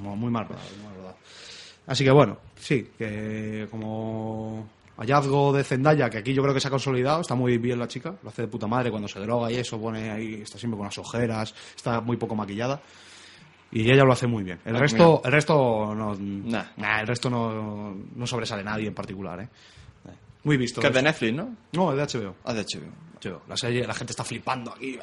muy 0.00 0.30
mal 0.30 0.48
rodado, 0.48 0.68
muy 0.76 0.84
mal 0.84 0.96
rodado. 0.96 1.16
Así 1.86 2.02
que 2.02 2.10
bueno, 2.10 2.38
sí, 2.58 2.90
que 2.98 3.68
como 3.70 4.68
hallazgo 4.96 5.52
de 5.52 5.62
Zendaya, 5.64 6.08
que 6.10 6.18
aquí 6.18 6.32
yo 6.34 6.42
creo 6.42 6.54
que 6.54 6.60
se 6.60 6.68
ha 6.68 6.70
consolidado, 6.70 7.20
está 7.20 7.34
muy 7.34 7.58
bien 7.58 7.78
la 7.78 7.88
chica, 7.88 8.14
lo 8.22 8.28
hace 8.30 8.42
de 8.42 8.48
puta 8.48 8.66
madre 8.66 8.90
cuando 8.90 9.08
se 9.08 9.20
droga 9.20 9.50
y 9.50 9.56
eso, 9.56 9.80
pone 9.80 10.10
ahí, 10.10 10.34
está 10.42 10.58
siempre 10.58 10.76
con 10.78 10.86
las 10.86 10.98
ojeras, 10.98 11.54
está 11.74 12.00
muy 12.00 12.16
poco 12.16 12.34
maquillada. 12.34 12.80
Y 13.72 13.90
ella 13.90 14.04
lo 14.04 14.12
hace 14.12 14.26
muy 14.28 14.44
bien. 14.44 14.60
El 14.64 14.76
Ah, 14.76 14.78
resto, 14.78 15.20
el 15.24 15.32
resto 15.32 15.94
no, 15.94 16.14
Nah. 16.14 16.64
nah, 16.76 17.00
el 17.00 17.06
resto 17.06 17.28
no, 17.28 17.94
no 18.14 18.26
sobresale 18.26 18.62
nadie 18.62 18.86
en 18.86 18.94
particular, 18.94 19.40
¿eh. 19.40 19.48
Muy 20.44 20.56
visto. 20.56 20.80
Que 20.80 20.86
es 20.86 20.94
de 20.94 21.02
Netflix, 21.02 21.34
¿no? 21.34 21.56
No, 21.72 21.90
es 21.92 22.12
de 22.12 22.20
HBO. 22.20 22.36
Ah, 22.44 22.54
de 22.54 22.62
HBO. 22.64 23.42
La, 23.48 23.56
serie, 23.56 23.84
la 23.84 23.92
gente 23.94 24.12
está 24.12 24.22
flipando 24.22 24.72
aquí. 24.72 24.96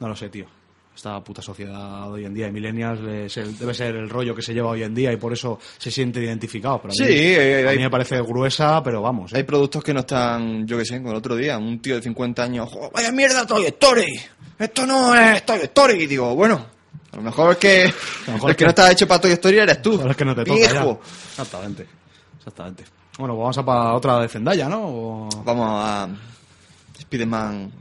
No 0.00 0.08
lo 0.08 0.16
sé, 0.16 0.30
tío. 0.30 0.46
Esta 0.94 1.22
puta 1.22 1.42
sociedad 1.42 2.10
hoy 2.10 2.24
en 2.24 2.32
día 2.32 2.46
de 2.46 2.52
millennials 2.52 3.00
es 3.00 3.36
el- 3.38 3.58
debe 3.58 3.74
ser 3.74 3.96
el 3.96 4.08
rollo 4.08 4.34
que 4.34 4.42
se 4.42 4.54
lleva 4.54 4.70
hoy 4.70 4.84
en 4.84 4.94
día 4.94 5.12
y 5.12 5.16
por 5.16 5.32
eso 5.32 5.58
se 5.76 5.90
siente 5.90 6.20
identificado. 6.20 6.80
Pero 6.80 6.92
a 6.92 6.96
mí, 6.98 7.06
Sí, 7.06 7.12
eh, 7.18 7.66
a 7.68 7.72
mí 7.72 7.78
me 7.78 7.90
parece 7.90 8.20
gruesa, 8.22 8.80
pero 8.82 9.02
vamos. 9.02 9.32
¿eh? 9.32 9.38
Hay 9.38 9.42
productos 9.42 9.82
que 9.82 9.92
no 9.92 10.00
están, 10.00 10.64
yo 10.66 10.78
qué 10.78 10.84
sé, 10.84 10.98
como 10.98 11.10
el 11.10 11.16
otro 11.16 11.34
día, 11.36 11.58
un 11.58 11.80
tío 11.80 11.96
de 11.96 12.02
50 12.02 12.44
años, 12.44 12.70
"Jo, 12.72 12.90
vaya 12.94 13.10
mierda 13.10 13.44
Toy 13.44 13.66
Story, 13.66 14.06
esto 14.58 14.86
no 14.86 15.14
es 15.16 15.44
Toy 15.44 15.58
Story, 15.62 16.04
y 16.04 16.06
digo, 16.06 16.34
bueno, 16.36 16.64
a 17.12 17.16
lo 17.16 17.22
mejor 17.22 17.52
es 17.52 17.58
que 17.58 17.84
lo 18.28 18.32
mejor 18.34 18.50
el 18.50 18.52
es 18.52 18.56
que 18.56 18.58
que- 18.58 18.64
no 18.64 18.70
está 18.70 18.92
hecho 18.92 19.08
para 19.08 19.20
Toy 19.20 19.32
Story 19.32 19.58
eres 19.58 19.82
tú, 19.82 20.00
es 20.08 20.16
que 20.16 20.24
no 20.24 20.34
te 20.34 20.44
toca 20.44 20.60
ya. 20.72 20.96
Exactamente. 21.30 21.86
Exactamente. 22.38 22.84
Bueno, 23.18 23.34
pues 23.34 23.42
vamos 23.42 23.58
a 23.58 23.64
para 23.64 23.94
otra 23.94 24.20
de 24.20 24.28
Zendaya, 24.28 24.68
¿no? 24.68 24.80
O- 24.86 25.28
Vamos 25.44 25.66
a 25.84 26.08
Spider-Man 26.98 27.72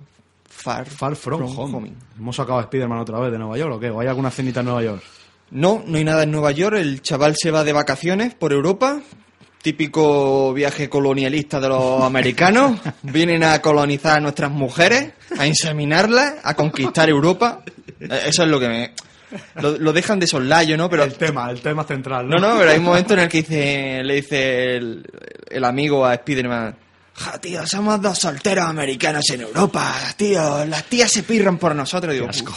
Far, 0.55 0.85
Far 0.85 1.15
From, 1.15 1.43
Home. 1.57 1.93
Hemos 2.17 2.35
sacado 2.35 2.59
a 2.59 2.61
Spider-Man 2.63 2.99
otra 2.99 3.19
vez 3.19 3.31
de 3.31 3.37
Nueva 3.37 3.57
York, 3.57 3.73
¿o 3.73 3.79
qué? 3.79 3.89
¿O 3.89 3.99
hay 3.99 4.07
alguna 4.07 4.31
cenita 4.31 4.61
en 4.61 4.67
Nueva 4.67 4.83
York? 4.83 5.03
No, 5.51 5.83
no 5.85 5.97
hay 5.97 6.03
nada 6.03 6.23
en 6.23 6.31
Nueva 6.31 6.51
York, 6.51 6.77
el 6.77 7.01
chaval 7.01 7.35
se 7.35 7.51
va 7.51 7.63
de 7.63 7.73
vacaciones 7.73 8.33
por 8.33 8.53
Europa, 8.53 9.01
típico 9.61 10.53
viaje 10.53 10.89
colonialista 10.89 11.59
de 11.59 11.69
los 11.69 12.01
americanos, 12.03 12.79
vienen 13.01 13.43
a 13.43 13.61
colonizar 13.61 14.17
a 14.17 14.21
nuestras 14.21 14.51
mujeres, 14.51 15.13
a 15.37 15.45
inseminarlas, 15.47 16.35
a 16.43 16.53
conquistar 16.55 17.09
Europa, 17.09 17.63
Eh, 17.99 18.09
eso 18.27 18.43
es 18.43 18.49
lo 18.49 18.59
que 18.59 18.67
me... 18.67 18.93
Lo, 19.55 19.77
lo 19.79 19.93
dejan 19.93 20.19
de 20.19 20.27
soslayo, 20.27 20.77
¿no? 20.77 20.89
Pero 20.89 21.03
el 21.03 21.15
tema, 21.15 21.49
el 21.49 21.59
tema 21.61 21.83
central, 21.85 22.29
No, 22.29 22.37
no, 22.37 22.57
pero 22.57 22.69
hay 22.71 22.77
un 22.77 22.83
momento 22.83 23.13
en 23.15 23.21
el 23.21 23.29
que 23.29 23.37
dice, 23.39 24.03
le 24.03 24.15
dice 24.15 24.75
el, 24.75 25.03
el 25.49 25.63
amigo 25.63 26.05
a 26.05 26.13
Spider-Man, 26.13 26.75
Ja, 27.15 27.39
tío, 27.39 27.65
somos 27.67 28.01
dos 28.01 28.17
solteros 28.17 28.65
americanos 28.65 29.29
en 29.29 29.41
Europa, 29.41 29.93
tío. 30.17 30.65
Las 30.65 30.83
tías 30.85 31.11
se 31.11 31.23
pirran 31.23 31.57
por 31.57 31.75
nosotros. 31.75 32.13
Digo, 32.13 32.27
asco. 32.27 32.53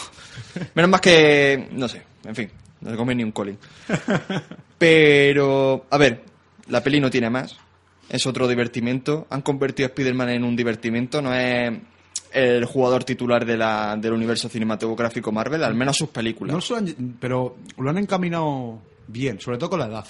Menos 0.75 0.91
más 0.91 1.01
que. 1.01 1.69
No 1.73 1.87
sé, 1.89 2.03
en 2.25 2.35
fin, 2.35 2.51
no 2.81 2.91
se 2.91 2.97
come 2.97 3.15
ni 3.15 3.23
un 3.23 3.33
colín. 3.33 3.59
Pero, 4.79 5.87
a 5.91 5.99
ver, 5.99 6.23
la 6.69 6.83
peli 6.83 7.01
no 7.01 7.11
tiene 7.11 7.31
más. 7.31 7.57
Es 8.09 8.27
otro 8.27 8.47
divertimento. 8.47 9.27
Han 9.31 9.43
convertido 9.43 9.87
a 9.87 9.91
Spider-Man 9.91 10.31
en 10.31 10.45
un 10.45 10.55
divertimento. 10.57 11.21
No 11.21 11.35
es 11.35 11.73
el 12.33 12.65
jugador 12.65 13.05
titular 13.05 13.45
de 13.45 13.57
la, 13.57 13.97
del 13.99 14.13
universo 14.13 14.49
cinematográfico 14.49 15.33
Marvel, 15.33 15.65
al 15.65 15.75
menos 15.75 15.97
sus 15.97 16.09
películas. 16.11 16.55
No 16.55 16.63
lo 16.69 16.77
han- 16.77 17.17
pero 17.19 17.57
lo 17.79 17.91
han 17.91 17.99
encaminado 17.99 18.81
bien, 19.07 19.41
sobre 19.41 19.59
todo 19.59 19.71
con 19.71 19.81
la 19.81 19.87
edad. 19.87 20.05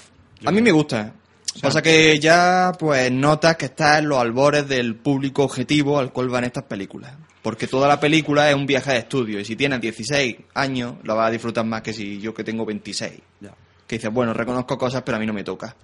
A 0.45 0.51
mí 0.51 0.61
me 0.61 0.71
gusta. 0.71 1.13
Pasa 1.61 1.81
que 1.81 2.19
ya 2.19 2.71
pues 2.77 3.11
notas 3.11 3.57
que 3.57 3.65
está 3.65 3.99
en 3.99 4.09
los 4.09 4.19
albores 4.19 4.67
del 4.67 4.95
público 4.95 5.43
objetivo 5.43 5.99
al 5.99 6.11
cual 6.11 6.29
van 6.29 6.43
estas 6.43 6.63
películas. 6.63 7.13
Porque 7.41 7.67
toda 7.67 7.87
la 7.87 7.99
película 7.99 8.49
es 8.49 8.55
un 8.55 8.65
viaje 8.65 8.91
de 8.91 8.97
estudio 8.99 9.39
y 9.39 9.45
si 9.45 9.55
tienes 9.55 9.79
16 9.79 10.35
años 10.53 10.95
la 11.03 11.13
vas 11.13 11.27
a 11.27 11.31
disfrutar 11.31 11.65
más 11.65 11.81
que 11.81 11.93
si 11.93 12.19
yo 12.19 12.33
que 12.33 12.43
tengo 12.43 12.65
26. 12.65 13.13
Ya. 13.39 13.53
Que 13.87 13.95
dices, 13.97 14.11
bueno, 14.11 14.33
reconozco 14.33 14.77
cosas 14.77 15.01
pero 15.03 15.17
a 15.17 15.19
mí 15.19 15.25
no 15.25 15.33
me 15.33 15.43
toca. 15.43 15.75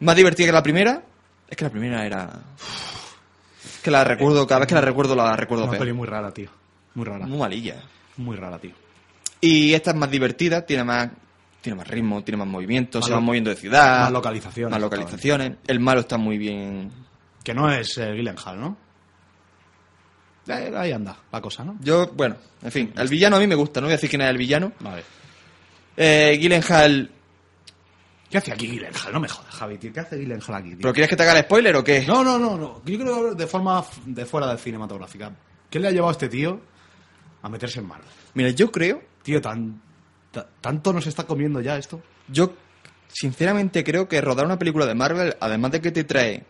Más 0.00 0.16
divertida 0.16 0.46
que 0.46 0.52
la 0.52 0.62
primera. 0.62 1.02
Es 1.48 1.56
que 1.56 1.64
la 1.64 1.70
primera 1.70 2.06
era... 2.06 2.30
Es 3.64 3.80
que 3.82 3.90
la 3.90 4.04
recuerdo, 4.04 4.46
cada 4.46 4.60
vez 4.60 4.68
que 4.68 4.74
la 4.74 4.80
recuerdo 4.80 5.14
la 5.16 5.36
recuerdo 5.36 5.64
Una 5.64 5.72
peor. 5.72 5.80
peli 5.82 5.92
muy 5.92 6.06
rara, 6.06 6.32
tío. 6.32 6.50
Muy 6.94 7.04
rara. 7.04 7.26
Muy 7.26 7.38
malilla. 7.38 7.82
Muy 8.16 8.36
rara, 8.36 8.58
tío. 8.58 8.72
Y 9.40 9.74
esta 9.74 9.90
es 9.90 9.96
más 9.96 10.10
divertida, 10.10 10.64
tiene 10.64 10.84
más, 10.84 11.10
tiene 11.62 11.76
más 11.78 11.88
ritmo, 11.88 12.22
tiene 12.22 12.36
más 12.36 12.48
movimiento, 12.48 12.98
Más 12.98 13.06
se 13.06 13.14
van 13.14 13.24
moviendo 13.24 13.48
de 13.50 13.56
ciudad. 13.56 14.00
más 14.02 14.12
localizaciones, 14.12 14.70
Más 14.72 14.80
localizaciones. 14.80 15.52
El 15.66 15.80
malo 15.80 16.00
está 16.00 16.18
muy 16.18 16.36
bien. 16.36 16.90
Que 17.42 17.54
no 17.54 17.70
es 17.72 17.96
eh, 17.98 18.12
Gyllenhaal, 18.12 18.60
¿no? 18.60 18.76
Eh, 20.48 20.72
ahí 20.76 20.90
anda 20.92 21.16
la 21.30 21.40
cosa, 21.40 21.64
¿no? 21.64 21.76
Yo, 21.80 22.08
bueno, 22.14 22.36
en 22.62 22.72
fin, 22.72 22.92
el 22.96 23.08
villano 23.08 23.36
a 23.36 23.38
mí 23.38 23.46
me 23.46 23.54
gusta, 23.54 23.80
no 23.80 23.86
voy 23.86 23.92
a 23.92 23.96
decir 23.96 24.10
quién 24.10 24.22
es 24.22 24.28
el 24.30 24.36
villano. 24.38 24.72
Vale. 24.80 25.02
Eh, 25.96 26.36
Gyllenhaal, 26.40 27.10
¿Qué 28.28 28.38
hace 28.38 28.50
aquí 28.52 28.66
Gyllenhaal? 28.66 29.12
No 29.12 29.20
me 29.20 29.28
jodas, 29.28 29.54
Javi, 29.54 29.78
tío. 29.78 29.92
¿Qué 29.92 30.00
hace 30.00 30.18
Gyllenhaal 30.18 30.54
aquí, 30.54 30.70
tío? 30.70 30.78
¿pero 30.80 30.92
quieres 30.94 31.10
que 31.10 31.16
te 31.16 31.22
haga 31.22 31.38
el 31.38 31.44
spoiler 31.44 31.76
o 31.76 31.84
qué? 31.84 32.04
No, 32.06 32.24
no, 32.24 32.38
no, 32.38 32.56
no. 32.56 32.82
Yo 32.84 32.98
creo 32.98 33.34
de 33.34 33.46
forma 33.46 33.84
de 34.06 34.24
fuera 34.26 34.46
de 34.48 34.58
cinematográfica. 34.58 35.30
¿Qué 35.70 35.78
le 35.78 35.88
ha 35.88 35.90
llevado 35.90 36.08
a 36.08 36.12
este 36.12 36.28
tío 36.28 36.60
a 37.42 37.48
meterse 37.48 37.80
en 37.80 37.86
Marvel? 37.86 38.08
Mira, 38.34 38.50
yo 38.50 38.70
creo, 38.72 39.00
Tío, 39.22 39.40
tan, 39.40 39.80
ta- 39.80 39.91
tanto 40.60 40.92
nos 40.92 41.06
está 41.06 41.24
comiendo 41.24 41.60
ya 41.60 41.76
esto. 41.76 42.00
yo 42.28 42.52
sinceramente 43.08 43.84
creo 43.84 44.08
que 44.08 44.20
rodar 44.20 44.46
una 44.46 44.58
película 44.58 44.86
de 44.86 44.94
Marvel, 44.94 45.36
además 45.40 45.72
de 45.72 45.80
que 45.80 45.90
te 45.92 46.04
trae 46.04 46.42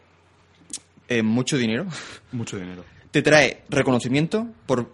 eh, 1.09 1.22
mucho 1.22 1.57
dinero, 1.57 1.87
Mucho 2.33 2.57
dinero. 2.59 2.85
te 3.11 3.20
trae 3.22 3.62
reconocimiento 3.68 4.47
por 4.66 4.89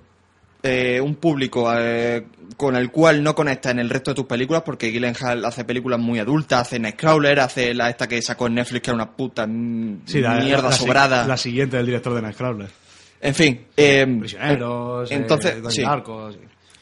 eh, 0.63 1.01
un 1.01 1.15
público 1.17 1.71
eh, 1.77 2.27
con 2.57 2.75
el 2.75 2.91
cual 2.91 3.23
no 3.23 3.35
conectas 3.35 3.73
en 3.73 3.79
el 3.79 3.91
resto 3.91 4.11
de 4.11 4.15
tus 4.17 4.25
películas 4.25 4.63
porque 4.63 4.91
Gyllenhaal 4.91 5.45
hace 5.45 5.65
películas 5.65 6.01
muy 6.01 6.19
adultas, 6.19 6.63
hace 6.63 6.79
Nightcrawler, 6.81 7.39
hace 7.41 7.75
la 7.75 7.91
esta 7.91 8.09
que 8.09 8.21
sacó 8.23 8.47
en 8.49 8.55
Netflix 8.55 8.83
que 8.83 8.91
era 8.91 8.95
una 8.97 9.11
puta 9.15 9.47
mm, 9.47 10.01
mierda 10.43 10.73
si- 10.73 10.79
sobrada. 10.85 11.27
La 11.27 11.37
siguiente 11.37 11.77
del 11.77 11.87
director 11.87 12.15
de 12.15 12.23
Nightcrawler. 12.23 12.71
En 13.21 13.35
fin, 13.35 13.67
eh, 13.77 14.07
Prisioneros, 14.19 15.11
entonces, 15.11 15.57
eh, 15.57 15.71
sí. 15.71 15.83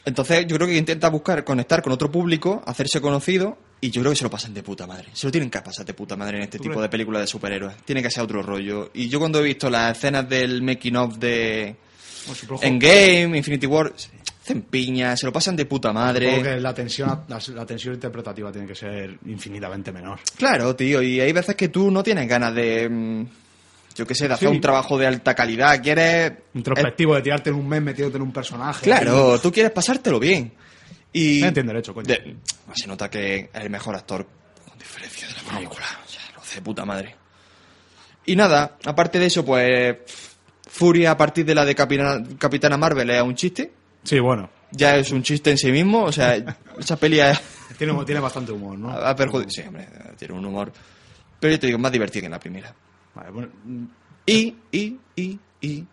Entonces 0.07 0.47
yo 0.47 0.55
creo 0.55 0.67
que 0.67 0.75
intenta 0.77 1.09
buscar 1.09 1.43
conectar 1.43 1.81
con 1.83 1.93
otro 1.93 2.09
público, 2.11 2.63
hacerse 2.65 2.99
conocido 3.01 3.57
y 3.81 3.91
yo 3.91 4.01
creo 4.01 4.11
que 4.13 4.17
se 4.17 4.23
lo 4.23 4.29
pasan 4.31 4.53
de 4.53 4.63
puta 4.63 4.87
madre. 4.87 5.09
Se 5.13 5.27
lo 5.27 5.31
tienen 5.31 5.49
que 5.51 5.61
pasar 5.61 5.85
de 5.85 5.93
puta 5.93 6.15
madre 6.15 6.37
en 6.37 6.43
este 6.43 6.57
¿Tú 6.57 6.63
tipo 6.63 6.73
crees? 6.75 6.83
de 6.83 6.89
películas 6.89 7.21
de 7.21 7.27
superhéroes. 7.27 7.75
Tiene 7.85 8.01
que 8.01 8.09
ser 8.09 8.23
otro 8.23 8.41
rollo. 8.41 8.89
Y 8.93 9.07
yo 9.09 9.19
cuando 9.19 9.39
he 9.39 9.43
visto 9.43 9.69
las 9.69 9.95
escenas 9.97 10.27
del 10.27 10.61
making 10.63 10.95
of 10.95 11.17
de 11.17 11.75
supongo- 12.33 12.63
Endgame, 12.63 13.37
Infinity 13.37 13.67
War, 13.67 13.93
hacen 14.41 14.61
piña, 14.63 15.15
se 15.17 15.25
lo 15.25 15.31
pasan 15.33 15.55
de 15.55 15.65
puta 15.65 15.89
supongo 15.89 16.05
madre. 16.05 16.41
que 16.41 16.59
la 16.59 16.73
tensión, 16.73 17.23
la, 17.27 17.39
la 17.53 17.65
tensión 17.65 17.93
interpretativa 17.93 18.51
tiene 18.51 18.65
que 18.67 18.75
ser 18.75 19.19
infinitamente 19.27 19.91
menor. 19.91 20.19
Claro, 20.37 20.75
tío, 20.75 21.01
y 21.01 21.19
hay 21.19 21.31
veces 21.33 21.55
que 21.55 21.67
tú 21.67 21.91
no 21.91 22.01
tienes 22.01 22.27
ganas 22.27 22.55
de, 22.55 22.89
mm, 22.89 23.25
yo 23.97 24.07
qué 24.07 24.15
sé, 24.15 24.27
de 24.27 24.35
hacer 24.35 24.47
Sí. 24.47 24.55
un 24.55 24.61
trabajo 24.61 24.97
de 24.97 25.07
alta 25.07 25.33
calidad, 25.35 25.81
quieres... 25.81 26.31
Introspectivo 26.53 27.15
de 27.15 27.21
tirarte 27.23 27.49
en 27.49 27.55
un 27.57 27.67
mes 27.67 27.81
metiéndote 27.81 28.17
en 28.17 28.21
un 28.23 28.31
personaje. 28.31 28.83
Claro, 28.83 29.39
tú 29.39 29.51
quieres 29.51 29.71
pasártelo 29.73 30.19
bien. 30.19 30.53
Y 31.11 31.41
Me 31.41 31.47
entiendo 31.47 31.71
derecho, 31.73 31.93
coño. 31.93 32.05
de- 32.05 32.37
se 32.75 32.87
nota 32.87 33.09
que 33.09 33.49
es 33.53 33.61
el 33.61 33.69
mejor 33.69 33.95
actor 33.95 34.25
con 34.69 34.77
diferencia 34.77 35.27
de 35.27 35.33
la 35.33 35.55
película. 35.55 35.85
O 36.05 36.09
sea, 36.09 36.21
lo 36.35 36.41
hace 36.41 36.55
de 36.55 36.61
puta 36.61 36.85
madre. 36.85 37.15
Y 38.25 38.35
nada, 38.35 38.77
aparte 38.85 39.17
de 39.19 39.25
eso, 39.25 39.43
pues 39.43 39.97
Furia 40.69 41.11
a 41.11 41.17
partir 41.17 41.45
de 41.45 41.55
la 41.55 41.65
de 41.65 41.73
Capitana, 41.73 42.21
Capitana 42.37 42.77
Marvel 42.77 43.09
es 43.09 43.21
un 43.21 43.35
chiste. 43.35 43.71
Sí, 44.03 44.19
bueno. 44.19 44.49
Ya 44.71 44.97
es 44.97 45.11
un 45.11 45.23
chiste 45.23 45.49
en 45.49 45.57
sí 45.57 45.71
mismo. 45.71 46.03
O 46.03 46.11
sea, 46.11 46.35
esa 46.79 46.97
peli 46.97 47.19
es- 47.19 47.39
Tiene, 47.77 47.93
tiene 48.05 48.19
bastante 48.21 48.51
humor, 48.51 48.77
¿no? 48.77 48.89
ha 48.91 49.15
perjudicado. 49.15 49.49
Sí, 49.49 49.61
hombre, 49.65 49.87
tiene 50.17 50.33
un 50.35 50.45
humor. 50.45 50.71
Pero 51.39 51.53
yo 51.53 51.59
te 51.59 51.67
digo, 51.67 51.79
más 51.79 51.91
divertido 51.91 52.21
que 52.21 52.25
en 52.25 52.31
la 52.33 52.39
primera. 52.39 52.75
Vale, 53.17 53.31
bueno, 53.31 53.49
mm, 53.65 53.83
Y, 54.25 54.55
y, 54.71 54.97
y, 55.15 55.39
y. 55.61 55.83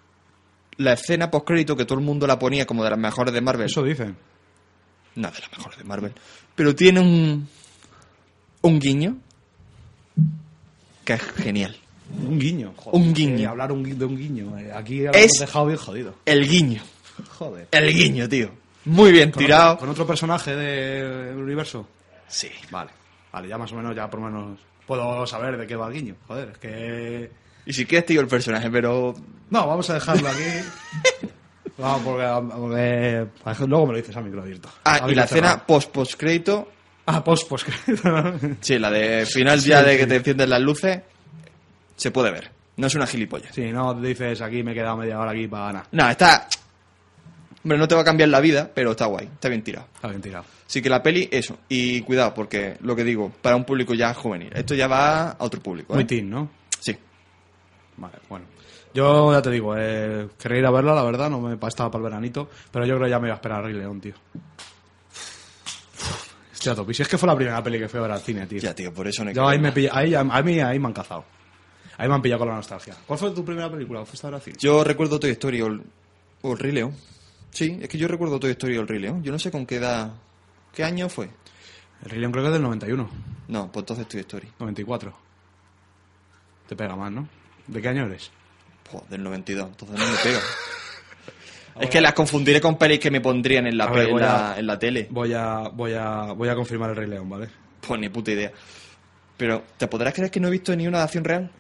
La 0.76 0.92
escena 0.94 1.30
post-crédito 1.30 1.76
que 1.76 1.84
todo 1.84 1.98
el 1.98 2.04
mundo 2.04 2.26
la 2.26 2.38
ponía 2.38 2.66
como 2.66 2.82
de 2.84 2.90
las 2.90 2.98
mejores 2.98 3.32
de 3.32 3.40
Marvel. 3.40 3.66
eso 3.66 3.82
dicen. 3.82 4.16
No, 5.16 5.28
de 5.30 5.38
las 5.38 5.50
mejores 5.52 5.78
de 5.78 5.84
Marvel. 5.84 6.12
Pero 6.54 6.74
tiene 6.74 7.00
un. 7.00 7.48
Un 8.62 8.78
guiño. 8.80 9.16
Que 11.04 11.14
es 11.14 11.22
genial. 11.22 11.76
Un 12.26 12.38
guiño. 12.38 12.72
joder. 12.76 13.00
Un 13.00 13.14
guiño. 13.14 13.50
Hablar 13.50 13.72
un 13.72 13.82
de 13.98 14.04
un 14.04 14.16
guiño. 14.16 14.58
eh, 14.58 14.72
Aquí 14.72 15.00
lo 15.02 15.12
hemos 15.12 15.16
Es- 15.16 15.38
dejado 15.40 15.66
bien 15.66 15.78
jodido. 15.78 16.14
El 16.24 16.46
guiño. 16.48 16.82
Joder. 17.38 17.68
El 17.70 17.92
guiño, 17.94 18.28
tío. 18.28 18.50
Muy 18.86 19.12
bien 19.12 19.30
¿Con 19.30 19.42
tirado. 19.42 19.74
otro, 19.74 19.80
¿Con 19.80 19.88
otro 19.90 20.06
personaje 20.06 20.54
del 20.56 21.36
universo? 21.36 21.86
Sí. 22.26 22.48
Vale. 22.70 22.90
Vale, 23.32 23.48
ya 23.48 23.56
más 23.58 23.70
o 23.72 23.76
menos, 23.76 23.94
ya 23.94 24.08
por 24.10 24.20
lo 24.20 24.26
menos 24.26 24.58
puedo 24.87 25.26
saber 25.26 25.57
de 25.57 25.66
qué 25.66 25.76
va 25.76 25.89
el 25.89 25.95
guiño. 25.95 26.16
Joder, 26.26 26.51
es 26.51 26.59
que... 26.59 27.30
Y 27.66 27.72
si 27.72 27.87
quieres 27.87 28.07
digo 28.09 28.20
el 28.20 28.28
personaje, 28.28 28.70
pero. 28.70 29.14
No, 29.51 29.66
vamos 29.66 29.89
a 29.91 29.95
dejarlo 29.95 30.28
aquí. 30.28 30.43
Vamos, 31.76 32.03
porque, 32.03 33.26
porque- 33.43 33.66
Luego 33.66 33.87
me 33.87 33.93
lo 33.95 33.99
dices 33.99 34.16
a 34.16 34.20
micro 34.20 34.43
abierto. 34.43 34.68
Ah, 34.85 35.01
A 35.03 35.11
y 35.11 35.14
la 35.14 35.24
escena 35.24 35.49
cerrado. 35.49 35.66
post-post-crédito. 35.66 36.68
Ah, 37.07 37.24
post, 37.24 37.49
post. 37.49 37.68
Sí, 38.61 38.78
la 38.78 38.91
de 38.91 39.26
final 39.26 39.59
ya 39.59 39.82
de 39.82 39.99
que 39.99 40.07
te 40.07 40.16
encienden 40.16 40.51
las 40.51 40.61
luces. 40.61 41.01
Se 41.97 42.11
puede 42.12 42.30
ver. 42.30 42.51
No 42.76 42.87
es 42.87 42.95
una 42.95 43.07
gilipollas. 43.07 43.55
sí, 43.55 43.72
no 43.72 43.93
dices 43.95 44.41
aquí 44.41 44.62
me 44.62 44.70
he 44.72 44.74
quedado 44.74 44.97
media 44.99 45.18
hora 45.18 45.32
aquí 45.32 45.49
para 45.49 45.66
ganar. 45.66 45.87
No, 45.93 46.09
está. 46.09 46.47
Hombre, 47.64 47.78
no 47.78 47.89
te 47.89 47.95
va 47.95 48.03
a 48.03 48.05
cambiar 48.05 48.28
la 48.28 48.41
vida, 48.41 48.70
pero 48.72 48.93
está 48.93 49.07
guay. 49.07 49.26
Está 49.26 49.49
bien 49.49 49.62
tirado. 49.64 49.89
Está 49.97 50.09
bien 50.09 50.20
tirado. 50.20 50.45
Así 50.74 50.82
que 50.82 50.90
la 50.90 51.04
peli, 51.04 51.28
eso. 51.30 51.56
Y 51.68 52.00
cuidado, 52.00 52.34
porque 52.34 52.78
lo 52.80 52.96
que 52.96 53.04
digo, 53.04 53.30
para 53.40 53.54
un 53.54 53.62
público 53.62 53.94
ya 53.94 54.12
juvenil. 54.12 54.50
Esto 54.52 54.74
ya 54.74 54.88
va 54.88 55.30
a 55.30 55.36
otro 55.38 55.62
público. 55.62 55.92
¿eh? 55.92 55.98
Muy 55.98 56.04
teen, 56.04 56.28
¿no? 56.28 56.50
Sí. 56.80 56.98
Vale, 57.96 58.16
bueno. 58.28 58.46
Yo 58.92 59.32
ya 59.32 59.40
te 59.40 59.50
digo, 59.50 59.76
eh, 59.78 60.30
querría 60.36 60.58
ir 60.58 60.66
a 60.66 60.72
verla, 60.72 60.92
la 60.92 61.04
verdad, 61.04 61.30
no 61.30 61.40
me 61.40 61.54
estaba 61.54 61.92
para 61.92 62.02
el 62.02 62.10
veranito, 62.10 62.50
pero 62.72 62.84
yo 62.86 62.96
creo 62.96 63.04
que 63.04 63.10
ya 63.10 63.20
me 63.20 63.28
iba 63.28 63.34
a 63.34 63.36
esperar 63.36 63.60
a 63.60 63.62
Rey 63.62 63.74
León, 63.74 64.00
tío. 64.00 64.14
Hostia, 66.52 66.74
topi, 66.74 66.92
si 66.92 67.02
es 67.02 67.08
que 67.08 67.18
fue 67.18 67.28
la 67.28 67.36
primera 67.36 67.62
peli 67.62 67.78
que 67.78 67.88
fui 67.88 68.00
a 68.00 68.02
ver 68.02 68.10
al 68.10 68.20
cine, 68.20 68.44
tío. 68.48 68.58
Ya, 68.58 68.74
tío, 68.74 68.92
por 68.92 69.06
eso 69.06 69.24
no 69.24 69.30
Yo 69.30 69.46
ahí 69.46 69.60
me 69.60 69.70
pilla, 69.70 69.92
ahí, 69.92 70.12
a 70.12 70.24
mí 70.24 70.58
ahí 70.58 70.80
me 70.80 70.88
han 70.88 70.92
cazado. 70.92 71.24
Ahí 71.98 72.08
me 72.08 72.16
han 72.16 72.22
pillado 72.22 72.40
con 72.40 72.48
la 72.48 72.56
nostalgia. 72.56 72.96
¿Cuál 73.06 73.20
fue 73.20 73.30
tu 73.30 73.44
primera 73.44 73.70
película 73.70 74.04
fuiste 74.04 74.26
a 74.26 74.30
ver 74.30 74.34
al 74.34 74.42
cine? 74.42 74.56
Yo 74.58 74.82
recuerdo 74.82 75.20
Toy 75.20 75.30
Story 75.30 75.62
o 75.62 75.66
el, 75.68 75.82
o 76.42 76.50
el 76.50 76.58
Rey 76.58 76.72
León. 76.72 76.96
Sí, 77.50 77.78
es 77.80 77.88
que 77.88 77.96
yo 77.96 78.08
recuerdo 78.08 78.40
Toy 78.40 78.50
Story 78.50 78.76
o 78.76 78.80
el 78.80 78.88
Rey 78.88 78.98
León. 78.98 79.22
Yo 79.22 79.30
no 79.30 79.38
sé 79.38 79.52
con 79.52 79.66
qué 79.66 79.76
edad. 79.76 80.10
¿Qué 80.74 80.84
año 80.84 81.08
fue? 81.08 81.28
El 82.04 82.10
Rey 82.10 82.20
León 82.20 82.32
creo 82.32 82.44
que 82.44 82.48
es 82.48 82.52
del 82.54 82.62
91, 82.62 83.08
No, 83.48 83.70
pues 83.72 83.82
entonces 83.82 84.08
Toy 84.08 84.20
Story. 84.20 84.48
94. 84.58 85.12
Te 86.68 86.76
pega 86.76 86.96
más, 86.96 87.12
¿no? 87.12 87.28
¿De 87.66 87.80
qué 87.80 87.88
año 87.88 88.04
eres? 88.06 88.30
Pues 88.90 89.08
del 89.10 89.22
92, 89.22 89.68
entonces 89.68 89.98
no 89.98 90.06
me 90.06 90.16
pega. 90.18 90.40
es 91.80 91.90
que 91.90 92.00
las 92.00 92.12
confundiré 92.12 92.60
con 92.60 92.76
pelis 92.78 92.98
que 93.00 93.10
me 93.10 93.20
pondrían 93.20 93.66
en 93.66 93.76
la, 93.78 93.86
ver, 93.86 94.08
en 94.08 94.18
la, 94.18 94.52
a- 94.52 94.58
en 94.58 94.66
la 94.66 94.78
tele. 94.78 95.06
Voy 95.10 95.32
a, 95.34 95.68
voy 95.72 95.94
a, 95.94 96.32
voy 96.32 96.48
a 96.48 96.54
confirmar 96.54 96.90
el 96.90 96.96
Rey 96.96 97.08
León, 97.08 97.28
¿vale? 97.28 97.48
Pues 97.86 98.00
ni 98.00 98.08
puta 98.08 98.30
idea. 98.32 98.52
Pero, 99.36 99.62
¿te 99.76 99.86
podrás 99.88 100.14
creer 100.14 100.30
que 100.30 100.40
no 100.40 100.48
he 100.48 100.50
visto 100.50 100.74
ni 100.76 100.86
una 100.86 100.98
de 100.98 101.04
acción 101.04 101.24
real? 101.24 101.50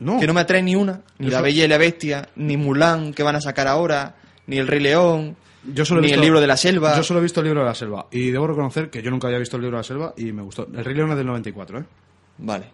No. 0.00 0.20
Que 0.20 0.26
no 0.26 0.34
me 0.34 0.40
atrae 0.40 0.62
ni 0.62 0.76
una. 0.76 1.00
Ni 1.18 1.26
Yo 1.26 1.32
La 1.32 1.40
Bella 1.40 1.64
y 1.64 1.68
la 1.68 1.78
Bestia, 1.78 2.28
ni 2.36 2.56
Mulan, 2.56 3.12
que 3.14 3.22
van 3.22 3.34
a 3.36 3.40
sacar 3.40 3.66
ahora, 3.66 4.14
ni 4.46 4.58
El 4.58 4.68
Rey 4.68 4.80
León, 4.80 5.36
Yo 5.64 5.84
solo 5.84 6.00
he 6.00 6.02
ni 6.02 6.06
visto- 6.08 6.20
El 6.20 6.24
Libro 6.26 6.40
de 6.40 6.46
la 6.46 6.56
Selva. 6.56 6.96
Yo 6.96 7.02
solo 7.02 7.20
he 7.20 7.22
visto 7.22 7.40
el 7.40 7.46
libro 7.46 7.60
de 7.60 7.66
la 7.66 7.74
selva. 7.74 8.06
Y 8.10 8.30
debo 8.30 8.46
reconocer 8.46 8.90
que 8.90 9.02
yo 9.02 9.10
nunca 9.10 9.26
había 9.26 9.38
visto 9.38 9.56
el 9.56 9.62
libro 9.62 9.76
de 9.76 9.80
la 9.80 9.84
selva 9.84 10.14
y 10.16 10.32
me 10.32 10.42
gustó. 10.42 10.66
El 10.72 10.84
Rey 10.84 10.94
León 10.94 11.10
es 11.10 11.16
del 11.16 11.26
94, 11.26 11.80
¿eh? 11.80 11.84
Vale. 12.38 12.70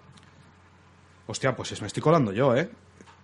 Hostia, 1.26 1.57
pues 1.57 1.80
me 1.80 1.87
estoy 1.87 2.03
colando 2.03 2.32
yo, 2.32 2.55
¿eh? 2.55 2.68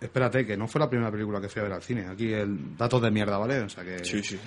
Espérate, 0.01 0.47
que 0.47 0.57
no 0.57 0.67
fue 0.67 0.79
la 0.81 0.89
primera 0.89 1.11
película 1.11 1.41
que 1.41 1.49
fui 1.51 1.61
a 1.61 1.65
ver 1.65 1.73
al 1.75 1.83
cine. 1.83 2.07
Aquí 2.09 2.33
el 2.33 2.77
datos 2.77 3.03
de 3.03 3.11
mierda, 3.11 3.37
¿vale? 3.37 3.61
O 3.61 3.69
sea 3.69 3.85
que... 3.85 4.03
Sí, 4.05 4.23
sí. 4.23 4.39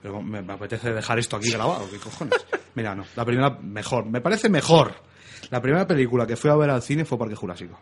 Pero 0.00 0.22
me, 0.22 0.40
me 0.42 0.52
apetece 0.52 0.92
dejar 0.92 1.18
esto 1.18 1.36
aquí 1.36 1.50
grabado, 1.50 1.88
¿qué 1.90 1.96
cojones? 1.98 2.46
Mira, 2.76 2.94
no, 2.94 3.04
la 3.16 3.24
primera 3.24 3.50
mejor, 3.60 4.06
me 4.06 4.20
parece 4.20 4.48
mejor. 4.48 4.94
La 5.50 5.60
primera 5.60 5.86
película 5.86 6.26
que 6.26 6.36
fui 6.36 6.50
a 6.50 6.54
ver 6.54 6.70
al 6.70 6.82
cine 6.82 7.04
fue 7.04 7.18
Parque 7.18 7.34
Jurásico. 7.34 7.76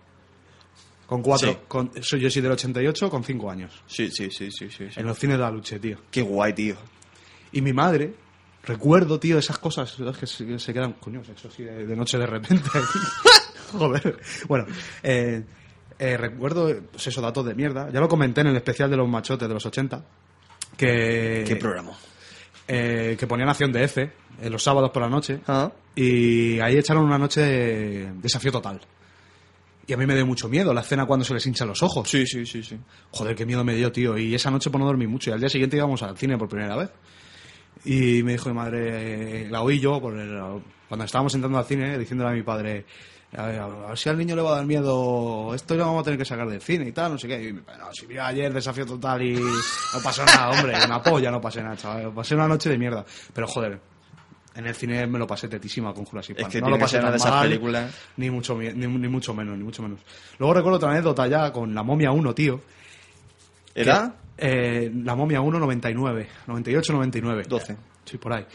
Con 1.06 1.22
cuatro. 1.22 1.52
Sí. 1.52 1.58
Con, 1.68 1.90
soy, 2.02 2.20
yo 2.20 2.30
soy 2.30 2.42
del 2.42 2.52
88 2.52 3.10
con 3.10 3.22
cinco 3.24 3.50
años. 3.50 3.82
Sí, 3.86 4.10
sí, 4.10 4.30
sí, 4.30 4.50
sí, 4.50 4.70
sí. 4.70 4.88
sí. 4.90 5.00
En 5.00 5.06
los 5.06 5.18
cines 5.18 5.36
de 5.36 5.42
la 5.42 5.50
luche, 5.50 5.78
tío. 5.78 5.98
Qué 6.10 6.22
guay, 6.22 6.52
tío. 6.54 6.76
Y 7.52 7.60
mi 7.60 7.72
madre, 7.72 8.14
recuerdo, 8.64 9.20
tío, 9.20 9.38
esas 9.38 9.58
cosas 9.58 9.94
que 10.18 10.26
se, 10.26 10.46
que 10.46 10.58
se 10.58 10.72
quedan, 10.72 10.94
coño, 10.94 11.20
eso 11.20 11.50
sí, 11.50 11.62
de, 11.62 11.86
de 11.86 11.96
noche 11.96 12.18
de 12.18 12.26
repente. 12.26 12.68
Joder. 13.72 14.18
Bueno, 14.48 14.66
eh, 15.02 15.42
eh, 15.98 16.16
recuerdo, 16.16 16.68
pues 16.90 17.06
esos 17.06 17.22
datos 17.22 17.44
de 17.44 17.54
mierda. 17.54 17.90
Ya 17.90 18.00
lo 18.00 18.08
comenté 18.08 18.40
en 18.40 18.48
el 18.48 18.56
especial 18.56 18.90
de 18.90 18.96
los 18.96 19.08
machotes 19.08 19.46
de 19.48 19.54
los 19.54 19.64
80. 19.66 20.04
Que, 20.76 21.44
Qué 21.46 21.56
programa. 21.56 21.92
eh, 22.66 23.16
que 23.18 23.26
ponían 23.26 23.48
acción 23.48 23.70
de 23.72 23.84
F 23.84 24.02
eh, 24.40 24.50
los 24.50 24.62
sábados 24.62 24.90
por 24.90 25.02
la 25.02 25.08
noche. 25.08 25.40
Ah. 25.46 25.70
Y 25.94 26.58
ahí 26.60 26.76
echaron 26.76 27.04
una 27.04 27.18
noche 27.18 27.40
de 27.40 28.12
desafío 28.16 28.50
total. 28.50 28.80
Y 29.86 29.92
a 29.92 29.96
mí 29.96 30.06
me 30.06 30.14
dio 30.14 30.24
mucho 30.24 30.48
miedo 30.48 30.72
la 30.72 30.80
escena 30.80 31.04
cuando 31.06 31.24
se 31.24 31.34
les 31.34 31.46
hinchan 31.46 31.68
los 31.68 31.82
ojos. 31.82 32.08
Sí, 32.08 32.26
sí, 32.26 32.46
sí, 32.46 32.62
sí. 32.62 32.78
Joder, 33.10 33.36
qué 33.36 33.44
miedo 33.44 33.62
me 33.64 33.74
dio, 33.74 33.92
tío. 33.92 34.16
Y 34.16 34.34
esa 34.34 34.50
noche 34.50 34.70
pues 34.70 34.80
no 34.80 34.86
dormí 34.86 35.06
mucho. 35.06 35.30
Y 35.30 35.32
al 35.34 35.40
día 35.40 35.48
siguiente 35.48 35.76
íbamos 35.76 36.02
al 36.02 36.16
cine 36.16 36.38
por 36.38 36.48
primera 36.48 36.74
vez. 36.76 36.90
Y 37.84 38.22
me 38.22 38.32
dijo 38.32 38.48
mi 38.48 38.54
madre, 38.54 39.42
eh, 39.44 39.48
la 39.50 39.60
oí 39.62 39.78
yo 39.78 40.00
por 40.00 40.16
el- 40.18 40.62
cuando 40.88 41.04
estábamos 41.04 41.34
entrando 41.34 41.58
al 41.58 41.64
cine, 41.66 41.98
diciéndole 41.98 42.30
a 42.30 42.32
mi 42.32 42.42
padre, 42.42 42.86
a 43.36 43.46
ver, 43.46 43.58
a 43.60 43.66
ver 43.88 43.98
si 43.98 44.08
al 44.08 44.16
niño 44.16 44.34
le 44.36 44.42
va 44.42 44.52
a 44.52 44.56
dar 44.56 44.64
miedo, 44.66 45.52
esto 45.54 45.74
lo 45.74 45.84
vamos 45.84 46.00
a 46.00 46.04
tener 46.04 46.18
que 46.18 46.24
sacar 46.24 46.48
del 46.48 46.62
cine 46.62 46.88
y 46.88 46.92
tal, 46.92 47.12
no 47.12 47.18
sé 47.18 47.28
qué. 47.28 47.42
Y 47.42 47.52
mi 47.52 47.60
padre, 47.60 47.80
no, 47.80 47.92
si 47.92 48.06
vi 48.06 48.16
ayer 48.16 48.52
desafío 48.54 48.86
total 48.86 49.20
y 49.22 49.34
no 49.34 50.00
pasó 50.02 50.24
nada, 50.24 50.50
hombre, 50.50 50.74
una 50.86 51.02
polla 51.02 51.30
no 51.30 51.40
pasé 51.42 51.62
nada, 51.62 51.76
chaval. 51.76 52.12
Pasé 52.14 52.34
una 52.34 52.48
noche 52.48 52.70
de 52.70 52.78
mierda. 52.78 53.04
Pero 53.34 53.46
joder, 53.48 53.78
en 54.54 54.66
el 54.66 54.74
cine 54.74 55.06
me 55.06 55.18
lo 55.18 55.26
pasé 55.26 55.48
tetísima 55.48 55.92
con 55.92 56.04
Jurassic 56.04 56.36
Es 56.36 56.42
Park. 56.42 56.52
que 56.52 56.60
no 56.60 56.70
lo 56.70 56.78
pasé 56.78 57.00
tan 57.00 57.10
de 57.10 57.16
esas 57.16 57.42
películas. 57.42 57.94
Ni 58.16 58.30
mucho, 58.30 58.56
ni, 58.56 58.70
ni 58.72 59.08
mucho 59.08 59.34
menos, 59.34 59.56
ni 59.58 59.64
mucho 59.64 59.82
menos. 59.82 60.00
Luego 60.38 60.54
recuerdo 60.54 60.76
otra 60.76 60.90
anécdota 60.90 61.26
ya 61.26 61.52
con 61.52 61.74
La 61.74 61.82
Momia 61.82 62.12
1, 62.12 62.34
tío. 62.34 62.60
¿Era? 63.74 64.14
Eh, 64.36 64.90
la 65.04 65.14
momia 65.14 65.40
1, 65.40 65.58
99. 65.58 66.28
98, 66.46 66.92
99. 66.92 67.44
12. 67.48 67.76
Sí, 68.04 68.18
por 68.18 68.32
ahí. 68.32 68.46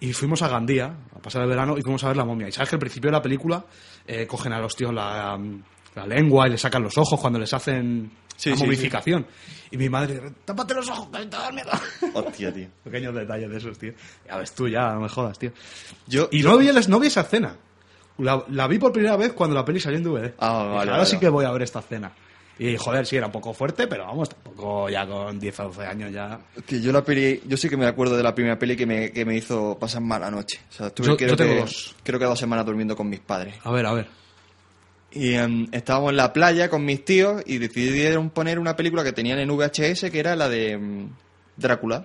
Y 0.00 0.12
fuimos 0.12 0.42
a 0.42 0.48
Gandía 0.48 0.94
a 1.14 1.18
pasar 1.20 1.42
el 1.42 1.48
verano 1.48 1.76
y 1.78 1.82
fuimos 1.82 2.02
a 2.04 2.08
ver 2.08 2.16
la 2.16 2.24
momia. 2.24 2.48
Y 2.48 2.52
sabes 2.52 2.68
que 2.68 2.76
al 2.76 2.80
principio 2.80 3.08
de 3.08 3.12
la 3.12 3.22
película 3.22 3.64
eh, 4.06 4.26
cogen 4.26 4.52
a 4.52 4.60
los 4.60 4.74
tíos 4.76 4.92
la, 4.92 5.38
la 5.96 6.06
lengua 6.06 6.46
y 6.46 6.50
les 6.50 6.60
sacan 6.60 6.82
los 6.82 6.96
ojos 6.98 7.18
cuando 7.20 7.38
les 7.38 7.52
hacen 7.52 8.10
Sí, 8.36 8.50
la 8.50 8.56
sí, 8.56 8.62
momificación. 8.64 9.26
Y 9.70 9.78
mi 9.78 9.88
madre, 9.88 10.20
tápate 10.44 10.74
los 10.74 10.88
ojos, 10.90 11.08
que 11.10 11.18
te 11.24 11.26
da 11.36 11.50
miedo. 11.50 11.70
Hostia, 12.14 12.52
tío. 12.52 12.68
Pequeños 12.84 13.14
detalles 13.14 13.50
de 13.50 13.56
esos, 13.56 13.78
tío. 13.78 13.92
Ya 14.26 14.36
ves 14.36 14.52
tú, 14.52 14.68
ya, 14.68 14.92
no 14.92 15.00
me 15.00 15.08
jodas, 15.08 15.38
tío. 15.38 15.52
Yo, 16.06 16.28
Y 16.30 16.42
no 16.42 16.58
vi, 16.58 16.68
el- 16.68 16.90
no 16.90 17.00
vi 17.00 17.06
esa 17.06 17.22
escena. 17.22 17.56
La, 18.18 18.44
la 18.50 18.66
vi 18.66 18.78
por 18.78 18.92
primera 18.92 19.16
vez 19.16 19.32
cuando 19.32 19.54
la 19.56 19.64
peli 19.64 19.80
salió 19.80 19.98
en 19.98 20.04
DVD. 20.04 20.34
Ah, 20.38 20.52
vale, 20.64 20.68
Ahora 20.80 20.92
vale, 20.92 21.06
sí 21.06 21.18
que 21.18 21.28
voy 21.30 21.44
a 21.46 21.50
ver 21.50 21.62
esta 21.62 21.78
escena. 21.80 22.12
Y 22.58 22.74
joder, 22.78 23.04
sí, 23.06 23.16
era 23.16 23.26
un 23.26 23.32
poco 23.32 23.52
fuerte, 23.52 23.86
pero 23.86 24.04
vamos, 24.06 24.30
tampoco 24.30 24.88
ya 24.88 25.06
con 25.06 25.38
10 25.38 25.60
o 25.60 25.64
12 25.64 25.84
años 25.86 26.12
ya. 26.12 26.38
Tío, 26.64 26.78
yo 26.78 26.92
la 26.92 27.04
peli, 27.04 27.42
yo 27.46 27.56
sí 27.58 27.68
que 27.68 27.76
me 27.76 27.86
acuerdo 27.86 28.16
de 28.16 28.22
la 28.22 28.34
primera 28.34 28.58
peli 28.58 28.76
que 28.76 28.86
me, 28.86 29.12
que 29.12 29.24
me 29.26 29.36
hizo 29.36 29.78
pasar 29.78 30.00
mala 30.02 30.30
noche. 30.30 30.60
O 30.70 30.72
sea, 30.72 30.86
estuve 30.86 31.06
Yo- 31.08 31.16
creo, 31.18 31.28
yo 31.30 31.36
tengo 31.36 31.52
que, 31.54 31.60
dos. 31.60 31.94
creo 32.02 32.18
que 32.18 32.24
dos 32.24 32.38
semanas 32.38 32.64
durmiendo 32.64 32.96
con 32.96 33.08
mis 33.10 33.20
padres. 33.20 33.56
A 33.62 33.70
ver, 33.72 33.84
a 33.84 33.92
ver. 33.92 34.08
Y 35.12 35.34
em, 35.34 35.66
estábamos 35.72 36.10
en 36.10 36.16
la 36.16 36.32
playa 36.32 36.68
con 36.68 36.84
mis 36.84 37.04
tíos 37.04 37.42
y 37.46 37.58
decidieron 37.58 38.30
poner 38.30 38.58
una 38.58 38.76
película 38.76 39.02
que 39.02 39.12
tenían 39.12 39.38
en 39.38 39.48
VHS 39.50 40.10
que 40.10 40.18
era 40.18 40.36
la 40.36 40.48
de 40.48 40.72
em, 40.72 41.08
Drácula, 41.56 42.04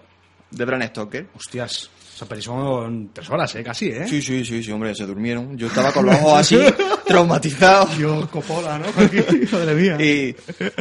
de 0.49 0.65
Bram 0.65 0.81
Stoker. 0.83 1.27
Hostias, 1.35 1.89
esa 2.15 2.25
peli 2.25 2.41
son 2.41 3.09
tres 3.13 3.29
horas, 3.29 3.53
¿eh? 3.55 3.63
Casi, 3.63 3.87
¿eh? 3.89 4.07
Sí, 4.07 4.21
sí, 4.21 4.45
sí, 4.45 4.63
sí, 4.63 4.71
hombre, 4.71 4.95
se 4.95 5.05
durmieron. 5.05 5.57
Yo 5.57 5.67
estaba 5.67 5.91
con 5.91 6.05
los 6.05 6.15
ojos 6.15 6.39
así, 6.39 6.57
traumatizado. 7.07 7.87
Dios, 7.97 8.29
Coppola, 8.29 8.77
¿no? 8.79 8.85
Madre 9.51 9.75
mía. 9.75 9.97
Y, 9.99 10.35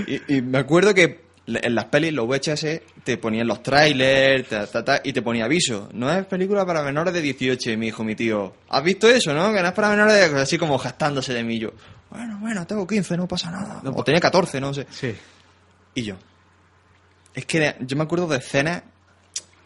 y- 0.06 0.36
y 0.36 0.42
me 0.42 0.58
acuerdo 0.58 0.94
que 0.94 1.30
en 1.46 1.74
las 1.74 1.86
pelis, 1.86 2.12
los 2.12 2.28
VHS, 2.28 2.80
te 3.02 3.16
ponían 3.16 3.48
los 3.48 3.60
trailers 3.60 4.48
ta, 4.48 4.66
ta, 4.68 4.84
ta, 4.84 5.00
y 5.02 5.12
te 5.12 5.20
ponía 5.22 5.46
aviso. 5.46 5.88
No 5.94 6.12
es 6.12 6.24
película 6.26 6.64
para 6.64 6.82
menores 6.82 7.12
de 7.12 7.20
18. 7.22 7.72
Y 7.72 7.76
me 7.76 7.86
dijo 7.86 8.04
mi 8.04 8.14
tío, 8.14 8.54
¿has 8.68 8.84
visto 8.84 9.08
eso, 9.08 9.32
no? 9.34 9.52
Que 9.52 9.60
no 9.60 9.66
es 9.68 9.72
para 9.74 9.88
menores 9.90 10.14
de... 10.32 10.40
Así 10.40 10.58
como 10.58 10.78
gastándose 10.78 11.32
de 11.34 11.42
mí. 11.42 11.58
Yo, 11.58 11.72
bueno, 12.10 12.38
bueno, 12.40 12.66
tengo 12.66 12.86
15, 12.86 13.16
no 13.16 13.26
pasa 13.28 13.50
nada. 13.50 13.80
O 13.94 14.02
tenía 14.04 14.20
14, 14.20 14.60
no 14.60 14.74
sé. 14.74 14.86
Sí. 14.90 15.14
Y 15.94 16.02
yo. 16.02 16.16
Es 17.34 17.46
que 17.46 17.76
yo 17.80 17.96
me 17.96 18.02
acuerdo 18.02 18.26
de 18.26 18.38
escenas 18.38 18.82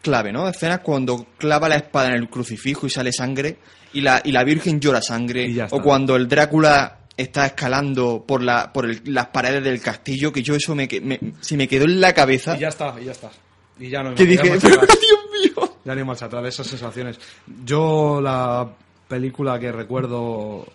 clave, 0.01 0.31
¿no? 0.31 0.47
Escenas 0.47 0.79
cuando 0.81 1.25
clava 1.37 1.67
la 1.67 1.75
espada 1.77 2.09
en 2.09 2.13
el 2.15 2.29
crucifijo 2.29 2.85
y 2.85 2.89
sale 2.91 3.11
sangre 3.11 3.57
y 3.93 4.01
la, 4.01 4.21
y 4.23 4.31
la 4.31 4.43
Virgen 4.43 4.79
llora 4.79 5.01
sangre. 5.01 5.45
Y 5.47 5.55
ya 5.55 5.65
está. 5.65 5.75
O 5.75 5.81
cuando 5.81 6.15
el 6.15 6.27
Drácula 6.27 6.99
está 7.17 7.45
escalando 7.47 8.23
por, 8.27 8.43
la, 8.43 8.71
por 8.71 8.85
el- 8.85 9.01
las 9.05 9.27
paredes 9.27 9.63
del 9.63 9.81
castillo, 9.81 10.31
que 10.31 10.43
yo 10.43 10.53
eso 10.55 10.75
me, 10.75 10.87
que- 10.87 11.01
me- 11.01 11.19
se 11.41 11.57
me 11.57 11.67
quedó 11.67 11.85
en 11.85 11.99
la 12.01 12.13
cabeza. 12.13 12.55
Y 12.55 12.59
ya 12.59 12.67
está, 12.67 12.93
y 13.01 13.05
ya 13.05 13.11
está. 13.13 13.31
Y 13.79 13.89
ya 13.89 14.03
no 14.03 14.13
que 14.13 14.25
ya 14.35 14.43
dije, 14.43 14.59
Dios 14.59 15.55
mío. 15.55 15.77
Ya 15.83 15.95
ni 15.95 16.03
marcha 16.03 16.25
atrás 16.25 16.43
de 16.43 16.49
esas 16.49 16.67
sensaciones. 16.67 17.19
Yo 17.65 18.19
la 18.21 18.69
película 19.07 19.59
que 19.59 19.71
recuerdo 19.71 20.67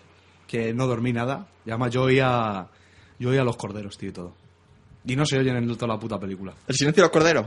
que 0.50 0.74
no 0.74 0.88
dormí 0.88 1.12
nada, 1.12 1.46
y 1.64 1.70
además 1.70 1.92
yo 1.92 2.02
oía, 2.02 2.66
yo 3.20 3.30
oía 3.30 3.44
los 3.44 3.56
corderos, 3.56 3.96
tío, 3.96 4.08
y 4.08 4.12
todo. 4.12 4.34
Y 5.04 5.14
no 5.14 5.24
se 5.24 5.38
oyen 5.38 5.54
en 5.54 5.76
toda 5.76 5.94
la 5.94 6.00
puta 6.00 6.18
película. 6.18 6.52
El 6.66 6.74
silencio 6.74 7.04
de 7.04 7.06
los 7.06 7.12
corderos. 7.12 7.46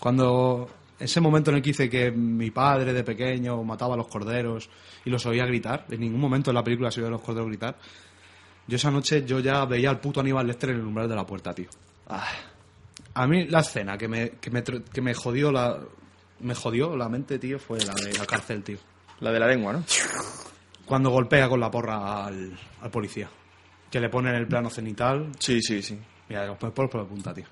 Cuando 0.00 0.66
ese 0.98 1.20
momento 1.20 1.50
en 1.50 1.58
el 1.58 1.62
que 1.62 1.70
hice 1.70 1.90
que 1.90 2.10
mi 2.10 2.50
padre 2.50 2.94
de 2.94 3.04
pequeño 3.04 3.62
mataba 3.62 3.92
a 3.92 3.98
los 3.98 4.08
corderos 4.08 4.70
y 5.04 5.10
los 5.10 5.26
oía 5.26 5.44
gritar, 5.44 5.84
en 5.90 6.00
ningún 6.00 6.18
momento 6.18 6.50
en 6.50 6.54
la 6.54 6.64
película 6.64 6.90
se 6.90 7.00
oía 7.00 7.08
a 7.08 7.12
los 7.12 7.20
corderos 7.20 7.48
gritar, 7.48 7.76
yo 8.66 8.76
esa 8.76 8.90
noche 8.90 9.22
yo 9.26 9.40
ya 9.40 9.66
veía 9.66 9.90
al 9.90 10.00
puto 10.00 10.20
Aníbal 10.20 10.46
Lecter 10.46 10.70
en 10.70 10.76
el 10.76 10.86
umbral 10.86 11.10
de 11.10 11.16
la 11.16 11.26
puerta, 11.26 11.52
tío. 11.52 11.68
Ah, 12.08 12.26
A 13.12 13.26
mí 13.26 13.48
la 13.48 13.60
escena 13.60 13.98
que 13.98 14.08
me, 14.08 14.30
que 14.40 14.50
me, 14.50 14.62
que 14.62 15.02
me 15.02 15.12
jodió 15.12 15.52
la 15.52 15.78
me 16.40 16.54
jodió 16.54 16.96
la 16.96 17.10
mente, 17.10 17.38
tío, 17.38 17.58
fue 17.58 17.80
la 17.80 17.92
de 17.92 18.14
la 18.16 18.24
cárcel, 18.24 18.62
tío. 18.62 18.78
la 19.20 19.30
de 19.30 19.40
la 19.40 19.46
lengua, 19.46 19.74
¿no? 19.74 19.84
Cuando 20.90 21.10
golpea 21.10 21.48
con 21.48 21.60
la 21.60 21.70
porra 21.70 22.24
al, 22.26 22.52
al 22.82 22.90
policía. 22.90 23.30
Que 23.88 24.00
le 24.00 24.08
pone 24.08 24.30
en 24.30 24.34
el 24.34 24.48
plano 24.48 24.68
cenital. 24.70 25.30
Sí, 25.38 25.62
sí, 25.62 25.80
sí. 25.82 25.96
Mira, 26.28 26.44
los 26.46 26.58
pelos 26.58 26.74
por 26.90 26.96
la 26.96 27.04
punta, 27.04 27.32
tío. 27.32 27.44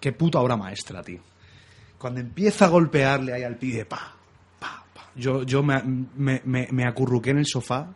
Qué 0.00 0.12
puta 0.12 0.40
obra 0.40 0.56
maestra, 0.56 1.02
tío. 1.02 1.20
Cuando 1.98 2.20
empieza 2.20 2.64
a 2.64 2.68
golpearle 2.68 3.34
ahí 3.34 3.42
al 3.42 3.56
pibe, 3.56 3.84
pa, 3.84 4.14
pa, 4.58 4.84
pa. 4.94 5.10
Yo, 5.14 5.42
yo 5.42 5.62
me, 5.62 5.82
me, 6.16 6.40
me, 6.46 6.66
me 6.70 6.84
acurruqué 6.86 7.30
en 7.30 7.38
el 7.38 7.46
sofá 7.46 7.88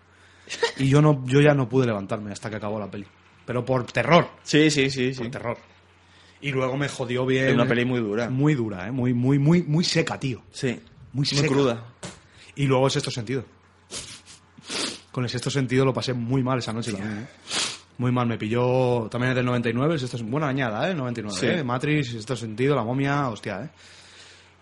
y 0.76 0.88
yo, 0.88 1.00
no, 1.00 1.24
yo 1.26 1.40
ya 1.40 1.54
no 1.54 1.66
pude 1.66 1.86
levantarme 1.86 2.30
hasta 2.30 2.50
que 2.50 2.56
acabó 2.56 2.78
la 2.78 2.90
peli. 2.90 3.06
Pero 3.46 3.64
por 3.64 3.84
terror, 3.84 4.28
Sí, 4.42 4.70
sí, 4.70 4.90
sí, 4.90 5.14
sí. 5.14 5.22
por 5.22 5.30
terror. 5.30 5.56
Y 6.42 6.52
luego 6.52 6.76
me 6.76 6.88
jodió 6.88 7.24
bien. 7.24 7.46
Es 7.48 7.54
una 7.54 7.66
peli 7.66 7.86
muy 7.86 8.00
dura. 8.00 8.28
Muy 8.28 8.54
dura, 8.54 8.88
¿eh? 8.88 8.90
Muy, 8.90 9.14
muy, 9.14 9.38
muy, 9.38 9.62
muy 9.62 9.84
seca, 9.84 10.20
tío. 10.20 10.42
Sí. 10.52 10.78
Muy 11.14 11.24
seca. 11.26 11.48
cruda. 11.48 11.84
Y 12.56 12.66
luego 12.66 12.86
el 12.86 12.90
sexto 12.92 13.10
sentido. 13.10 13.44
Con 15.12 15.24
el 15.24 15.30
sexto 15.30 15.50
sentido 15.50 15.84
lo 15.84 15.92
pasé 15.92 16.12
muy 16.12 16.42
mal 16.42 16.58
esa 16.58 16.72
noche 16.72 16.92
también, 16.92 17.18
¿eh? 17.18 17.26
Muy 17.98 18.12
mal, 18.12 18.26
me 18.26 18.38
pilló 18.38 19.08
también 19.10 19.30
es 19.32 19.36
del 19.36 19.44
99, 19.44 19.94
el 19.94 20.00
sexto 20.00 20.18
Buena 20.24 20.48
añada, 20.48 20.88
¿eh? 20.90 20.94
99, 20.94 21.36
Sí. 21.38 21.46
¿eh? 21.46 21.64
Matrix, 21.64 22.12
sexto 22.12 22.36
sentido, 22.36 22.74
la 22.76 22.82
momia, 22.84 23.28
hostia, 23.28 23.62
¿eh? 23.64 23.68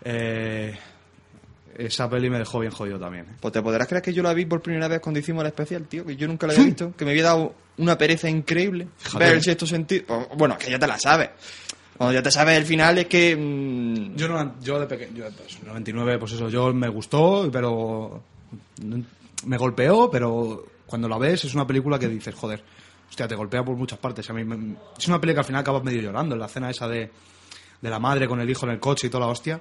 Eh, 0.05 0.79
Esa 1.77 2.11
peli 2.11 2.29
me 2.31 2.39
dejó 2.39 2.59
bien 2.59 2.73
jodido 2.73 2.99
también, 2.99 3.27
¿eh? 3.27 3.35
Pues 3.41 3.53
te 3.53 3.63
podrás 3.63 3.87
creer 3.87 4.03
que 4.03 4.13
yo 4.13 4.23
la 4.23 4.33
vi 4.35 4.47
por 4.47 4.61
primera 4.61 4.89
vez 4.89 5.01
cuando 5.01 5.21
hicimos 5.21 5.43
el 5.43 5.49
especial, 5.49 5.85
tío, 5.87 6.05
que 6.05 6.17
yo 6.17 6.27
nunca 6.27 6.47
la 6.49 6.53
había 6.55 6.65
visto, 6.65 6.93
que 6.97 7.05
me 7.05 7.13
había 7.13 7.23
dado 7.25 7.55
una 7.77 7.97
pereza 7.97 8.29
increíble 8.29 8.89
Fíjate. 8.97 9.25
ver 9.25 9.35
el 9.35 9.43
sexto 9.43 9.67
sentido. 9.67 10.05
Pues, 10.07 10.27
Bueno, 10.37 10.57
es 10.59 10.65
que 10.65 10.71
ya 10.73 10.79
te 10.79 10.87
la 10.89 10.99
sabes. 10.99 11.31
Cuando 11.97 12.15
ya 12.15 12.23
te 12.23 12.31
sabes 12.33 12.57
el 12.59 12.65
final 12.65 12.99
es 12.99 13.07
que... 13.07 13.37
mm, 13.37 14.17
Yo, 14.17 14.27
no, 14.29 14.55
yo 14.61 14.81
de 14.81 14.87
pequeño, 14.87 15.13
yo, 15.17 15.25
pues, 15.37 15.63
99, 15.63 16.19
pues 16.19 16.33
eso, 16.33 16.49
yo 16.49 16.73
me 16.75 16.89
gustó, 16.89 17.49
pero 17.53 18.23
me 19.47 19.57
golpeó, 19.57 20.11
pero 20.11 20.65
cuando 20.87 21.09
la 21.09 21.19
ves 21.19 21.45
es 21.45 21.55
una 21.55 21.67
película 21.67 21.99
que 21.99 22.09
dices, 22.09 22.35
joder, 22.35 22.63
hostia, 23.09 23.29
te 23.29 23.35
golpea 23.35 23.65
por 23.65 23.77
muchas 23.77 23.99
partes. 23.99 24.29
A 24.31 24.33
mí 24.33 24.45
me- 24.45 24.77
es 24.97 25.09
una 25.09 25.21
película 25.21 25.35
que 25.35 25.41
al 25.41 25.45
final 25.47 25.61
acabas 25.61 25.83
medio 25.85 26.01
llorando, 26.03 26.35
en 26.35 26.41
la 26.41 26.47
escena 26.47 26.71
esa 26.71 26.89
de, 26.89 27.11
de 27.81 27.91
la 27.91 27.99
madre 27.99 28.27
con 28.29 28.41
el 28.41 28.49
hijo 28.51 28.67
en 28.67 28.73
el 28.73 28.81
coche 28.81 29.07
y 29.07 29.11
toda 29.11 29.27
la 29.27 29.33
hostia. 29.33 29.61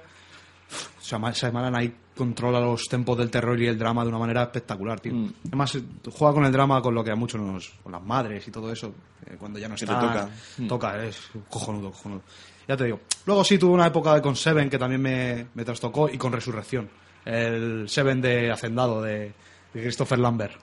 O 0.98 1.00
sea, 1.02 1.18
Ma- 1.18 1.30
Shyamalan 1.32 1.74
ahí 1.76 1.94
controla 2.14 2.60
los 2.60 2.84
tempos 2.88 3.16
del 3.16 3.30
terror 3.30 3.58
y 3.58 3.66
el 3.66 3.78
drama 3.78 4.02
de 4.02 4.08
una 4.10 4.18
manera 4.18 4.42
espectacular, 4.42 5.00
tío. 5.00 5.14
Mm. 5.14 5.32
Además, 5.46 5.74
eh, 5.76 5.82
juega 6.12 6.34
con 6.34 6.44
el 6.44 6.52
drama 6.52 6.82
con 6.82 6.94
lo 6.94 7.02
que 7.02 7.10
a 7.10 7.14
muchos 7.16 7.40
nos... 7.40 7.70
con 7.82 7.92
las 7.92 8.02
madres 8.02 8.46
y 8.46 8.50
todo 8.50 8.70
eso, 8.70 8.92
eh, 9.24 9.36
cuando 9.38 9.58
ya 9.58 9.68
no 9.68 9.76
está... 9.76 9.98
toca. 9.98 10.28
Mm. 10.58 10.66
Toca, 10.66 11.04
es 11.04 11.30
cojonudo, 11.48 11.90
cojonudo. 11.92 12.22
Ya 12.66 12.76
te 12.76 12.84
digo. 12.84 13.00
Luego 13.24 13.44
sí 13.44 13.56
tuve 13.56 13.72
una 13.72 13.86
época 13.86 14.20
con 14.20 14.36
Seven 14.36 14.68
que 14.68 14.78
también 14.78 15.00
me, 15.00 15.46
me 15.54 15.64
trastocó 15.64 16.10
y 16.10 16.18
con 16.18 16.32
Resurrección. 16.32 16.90
El 17.24 17.88
Seven 17.88 18.20
de 18.20 18.50
Hacendado 18.50 19.00
de, 19.00 19.32
de 19.78 19.84
Christopher 19.84 20.18
Lambert. 20.18 20.54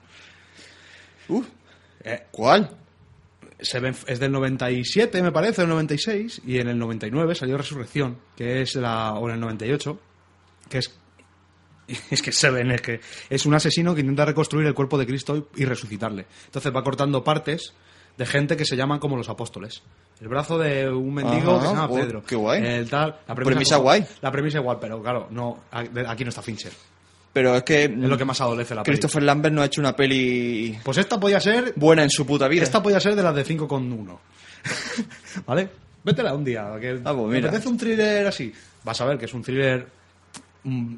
Uf, 1.28 1.46
Eh, 2.04 2.24
¿Cuál? 2.30 2.70
Seven 3.58 3.96
es 4.06 4.20
del 4.20 4.30
97, 4.32 5.22
me 5.22 5.32
parece, 5.32 5.62
del 5.62 5.70
96, 5.70 6.42
y 6.46 6.58
en 6.58 6.68
el 6.68 6.78
99 6.78 7.34
salió 7.34 7.56
Resurrección, 7.56 8.18
que 8.36 8.60
es 8.60 8.74
la. 8.76 9.14
o 9.14 9.28
en 9.28 9.34
el 9.34 9.40
98, 9.40 9.98
que 10.68 10.78
es. 10.78 10.94
Es 12.10 12.20
que 12.20 12.32
Seven 12.32 12.72
es 12.72 12.82
que 12.82 13.00
es 13.30 13.46
un 13.46 13.54
asesino 13.54 13.94
que 13.94 14.00
intenta 14.00 14.24
reconstruir 14.24 14.66
el 14.66 14.74
cuerpo 14.74 14.98
de 14.98 15.06
Cristo 15.06 15.48
y, 15.56 15.62
y 15.62 15.64
resucitarle. 15.64 16.26
Entonces 16.46 16.74
va 16.74 16.82
cortando 16.82 17.22
partes 17.22 17.74
de 18.18 18.26
gente 18.26 18.56
que 18.56 18.64
se 18.64 18.76
llaman 18.76 18.98
como 18.98 19.16
los 19.16 19.28
apóstoles. 19.28 19.82
El 20.20 20.26
brazo 20.28 20.58
de 20.58 20.88
un 20.90 21.14
mendigo 21.14 21.52
Ajá, 21.52 21.60
que 21.60 21.66
se 21.68 21.74
llama 21.74 21.86
oh, 21.88 21.94
Pedro. 21.94 22.22
qué 22.24 22.34
guay. 22.34 22.64
El 22.66 22.90
tal, 22.90 23.20
la 23.28 23.34
Premisa 23.36 23.76
guay. 23.76 24.04
La 24.20 24.32
premisa 24.32 24.58
igual, 24.58 24.78
pero 24.80 25.00
claro, 25.00 25.28
no, 25.30 25.60
aquí 25.70 26.24
no 26.24 26.30
está 26.30 26.42
Fincher. 26.42 26.72
Pero 27.36 27.54
es 27.54 27.64
que, 27.64 27.84
Es 27.84 27.90
lo 27.90 28.16
que 28.16 28.24
más 28.24 28.40
adolece 28.40 28.74
la 28.74 28.82
peli. 28.82 28.94
Christopher 28.96 29.22
Lambert 29.22 29.54
no 29.54 29.60
ha 29.60 29.66
hecho 29.66 29.82
una 29.82 29.94
peli 29.94 30.74
Pues 30.82 30.96
esta 30.96 31.20
podía 31.20 31.38
ser 31.38 31.74
buena 31.76 32.02
en 32.02 32.08
su 32.08 32.24
puta 32.24 32.48
vida. 32.48 32.62
Esta 32.62 32.82
podía 32.82 32.98
ser 32.98 33.14
de 33.14 33.22
las 33.22 33.34
de 33.34 33.44
5,1. 33.44 34.18
¿Vale? 35.46 35.68
Vétela 36.02 36.32
un 36.32 36.42
día. 36.42 36.72
Que 36.80 36.98
Ah, 37.04 37.12
pues 37.12 37.26
¿Me 37.28 37.34
mira. 37.36 37.48
apetece 37.50 37.68
un 37.68 37.76
thriller 37.76 38.26
así? 38.26 38.50
Vas 38.84 38.98
a 39.02 39.04
ver 39.04 39.18
que 39.18 39.26
es 39.26 39.34
un 39.34 39.42
thriller 39.42 39.86
mm, 40.64 40.94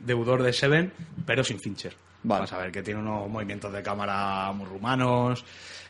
deudor 0.00 0.42
de 0.42 0.50
Seven, 0.54 0.90
pero 1.26 1.44
sin 1.44 1.60
Fincher. 1.60 1.94
Vale. 2.22 2.40
Vas 2.40 2.52
a 2.54 2.58
ver 2.60 2.72
que 2.72 2.82
tiene 2.82 3.00
unos 3.00 3.28
movimientos 3.28 3.70
de 3.70 3.82
cámara 3.82 4.50
muy 4.52 4.64
rumanos, 4.64 5.44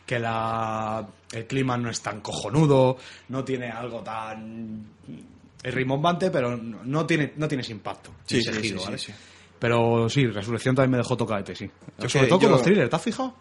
que 0.05 0.19
la, 0.19 1.07
el 1.31 1.45
clima 1.47 1.77
no 1.77 1.89
es 1.89 2.01
tan 2.01 2.19
cojonudo, 2.19 2.97
no 3.29 3.45
tiene 3.45 3.69
algo 3.71 4.01
tan... 4.01 4.85
Es 5.63 5.73
rimbombante, 5.73 6.29
pero 6.29 6.57
no, 6.57 6.79
no 6.83 7.05
tiene, 7.05 7.31
no 7.37 7.47
tienes 7.47 7.69
impacto. 7.69 8.11
Sí, 8.25 8.39
ese 8.39 8.53
sí, 8.55 8.61
giro, 8.61 8.79
sí, 8.79 8.85
¿vale? 8.85 8.97
sí, 8.97 9.13
sí. 9.13 9.17
Pero 9.65 10.07
sí, 10.09 10.27
Resurrección 10.27 10.75
también 10.75 10.91
me 10.91 10.97
dejó 10.99 11.17
tocadete, 11.17 11.55
sí. 11.55 11.65
Yo 11.97 12.07
Sobre 12.07 12.25
que 12.25 12.29
todo 12.29 12.39
con 12.39 12.49
yo- 12.49 12.55
los 12.55 12.61
thrillers, 12.61 12.87
¿te 12.87 12.95
has 12.95 13.01
fijado? 13.01 13.33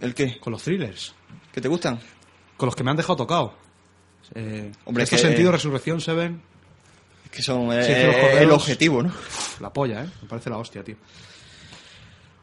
¿El 0.00 0.14
qué? 0.14 0.38
Con 0.40 0.50
los 0.54 0.62
thrillers. 0.62 1.14
¿Que 1.52 1.60
te 1.60 1.68
gustan? 1.68 2.00
Con 2.56 2.68
los 2.68 2.74
que 2.74 2.82
me 2.84 2.90
han 2.90 2.96
dejado 2.96 3.16
tocado. 3.16 3.52
Eh, 4.34 4.72
Hombre, 4.86 5.04
este 5.04 5.16
que- 5.16 5.22
sentido, 5.22 5.52
Resurrección, 5.52 6.00
Seven, 6.00 6.40
Es 7.26 7.30
que 7.30 7.42
son 7.42 7.70
Sí, 7.84 7.92
eh, 7.92 8.06
los 8.06 8.16
corderos- 8.16 8.40
el 8.40 8.50
objetivo, 8.52 9.02
¿no? 9.02 9.12
la 9.60 9.70
polla, 9.70 10.04
¿eh? 10.04 10.08
Me 10.22 10.28
parece 10.28 10.48
la 10.48 10.56
hostia, 10.56 10.82
tío. 10.82 10.96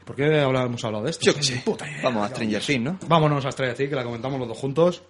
¿Por 0.06 0.16
qué 0.16 0.42
hemos 0.44 0.84
hablado 0.86 1.04
de 1.06 1.10
esto? 1.10 1.26
Yo 1.26 1.34
qué 1.34 1.42
sé. 1.42 1.64
Puta 1.66 1.90
idea. 1.90 2.04
Vamos 2.04 2.26
a 2.26 2.30
Stranger 2.30 2.62
Things, 2.62 2.84
¿no? 2.84 3.00
Vámonos 3.08 3.44
a 3.44 3.52
Stranger 3.52 3.76
Things, 3.76 3.90
que 3.90 3.96
la 3.96 4.04
comentamos 4.04 4.38
los 4.38 4.48
dos 4.48 4.58
juntos. 4.60 5.02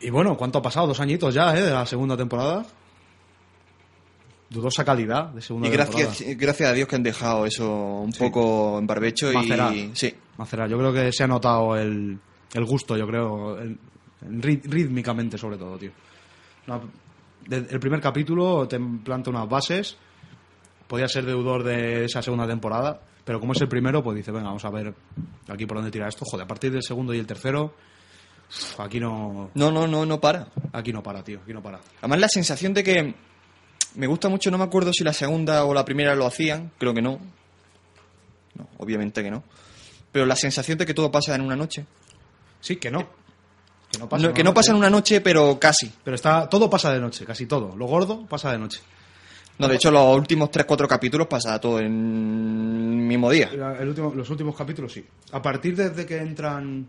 Y 0.00 0.08
bueno, 0.08 0.36
¿cuánto 0.38 0.58
ha 0.58 0.62
pasado? 0.62 0.86
Dos 0.86 1.00
añitos 1.00 1.34
ya, 1.34 1.54
¿eh? 1.54 1.60
De 1.62 1.70
la 1.70 1.84
segunda 1.84 2.16
temporada. 2.16 2.64
Dudosa 4.56 4.84
calidad 4.84 5.28
de 5.28 5.40
segunda 5.42 5.68
Y 5.68 5.70
temporada. 5.72 5.98
gracias, 6.04 6.36
gracias 6.38 6.70
a 6.70 6.72
Dios 6.72 6.88
que 6.88 6.96
han 6.96 7.02
dejado 7.02 7.46
eso 7.46 7.68
un 8.00 8.12
poco 8.12 8.78
en 8.78 8.86
barbecho 8.86 9.30
Macerar. 9.32 9.74
y... 9.74 9.90
Sí. 9.94 10.12
Macerar. 10.38 10.68
Yo 10.68 10.78
creo 10.78 10.92
que 10.92 11.12
se 11.12 11.24
ha 11.24 11.26
notado 11.26 11.76
el, 11.76 12.18
el 12.54 12.64
gusto, 12.64 12.96
yo 12.96 13.06
creo, 13.06 13.58
el- 13.58 13.78
el 14.26 14.42
rí- 14.42 14.62
rítmicamente 14.64 15.38
sobre 15.38 15.56
todo, 15.58 15.76
tío. 15.78 15.90
Una- 16.66 16.80
de- 17.46 17.66
el 17.70 17.78
primer 17.80 18.00
capítulo 18.00 18.66
te 18.66 18.78
planta 19.04 19.30
unas 19.30 19.48
bases, 19.48 19.96
podía 20.88 21.08
ser 21.08 21.24
deudor 21.26 21.62
de 21.64 22.04
esa 22.04 22.22
segunda 22.22 22.46
temporada, 22.46 23.00
pero 23.24 23.40
como 23.40 23.52
es 23.52 23.60
el 23.60 23.68
primero, 23.68 24.02
pues 24.02 24.16
dice, 24.16 24.30
venga, 24.32 24.46
vamos 24.46 24.64
a 24.64 24.70
ver 24.70 24.94
aquí 25.48 25.66
por 25.66 25.76
dónde 25.76 25.90
tira 25.90 26.08
esto. 26.08 26.24
Joder, 26.24 26.44
a 26.44 26.48
partir 26.48 26.70
del 26.72 26.82
segundo 26.82 27.12
y 27.14 27.18
el 27.18 27.26
tercero, 27.26 27.74
aquí 28.78 29.00
no, 29.00 29.50
No, 29.54 29.70
no, 29.72 29.86
no, 29.86 30.06
no 30.06 30.20
para. 30.20 30.48
aquí 30.72 30.92
no 30.92 31.02
para, 31.02 31.22
tío, 31.24 31.40
aquí 31.42 31.52
no 31.52 31.62
para. 31.62 31.80
Además 32.00 32.20
la 32.20 32.28
sensación 32.28 32.72
de 32.74 32.84
que 32.84 33.14
me 33.96 34.06
gusta 34.06 34.28
mucho, 34.28 34.50
no 34.50 34.58
me 34.58 34.64
acuerdo 34.64 34.92
si 34.92 35.02
la 35.04 35.12
segunda 35.12 35.64
o 35.64 35.74
la 35.74 35.84
primera 35.84 36.14
lo 36.14 36.26
hacían, 36.26 36.70
creo 36.78 36.94
que 36.94 37.02
no. 37.02 37.18
No, 38.54 38.68
obviamente 38.78 39.22
que 39.22 39.30
no. 39.30 39.42
Pero 40.12 40.24
la 40.26 40.36
sensación 40.36 40.78
de 40.78 40.86
que 40.86 40.94
todo 40.94 41.10
pasa 41.10 41.34
en 41.34 41.42
una 41.42 41.56
noche. 41.56 41.84
Sí, 42.60 42.76
que 42.76 42.90
no. 42.90 43.00
Que 43.90 43.98
no 43.98 44.04
No, 44.04 44.08
pasa, 44.08 44.32
que 44.32 44.44
no 44.44 44.54
pasa 44.54 44.70
en 44.72 44.78
una 44.78 44.90
noche, 44.90 45.20
pero 45.20 45.58
casi. 45.60 45.92
Pero 46.02 46.14
está, 46.14 46.48
todo 46.48 46.68
pasa 46.70 46.92
de 46.92 47.00
noche, 47.00 47.24
casi 47.24 47.46
todo. 47.46 47.76
Lo 47.76 47.86
gordo 47.86 48.26
pasa 48.26 48.50
de 48.52 48.58
noche. 48.58 48.80
No, 49.58 49.68
de 49.68 49.76
hecho 49.76 49.90
los 49.90 50.16
últimos 50.16 50.50
3-4 50.50 50.86
capítulos 50.86 51.26
pasa 51.28 51.58
todo 51.60 51.78
en 51.78 51.86
el 51.86 51.90
mismo 53.06 53.30
día. 53.30 53.50
La- 53.54 53.78
el 53.78 53.88
último- 53.88 54.12
los 54.14 54.28
últimos 54.28 54.54
capítulos 54.54 54.92
sí. 54.92 55.04
A 55.32 55.40
partir 55.40 55.74
desde 55.76 56.04
que 56.04 56.18
entran. 56.18 56.86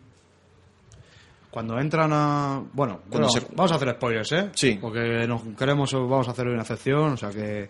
Cuando 1.49 1.79
entran 1.79 2.11
a. 2.13 2.61
Bueno, 2.73 2.99
Cuando 3.09 3.27
bueno, 3.27 3.29
se- 3.29 3.55
vamos 3.55 3.71
a 3.71 3.75
hacer 3.75 3.89
spoilers, 3.95 4.31
¿eh? 4.33 4.49
Sí. 4.53 4.77
Porque 4.81 5.25
nos 5.27 5.41
queremos, 5.57 5.91
vamos 5.93 6.27
a 6.27 6.31
hacer 6.31 6.47
una 6.47 6.61
excepción. 6.61 7.13
O 7.13 7.17
sea 7.17 7.29
que. 7.29 7.69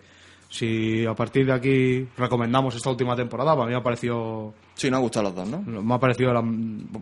Si 0.50 1.04
a 1.04 1.12
partir 1.14 1.44
de 1.44 1.52
aquí 1.52 2.08
recomendamos 2.16 2.74
esta 2.74 2.88
última 2.88 3.14
temporada, 3.14 3.52
para 3.54 3.66
mí 3.66 3.72
me 3.72 3.78
ha 3.78 3.82
parecido. 3.82 4.54
Sí, 4.74 4.90
nos 4.90 4.96
ha 4.98 5.02
gustado 5.02 5.24
los 5.24 5.34
dos, 5.34 5.46
¿no? 5.46 5.60
Me 5.82 5.94
ha 5.94 5.98
parecido 5.98 6.32
la- 6.32 6.42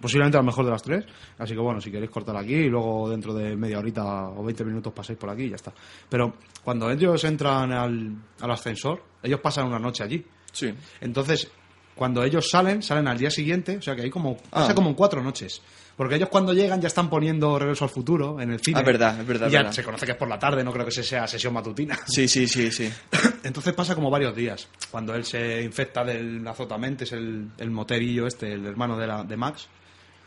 posiblemente 0.01 0.37
la 0.37 0.43
mejor 0.43 0.65
de 0.65 0.73
las 0.73 0.83
tres. 0.83 1.05
Así 1.39 1.55
que 1.55 1.61
bueno, 1.61 1.81
si 1.81 1.93
queréis 1.93 2.11
cortar 2.11 2.37
aquí 2.37 2.55
y 2.55 2.69
luego 2.69 3.09
dentro 3.09 3.33
de 3.33 3.55
media 3.57 3.79
horita 3.79 4.31
o 4.31 4.43
20 4.43 4.65
minutos 4.65 4.93
pasáis 4.93 5.17
por 5.17 5.31
aquí 5.31 5.45
y 5.45 5.51
ya 5.51 5.55
está. 5.57 5.73
Pero 6.09 6.35
cuando 6.65 6.91
ellos 6.91 7.23
entran 7.23 7.71
al, 7.73 8.17
al 8.41 8.51
ascensor, 8.51 9.01
ellos 9.23 9.39
pasan 9.39 9.69
una 9.69 9.79
noche 9.79 10.03
allí. 10.03 10.27
Sí. 10.51 10.75
Entonces, 11.01 11.49
cuando 11.95 12.25
ellos 12.25 12.51
salen, 12.51 12.83
salen 12.83 13.07
al 13.07 13.17
día 13.17 13.31
siguiente, 13.31 13.77
o 13.77 13.83
sea 13.83 13.95
que 13.95 14.03
hay 14.03 14.11
como, 14.11 14.39
Ah. 14.51 14.63
pasa 14.63 14.75
como 14.75 14.89
en 14.89 14.95
cuatro 14.97 15.23
noches. 15.23 15.63
Porque 15.97 16.17
ellos 16.17 16.29
cuando 16.29 16.53
llegan 16.53 16.81
ya 16.81 16.89
están 16.89 17.09
poniendo 17.09 17.59
Regreso 17.59 17.85
al 17.85 17.91
Futuro 17.91 18.39
en 18.41 18.51
el 18.53 18.61
cine. 18.61 18.77
Ah, 18.79 18.81
es 18.81 18.87
verdad, 18.87 19.19
es 19.21 19.27
verdad, 19.27 19.49
Y 19.49 19.53
ya 19.53 19.59
verdad. 19.61 19.73
se 19.73 19.83
conoce 19.83 20.05
que 20.05 20.13
es 20.13 20.19
por 20.19 20.29
la 20.29 20.39
tarde, 20.39 20.63
no 20.63 20.71
creo 20.73 20.85
que 20.85 20.91
ese 20.91 21.03
sea 21.03 21.27
sesión 21.27 21.55
matutina. 21.55 21.99
Sí, 22.07 22.29
sí, 22.29 22.47
sí, 22.47 22.71
sí. 22.71 22.93
Entonces 23.45 23.73
pasa 23.73 23.95
como 23.95 24.11
varios 24.11 24.37
días. 24.37 24.69
Cuando 24.91 25.15
él 25.15 25.25
se 25.25 25.63
infecta 25.63 26.05
del 26.05 26.47
azotamente, 26.47 27.05
es 27.05 27.13
el, 27.13 27.49
el 27.57 27.71
moterillo 27.71 28.27
este, 28.27 28.53
el 28.53 28.67
hermano 28.67 28.99
de, 28.99 29.07
la, 29.07 29.25
de 29.25 29.37
Max. 29.39 29.69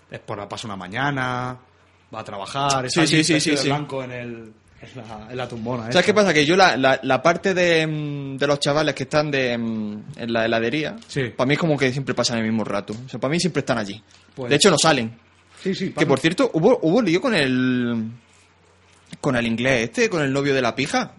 Es 0.09 0.19
por 0.19 0.39
la 0.39 0.49
pasa 0.49 0.65
una 0.67 0.75
mañana, 0.75 1.55
va 2.13 2.19
a 2.19 2.23
trabajar, 2.23 2.85
está 2.87 3.05
sí, 3.05 3.15
allí 3.17 3.23
sí, 3.23 3.39
sí, 3.39 3.55
sí. 3.55 3.67
blanco 3.67 4.01
en, 4.03 4.11
el, 4.11 4.27
en, 4.81 4.89
la, 5.07 5.27
en 5.29 5.37
la 5.37 5.47
tumbona. 5.47 5.83
¿Sabes 5.83 5.97
esa. 5.97 6.03
qué 6.03 6.13
pasa? 6.15 6.33
Que 6.33 6.47
yo 6.47 6.55
la, 6.57 6.75
la, 6.77 6.99
la 7.03 7.21
parte 7.21 7.53
de, 7.53 7.85
mm, 7.85 8.37
de 8.37 8.47
los 8.47 8.59
chavales 8.59 8.95
que 8.95 9.03
están 9.03 9.29
de, 9.29 9.55
mm, 9.55 10.03
en 10.17 10.33
la 10.33 10.45
heladería, 10.45 10.95
Sí. 11.07 11.25
para 11.37 11.47
mí 11.47 11.53
es 11.53 11.59
como 11.59 11.77
que 11.77 11.91
siempre 11.91 12.15
pasan 12.15 12.39
el 12.39 12.45
mismo 12.45 12.63
rato. 12.63 12.93
O 13.05 13.07
sea, 13.07 13.19
para 13.19 13.29
mí 13.31 13.39
siempre 13.39 13.59
están 13.59 13.77
allí. 13.77 14.01
Pues- 14.33 14.49
De 14.49 14.55
hecho, 14.55 14.71
no 14.71 14.77
salen. 14.79 15.15
Sí, 15.63 15.75
sí, 15.75 15.91
Que 15.91 16.05
por 16.05 16.19
cierto, 16.19 16.49
hubo, 16.53 16.79
hubo 16.81 17.01
lío 17.01 17.19
con 17.21 17.33
el. 17.35 18.11
con 19.21 19.35
el 19.35 19.45
inglés 19.45 19.85
este, 19.89 20.09
con 20.09 20.21
el 20.23 20.31
novio 20.31 20.53
de 20.53 20.61
la 20.61 20.75
pija. 20.75 21.13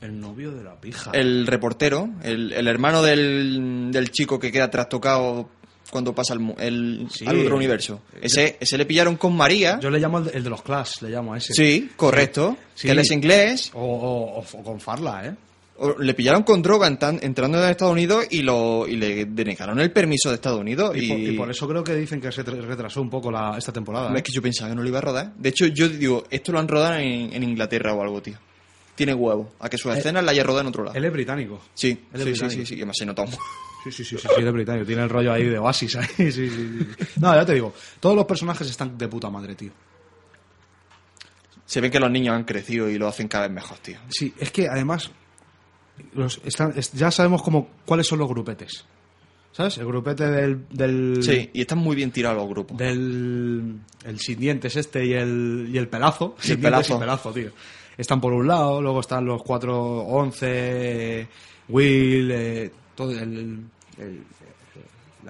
El 0.00 0.18
novio 0.20 0.52
de 0.52 0.62
la 0.64 0.76
pija. 0.80 1.10
El 1.12 1.46
reportero, 1.46 2.08
el, 2.22 2.52
el 2.52 2.68
hermano 2.68 3.02
del, 3.02 3.88
del 3.90 4.10
chico 4.12 4.38
que 4.38 4.52
queda 4.52 4.70
trastocado 4.70 5.50
cuando 5.90 6.14
pasa 6.14 6.34
el, 6.34 6.54
el- 6.58 7.08
Sí. 7.10 7.26
al 7.26 7.40
otro 7.40 7.56
universo. 7.56 8.02
Ese, 8.22 8.56
ese 8.60 8.78
le 8.78 8.86
pillaron 8.86 9.16
con 9.16 9.34
María. 9.36 9.80
Yo 9.80 9.90
le 9.90 9.98
llamo 9.98 10.18
el 10.18 10.24
de, 10.26 10.30
el 10.32 10.44
de 10.44 10.50
los 10.50 10.62
Clash, 10.62 11.00
le 11.02 11.10
llamo 11.10 11.34
a 11.34 11.38
ese. 11.38 11.52
sí, 11.52 11.90
correcto. 11.96 12.56
Sí. 12.74 12.86
Que 12.86 12.92
él 12.92 12.98
es 13.00 13.10
inglés. 13.10 13.70
O, 13.74 13.80
o- 13.82 14.38
o- 14.40 14.44
o 14.60 14.62
con 14.62 14.78
Farla, 14.80 15.26
¿eh? 15.26 15.34
Le 16.00 16.14
pillaron 16.14 16.42
con 16.42 16.60
droga 16.60 16.88
entrando 16.88 17.62
en 17.62 17.70
Estados 17.70 17.92
Unidos 17.92 18.26
y, 18.30 18.42
lo, 18.42 18.84
y 18.88 18.96
le 18.96 19.26
denegaron 19.26 19.78
el 19.78 19.92
permiso 19.92 20.28
de 20.28 20.34
Estados 20.34 20.60
Unidos. 20.60 20.96
Y, 20.96 21.04
Y, 21.04 21.08
por, 21.08 21.18
y 21.18 21.36
por 21.36 21.50
eso 21.50 21.68
creo 21.68 21.84
que 21.84 21.94
dicen 21.94 22.20
que 22.20 22.32
se 22.32 22.42
retrasó 22.42 23.00
un 23.00 23.08
poco 23.08 23.30
la, 23.30 23.56
esta 23.56 23.72
temporada. 23.72 24.12
Es 24.12 24.18
¿eh? 24.18 24.22
que 24.24 24.32
yo 24.32 24.42
pensaba 24.42 24.70
que 24.70 24.74
no 24.74 24.82
lo 24.82 24.88
iba 24.88 24.98
a 24.98 25.02
rodar. 25.02 25.32
De 25.36 25.50
hecho, 25.50 25.66
yo 25.66 25.88
digo, 25.88 26.24
esto 26.30 26.50
lo 26.50 26.58
han 26.58 26.66
rodado 26.66 26.94
en, 26.96 27.32
en 27.32 27.42
Inglaterra 27.44 27.94
o 27.94 28.02
algo, 28.02 28.20
tío. 28.20 28.36
Tiene 28.96 29.14
huevo. 29.14 29.52
A 29.60 29.68
que 29.68 29.78
sus 29.78 29.94
escenas 29.96 30.24
la 30.24 30.32
haya 30.32 30.42
rodado 30.42 30.62
en 30.62 30.66
otro 30.66 30.82
lado. 30.82 30.96
Él 30.96 31.04
es 31.04 31.12
británico. 31.12 31.60
Sí, 31.74 31.90
es 31.90 31.96
sí, 31.96 32.24
sí, 32.24 32.24
británico. 32.24 32.60
sí, 32.60 32.66
sí, 32.66 32.76
que 32.76 32.84
me 32.86 32.92
se 32.92 33.06
nota 33.06 33.24
Sí, 33.26 33.92
sí, 33.92 34.04
sí, 34.04 34.18
sí, 34.18 34.28
sí, 34.34 34.42
de 34.42 34.50
británico. 34.50 34.84
Tiene 34.84 35.04
el 35.04 35.08
rollo 35.08 35.32
ahí 35.32 35.44
de 35.44 35.58
Oasis 35.58 35.94
ahí. 35.94 36.06
Sí, 36.16 36.32
sí, 36.32 36.50
sí. 36.50 36.88
No, 37.20 37.32
ya 37.32 37.46
te 37.46 37.54
digo. 37.54 37.72
Todos 38.00 38.16
los 38.16 38.24
personajes 38.24 38.68
están 38.68 38.98
de 38.98 39.06
puta 39.06 39.30
madre, 39.30 39.54
tío. 39.54 39.70
Se 41.64 41.80
ve 41.80 41.88
que 41.88 42.00
los 42.00 42.10
niños 42.10 42.34
han 42.34 42.42
crecido 42.42 42.90
y 42.90 42.98
lo 42.98 43.06
hacen 43.06 43.28
cada 43.28 43.46
vez 43.46 43.54
mejor, 43.54 43.78
tío. 43.78 43.98
Sí, 44.08 44.34
es 44.38 44.50
que 44.50 44.66
además 44.68 45.12
los 46.14 46.40
están, 46.44 46.72
es- 46.76 46.92
ya 46.92 47.10
sabemos 47.10 47.42
como 47.42 47.68
cuáles 47.84 48.06
son 48.06 48.18
los 48.18 48.28
grupetes. 48.28 48.84
¿Sabes? 49.52 49.78
El 49.78 49.86
grupete 49.86 50.30
del... 50.30 50.66
del 50.70 51.22
Sí, 51.22 51.50
y 51.52 51.62
están 51.62 51.78
muy 51.78 51.96
bien 51.96 52.12
tirados 52.12 52.38
los 52.38 52.48
grupos. 52.48 52.76
del 52.78 53.80
el 54.04 54.18
sin 54.20 54.38
dientes 54.38 54.76
este 54.76 55.04
y 55.04 55.14
el, 55.14 55.68
y 55.72 55.78
el 55.78 55.88
pelazo. 55.88 56.36
El 56.38 56.44
Sin 56.44 56.60
pelazo. 56.60 56.96
y 56.96 56.98
pelazo, 57.00 57.32
tío. 57.32 57.50
Están 57.96 58.20
por 58.20 58.32
un 58.32 58.46
lado, 58.46 58.80
luego 58.80 59.00
están 59.00 59.24
los 59.24 59.42
411, 59.42 61.28
Will, 61.68 62.30
eh, 62.30 62.70
todo 62.94 63.10
el, 63.12 63.64
el- 63.98 64.24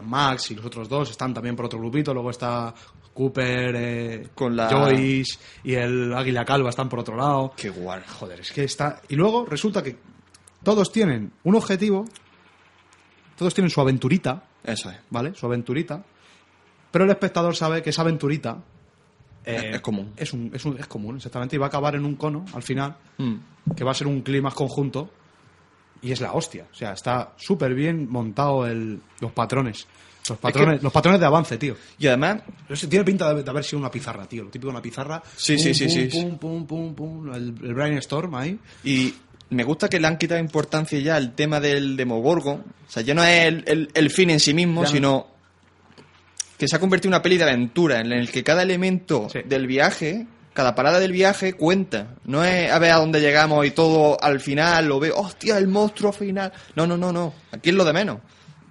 Max 0.03 0.51
y 0.53 0.55
los 0.55 0.65
otros 0.67 0.89
dos 0.89 1.11
están 1.11 1.35
también 1.35 1.57
por 1.57 1.67
otro 1.67 1.79
grupito, 1.81 2.13
luego 2.15 2.31
está 2.31 2.73
Cooper, 3.15 3.75
eh, 3.77 4.29
Con 4.35 4.55
la- 4.55 4.69
Joyce 4.69 5.39
y 5.65 5.75
el 5.75 6.13
Águila 6.15 6.45
Calva 6.45 6.71
están 6.71 6.89
por 6.89 7.01
otro 7.01 7.17
lado. 7.17 7.53
Qué 7.57 7.69
guay. 7.71 8.01
Joder, 8.19 8.41
es 8.41 8.53
que 8.53 8.63
está... 8.65 9.01
Y 9.09 9.17
luego 9.17 9.45
resulta 9.47 9.83
que 9.83 9.97
todos 10.69 10.93
tienen 10.93 11.33
un 11.45 11.55
objetivo, 11.55 12.05
todos 13.37 13.55
tienen 13.55 13.71
su 13.71 13.81
aventurita, 13.81 14.45
Eso 14.63 14.91
es. 14.91 14.99
¿vale? 15.09 15.35
Su 15.35 15.47
aventurita. 15.47 16.05
Pero 16.91 17.05
el 17.07 17.11
espectador 17.11 17.57
sabe 17.57 17.83
que 17.83 17.89
esa 17.89 18.03
aventurita 18.03 18.63
eh, 19.47 19.57
Es- 19.71 19.75
es 19.77 19.81
común. 19.81 20.13
Es, 20.15 20.33
un- 20.35 20.51
es, 20.53 20.63
un- 20.67 20.79
es 20.79 20.87
común, 20.87 21.17
exactamente. 21.17 21.57
Y 21.57 21.59
va 21.59 21.67
a 21.67 21.69
acabar 21.69 21.95
en 21.95 22.05
un 22.05 22.17
cono 22.17 22.45
al 22.53 22.63
final, 22.63 22.97
Mm. 23.17 23.37
que 23.75 23.83
va 23.83 23.93
a 23.93 23.95
ser 23.95 24.07
un 24.09 24.21
clima 24.21 24.51
conjunto. 24.51 25.11
Y 26.03 26.13
es 26.13 26.21
la 26.21 26.33
hostia. 26.35 26.67
O 26.71 26.75
sea, 26.75 26.93
está 26.93 27.33
súper 27.39 27.73
bien 27.75 28.07
montado 28.11 28.67
el, 28.67 29.01
los 29.21 29.33
patrones. 29.33 29.87
Los 30.29 30.37
patrones, 30.39 30.83
los 30.83 30.93
patrones 30.93 31.19
de 31.19 31.25
avance, 31.27 31.57
tío. 31.57 31.77
Y 31.99 32.07
además, 32.09 32.43
tiene 32.91 33.05
pinta 33.07 33.33
de, 33.33 33.43
de 33.43 33.49
haber 33.51 33.65
sido 33.65 33.79
una 33.79 33.91
pizarra, 33.91 34.27
tío. 34.27 34.45
Lo 34.45 34.51
típico 34.51 34.67
de 34.69 34.73
una 34.73 34.83
pizarra. 34.83 35.23
Sí, 35.35 35.55
Pum, 35.55 35.63
sí, 35.65 35.75
sí, 35.75 35.85
pum, 35.87 35.95
sí. 35.95 36.09
Pum, 36.21 36.39
pum, 36.39 36.67
pum, 36.67 36.95
pum, 36.95 37.33
El, 37.35 37.55
el 37.65 37.75
brainstorm 37.75 38.35
ahí. 38.35 38.59
y 38.85 39.15
me 39.51 39.65
gusta 39.65 39.89
que 39.89 39.99
le 40.01 40.07
han 40.07 40.19
quitado 40.19 40.41
importancia 40.41 40.99
ya 41.01 41.17
al 41.17 41.35
tema 41.35 41.61
del 41.61 41.97
Demogorgon. 41.97 42.65
O 42.87 42.91
sea, 42.91 43.03
ya 43.03 43.15
no 43.15 43.25
es 43.25 43.47
el, 43.47 43.65
el- 43.67 43.91
el 43.95 44.11
fin 44.11 44.31
en 44.31 44.41
sí 44.41 44.53
mismo, 44.55 44.83
Ya 44.85 44.91
sino 44.91 45.27
que 46.59 46.67
se 46.69 46.77
ha 46.77 46.81
convertido 46.81 47.11
en 47.11 47.15
una 47.15 47.23
peli 47.23 47.37
de 47.39 47.45
aventura 47.45 48.01
en 48.01 48.13
el 48.13 48.31
que 48.31 48.43
cada 48.43 48.63
elemento 48.63 49.29
Sí. 49.33 49.41
del 49.45 49.67
viaje, 49.67 50.27
cada 50.55 50.75
parada 50.75 50.99
del 50.99 51.13
viaje 51.13 51.53
cuenta. 51.53 52.15
No 52.25 52.45
es 52.45 52.71
a 52.71 52.79
ver 52.81 52.91
a 52.93 52.97
dónde 52.97 53.21
llegamos 53.21 53.65
y 53.65 53.71
todo 53.71 54.17
al 54.23 54.41
final 54.41 54.87
lo 54.87 54.99
veo, 54.99 55.17
hostia, 55.17 55.57
el 55.57 55.69
monstruo 55.69 56.13
final. 56.13 56.53
No, 56.75 56.87
no, 56.87 56.97
no, 56.97 57.13
no. 57.13 57.33
Aquí 57.53 57.69
es 57.71 57.75
lo 57.77 57.85
de 57.85 57.93
menos. 57.93 58.19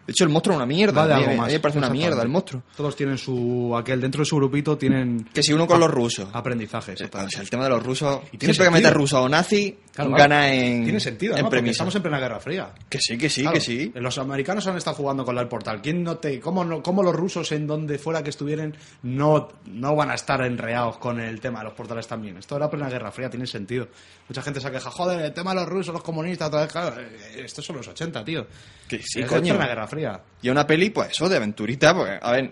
De 0.08 0.12
hecho, 0.14 0.24
el 0.24 0.30
monstruo 0.30 0.54
es 0.54 0.58
una 0.58 0.66
mierda. 0.66 1.02
Va 1.02 1.08
de 1.08 1.14
A 1.14 1.18
mí 1.18 1.24
algo 1.24 1.34
a 1.34 1.38
más. 1.38 1.48
mí 1.48 1.54
me 1.54 1.60
parece 1.60 1.78
una 1.80 1.90
mierda 1.90 2.22
el 2.24 2.30
monstruo. 2.30 2.64
Todos 2.76 2.96
tienen 2.96 3.18
su. 3.18 3.76
Aquel 3.78 4.00
dentro 4.02 4.22
de 4.22 4.26
su 4.26 4.38
grupito 4.38 4.78
tienen. 4.78 5.26
Que 5.34 5.44
si 5.44 5.52
uno 5.54 5.68
con 5.68 5.80
los 5.80 5.92
rusos. 5.92 6.30
Aprendizaje, 6.34 6.92
O 6.92 6.94
exactamente. 6.94 7.34
sea, 7.34 7.42
el 7.44 7.50
tema 7.50 7.66
de 7.66 7.70
los 7.72 7.84
rusos. 7.84 8.22
Y 8.32 8.38
Siempre 8.38 8.66
que 8.66 8.72
metes 8.72 8.94
ruso 8.94 9.22
o 9.22 9.28
nazi, 9.30 9.78
Claro, 9.94 10.12
gana 10.12 10.26
claro. 10.42 10.54
en. 10.54 10.84
Tiene 10.86 11.00
sentido, 11.02 11.34
en 11.34 11.40
¿no? 11.40 11.46
Porque 11.46 11.58
premisa. 11.58 11.72
estamos 11.74 11.96
en 11.96 12.02
plena 12.04 12.20
Guerra 12.20 12.40
Fría. 12.40 12.70
Que 12.90 13.00
sí, 13.00 13.18
que 13.18 13.30
sí, 13.30 13.42
Claro, 13.42 13.56
que 13.56 13.62
sí. 13.62 13.92
Los 13.96 14.18
americanos 14.18 14.66
han 14.68 14.78
estado 14.78 14.96
jugando 14.96 15.26
con 15.26 15.36
la 15.36 15.42
del 15.42 15.50
portal. 15.50 15.82
¿Quién 15.82 16.04
no 16.04 16.18
te, 16.18 16.40
cómo, 16.40 16.64
no- 16.64 16.82
cómo 16.82 17.04
los 17.04 17.14
rusos, 17.16 17.52
en 17.52 17.68
donde 17.68 17.98
fuera 18.00 18.24
que 18.24 18.30
estuvieran, 18.30 18.76
no, 19.04 19.50
no 19.66 19.96
van 19.96 20.12
a 20.12 20.16
estar 20.16 20.40
enreados 20.42 21.00
con 21.00 21.20
el 21.20 21.40
tema 21.42 21.60
de 21.60 21.66
los 21.66 21.74
portales 21.74 22.08
también? 22.08 22.38
Esto 22.38 22.56
era 22.56 22.70
plena 22.70 22.90
Guerra 22.90 23.12
Fría, 23.12 23.30
tiene 23.30 23.46
sentido. 23.48 23.88
Mucha 24.30 24.42
gente 24.42 24.62
se 24.62 24.72
queja, 24.72 24.90
joder, 24.92 25.20
el 25.20 25.34
tema 25.34 25.52
de 25.54 25.62
los 25.62 25.70
rusos, 25.70 25.94
los 25.94 26.04
comunistas, 26.04 26.50
todo, 26.52 26.66
claro, 26.68 27.02
eh, 27.02 27.42
estos 27.44 27.66
son 27.66 27.78
los 27.78 27.88
80, 27.88 28.24
tío. 28.24 28.46
Que 28.88 29.00
sí, 29.04 29.20
Es 29.22 29.26
coño. 29.28 29.54
plena 29.56 29.68
Guerra 29.68 29.88
Fría. 29.88 29.97
Y 30.42 30.50
una 30.50 30.66
peli, 30.68 30.90
pues 30.90 31.12
eso, 31.12 31.28
de 31.30 31.38
aventurita, 31.38 31.96
pues, 31.96 32.20
a 32.22 32.32
ver, 32.32 32.52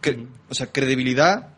que- 0.00 0.26
o 0.48 0.54
sea, 0.54 0.66
credibilidad, 0.68 1.48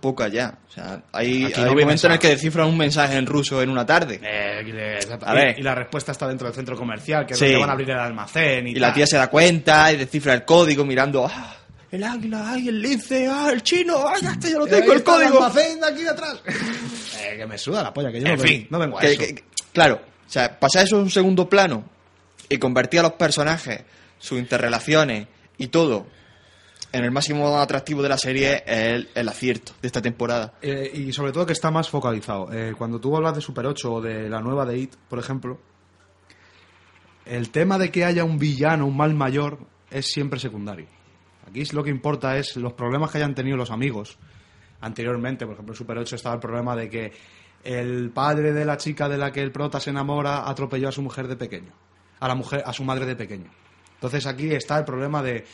poca 0.00 0.28
ya. 0.28 0.58
O 0.68 0.70
sea, 0.70 1.02
hay, 1.12 1.44
Aquí 1.46 1.54
hay 1.54 1.62
no 1.62 1.68
un 1.70 1.74
voy 1.76 1.84
momento 1.84 2.06
en 2.06 2.12
el 2.12 2.18
que 2.18 2.28
descifran 2.28 2.68
un 2.68 2.76
mensaje 2.76 3.16
en 3.16 3.24
ruso 3.26 3.62
en 3.62 3.70
una 3.70 3.86
tarde. 3.86 4.20
Eh, 4.22 4.62
y 4.66 4.72
le- 4.72 4.96
exacto. 4.96 5.26
A 5.26 5.32
Y- 5.32 5.36
ver. 5.36 5.58
Y 5.58 5.62
la 5.62 5.74
respuesta 5.74 6.12
está 6.12 6.28
dentro 6.28 6.46
del 6.46 6.54
centro 6.54 6.76
comercial, 6.76 7.24
que 7.24 7.32
es 7.32 7.38
Sí. 7.38 7.46
donde 7.46 7.60
van 7.60 7.70
a 7.70 7.72
abrir 7.72 7.90
el 7.90 7.98
almacén. 7.98 8.66
Y, 8.68 8.72
Y 8.72 8.74
la 8.74 8.92
tía 8.92 9.06
se 9.06 9.16
da 9.16 9.28
cuenta 9.28 9.90
y 9.92 9.96
descifra 9.96 10.34
el 10.34 10.44
código 10.44 10.84
mirando, 10.84 11.26
ah, 11.26 11.56
el 11.90 12.04
águila, 12.04 12.50
ay, 12.52 12.68
el 12.68 12.82
lince, 12.82 13.26
ah, 13.30 13.48
el 13.50 13.62
chino, 13.62 14.04
ay, 14.06 14.20
ya 14.22 14.32
está, 14.32 14.48
ya 14.50 14.58
lo 14.58 14.66
Eh, 14.66 14.70
tengo, 14.70 14.92
el 14.92 15.02
código. 15.02 15.42
almacén 15.42 15.80
de 15.80 15.86
aquí 15.86 16.02
detrás. 16.02 16.42
eh, 17.22 17.36
que 17.38 17.46
me 17.46 17.56
suda 17.56 17.82
la 17.82 17.94
polla, 17.94 18.12
que 18.12 18.20
yo 18.20 18.26
En 18.26 18.36
no, 18.36 18.42
fin, 18.42 18.60
ven- 18.62 18.66
no 18.70 18.78
vengo 18.78 18.98
a 18.98 19.00
que- 19.00 19.12
eso. 19.12 19.20
que- 19.20 19.44
claro, 19.72 19.94
o 20.26 20.30
sea, 20.30 20.58
pasar 20.60 20.84
eso 20.84 20.96
a 20.96 21.00
un 21.00 21.10
segundo 21.10 21.48
plano 21.48 21.82
y 22.50 22.58
convertir 22.58 23.00
a 23.00 23.04
los 23.04 23.12
personajes, 23.12 23.82
sus 24.18 24.38
interrelaciones 24.38 25.28
y 25.58 25.68
todo 25.68 26.06
en 26.94 27.04
el 27.04 27.10
máximo 27.10 27.58
atractivo 27.58 28.02
de 28.02 28.08
la 28.08 28.16
serie 28.16 28.62
es 28.66 28.78
el, 28.94 29.08
el 29.16 29.28
acierto 29.28 29.72
de 29.82 29.88
esta 29.88 30.00
temporada. 30.00 30.54
Eh, 30.62 30.92
y 30.94 31.12
sobre 31.12 31.32
todo 31.32 31.44
que 31.44 31.52
está 31.52 31.72
más 31.72 31.90
focalizado. 31.90 32.52
Eh, 32.52 32.72
cuando 32.78 33.00
tú 33.00 33.16
hablas 33.16 33.34
de 33.34 33.40
Super 33.40 33.66
8 33.66 33.92
o 33.92 34.00
de 34.00 34.28
la 34.30 34.40
nueva 34.40 34.64
de 34.64 34.78
It, 34.78 34.94
por 35.08 35.18
ejemplo, 35.18 35.58
el 37.26 37.50
tema 37.50 37.78
de 37.78 37.90
que 37.90 38.04
haya 38.04 38.22
un 38.22 38.38
villano, 38.38 38.86
un 38.86 38.96
mal 38.96 39.12
mayor, 39.12 39.58
es 39.90 40.06
siempre 40.06 40.38
secundario. 40.38 40.86
Aquí 41.48 41.64
lo 41.72 41.82
que 41.82 41.90
importa 41.90 42.38
es 42.38 42.56
los 42.56 42.74
problemas 42.74 43.10
que 43.10 43.18
hayan 43.18 43.34
tenido 43.34 43.56
los 43.56 43.72
amigos 43.72 44.16
anteriormente. 44.80 45.46
Por 45.46 45.54
ejemplo, 45.54 45.74
en 45.74 45.78
Super 45.78 45.98
8 45.98 46.14
estaba 46.14 46.36
el 46.36 46.40
problema 46.40 46.76
de 46.76 46.88
que 46.88 47.12
el 47.64 48.10
padre 48.10 48.52
de 48.52 48.64
la 48.64 48.76
chica 48.76 49.08
de 49.08 49.18
la 49.18 49.32
que 49.32 49.40
el 49.40 49.50
prota 49.50 49.80
se 49.80 49.90
enamora 49.90 50.48
atropelló 50.48 50.90
a 50.90 50.92
su 50.92 51.02
mujer 51.02 51.26
de 51.26 51.34
pequeño, 51.34 51.72
a 52.20 52.28
la 52.28 52.36
mujer, 52.36 52.62
a 52.64 52.72
su 52.72 52.84
madre 52.84 53.04
de 53.04 53.16
pequeño. 53.16 53.50
Entonces 54.06 54.26
aquí 54.26 54.52
está 54.52 54.78
el 54.78 54.84
problema 54.84 55.22
de 55.22 55.44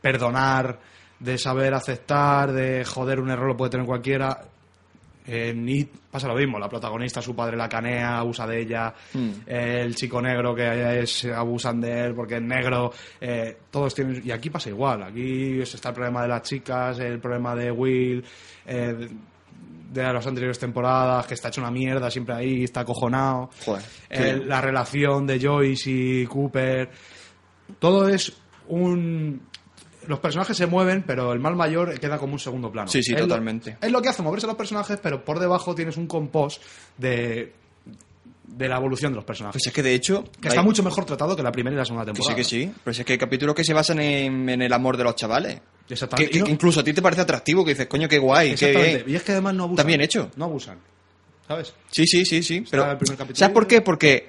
perdonar, 0.00 0.78
de 1.20 1.38
saber 1.38 1.72
aceptar, 1.74 2.52
de 2.52 2.84
joder 2.84 3.20
un 3.20 3.30
error 3.30 3.46
lo 3.48 3.56
puede 3.56 3.70
tener 3.70 3.86
cualquiera. 3.86 4.42
En 5.26 5.66
It 5.68 5.88
pasa 6.10 6.28
lo 6.28 6.34
mismo, 6.34 6.58
la 6.58 6.68
protagonista, 6.68 7.22
su 7.22 7.34
padre 7.34 7.56
la 7.56 7.66
canea, 7.68 8.18
abusa 8.18 8.46
de 8.46 8.60
ella, 8.60 8.92
Hmm. 9.14 9.30
el 9.46 9.94
chico 9.94 10.20
negro 10.20 10.54
que 10.54 11.00
es, 11.00 11.24
abusan 11.26 11.80
de 11.80 12.00
él 12.06 12.14
porque 12.14 12.36
es 12.36 12.42
negro, 12.42 12.92
eh, 13.20 13.56
todos 13.70 13.94
tienen... 13.94 14.20
Y 14.22 14.30
aquí 14.30 14.50
pasa 14.50 14.68
igual, 14.68 15.02
aquí 15.02 15.60
está 15.62 15.88
el 15.90 15.94
problema 15.94 16.22
de 16.22 16.28
las 16.28 16.42
chicas, 16.42 16.98
el 16.98 17.20
problema 17.20 17.54
de 17.54 17.70
Will, 17.70 18.22
eh, 18.66 19.08
de 19.92 20.02
las 20.12 20.26
anteriores 20.26 20.58
temporadas, 20.58 21.26
que 21.26 21.34
está 21.34 21.48
hecho 21.48 21.62
una 21.62 21.70
mierda 21.70 22.10
siempre 22.10 22.34
ahí, 22.34 22.64
está 22.64 22.80
acojonado, 22.80 23.48
Joder, 23.64 23.82
qué- 24.10 24.36
la 24.44 24.60
relación 24.60 25.26
de 25.26 25.40
Joyce 25.40 25.90
y 25.90 26.26
Cooper, 26.26 26.90
todo 27.78 28.08
es 28.08 28.32
un... 28.68 29.42
Los 30.06 30.18
personajes 30.20 30.54
se 30.56 30.66
mueven, 30.66 31.02
pero 31.06 31.32
el 31.32 31.40
mal 31.40 31.56
mayor 31.56 31.98
queda 31.98 32.18
como 32.18 32.34
un 32.34 32.38
segundo 32.38 32.70
plano. 32.70 32.88
Sí, 32.88 33.02
sí, 33.02 33.12
Es 33.14 33.20
lo- 33.20 33.26
totalmente. 33.26 33.78
es 33.80 33.90
lo 33.90 34.02
que 34.02 34.10
hace 34.10 34.22
moverse 34.22 34.46
los 34.46 34.56
personajes, 34.56 34.98
pero 35.02 35.24
por 35.24 35.38
debajo 35.40 35.74
tienes 35.74 35.96
un 35.96 36.06
compost 36.06 36.62
de, 36.98 37.54
de 38.46 38.68
la 38.68 38.76
evolución 38.76 39.12
de 39.12 39.16
los 39.16 39.24
personajes. 39.24 39.54
Pues 39.62 39.66
es 39.68 39.72
que 39.72 39.82
de 39.82 39.94
hecho... 39.94 40.24
que 40.40 40.48
hay- 40.48 40.52
está 40.52 40.62
mucho 40.62 40.82
mejor 40.82 41.06
tratado 41.06 41.34
que 41.34 41.42
la 41.42 41.50
primera 41.52 41.74
y 41.74 41.78
la 41.78 41.84
segunda 41.86 42.04
Que 42.04 42.10
sí, 42.10 42.14
temporada. 42.16 42.36
que 42.36 42.44
sí. 42.44 42.72
Pero 42.84 42.92
es 42.92 43.04
que 43.04 43.12
hay 43.14 43.18
capítulos 43.18 43.54
que 43.54 43.64
se 43.64 43.72
basan 43.72 43.98
en, 44.00 44.46
en 44.50 44.60
el 44.60 44.72
amor 44.74 44.98
de 44.98 45.04
los 45.04 45.16
chavales. 45.16 45.58
Exactamente. 45.88 46.30
que 46.32 46.38
Y 46.38 46.42
no- 46.42 46.48
incluso 46.48 46.80
a 46.80 46.84
ti 46.84 46.92
te 46.92 47.00
parece 47.00 47.22
atractivo, 47.22 47.64
que 47.64 47.70
dices, 47.70 47.86
coño, 47.86 48.06
qué 48.06 48.18
guay, 48.18 48.48
qué 48.48 48.52
Exactamente. 48.54 48.96
bien. 49.04 49.10
Y 49.10 49.16
es 49.16 49.22
que 49.22 49.32
además 49.32 49.54
no 49.54 49.62
abusan. 49.64 49.78
Está 49.80 49.86
bien 49.88 50.00
hecho. 50.02 50.30
No 50.36 50.44
abusan. 50.44 50.78
¿Sabes? 51.48 51.74
Sí, 51.90 52.06
sí, 52.06 52.26
sí, 52.26 52.42
sí. 52.42 52.64
Pero, 52.70 52.90
el 52.90 52.98
primer 52.98 53.16
capítulo. 53.16 53.38
¿Sabes 53.38 53.54
por 53.54 53.66
qué? 53.66 53.80
Porque... 53.80 54.28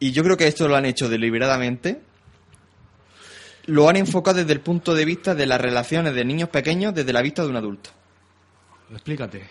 Y 0.00 0.12
yo 0.12 0.22
creo 0.22 0.36
que 0.36 0.46
esto 0.46 0.68
lo 0.68 0.76
han 0.76 0.84
hecho 0.84 1.08
deliberadamente. 1.08 2.00
Lo 3.66 3.88
han 3.88 3.96
enfocado 3.96 4.38
desde 4.38 4.52
el 4.52 4.60
punto 4.60 4.94
de 4.94 5.04
vista 5.04 5.34
de 5.34 5.46
las 5.46 5.60
relaciones 5.60 6.14
de 6.14 6.24
niños 6.24 6.48
pequeños 6.48 6.94
desde 6.94 7.12
la 7.12 7.22
vista 7.22 7.42
de 7.42 7.48
un 7.48 7.56
adulto. 7.56 7.90
Explícate. 8.90 9.48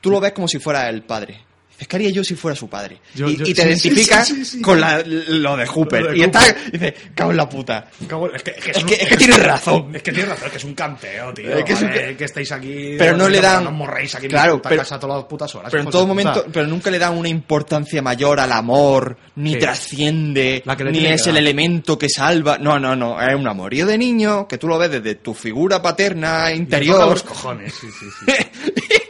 Tú 0.00 0.10
lo 0.10 0.20
ves 0.20 0.32
como 0.32 0.48
si 0.48 0.58
fuera 0.58 0.88
el 0.88 1.02
padre. 1.02 1.44
Dices, 1.80 1.88
¿qué 1.88 1.96
haría 1.96 2.10
yo 2.10 2.22
si 2.22 2.34
fuera 2.34 2.54
su 2.54 2.68
padre? 2.68 2.98
Yo- 3.14 3.26
y, 3.26 3.36
yo- 3.38 3.46
y 3.46 3.54
te 3.54 3.74
sí, 3.74 4.60
con 4.60 4.78
la- 4.78 5.02
lo 5.02 5.56
de 5.56 5.66
Hooper. 5.66 6.02
Lo 6.02 6.10
de 6.10 6.18
y 6.18 6.22
está, 6.24 6.42
y 6.68 6.70
dices, 6.72 6.94
cago 7.14 7.30
en 7.30 7.36
la 7.38 7.48
puta. 7.48 7.88
Es 8.34 8.42
que, 8.42 8.50
es 8.50 8.62
que, 8.64 8.70
Es 8.72 8.76
un- 8.82 8.86
que- 8.86 8.94
es 8.96 9.08
que 9.08 9.16
tienes 9.16 9.42
razón. 9.42 9.96
Es 9.96 10.02
que 10.02 10.12
tienes 10.12 10.28
razón, 10.28 10.44
es 10.46 10.52
que 10.52 10.58
es 10.58 10.64
un 10.64 10.74
canteo, 10.74 11.32
tío. 11.32 11.56
Es 11.56 11.64
que 11.64 11.72
es 11.72 11.82
Vale, 11.82 12.16
que 12.18 12.24
estéis 12.24 12.52
aquí. 12.52 12.96
Pero 12.98 13.16
no 13.16 13.30
le 13.30 13.40
dan- 13.40 13.64
No 13.64 13.70
morréis 13.72 14.14
aquí 14.14 14.28
Claro, 14.28 14.60
pero- 14.60 14.76
casa 14.76 14.98
todas 15.00 15.16
las 15.20 15.24
putas 15.26 15.54
horas. 15.54 15.70
Pero 15.70 15.84
en 15.84 15.88
todo 15.90 16.06
momento, 16.06 16.44
pero 16.52 16.66
nunca 16.66 16.90
le 16.90 16.98
dan 16.98 17.16
una 17.16 17.30
importancia 17.30 18.02
mayor 18.02 18.40
al 18.40 18.52
amor, 18.52 19.16
ni 19.36 19.56
trasciende, 19.56 20.62
que 20.76 20.84
ni 20.84 21.06
es 21.06 21.22
que 21.22 21.30
el 21.30 21.36
elemento 21.38 21.98
que 21.98 22.10
salva. 22.10 22.58
No, 22.58 22.78
no, 22.78 22.94
no, 22.94 23.20
es 23.20 23.34
un 23.34 23.48
amorío 23.48 23.86
de 23.86 23.96
niño 23.96 24.46
que 24.46 24.58
tú 24.58 24.68
lo 24.68 24.78
ves 24.78 24.90
desde 24.90 25.14
tu 25.14 25.32
figura 25.32 25.80
paterna 25.80 26.52
interior. 26.52 27.08
los 27.08 27.22
cojones, 27.22 27.72
sí, 27.72 27.86
sí, 27.98 28.06
sí. 28.20 28.32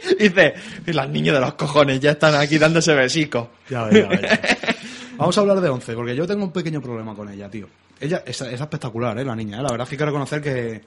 y 0.25 0.93
las 0.93 1.09
niñas 1.09 1.35
de 1.35 1.41
los 1.41 1.53
cojones 1.55 1.99
ya 1.99 2.11
están 2.11 2.35
aquí 2.35 2.57
dándose 2.57 2.93
besicos. 2.93 3.47
Ya 3.69 3.83
ves, 3.85 4.03
ya 4.03 4.07
ves. 4.09 4.39
Vamos 5.17 5.37
a 5.37 5.41
hablar 5.41 5.61
de 5.61 5.69
Once, 5.69 5.93
porque 5.93 6.15
yo 6.15 6.25
tengo 6.25 6.43
un 6.43 6.51
pequeño 6.51 6.81
problema 6.81 7.13
con 7.15 7.29
ella, 7.29 7.49
tío. 7.49 7.67
Ella 7.99 8.23
es, 8.25 8.41
es 8.41 8.59
espectacular, 8.59 9.17
¿eh? 9.19 9.23
La 9.25 9.35
niña, 9.35 9.59
¿eh? 9.59 9.63
La 9.63 9.69
verdad 9.69 9.83
es 9.83 9.89
que 9.89 9.95
hay 9.95 9.99
que 9.99 10.05
reconocer 10.05 10.41
que... 10.41 10.81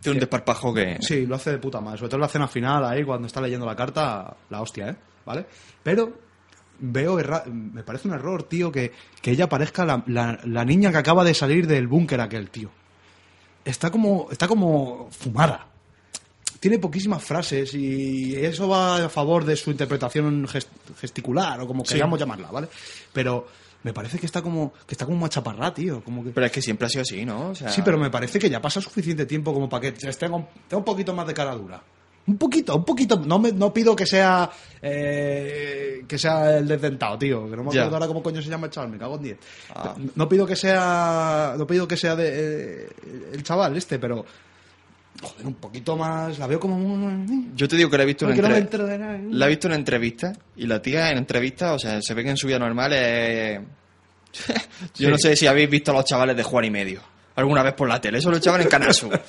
Tiene 0.00 0.16
un 0.16 0.20
desparpajo 0.20 0.74
que... 0.74 0.98
Sí, 1.00 1.24
lo 1.26 1.36
hace 1.36 1.52
de 1.52 1.58
puta 1.58 1.80
madre. 1.80 1.98
Sobre 1.98 2.08
todo 2.10 2.16
en 2.16 2.22
la 2.22 2.28
cena 2.28 2.48
final, 2.48 2.84
ahí, 2.84 3.04
cuando 3.04 3.26
está 3.28 3.40
leyendo 3.40 3.64
la 3.66 3.76
carta, 3.76 4.36
la 4.50 4.60
hostia, 4.60 4.88
¿eh? 4.90 4.96
¿Vale? 5.24 5.46
Pero 5.82 6.12
veo... 6.80 7.18
erra- 7.20 7.44
Me 7.46 7.82
parece 7.84 8.08
un 8.08 8.14
error, 8.14 8.42
tío, 8.44 8.72
que, 8.72 8.92
que 9.22 9.30
ella 9.30 9.48
parezca 9.48 9.84
la, 9.84 10.02
la- 10.08 10.38
la 10.44 10.64
niña 10.64 10.90
que 10.90 10.98
acaba 10.98 11.22
de 11.24 11.34
salir 11.34 11.66
del 11.68 11.86
búnker 11.86 12.20
aquel, 12.20 12.50
tío. 12.50 12.70
Está 13.64 13.90
como... 13.90 14.28
Está 14.32 14.48
como 14.48 15.08
fumada. 15.12 15.66
Tiene 16.66 16.80
poquísimas 16.80 17.22
frases 17.22 17.72
y 17.74 18.34
eso 18.34 18.66
va 18.68 19.04
a 19.04 19.08
favor 19.08 19.44
de 19.44 19.54
su 19.54 19.70
interpretación 19.70 20.48
gest- 20.48 20.66
gesticular 21.00 21.60
o 21.60 21.66
como 21.68 21.84
queramos 21.84 22.18
llamarla, 22.18 22.50
¿vale? 22.50 22.66
Pero 23.12 23.46
me 23.84 23.92
parece 23.92 24.18
que 24.18 24.26
está 24.26 24.42
como 24.42 24.72
que 24.84 24.94
está 24.94 25.04
como 25.06 25.16
machaparrá, 25.18 25.72
tío, 25.72 26.02
como 26.02 26.24
que 26.24 26.30
Pero 26.30 26.44
es 26.46 26.50
que 26.50 26.60
siempre 26.60 26.86
ha 26.86 26.88
sido 26.90 27.02
así, 27.02 27.24
¿no? 27.24 27.50
O 27.50 27.54
sea, 27.54 27.68
Sí, 27.68 27.82
pero 27.84 27.98
me 27.98 28.10
parece 28.10 28.40
que 28.40 28.50
ya 28.50 28.60
pasa 28.60 28.80
suficiente 28.80 29.26
tiempo 29.26 29.54
como 29.54 29.68
para 29.68 29.82
que 29.82 29.92
tenga 29.92 30.34
un, 30.34 30.46
tenga 30.66 30.78
un 30.78 30.84
poquito 30.84 31.14
más 31.14 31.24
de 31.28 31.34
cara 31.34 31.54
dura. 31.54 31.80
Un 32.26 32.36
poquito, 32.36 32.74
un 32.74 32.84
poquito. 32.84 33.16
No, 33.20 33.38
me, 33.38 33.52
no 33.52 33.72
pido 33.72 33.94
que 33.94 34.04
sea 34.06 34.50
eh, 34.82 36.04
que 36.08 36.18
sea 36.18 36.58
el 36.58 36.66
desdentado, 36.66 37.16
tío. 37.16 37.48
Que 37.48 37.56
no 37.56 37.62
me 37.62 37.70
Ya. 37.72 37.82
acuerdo 37.82 37.94
ahora 37.96 38.06
cómo 38.08 38.22
coño 38.24 38.42
se 38.42 38.50
llama 38.50 38.66
el 38.66 38.72
chaval, 38.72 38.90
me 38.90 38.98
cago 38.98 39.14
en 39.14 39.22
10. 39.22 39.38
Ah. 39.72 39.94
No 40.16 40.28
pido 40.28 40.44
que 40.46 40.56
sea 40.56 41.54
no 41.56 41.64
pido 41.64 41.86
que 41.86 41.96
sea 41.96 42.16
de, 42.16 42.26
eh, 42.84 42.88
el 43.34 43.42
chaval 43.44 43.76
este, 43.76 44.00
pero 44.00 44.24
joder, 45.20 45.46
un 45.46 45.54
poquito 45.54 45.96
más. 45.96 46.38
La 46.38 46.46
veo 46.46 46.58
como 46.60 46.76
un- 46.76 47.52
Yo 47.56 47.66
te 47.68 47.76
digo 47.76 47.88
que 47.90 47.96
la 47.96 48.02
he 48.02 48.06
visto 48.06 48.24
en 48.24 48.30
Porque 48.30 48.42
no 48.42 48.48
entre- 48.48 48.60
entero 48.62 48.86
de 48.86 48.98
nada. 48.98 49.18
La 49.30 49.46
he 49.46 49.48
visto 49.48 49.66
en 49.68 49.74
entrevista 49.74 50.32
y 50.56 50.66
la 50.66 50.80
tía 50.82 51.10
en 51.10 51.18
entrevista, 51.18 51.72
o 51.74 51.78
sea, 51.78 52.00
se 52.02 52.14
ve 52.14 52.24
que 52.24 52.30
en 52.30 52.36
su 52.36 52.46
vida 52.46 52.58
normal 52.58 52.92
es... 52.92 53.60
Yo 54.48 54.54
Sí. 54.94 55.06
no 55.08 55.18
sé 55.18 55.34
si 55.36 55.46
habéis 55.46 55.70
visto 55.70 55.90
a 55.90 55.94
los 55.94 56.04
chavales 56.04 56.36
de 56.36 56.42
Juan 56.42 56.64
y 56.66 56.70
Medio 56.70 57.00
alguna 57.36 57.62
vez 57.62 57.74
por 57.74 57.86
la 57.86 58.00
tele, 58.00 58.16
eso 58.18 58.30
lo 58.30 58.38
echaban 58.38 58.62
en 58.62 58.68
Canal 58.68 58.94
Sur. 58.94 59.20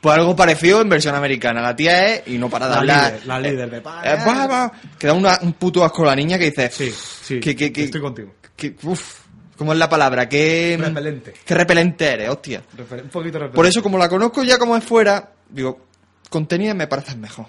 Pues 0.00 0.18
algo 0.18 0.34
parecido 0.34 0.80
en 0.82 0.88
versión 0.88 1.14
americana. 1.14 1.62
La 1.62 1.74
tía 1.76 2.14
es, 2.14 2.22
y 2.26 2.36
no 2.36 2.50
para 2.50 2.66
de 2.66 2.72
La 2.72 2.78
hablar... 2.80 3.12
líder, 3.12 3.26
la 3.26 3.40
líder 3.40 3.70
de 3.70 3.76
eh, 3.78 4.70
que 4.98 5.06
da 5.06 5.12
una- 5.12 5.38
un 5.40 5.52
puto 5.52 5.84
asco 5.84 6.02
a 6.02 6.06
la 6.06 6.16
niña 6.16 6.36
que 6.36 6.46
dice... 6.46 6.68
Sí, 6.70 6.90
sí. 6.90 7.38
Que, 7.40 7.54
que, 7.54 7.72
que, 7.72 7.84
estoy 7.84 8.00
contigo. 8.00 8.34
que- 8.56 8.74
uf, 8.82 9.20
¿Cómo 9.56 9.72
es 9.72 9.78
la 9.78 9.88
palabra? 9.88 10.28
Que... 10.28 10.76
Repelente. 10.80 11.34
Que 11.44 11.54
repelente 11.54 12.06
eres, 12.12 12.28
hostia. 12.28 12.62
Refer- 12.76 13.02
Un 13.02 13.08
poquito 13.10 13.38
repelente. 13.38 13.54
Por 13.56 13.66
eso, 13.66 13.82
como 13.82 13.96
la 13.98 14.08
conozco 14.08 14.42
ya 14.42 14.58
como 14.58 14.76
es 14.76 14.84
fuera, 14.84 15.32
digo, 15.48 15.86
contenida 16.28 16.74
me 16.74 16.86
parece 16.88 17.14
mejor. 17.16 17.46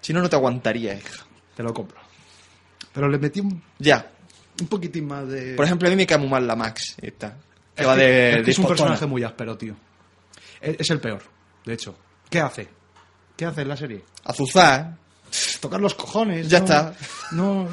Si 0.00 0.12
no, 0.12 0.20
no 0.20 0.28
te 0.28 0.36
aguantaría, 0.36 0.94
hija. 0.94 1.24
te 1.56 1.62
lo 1.62 1.72
compro. 1.72 1.98
Pero 2.92 3.08
le 3.08 3.18
metí 3.18 3.40
un, 3.40 3.62
Ya. 3.78 4.10
un 4.60 4.66
poquitín 4.68 5.06
más 5.06 5.26
de 5.28 5.54
Por 5.54 5.64
ejemplo, 5.64 5.88
a 5.88 5.90
mí 5.90 5.96
me 5.96 6.06
cae 6.06 6.18
muy 6.18 6.28
mal 6.28 6.46
la 6.46 6.56
Max. 6.56 6.94
Esta. 7.00 7.36
Que 7.74 7.82
Es 7.82 7.88
va 7.88 7.94
que- 7.96 8.00
de. 8.02 8.28
es, 8.30 8.36
que 8.36 8.42
de 8.42 8.50
es 8.52 8.58
un 8.58 8.66
personaje 8.68 9.06
muy 9.06 9.22
áspero, 9.24 9.56
tío. 9.56 9.74
Es, 10.60 10.76
es 10.78 10.90
el 10.90 11.00
peor, 11.00 11.22
de 11.64 11.72
hecho. 11.74 11.96
¿Qué 12.30 12.40
hace? 12.40 12.68
¿Qué 13.36 13.44
hace 13.46 13.62
en 13.62 13.68
la 13.68 13.76
serie? 13.76 14.04
Azuzar. 14.24 14.96
Tocar 15.60 15.80
los 15.80 15.94
cojones. 15.94 16.48
Ya 16.48 16.58
no- 16.60 16.64
está. 16.64 16.94
No, 17.32 17.68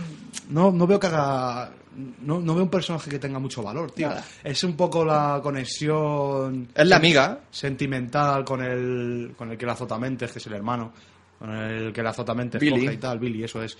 no, 0.49 0.71
no 0.71 0.87
veo 0.87 0.99
que 0.99 1.07
haga. 1.07 1.71
No, 2.21 2.39
no 2.39 2.55
veo 2.55 2.63
un 2.63 2.69
personaje 2.69 3.09
que 3.09 3.19
tenga 3.19 3.39
mucho 3.39 3.61
valor, 3.63 3.91
tío. 3.91 4.07
Nada. 4.09 4.23
Es 4.43 4.63
un 4.63 4.75
poco 4.75 5.03
la 5.05 5.39
conexión. 5.43 6.69
Es 6.75 6.87
la 6.87 6.95
amiga. 6.97 7.39
Sentimental 7.51 8.43
con 8.45 8.63
el, 8.63 9.33
con 9.37 9.51
el 9.51 9.57
que 9.57 9.65
la 9.65 9.73
azota 9.73 9.97
mentes, 9.97 10.31
que 10.31 10.39
es 10.39 10.47
el 10.47 10.53
hermano. 10.53 10.93
Con 11.39 11.51
el 11.51 11.91
que 11.93 12.01
la 12.03 12.11
azota 12.11 12.33
mentes 12.33 12.59
Billy. 12.61 12.93
y 12.93 12.97
tal, 12.97 13.19
Billy, 13.19 13.43
eso 13.43 13.61
es. 13.61 13.77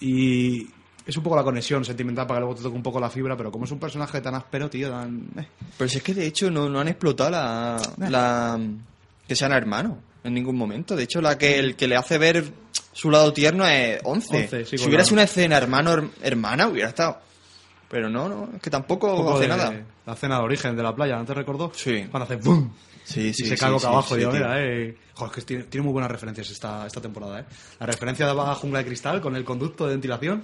Y 0.00 0.66
es 1.06 1.16
un 1.16 1.22
poco 1.22 1.36
la 1.36 1.42
conexión 1.42 1.84
sentimental 1.84 2.26
para 2.26 2.38
que 2.38 2.40
luego 2.42 2.54
te 2.56 2.62
toque 2.62 2.76
un 2.76 2.82
poco 2.82 3.00
la 3.00 3.08
fibra, 3.10 3.36
pero 3.36 3.50
como 3.50 3.64
es 3.64 3.70
un 3.70 3.78
personaje 3.78 4.20
tan 4.20 4.34
áspero, 4.34 4.68
tío, 4.68 4.90
tan. 4.90 5.28
eh. 5.38 5.46
Pero 5.76 5.88
si 5.88 5.98
es 5.98 6.02
que 6.02 6.14
de 6.14 6.26
hecho 6.26 6.50
no, 6.50 6.68
no 6.68 6.80
han 6.80 6.88
explotado 6.88 7.30
la, 7.30 7.80
la- 7.98 8.60
que 9.26 9.34
sean 9.34 9.52
hermanos 9.52 9.96
en 10.24 10.34
ningún 10.34 10.56
momento. 10.56 10.94
De 10.96 11.04
hecho, 11.04 11.20
la 11.20 11.36
que 11.38 11.58
el 11.58 11.76
que 11.76 11.88
le 11.88 11.96
hace 11.96 12.18
ver 12.18 12.44
su 12.92 13.10
lado 13.10 13.32
tierno 13.32 13.66
es 13.66 14.00
11. 14.04 14.36
Once, 14.36 14.64
sí, 14.66 14.76
si 14.78 14.84
hubiera 14.86 15.04
sido 15.04 15.14
una 15.14 15.22
escena 15.22 15.56
hermano 15.56 15.92
her- 15.94 16.10
hermana 16.22 16.66
hubiera 16.68 16.88
estado. 16.90 17.20
Pero 17.88 18.10
no, 18.10 18.28
no, 18.28 18.50
es 18.54 18.60
que 18.60 18.70
tampoco 18.70 19.34
hace 19.34 19.42
de 19.42 19.48
nada. 19.48 19.82
La 20.04 20.14
cena 20.14 20.38
de 20.38 20.44
origen 20.44 20.76
de 20.76 20.82
la 20.82 20.94
playa, 20.94 21.16
¿no 21.16 21.24
te 21.24 21.34
recordó? 21.34 21.72
Sí. 21.74 22.06
Cuando 22.10 22.24
hace 22.24 22.36
¡bum! 22.36 22.70
Sí, 23.04 23.32
sí, 23.32 23.44
y 23.44 23.46
se 23.46 23.56
cae 23.56 23.70
boca 23.70 23.80
sí, 23.80 23.86
abajo. 23.86 24.14
sí, 24.14 24.20
digo, 24.20 24.30
tío. 24.30 24.40
mira, 24.40 24.62
eh. 24.62 24.96
Joder, 25.14 25.30
es 25.30 25.34
que 25.36 25.42
tiene, 25.42 25.64
tiene 25.64 25.84
muy 25.84 25.92
buenas 25.92 26.10
referencias 26.10 26.50
esta, 26.50 26.86
esta 26.86 27.00
temporada, 27.00 27.40
¿eh? 27.40 27.44
La 27.80 27.86
referencia 27.86 28.26
de 28.26 28.34
la 28.34 28.54
jungla 28.54 28.80
de 28.80 28.84
cristal 28.84 29.20
con 29.22 29.34
el 29.34 29.44
conducto 29.44 29.86
de 29.86 29.92
ventilación. 29.92 30.42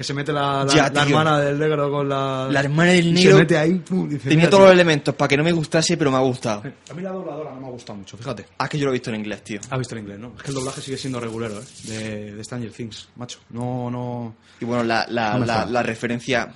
Que 0.00 0.04
se 0.04 0.14
mete 0.14 0.32
la, 0.32 0.64
la, 0.64 0.72
Ya, 0.72 0.82
la 0.84 0.90
tío. 0.92 1.02
hermana 1.02 1.38
del 1.40 1.58
negro 1.58 1.90
con 1.90 2.08
la. 2.08 2.48
La 2.50 2.60
hermana 2.60 2.92
del 2.92 3.08
y 3.08 3.12
negro 3.12 3.32
Se 3.32 3.38
mete 3.40 3.58
ahí. 3.58 3.74
pum, 3.74 4.06
y 4.06 4.14
dice, 4.14 4.22
Tenía 4.30 4.36
mira, 4.38 4.48
todos 4.48 4.62
los 4.62 4.72
elementos 4.72 5.14
para 5.14 5.28
que 5.28 5.36
no 5.36 5.44
me 5.44 5.52
gustase, 5.52 5.98
pero 5.98 6.10
me 6.10 6.16
ha 6.16 6.20
gustado. 6.20 6.62
A 6.90 6.94
mí 6.94 7.02
la 7.02 7.10
dobladora 7.10 7.50
no 7.52 7.60
me 7.60 7.66
ha 7.66 7.70
gustado 7.70 7.98
mucho, 7.98 8.16
fíjate. 8.16 8.46
Ah, 8.56 8.66
que 8.66 8.78
yo 8.78 8.86
lo 8.86 8.92
he 8.92 8.94
visto 8.94 9.10
en 9.10 9.16
inglés, 9.16 9.44
tío. 9.44 9.60
Has 9.68 9.78
visto 9.78 9.94
el 9.94 10.00
inglés, 10.00 10.18
¿no? 10.18 10.32
Es 10.38 10.42
que 10.42 10.48
el 10.48 10.54
doblaje 10.54 10.80
sigue 10.80 10.96
siendo 10.96 11.20
regulero, 11.20 11.60
¿eh? 11.60 11.64
De, 11.82 12.34
de 12.34 12.44
Stranger 12.44 12.70
Things, 12.72 13.08
macho. 13.16 13.40
No, 13.50 13.90
no. 13.90 14.36
Y 14.58 14.64
bueno, 14.64 14.84
la, 14.84 15.04
la, 15.10 15.34
No 15.34 15.40
me 15.40 15.46
la, 15.46 15.54
jodas. 15.56 15.70
la 15.70 15.82
referencia 15.82 16.48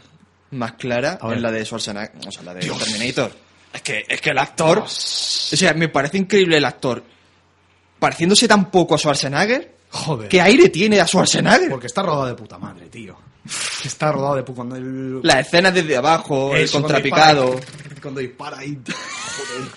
más 0.53 0.73
clara 0.73 1.19
es 1.35 1.43
la 1.43 1.51
de 1.53 1.65
Schwarzenegger, 1.67 2.27
o 2.27 2.33
sea, 2.33 2.43
la 2.45 2.55
de 2.55 2.61
Terminator. 2.61 3.31
Es 3.75 3.83
que, 3.83 4.07
es 4.09 4.21
que 4.23 4.31
el 4.31 4.39
actor, 4.39 4.79
o 4.79 4.87
sea, 4.89 5.75
me 5.75 5.89
parece 5.91 6.17
increíble 6.17 6.57
el 6.57 6.65
actor, 6.65 7.05
pareciéndose 7.99 8.49
tan 8.49 8.71
poco 8.71 8.95
a 8.95 8.99
Schwarzenegger, 8.99 9.75
Joder. 9.91 10.29
¿qué 10.31 10.41
aire 10.41 10.71
tiene 10.71 10.99
a 10.99 11.07
Schwarzenegger? 11.07 11.69
Porque 11.69 11.89
está 11.89 12.01
rodado 12.03 12.25
de 12.27 12.35
puta 12.35 12.57
madre, 12.59 12.87
tío. 12.89 13.17
Está 13.85 14.11
rodado 14.13 14.37
de 14.37 14.43
cuando 14.45 14.77
el... 14.77 15.21
Las 15.23 15.47
escenas 15.47 15.75
desde 15.75 15.97
abajo, 15.97 16.55
el 16.57 16.71
cuando 16.71 16.89
contrapicado. 16.89 17.51
dispara, 17.55 18.01
Cuando 18.01 18.21
dispara 18.21 18.59
ahí. 18.59 18.79
Joder. 18.87 19.71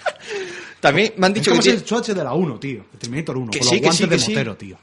También 0.79 1.13
me 1.17 1.25
han 1.27 1.31
Es 1.33 1.35
dicho 1.35 1.51
como 1.51 1.59
que 1.61 1.63
tiene, 1.69 1.79
el 1.79 1.85
Schwarze 1.85 2.13
de 2.13 2.23
la 2.23 2.33
1, 2.33 2.59
tío. 2.59 2.85
El 2.93 2.99
Terminator 2.99 3.37
1. 3.37 3.51
Que 3.51 3.59
con 3.59 3.67
sí, 3.67 3.75
los 3.75 3.81
que 3.81 3.85
guantes 3.87 3.97
sí, 3.97 4.03
de 4.09 4.15
que 4.15 4.21
sí. 4.21 4.31
motero, 4.31 4.55
tío. 4.57 4.77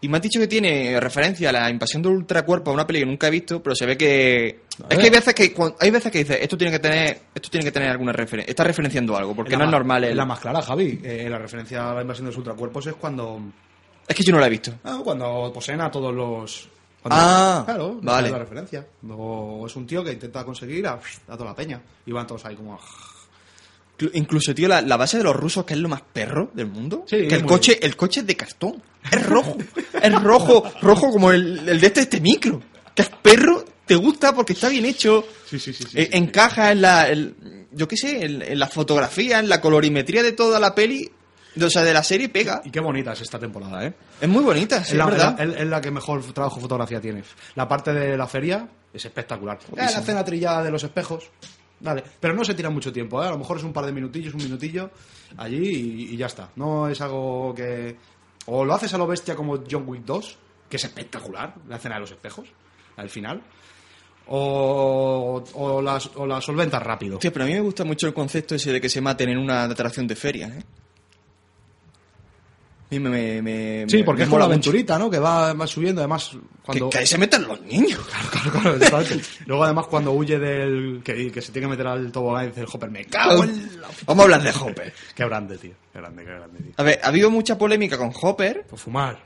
y 0.00 0.08
me 0.08 0.16
han 0.16 0.22
dicho 0.22 0.38
que 0.40 0.46
tiene 0.46 1.00
referencia 1.00 1.48
a 1.50 1.52
la 1.52 1.68
invasión 1.70 2.00
del 2.02 2.12
ultracuerpo 2.12 2.70
a 2.70 2.74
una 2.74 2.86
peli 2.86 3.00
que 3.00 3.06
nunca 3.06 3.26
he 3.26 3.30
visto, 3.30 3.62
pero 3.62 3.74
se 3.74 3.84
ve 3.86 3.96
que 3.98 4.60
es 4.88 4.98
que 4.98 5.04
hay 5.04 5.10
veces 5.10 5.34
que 5.34 5.54
hay 5.80 5.90
veces 5.90 6.12
que 6.12 6.18
dice 6.18 6.38
esto 6.42 6.56
tiene 6.56 6.70
que 6.70 6.78
tener 6.78 7.20
esto 7.34 7.48
tiene 7.50 7.64
que 7.64 7.72
tener 7.72 7.90
alguna 7.90 8.12
referencia, 8.12 8.50
está 8.50 8.62
referenciando 8.64 9.16
algo, 9.16 9.34
porque 9.34 9.52
la 9.52 9.58
no 9.58 9.64
es 9.64 9.70
normal 9.70 10.04
el- 10.04 10.16
La 10.16 10.24
más 10.26 10.38
clara, 10.38 10.62
Javi. 10.62 11.00
Eh, 11.02 11.26
la 11.28 11.38
referencia 11.38 11.90
a 11.90 11.94
la 11.94 12.02
invasión 12.02 12.26
de 12.26 12.30
los 12.30 12.38
ultracuerpos 12.38 12.86
es 12.86 12.94
cuando. 12.94 13.40
Es 14.06 14.14
que 14.14 14.22
yo 14.22 14.32
no 14.32 14.38
la 14.38 14.46
he 14.46 14.50
visto. 14.50 14.72
ah, 14.84 15.00
cuando 15.02 15.50
poseen 15.52 15.80
a 15.80 15.90
todos 15.90 16.14
los. 16.14 16.68
Cuando- 17.08 17.16
Ah, 17.26 17.62
claro, 17.64 17.98
vale. 18.02 18.30
la 18.30 18.38
referencia. 18.38 18.86
Luego 19.02 19.66
es 19.66 19.76
un 19.76 19.86
tío 19.86 20.02
que 20.04 20.12
intenta 20.12 20.44
conseguir 20.44 20.86
a, 20.86 20.94
a 21.28 21.32
toda 21.36 21.46
la 21.46 21.54
peña. 21.54 21.80
Y 22.06 22.12
van 22.12 22.26
todos 22.26 22.44
ahí 22.44 22.56
como. 22.56 22.78
Inclu- 23.98 24.10
Incluso, 24.14 24.54
tío, 24.54 24.68
la, 24.68 24.82
la 24.82 24.96
base 24.96 25.18
de 25.18 25.24
los 25.24 25.34
rusos, 25.34 25.64
que 25.64 25.74
es 25.74 25.80
lo 25.80 25.88
más 25.88 26.02
perro 26.02 26.50
del 26.54 26.66
mundo. 26.66 27.04
Sí, 27.06 27.26
que 27.28 27.34
el 27.36 27.44
coche, 27.46 27.78
el 27.82 27.96
coche 27.96 28.20
es 28.20 28.26
de 28.26 28.36
cartón. 28.36 28.82
Es 29.12 29.24
rojo. 29.24 29.56
es 30.02 30.22
rojo, 30.22 30.64
rojo 30.82 31.10
como 31.12 31.30
el, 31.30 31.68
el 31.68 31.80
de 31.80 31.86
este, 31.86 32.00
este 32.00 32.20
micro. 32.20 32.60
Que 32.94 33.02
es 33.02 33.08
perro, 33.08 33.64
te 33.86 33.94
gusta 33.94 34.34
porque 34.34 34.52
está 34.54 34.68
bien 34.68 34.84
hecho. 34.84 35.24
Sí, 35.48 35.58
sí, 35.60 35.72
sí. 35.72 35.84
sí, 35.84 35.98
eh, 36.00 36.08
sí. 36.10 36.18
encaja 36.18 36.72
en 36.72 36.82
la, 36.82 37.08
el- 37.08 37.34
yo 37.70 37.86
qué 37.86 37.96
sé, 37.96 38.24
en, 38.24 38.42
en 38.42 38.58
la 38.58 38.66
fotografía, 38.68 39.38
en 39.38 39.48
la 39.48 39.60
colorimetría 39.60 40.22
de 40.24 40.32
toda 40.32 40.58
la 40.58 40.74
peli. 40.74 41.08
O 41.60 41.70
sea, 41.70 41.82
de 41.82 41.92
la 41.94 42.02
serie 42.02 42.28
pega. 42.28 42.60
Y 42.64 42.70
qué 42.70 42.80
bonita 42.80 43.12
es 43.12 43.20
esta 43.22 43.38
temporada, 43.38 43.84
¿eh? 43.86 43.94
Es 44.20 44.28
muy 44.28 44.42
bonita, 44.44 44.84
sí, 44.84 44.92
es, 44.92 44.98
la, 44.98 45.06
verdad. 45.06 45.40
es 45.40 45.48
la- 45.48 45.56
es 45.58 45.66
la 45.66 45.80
que 45.80 45.90
mejor 45.90 46.22
trabajo 46.32 46.56
de 46.56 46.62
fotografía 46.62 47.00
tiene. 47.00 47.22
La 47.54 47.66
parte 47.66 47.92
de 47.94 48.16
la 48.16 48.26
feria 48.26 48.68
es 48.92 49.04
espectacular. 49.04 49.58
Eh, 49.72 49.76
la 49.76 49.86
escena 49.86 50.24
trillada 50.24 50.62
de 50.62 50.70
los 50.70 50.82
espejos. 50.84 51.30
Vale, 51.80 52.02
pero 52.20 52.34
no 52.34 52.44
se 52.44 52.54
tira 52.54 52.70
mucho 52.70 52.92
tiempo, 52.92 53.22
¿eh? 53.22 53.26
A 53.26 53.30
lo 53.30 53.38
mejor 53.38 53.58
es 53.58 53.62
un 53.64 53.72
par 53.72 53.84
de 53.86 53.92
minutillos, 53.92 54.32
un 54.34 54.42
minutillo 54.42 54.90
allí 55.36 55.56
y, 56.08 56.14
y 56.14 56.16
ya 56.16 56.26
está. 56.26 56.48
No 56.56 56.88
es 56.88 57.00
algo 57.00 57.54
que... 57.54 57.96
O 58.46 58.64
lo 58.64 58.74
haces 58.74 58.92
a 58.94 58.98
lo 58.98 59.06
bestia 59.06 59.34
como 59.34 59.62
John 59.70 59.84
Wick 59.86 60.04
2, 60.04 60.38
que 60.70 60.76
es 60.76 60.84
espectacular, 60.84 61.54
la 61.68 61.76
escena 61.76 61.96
de 61.96 62.00
los 62.02 62.10
espejos, 62.12 62.48
al 62.96 63.10
final. 63.10 63.42
O, 64.28 65.42
o, 65.54 65.82
las, 65.82 66.10
o 66.16 66.26
la 66.26 66.40
solventas 66.40 66.82
rápido. 66.82 67.18
Tío, 67.18 67.32
pero 67.32 67.44
a 67.44 67.48
mí 67.48 67.54
me 67.54 67.60
gusta 67.60 67.84
mucho 67.84 68.06
el 68.06 68.14
concepto 68.14 68.54
ese 68.54 68.72
de 68.72 68.80
que 68.80 68.88
se 68.88 69.00
maten 69.00 69.28
en 69.30 69.38
una 69.38 69.64
atracción 69.64 70.06
de 70.06 70.16
feria, 70.16 70.48
¿eh? 70.48 70.64
Me, 72.98 73.42
me, 73.42 73.84
Sí, 73.88 74.02
porque 74.02 74.20
me 74.20 74.24
es 74.24 74.28
como 74.28 74.38
la 74.40 74.44
aventurita, 74.46 74.98
¿no? 74.98 75.10
Que 75.10 75.18
va, 75.18 75.52
va 75.52 75.66
subiendo, 75.66 76.00
además... 76.00 76.32
Cuando... 76.64 76.90
Que, 76.90 76.94
que 76.94 76.98
ahí 76.98 77.06
se 77.06 77.18
metan 77.18 77.46
los 77.46 77.60
niños. 77.62 78.00
Claro, 78.30 78.50
claro, 78.60 78.76
exactamente. 78.76 79.24
Luego, 79.46 79.64
además, 79.64 79.86
cuando 79.86 80.12
huye 80.12 80.38
del. 80.38 81.00
que, 81.02 81.30
que 81.32 81.40
se 81.42 81.52
tiene 81.52 81.66
que 81.66 81.70
meter 81.70 81.86
al 81.86 82.12
tobogán 82.12 82.44
y 82.44 82.48
dice 82.48 82.60
el 82.60 82.66
Hopper, 82.72 82.90
me 82.90 83.04
cago 83.06 83.44
en 83.44 83.80
la. 83.80 83.88
Vamos 84.06 84.20
a 84.20 84.24
hablar 84.24 84.42
de 84.42 84.50
Hopper. 84.50 84.92
Qué 85.14 85.24
grande, 85.24 85.58
tío. 85.58 85.72
Qué 85.92 85.98
grande, 85.98 86.24
qué 86.24 86.30
grande, 86.30 86.58
tío. 86.60 86.72
A 86.76 86.82
ver, 86.82 87.00
ha 87.02 87.08
habido 87.08 87.30
mucha 87.30 87.56
polémica 87.56 87.96
con 87.98 88.12
Hopper. 88.20 88.64
Por 88.66 88.78
fumar. 88.78 89.18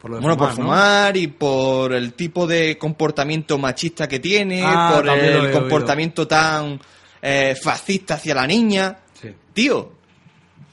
Por 0.00 0.10
Bueno, 0.12 0.34
fumar, 0.34 0.38
por 0.38 0.48
¿no? 0.50 0.54
fumar 0.64 1.16
y 1.16 1.26
por 1.28 1.92
el 1.92 2.12
tipo 2.14 2.46
de 2.46 2.78
comportamiento 2.78 3.58
machista 3.58 4.06
que 4.06 4.20
tiene, 4.20 4.62
Ah, 4.64 4.92
por 4.94 5.08
el 5.08 5.50
comportamiento 5.50 6.26
tan 6.28 6.78
eh, 7.20 7.56
fascista 7.60 8.14
hacia 8.14 8.34
la 8.34 8.46
niña. 8.46 8.96
Sí. 9.20 9.34
Tío, 9.52 9.92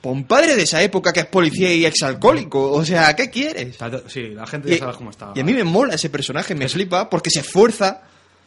por 0.05 0.13
un 0.13 0.25
padre 0.25 0.55
de 0.55 0.61
esa 0.61 0.83
época 0.83 1.11
que 1.11 1.21
es 1.21 1.25
policía 1.25 1.73
y 1.73 1.83
exalcohólico, 1.83 2.71
o 2.73 2.85
sea, 2.85 3.15
¿qué 3.15 3.31
quieres? 3.31 3.75
Sí, 4.07 4.29
la 4.29 4.45
gente 4.45 4.69
ya 4.69 4.75
Y, 4.75 4.77
sabe 4.77 4.93
cómo 4.93 5.09
está. 5.09 5.31
y 5.33 5.39
a 5.39 5.43
mí 5.43 5.51
me 5.51 5.63
mola 5.63 5.95
ese 5.95 6.11
personaje, 6.11 6.53
me 6.53 6.69
flipa, 6.69 7.09
porque 7.09 7.31
se 7.31 7.39
esfuerza, 7.39 8.03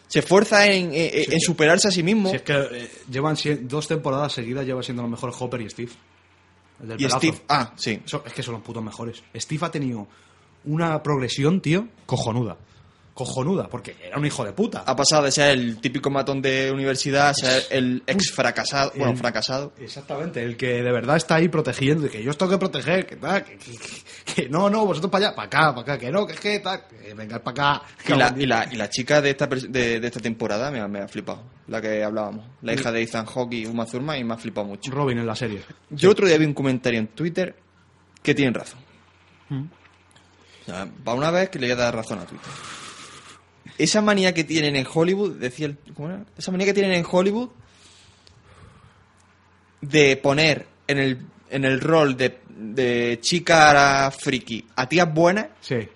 se 0.06 0.20
esfuerza 0.20 0.66
en, 0.68 0.94
en- 0.94 1.32
en 1.32 1.40
superarse 1.40 1.88
a 1.88 1.90
sí 1.90 2.04
mismo. 2.04 2.30
Si 2.30 2.36
es 2.36 2.42
que 2.42 2.52
eh, 2.54 2.90
llevan 3.10 3.36
dos 3.62 3.88
temporadas 3.88 4.32
seguidas, 4.34 4.64
lleva 4.64 4.84
siendo 4.84 5.02
los 5.02 5.10
mejores 5.10 5.34
Hopper 5.40 5.60
y 5.62 5.68
Steve. 5.68 5.90
El 6.80 6.88
del 6.90 7.00
y 7.00 7.04
pelazo. 7.06 7.18
Steve, 7.18 7.38
ah, 7.48 7.72
sí. 7.74 8.00
Eso- 8.06 8.22
es 8.24 8.32
que 8.32 8.42
son 8.44 8.54
los 8.54 8.62
putos 8.62 8.84
mejores. 8.84 9.20
Steve 9.34 9.66
ha 9.66 9.70
tenido 9.72 10.06
una 10.64 11.02
progresión, 11.02 11.60
tío, 11.60 11.88
cojonuda. 12.06 12.56
Cojonuda, 13.18 13.66
porque 13.68 13.96
era 14.00 14.16
un 14.16 14.24
hijo 14.24 14.44
de 14.44 14.52
puta. 14.52 14.84
Ha 14.86 14.94
pasado 14.94 15.24
de 15.24 15.32
ser 15.32 15.50
el 15.58 15.80
típico 15.80 16.08
matón 16.08 16.40
de 16.40 16.70
universidad 16.72 17.30
a 17.30 17.34
ser 17.34 17.64
el 17.70 18.04
ex 18.06 18.30
fracasado, 18.30 18.92
bueno, 18.94 19.10
El- 19.12 19.18
fracasado. 19.18 19.72
Exactamente, 19.80 20.40
el 20.44 20.56
que 20.56 20.84
de 20.84 20.92
verdad 20.92 21.16
está 21.16 21.34
ahí 21.34 21.48
protegiendo, 21.48 22.06
y 22.06 22.10
que 22.10 22.22
yo 22.22 22.30
os 22.30 22.38
tengo 22.38 22.52
que 22.52 22.58
proteger, 22.58 23.06
que 23.06 23.16
tal, 23.16 23.44
que, 23.44 23.56
que- 23.58 23.72
que- 23.76 24.34
que 24.42 24.48
no, 24.48 24.70
no, 24.70 24.86
vosotros 24.86 25.10
para 25.10 25.26
allá, 25.26 25.34
para 25.34 25.46
acá, 25.46 25.74
para 25.74 25.80
acá, 25.94 25.98
que 25.98 26.12
no, 26.12 26.26
que 26.28 26.34
es 26.34 26.38
que 26.40 26.60
tal, 26.60 26.86
que 26.86 27.12
venga 27.14 27.40
para 27.40 27.78
acá. 27.78 27.86
Y 28.06 28.12
la, 28.16 28.34
y, 28.38 28.46
la, 28.46 28.68
y 28.70 28.76
la 28.76 28.88
chica 28.88 29.20
de 29.20 29.30
esta, 29.30 29.46
de, 29.48 29.98
de 29.98 30.06
esta 30.06 30.20
temporada 30.20 30.70
me 30.70 30.78
ha, 30.80 30.86
me 30.86 31.00
ha 31.00 31.08
flipado, 31.08 31.42
la 31.66 31.80
que 31.80 32.04
hablábamos. 32.04 32.44
La 32.62 32.72
hija 32.72 32.92
de 32.92 33.02
Ethan 33.02 33.26
Hawke 33.26 33.54
y 33.54 33.66
Uma 33.66 33.84
Thurman 33.84 34.16
y 34.20 34.22
me 34.22 34.34
ha 34.34 34.36
flipado 34.36 34.68
mucho. 34.68 34.92
Robin 34.92 35.18
en 35.18 35.26
la 35.26 35.34
serie. 35.34 35.62
Yo 35.90 36.10
otro 36.12 36.26
día 36.28 36.38
vi 36.38 36.44
un 36.44 36.54
comentario 36.54 37.00
en 37.00 37.08
Twitter 37.08 37.56
que 38.22 38.32
tienen 38.34 38.54
razón. 38.54 38.78
Mm. 39.48 39.64
O 39.64 40.70
sea, 40.70 40.86
para 41.02 41.16
una 41.16 41.30
vez 41.30 41.48
que 41.48 41.58
le 41.58 41.66
voy 41.66 41.72
a 41.72 41.76
dar 41.76 41.94
razón 41.96 42.18
a 42.18 42.24
Twitter. 42.26 42.48
Esa 43.78 44.00
manía 44.02 44.34
que 44.34 44.44
tienen 44.44 44.74
en 44.76 44.86
Hollywood, 44.92 45.36
decía 45.36 45.66
el, 45.66 45.76
¿cómo 45.94 46.08
era? 46.08 46.24
Esa 46.36 46.50
manía 46.50 46.66
que 46.66 46.74
tienen 46.74 46.92
en 46.92 47.06
Hollywood 47.08 47.48
de 49.80 50.16
poner 50.16 50.66
en 50.86 50.98
el, 50.98 51.18
en 51.50 51.64
el 51.64 51.80
rol 51.80 52.16
de, 52.16 52.40
de 52.48 53.18
chica 53.20 54.10
friki 54.10 54.66
a 54.76 54.88
tías 54.88 55.12
buenas 55.12 55.46
Sí. 55.60 55.88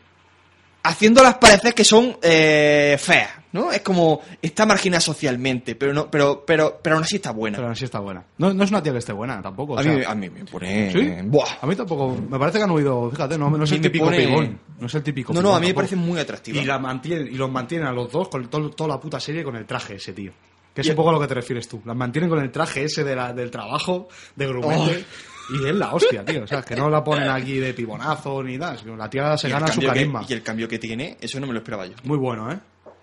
haciéndolas 0.84 1.36
parecer 1.38 1.74
que 1.74 1.84
son 1.84 2.16
eh, 2.22 2.96
feas, 3.00 3.30
¿no? 3.52 3.70
Es 3.72 3.80
como 3.82 4.20
está 4.40 4.66
marginada 4.66 5.00
socialmente, 5.00 5.74
pero 5.74 5.92
no, 5.92 6.10
pero, 6.10 6.44
pero, 6.46 6.78
pero 6.82 6.96
aún 6.96 7.04
así 7.04 7.16
está 7.16 7.30
buena. 7.32 7.58
Pero 7.58 7.74
sí 7.74 7.84
está 7.84 8.00
buena. 8.00 8.24
No, 8.38 8.52
no 8.52 8.64
es 8.64 8.70
una 8.70 8.82
tía 8.82 8.92
que 8.92 8.98
esté 8.98 9.12
buena 9.12 9.40
tampoco. 9.42 9.74
o 9.74 9.78
a, 9.78 9.82
sea, 9.82 9.92
mí, 9.96 10.02
a 10.06 10.14
mí 10.14 10.30
me 10.30 10.44
pone. 10.44 10.92
¿Sí? 10.92 11.12
Buah. 11.24 11.48
A 11.60 11.66
mí 11.66 11.76
tampoco. 11.76 12.16
Me 12.28 12.38
parece 12.38 12.58
que 12.58 12.64
han 12.64 12.70
oído. 12.70 13.10
Fíjate, 13.10 13.36
no, 13.38 13.50
no 13.50 13.64
es 13.64 13.72
el 13.72 13.80
típico 13.80 14.06
pone- 14.06 14.26
pibón. 14.26 14.58
No 14.80 14.86
es 14.86 14.94
el 14.94 15.02
típico 15.02 15.32
No, 15.32 15.40
no, 15.42 15.54
a 15.54 15.60
mí 15.60 15.68
me 15.68 15.74
parece 15.74 15.94
muy 15.96 16.18
atractiva. 16.18 16.60
Y, 16.60 16.64
la 16.64 16.78
mantienen, 16.78 17.28
y 17.28 17.36
los 17.36 17.50
mantienen 17.50 17.86
a 17.86 17.92
los 17.92 18.10
dos 18.10 18.28
con 18.28 18.48
todo- 18.48 18.70
toda 18.70 18.88
la 18.88 19.00
puta 19.00 19.20
serie 19.20 19.44
con 19.44 19.54
el 19.56 19.64
traje 19.66 19.94
ese, 19.94 20.12
tío. 20.12 20.32
Que 20.74 20.80
es 20.80 20.86
Y- 20.86 20.90
un 20.90 20.96
poco 20.96 21.10
a 21.10 21.12
lo 21.12 21.20
que 21.20 21.26
te 21.26 21.34
refieres 21.34 21.68
tú. 21.68 21.82
Las 21.84 21.94
mantienen 21.94 22.30
con 22.30 22.40
el 22.40 22.50
traje 22.50 22.84
ese 22.84 23.04
de 23.04 23.14
la- 23.14 23.32
del 23.32 23.50
trabajo, 23.50 24.08
de 24.34 24.46
grumete. 24.46 25.04
Y 25.50 25.68
es 25.68 25.74
la 25.74 25.92
hostia, 25.92 26.24
tío. 26.24 26.44
O 26.44 26.46
sea, 26.46 26.62
que 26.62 26.74
no 26.74 26.88
la 26.88 27.04
ponen 27.04 27.28
aquí 27.28 27.58
de 27.58 27.74
pibonazo 27.74 28.42
ni 28.42 28.56
nada. 28.56 28.78
sino 28.78 28.96
La 28.96 29.10
tía 29.10 29.36
se 29.36 29.48
gana 29.50 29.66
su 29.68 29.80
que- 29.80 29.86
carisma. 29.86 30.24
y 30.26 30.32
el 30.32 30.42
cambio 30.42 30.66
que 30.68 30.78
tiene, 30.78 31.18
eso 31.20 31.38
no 31.40 31.46
me 31.46 31.52
lo 31.52 31.58
esperaba 31.58 31.84
yo. 31.86 31.94
Muy 32.04 32.16
bueno, 32.16 32.50
¿eh? 32.50 32.58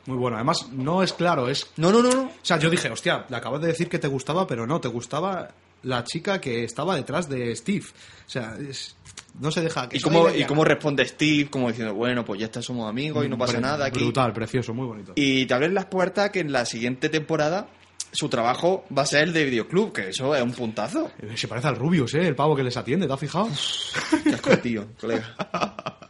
Muy 0.10 0.18
bueno. 0.18 0.38
Además, 0.38 0.68
no 0.72 1.04
es 1.04 1.14
claro, 1.14 1.48
es 1.48 1.70
No, 1.78 1.92
no, 1.92 2.02
no, 2.02 2.10
no. 2.12 2.24
O 2.24 2.32
sea, 2.42 2.58
yo 2.58 2.70
dije, 2.70 2.90
hostia, 2.90 3.26
le 3.30 3.36
acabas 3.38 3.62
de 3.62 3.68
decir 3.68 3.88
que 3.90 4.00
te 4.00 4.08
gustaba, 4.08 4.48
pero 4.48 4.66
no, 4.66 4.82
te 4.82 4.88
gustaba 4.88 5.50
la 5.84 6.04
chica 6.04 6.42
que 6.42 6.64
estaba 6.64 6.96
detrás 6.96 7.30
de 7.30 7.56
Steve. 7.56 7.86
O 8.26 8.30
sea, 8.30 8.56
es- 8.60 8.96
no 9.40 9.52
se 9.52 9.62
deja 9.62 9.88
que 9.88 9.98
¿Y 9.98 10.02
cómo, 10.02 10.28
y 10.32 10.44
cómo 10.46 10.66
responde 10.66 11.06
Steve, 11.06 11.50
como 11.52 11.68
diciendo, 11.70 11.94
bueno, 11.94 12.26
pues 12.26 12.40
ya 12.40 12.48
está, 12.48 12.62
somos 12.64 12.90
amigos 12.90 13.24
y 13.24 13.30
no 13.30 13.38
pasa 13.38 13.60
Bre- 13.60 13.62
nada 13.62 13.86
aquí. 13.86 14.00
Brutal, 14.04 14.34
precioso, 14.34 14.74
muy 14.74 14.88
bonito. 14.88 15.14
Y 15.16 15.46
te 15.46 15.54
abren 15.54 15.76
las 15.76 15.86
puertas 15.86 16.32
que 16.32 16.40
en 16.40 16.52
la 16.52 16.66
siguiente 16.66 17.08
temporada 17.10 17.68
su 18.12 18.28
trabajo 18.28 18.86
va 18.98 19.04
a 19.04 19.06
ser 19.06 19.26
el 19.26 19.34
de 19.34 19.46
videoclub, 19.46 19.94
que 19.94 20.10
eso 20.10 20.36
es 20.36 20.42
un 20.42 20.52
puntazo. 20.54 21.12
Se 21.36 21.48
parece 21.48 21.68
al 21.68 21.76
Rubius, 21.76 22.16
¿eh? 22.16 22.28
El 22.28 22.36
pavo 22.36 22.56
que 22.56 22.64
les 22.64 22.76
atiende, 22.76 23.06
¿te 23.06 23.14
has 23.14 23.20
fijado? 23.20 23.48
Qué 24.24 24.34
asco, 24.34 24.58
tío, 24.58 24.88
colega. 25.00 25.36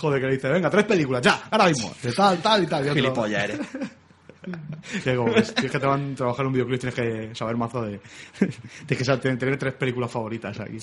Joder, 0.00 0.20
que 0.20 0.26
le 0.28 0.32
dice, 0.34 0.48
venga, 0.48 0.70
tres 0.70 0.84
películas, 0.84 1.20
ya, 1.22 1.42
ahora 1.50 1.66
mismo. 1.68 1.92
De 2.02 2.12
tal, 2.12 2.38
tal 2.40 2.62
y 2.64 2.66
tal. 2.66 2.80
Y 2.86 2.88
otro- 2.88 2.94
Gilipollas 3.02 3.44
eres. 3.44 3.60
Que 5.04 5.14
como 5.14 5.34
ves, 5.34 5.52
si 5.56 5.66
es 5.66 5.70
que 5.70 5.78
te 5.78 5.86
van 5.86 6.12
a 6.12 6.14
trabajar 6.16 6.40
en 6.40 6.46
un 6.46 6.52
videoclip, 6.54 6.80
tienes 6.80 6.94
que 6.94 7.34
saber 7.34 7.56
mazo 7.58 7.82
de. 7.82 8.00
tienes 8.38 8.96
que 8.98 9.04
saber- 9.04 9.36
tener 9.38 9.58
tres 9.58 9.74
películas 9.74 10.10
favoritas 10.10 10.58
aquí. 10.58 10.78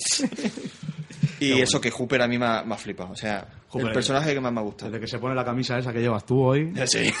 Y 1.40 1.60
eso 1.60 1.80
que 1.80 1.90
Hooper 1.90 2.22
a 2.22 2.28
mí 2.28 2.38
me 2.38 2.46
ha, 2.46 2.62
me 2.62 2.74
ha 2.74 2.78
flipado. 2.78 3.10
O 3.10 3.16
sea, 3.16 3.46
Hooper, 3.70 3.88
el 3.88 3.92
personaje 3.94 4.32
que 4.34 4.40
más 4.40 4.52
me 4.52 4.60
ha 4.60 4.62
gustado. 4.62 4.92
Desde 4.92 5.00
que 5.04 5.10
se 5.10 5.18
pone 5.18 5.34
la 5.34 5.44
camisa 5.44 5.76
esa 5.76 5.92
que 5.92 6.00
llevas 6.00 6.24
tú 6.24 6.40
hoy, 6.40 6.72
Sí. 6.86 7.12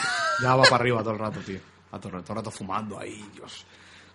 ya 0.42 0.54
va 0.54 0.62
para 0.62 0.76
arriba 0.76 1.00
todo 1.02 1.12
el 1.14 1.18
rato, 1.18 1.40
tío. 1.40 1.58
A 1.90 1.98
todo, 1.98 2.16
el- 2.16 2.22
todo 2.22 2.32
el 2.34 2.36
rato 2.38 2.50
fumando 2.52 2.98
ahí, 3.00 3.20
Dios. 3.34 3.66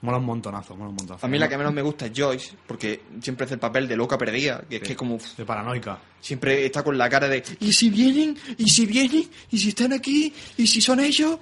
Mola 0.04 0.18
un 0.18 0.26
montonazo, 0.26 0.76
mola 0.76 0.90
un 0.90 0.96
montonazo. 0.96 1.26
A 1.26 1.30
mí 1.30 1.40
la 1.40 1.48
que 1.50 1.58
menos 1.58 1.74
me 1.74 1.82
gusta 1.82 2.06
es 2.06 2.12
Joyce, 2.16 2.56
porque 2.68 3.04
siempre 3.22 3.46
hace 3.46 3.54
el 3.56 3.60
papel 3.60 3.88
de 3.88 3.96
loca 3.96 4.18
perdida, 4.18 4.62
que 4.70 4.76
es 4.76 4.82
que 4.84 4.96
como 4.96 5.18
De 5.38 5.46
paranoica. 5.46 5.98
siempre 6.20 6.66
está 6.66 6.84
con 6.84 6.98
la 6.98 7.10
cara 7.10 7.28
de 7.30 7.42
¿y 7.62 7.72
si 7.72 7.90
vienen? 7.90 8.38
¿y 8.58 8.70
si 8.70 8.86
vienen? 8.86 9.30
¿y 9.50 9.58
si 9.58 9.70
están 9.70 9.94
aquí? 9.94 10.34
¿y 10.58 10.68
si 10.68 10.82
son 10.82 11.00
ellos? 11.00 11.40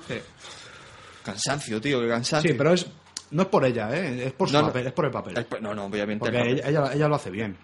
Cansancio, 1.24 1.80
tío, 1.82 2.02
que 2.02 2.08
cansancio. 2.08 2.52
Sí, 2.52 2.58
pero 2.58 2.74
es. 2.74 2.86
No 3.32 3.44
es 3.44 3.48
por 3.48 3.64
ella, 3.66 3.90
¿eh? 3.96 4.26
Es 4.28 4.34
por 4.34 4.48
su 4.50 4.54
No, 4.54 4.62
no. 4.62 4.68
papel, 4.68 4.88
es 4.88 4.94
por 4.94 5.06
el 5.06 5.12
papel. 5.12 5.38
Es- 5.38 5.62
No, 5.62 5.74
no, 5.74 5.86
obviamente. 5.86 6.20
Porque 6.20 6.38
el 6.38 6.44
papel. 6.44 6.60
ella, 6.60 6.70
ella, 6.70 6.94
ella 6.94 7.08
lo 7.08 7.16
hace 7.16 7.30
bien. 7.30 7.56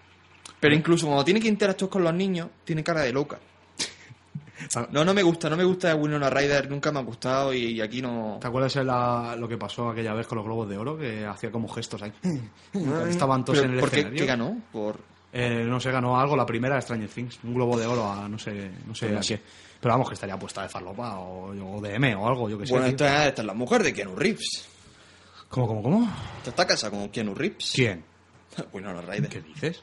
Pero 0.60 0.74
incluso 0.74 1.06
cuando 1.06 1.24
tiene 1.24 1.40
que 1.40 1.48
interactuar 1.48 1.90
con 1.90 2.02
los 2.02 2.14
niños, 2.14 2.48
tiene 2.64 2.82
cara 2.82 3.02
de 3.02 3.12
loca. 3.12 3.38
No, 4.90 5.04
no 5.04 5.14
me 5.14 5.22
gusta, 5.22 5.48
no 5.48 5.56
me 5.56 5.64
gusta 5.64 5.94
Winona 5.94 6.28
Ryder, 6.30 6.70
nunca 6.70 6.92
me 6.92 6.98
ha 6.98 7.02
gustado 7.02 7.52
y, 7.54 7.72
y 7.72 7.80
aquí 7.80 8.02
no... 8.02 8.38
¿Te 8.40 8.46
acuerdas 8.48 8.74
de 8.74 8.84
la- 8.84 9.34
lo 9.38 9.48
que 9.48 9.56
pasó 9.56 9.88
aquella 9.88 10.12
vez 10.14 10.26
con 10.26 10.36
los 10.36 10.44
globos 10.44 10.68
de 10.68 10.76
oro? 10.76 10.98
Que 10.98 11.24
hacía 11.24 11.50
como 11.50 11.68
gestos 11.68 12.02
ahí. 12.02 12.12
Estaban 13.08 13.44
todos 13.44 13.60
en 13.60 13.72
el 13.74 13.80
¿Por 13.80 13.90
qué, 13.90 13.96
escenario. 14.00 14.18
qué 14.20 14.26
ganó? 14.26 14.60
Por... 14.72 15.00
Eh, 15.32 15.64
no 15.66 15.78
sé, 15.78 15.90
ganó 15.90 16.18
algo 16.18 16.36
la 16.36 16.46
primera 16.46 16.76
de 16.76 16.82
Stranger 16.82 17.08
Things. 17.08 17.38
Un 17.44 17.54
globo 17.54 17.78
de 17.78 17.86
oro 17.86 18.10
a 18.10 18.28
no 18.28 18.38
sé, 18.38 18.70
no 18.86 18.94
sé 18.94 19.16
a 19.16 19.20
qué. 19.20 19.40
Pero 19.80 19.94
vamos, 19.94 20.08
que 20.08 20.14
estaría 20.14 20.38
puesta 20.38 20.62
de 20.62 20.68
farlopa 20.68 21.18
o, 21.18 21.50
o 21.76 21.80
de 21.80 21.94
M 21.94 22.14
o 22.16 22.26
algo, 22.26 22.48
yo 22.48 22.58
que 22.58 22.66
sé. 22.66 22.72
Bueno, 22.72 22.86
esta, 22.88 23.28
esta 23.28 23.42
es 23.42 23.46
la 23.46 23.54
mujer 23.54 23.82
de 23.82 23.92
Keanu 23.92 24.16
Reeves. 24.16 24.68
¿Cómo, 25.50 25.66
cómo, 25.68 25.82
cómo? 25.82 26.12
Esta 26.38 26.50
está 26.50 26.66
casada 26.66 26.90
con 26.96 27.08
Keanu 27.10 27.34
Reeves. 27.34 27.72
¿Quién? 27.74 28.04
Winona 28.72 29.02
Ryder. 29.02 29.28
¿Qué 29.28 29.40
dices? 29.42 29.82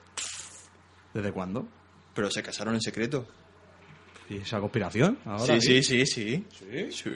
¿Desde 1.14 1.32
cuándo? 1.32 1.68
Pero 2.14 2.30
se 2.32 2.42
casaron 2.44 2.74
en 2.76 2.82
secreto. 2.82 3.26
¿Y 4.30 4.38
esa 4.38 4.60
conspiración? 4.60 5.20
Ahora, 5.26 5.60
sí, 5.60 5.62
sí, 5.62 5.84
sí, 5.84 6.06
sí. 6.06 6.46
¿Sí? 6.52 6.92
Sí. 6.92 7.10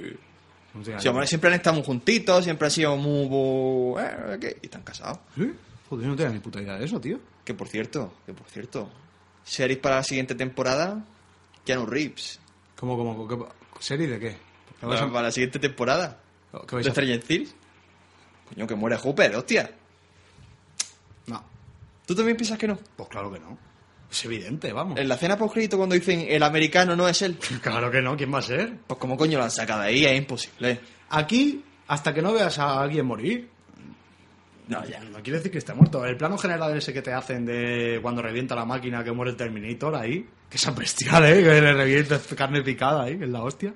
No 0.73 0.83
tenía 0.83 0.99
Sí, 0.99 1.07
hombre, 1.07 1.23
ni- 1.23 1.27
siempre 1.27 1.49
han 1.49 1.55
estado 1.55 1.75
muy 1.77 1.85
juntitos, 1.85 2.43
siempre 2.43 2.67
han 2.67 2.71
sido 2.71 2.95
muy... 2.97 3.99
eh, 4.01 4.37
¿qué? 4.39 4.57
Y 4.61 4.65
están 4.67 4.83
casados. 4.83 5.17
¿Sí? 5.35 5.51
Joder, 5.89 6.05
yo 6.05 6.11
no 6.11 6.15
tenía 6.15 6.31
ni 6.33 6.39
puta 6.39 6.61
idea 6.61 6.77
de 6.77 6.85
eso, 6.85 7.01
tío. 7.01 7.19
Que 7.43 7.53
por 7.55 7.67
cierto, 7.67 8.13
que 8.27 8.33
por 8.33 8.47
cierto, 8.47 8.89
series 9.43 9.79
para 9.79 9.95
la 9.95 10.03
siguiente 10.03 10.35
temporada, 10.35 11.03
Keanu 11.65 11.87
Reeves. 11.87 12.39
¿Cómo, 12.75 12.95
cómo, 12.95 13.27
qué- 13.27 13.37
¿Serie 13.79 14.07
de 14.07 14.19
qué? 14.19 14.37
¿Qué 14.79 14.85
vais 14.85 14.99
Para, 14.99 15.09
a- 15.09 15.13
para 15.13 15.27
la 15.27 15.31
siguiente 15.31 15.57
temporada. 15.57 16.19
qué 16.67 16.75
vais 16.75 16.85
¿De 16.85 16.91
a- 16.91 16.93
Stranger 16.93 17.23
Things? 17.23 17.55
Coño, 18.53 18.67
que 18.67 18.75
muere 18.75 18.97
Hooper, 18.97 19.35
hostia. 19.35 19.71
No, 21.27 21.43
¿Tú 22.05 22.13
también 22.15 22.37
piensas 22.37 22.57
que 22.59 22.67
no? 22.67 22.77
pues 22.95 23.09
claro 23.09 23.31
que 23.31 23.39
no. 23.39 23.57
Es 24.11 24.25
evidente, 24.25 24.73
vamos. 24.73 24.97
En 24.99 25.07
la 25.07 25.17
cena 25.17 25.37
post 25.37 25.55
cuando 25.75 25.95
dicen 25.95 26.25
el 26.27 26.41
americano 26.43 26.95
no 26.95 27.07
es 27.07 27.21
él, 27.21 27.37
Claro 27.61 27.91
que 27.91 28.01
no, 28.01 28.17
¿quién 28.17 28.33
va 28.33 28.39
a 28.39 28.43
ser? 28.43 28.73
pues 28.87 28.99
como 28.99 29.15
coño 29.17 29.37
lo 29.37 29.43
han 29.43 29.51
sacado 29.51 29.81
ahí, 29.81 30.05
es 30.05 30.17
imposible. 30.17 30.79
Aquí, 31.09 31.63
hasta 31.87 32.13
que 32.13 32.21
no 32.21 32.33
veas 32.33 32.57
a 32.59 32.81
alguien 32.81 33.05
morir, 33.05 33.49
No, 34.67 34.83
ya. 34.85 34.99
no 34.99 35.21
quiere 35.23 35.37
decir 35.37 35.51
que 35.51 35.57
esté 35.59 35.73
muerto. 35.73 36.05
El 36.05 36.17
plano 36.17 36.37
general 36.37 36.75
ese 36.77 36.93
que 36.93 37.01
te 37.01 37.13
hacen 37.13 37.45
de 37.45 37.99
cuando 38.01 38.21
revienta 38.21 38.55
la 38.55 38.65
máquina 38.65 39.03
que 39.03 39.11
muere 39.11 39.31
el 39.31 39.37
Terminator 39.37 39.95
ahí, 39.95 40.27
que 40.49 40.57
es 40.57 40.75
bestial, 40.75 41.25
¿eh? 41.25 41.43
Que 41.43 41.61
le 41.61 41.73
revienta 41.73 42.19
carne 42.35 42.61
picada 42.63 43.03
ahí, 43.03 43.17
que 43.17 43.25
es 43.25 43.29
la 43.31 43.43
hostia. 43.43 43.73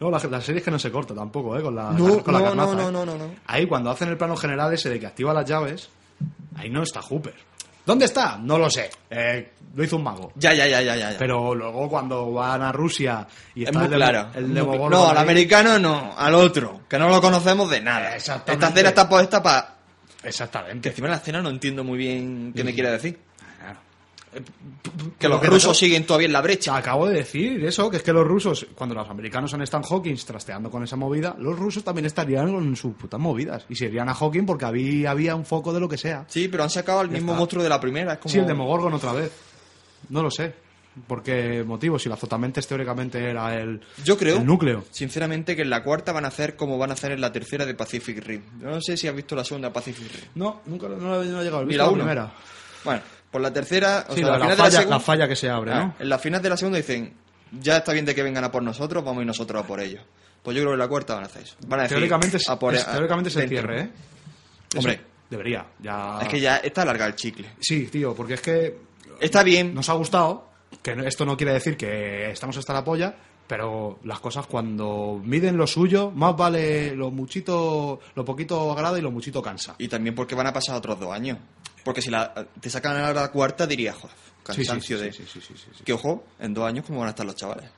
Luego 0.00 0.16
la, 0.18 0.28
la 0.30 0.40
serie 0.40 0.58
es 0.58 0.64
que 0.64 0.70
no 0.70 0.78
se 0.78 0.90
corta 0.90 1.14
tampoco, 1.14 1.56
¿eh? 1.58 1.62
Con 1.62 1.74
la, 1.76 1.92
No, 1.92 2.22
con 2.22 2.32
la 2.34 2.40
no, 2.40 2.44
carnaza, 2.46 2.74
no, 2.74 2.88
¿eh? 2.88 2.92
no, 2.92 3.06
no, 3.06 3.16
no. 3.18 3.34
Ahí 3.46 3.66
cuando 3.66 3.90
hacen 3.90 4.08
el 4.08 4.16
plano 4.16 4.36
general 4.36 4.72
ese 4.74 4.88
de 4.90 4.98
que 4.98 5.06
activa 5.06 5.32
las 5.34 5.46
llaves, 5.48 5.90
ahí 6.56 6.68
no 6.70 6.82
está 6.82 7.00
Hooper. 7.02 7.34
¿Dónde 7.84 8.04
está? 8.06 8.36
No 8.38 8.58
lo 8.58 8.70
sé. 8.70 8.90
Eh, 9.10 9.52
lo 9.74 9.82
hizo 9.84 9.96
un 9.96 10.04
mago. 10.04 10.32
Ya, 10.36 10.52
ya, 10.54 10.66
ya, 10.66 10.80
ya, 10.82 10.96
ya. 10.96 11.14
Pero 11.18 11.54
luego 11.54 11.88
cuando 11.88 12.30
van 12.32 12.62
a 12.62 12.70
Rusia 12.72 13.26
y 13.54 13.62
es 13.62 13.68
está 13.68 13.78
muy 13.80 13.88
el 13.88 13.94
claro. 13.94 14.28
el 14.34 14.54
Demogorgon 14.54 14.90
no, 14.90 15.08
al 15.08 15.16
ahí- 15.16 15.22
americano 15.24 15.78
no, 15.78 16.14
al 16.16 16.34
otro, 16.34 16.82
que 16.88 16.98
no 16.98 17.08
lo 17.08 17.20
conocemos 17.20 17.68
de 17.70 17.80
nada. 17.80 18.14
Exactamente. 18.16 18.64
Esta 18.66 18.76
cena 18.76 18.88
está 18.90 19.08
puesta 19.08 19.42
para... 19.42 19.74
Que 20.20 20.28
Exactamente. 20.28 20.88
encima 20.90 21.08
en 21.08 21.12
la 21.12 21.18
cena 21.18 21.42
no 21.42 21.48
entiendo 21.50 21.82
muy 21.82 21.98
bien 21.98 22.52
qué 22.54 22.62
me 22.62 22.72
quiere 22.74 22.92
decir. 22.92 23.18
Que 25.18 25.28
Lo 25.28 25.36
los 25.36 25.46
rusos 25.46 25.76
siguen 25.76 26.06
todavía 26.06 26.26
en 26.26 26.32
la 26.32 26.40
brecha. 26.40 26.76
Acabo 26.76 27.06
de 27.06 27.16
decir 27.16 27.62
eso, 27.64 27.90
que 27.90 27.98
es 27.98 28.02
que 28.02 28.12
los 28.12 28.26
rusos, 28.26 28.66
cuando 28.74 28.94
los 28.94 29.08
americanos 29.08 29.52
en 29.52 29.62
Hawkins 29.62 30.24
trasteando 30.24 30.70
con 30.70 30.82
esa 30.82 30.96
movida, 30.96 31.36
los 31.38 31.58
rusos 31.58 31.84
también 31.84 32.06
estarían 32.06 32.52
con 32.52 32.74
sus 32.76 32.94
putas 32.94 33.20
movidas. 33.20 33.64
Y 33.68 33.74
se 33.74 33.86
irían 33.86 34.08
a 34.08 34.14
Hawking 34.14 34.46
porque 34.46 34.64
había, 34.64 35.10
había 35.10 35.34
un 35.34 35.44
foco 35.44 35.72
de 35.72 35.80
lo 35.80 35.88
que 35.88 35.98
sea. 35.98 36.24
Sí, 36.28 36.48
pero 36.48 36.62
han 36.62 36.70
sacado 36.70 37.00
al 37.00 37.10
mismo 37.10 37.32
está. 37.32 37.38
monstruo 37.38 37.62
de 37.62 37.68
la 37.68 37.80
primera. 37.80 38.14
Es 38.14 38.18
como... 38.20 38.32
Sí, 38.32 38.38
el 38.38 38.46
Demogorgon 38.46 38.94
otra 38.94 39.12
vez. 39.12 39.30
No 40.08 40.22
lo 40.22 40.30
sé. 40.30 40.54
¿Por 41.06 41.22
qué 41.22 41.64
motivo? 41.64 41.98
Si 41.98 42.08
la 42.08 42.16
Zotamentes 42.16 42.66
teóricamente 42.66 43.30
era 43.30 43.54
el, 43.58 43.80
Yo 44.04 44.18
creo, 44.18 44.36
el 44.38 44.44
núcleo. 44.46 44.84
sinceramente, 44.90 45.56
que 45.56 45.62
en 45.62 45.70
la 45.70 45.82
cuarta 45.82 46.12
van 46.12 46.26
a 46.26 46.28
hacer 46.28 46.54
como 46.54 46.76
van 46.76 46.90
a 46.90 46.92
hacer 46.94 47.12
en 47.12 47.20
la 47.22 47.32
tercera 47.32 47.64
de 47.64 47.74
Pacific 47.74 48.22
Rim. 48.22 48.42
Yo 48.60 48.68
no 48.68 48.80
sé 48.82 48.98
si 48.98 49.08
has 49.08 49.14
visto 49.14 49.34
la 49.34 49.42
segunda 49.44 49.72
Pacific 49.72 50.06
Rim. 50.12 50.24
No, 50.34 50.60
nunca 50.66 50.88
no, 50.88 50.96
no 50.96 51.22
he 51.22 51.44
llegado. 51.44 51.62
He 51.62 51.66
visto 51.66 51.82
la 51.82 51.90
la 51.90 51.96
primera. 51.96 52.32
Bueno, 52.84 53.00
por 53.32 53.40
la 53.40 53.52
tercera, 53.52 54.06
o 54.08 54.14
Sí, 54.14 54.20
sea, 54.20 54.28
la, 54.28 54.34
al 54.34 54.38
la 54.40 54.44
final 54.44 54.56
de 54.56 54.62
falla, 54.62 54.76
segunda- 54.78 54.96
la 54.96 55.00
falla 55.00 55.28
que 55.28 55.36
se 55.36 55.50
abre, 55.50 55.72
Ah, 55.72 55.80
¿no? 55.80 55.94
En 55.98 56.08
la 56.08 56.18
final 56.20 56.40
de 56.42 56.48
la 56.50 56.56
segunda 56.56 56.76
dicen, 56.76 57.14
ya 57.60 57.78
está 57.78 57.92
bien 57.92 58.04
de 58.04 58.14
que 58.14 58.22
vengan 58.22 58.44
a 58.44 58.52
por 58.52 58.62
nosotros, 58.62 59.02
vamos 59.04 59.18
a 59.18 59.22
ir 59.22 59.26
nosotros 59.26 59.64
a 59.64 59.66
por 59.66 59.80
ellos. 59.80 60.02
Pues 60.42 60.54
yo 60.56 60.62
creo 60.62 60.70
que 60.70 60.74
en 60.74 60.78
la 60.78 60.88
cuarta 60.88 61.14
van 61.14 61.24
a 61.24 61.26
hacer 61.26 61.42
eso. 61.42 61.56
Van 61.66 61.80
a 61.80 61.82
decir, 61.84 61.96
Teóricamente 61.96 62.38
a 62.46 62.58
por- 62.58 62.74
es- 62.74 62.86
a- 62.86 62.92
teóricamente 62.92 63.30
es 63.30 63.36
el 63.36 63.48
cierre, 63.48 63.80
¿eh? 63.80 63.90
Hombre, 64.76 64.92
Eso 64.94 65.02
debería. 65.30 65.66
Ya... 65.80 66.18
es 66.22 66.28
que 66.28 66.40
ya 66.40 66.58
está 66.58 66.82
alargado 66.82 67.08
el 67.10 67.16
chicle. 67.16 67.48
Sí, 67.60 67.86
tío, 67.88 68.14
porque 68.14 68.34
es 68.34 68.40
que 68.40 68.92
Está 69.20 69.42
bien, 69.44 69.72
nos 69.74 69.88
ha 69.88 69.92
gustado, 69.92 70.48
que 70.82 70.96
esto 71.06 71.24
no 71.24 71.36
quiere 71.36 71.52
decir 71.52 71.76
que 71.76 72.30
estamos 72.32 72.56
hasta 72.56 72.72
la 72.72 72.82
polla, 72.82 73.14
pero 73.46 73.98
las 74.04 74.20
cosas 74.20 74.46
cuando 74.46 75.20
miden 75.22 75.56
lo 75.56 75.66
suyo, 75.66 76.10
más 76.10 76.36
vale 76.36 76.94
lo 76.94 77.10
muchito, 77.10 78.00
lo 78.14 78.24
poquito 78.24 78.72
agrada 78.72 78.98
y 78.98 79.02
lo 79.02 79.10
muchito 79.10 79.42
cansa. 79.42 79.74
y 79.78 79.88
también 79.88 80.14
porque 80.14 80.34
van 80.34 80.46
a 80.46 80.52
pasar 80.52 80.76
otros 80.76 80.98
dos 80.98 81.12
años. 81.12 81.38
Porque 81.84 82.00
si 82.00 82.10
la, 82.10 82.32
te 82.60 82.70
sacan 82.70 82.96
a 82.96 83.12
la 83.12 83.30
cuarta, 83.30 83.66
dirías, 83.66 83.96
joder, 83.96 84.16
cansancio 84.42 84.98
sí, 84.98 85.04
de... 85.04 85.12
sí, 85.12 85.24
sí, 85.26 85.40
sí. 85.40 85.84
Que 85.84 85.92
ojo, 85.92 86.24
en 86.38 86.54
dos 86.54 86.64
años, 86.64 86.86
¿cómo 86.86 87.00
van 87.00 87.08
a 87.08 87.10
estar 87.10 87.26
los 87.26 87.34
chavales? 87.34 87.68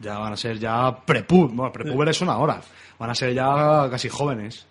Ya 0.00 0.18
van 0.18 0.32
a 0.32 0.36
ser 0.36 0.58
ya 0.58 0.94
prepub, 1.04 1.52
bueno, 1.52 1.72
prepúberes 1.72 2.16
son 2.16 2.28
ahora, 2.28 2.60
van 2.98 3.10
a 3.10 3.14
ser 3.14 3.32
ya 3.32 3.88
casi 3.90 4.08
jóvenes. 4.08 4.66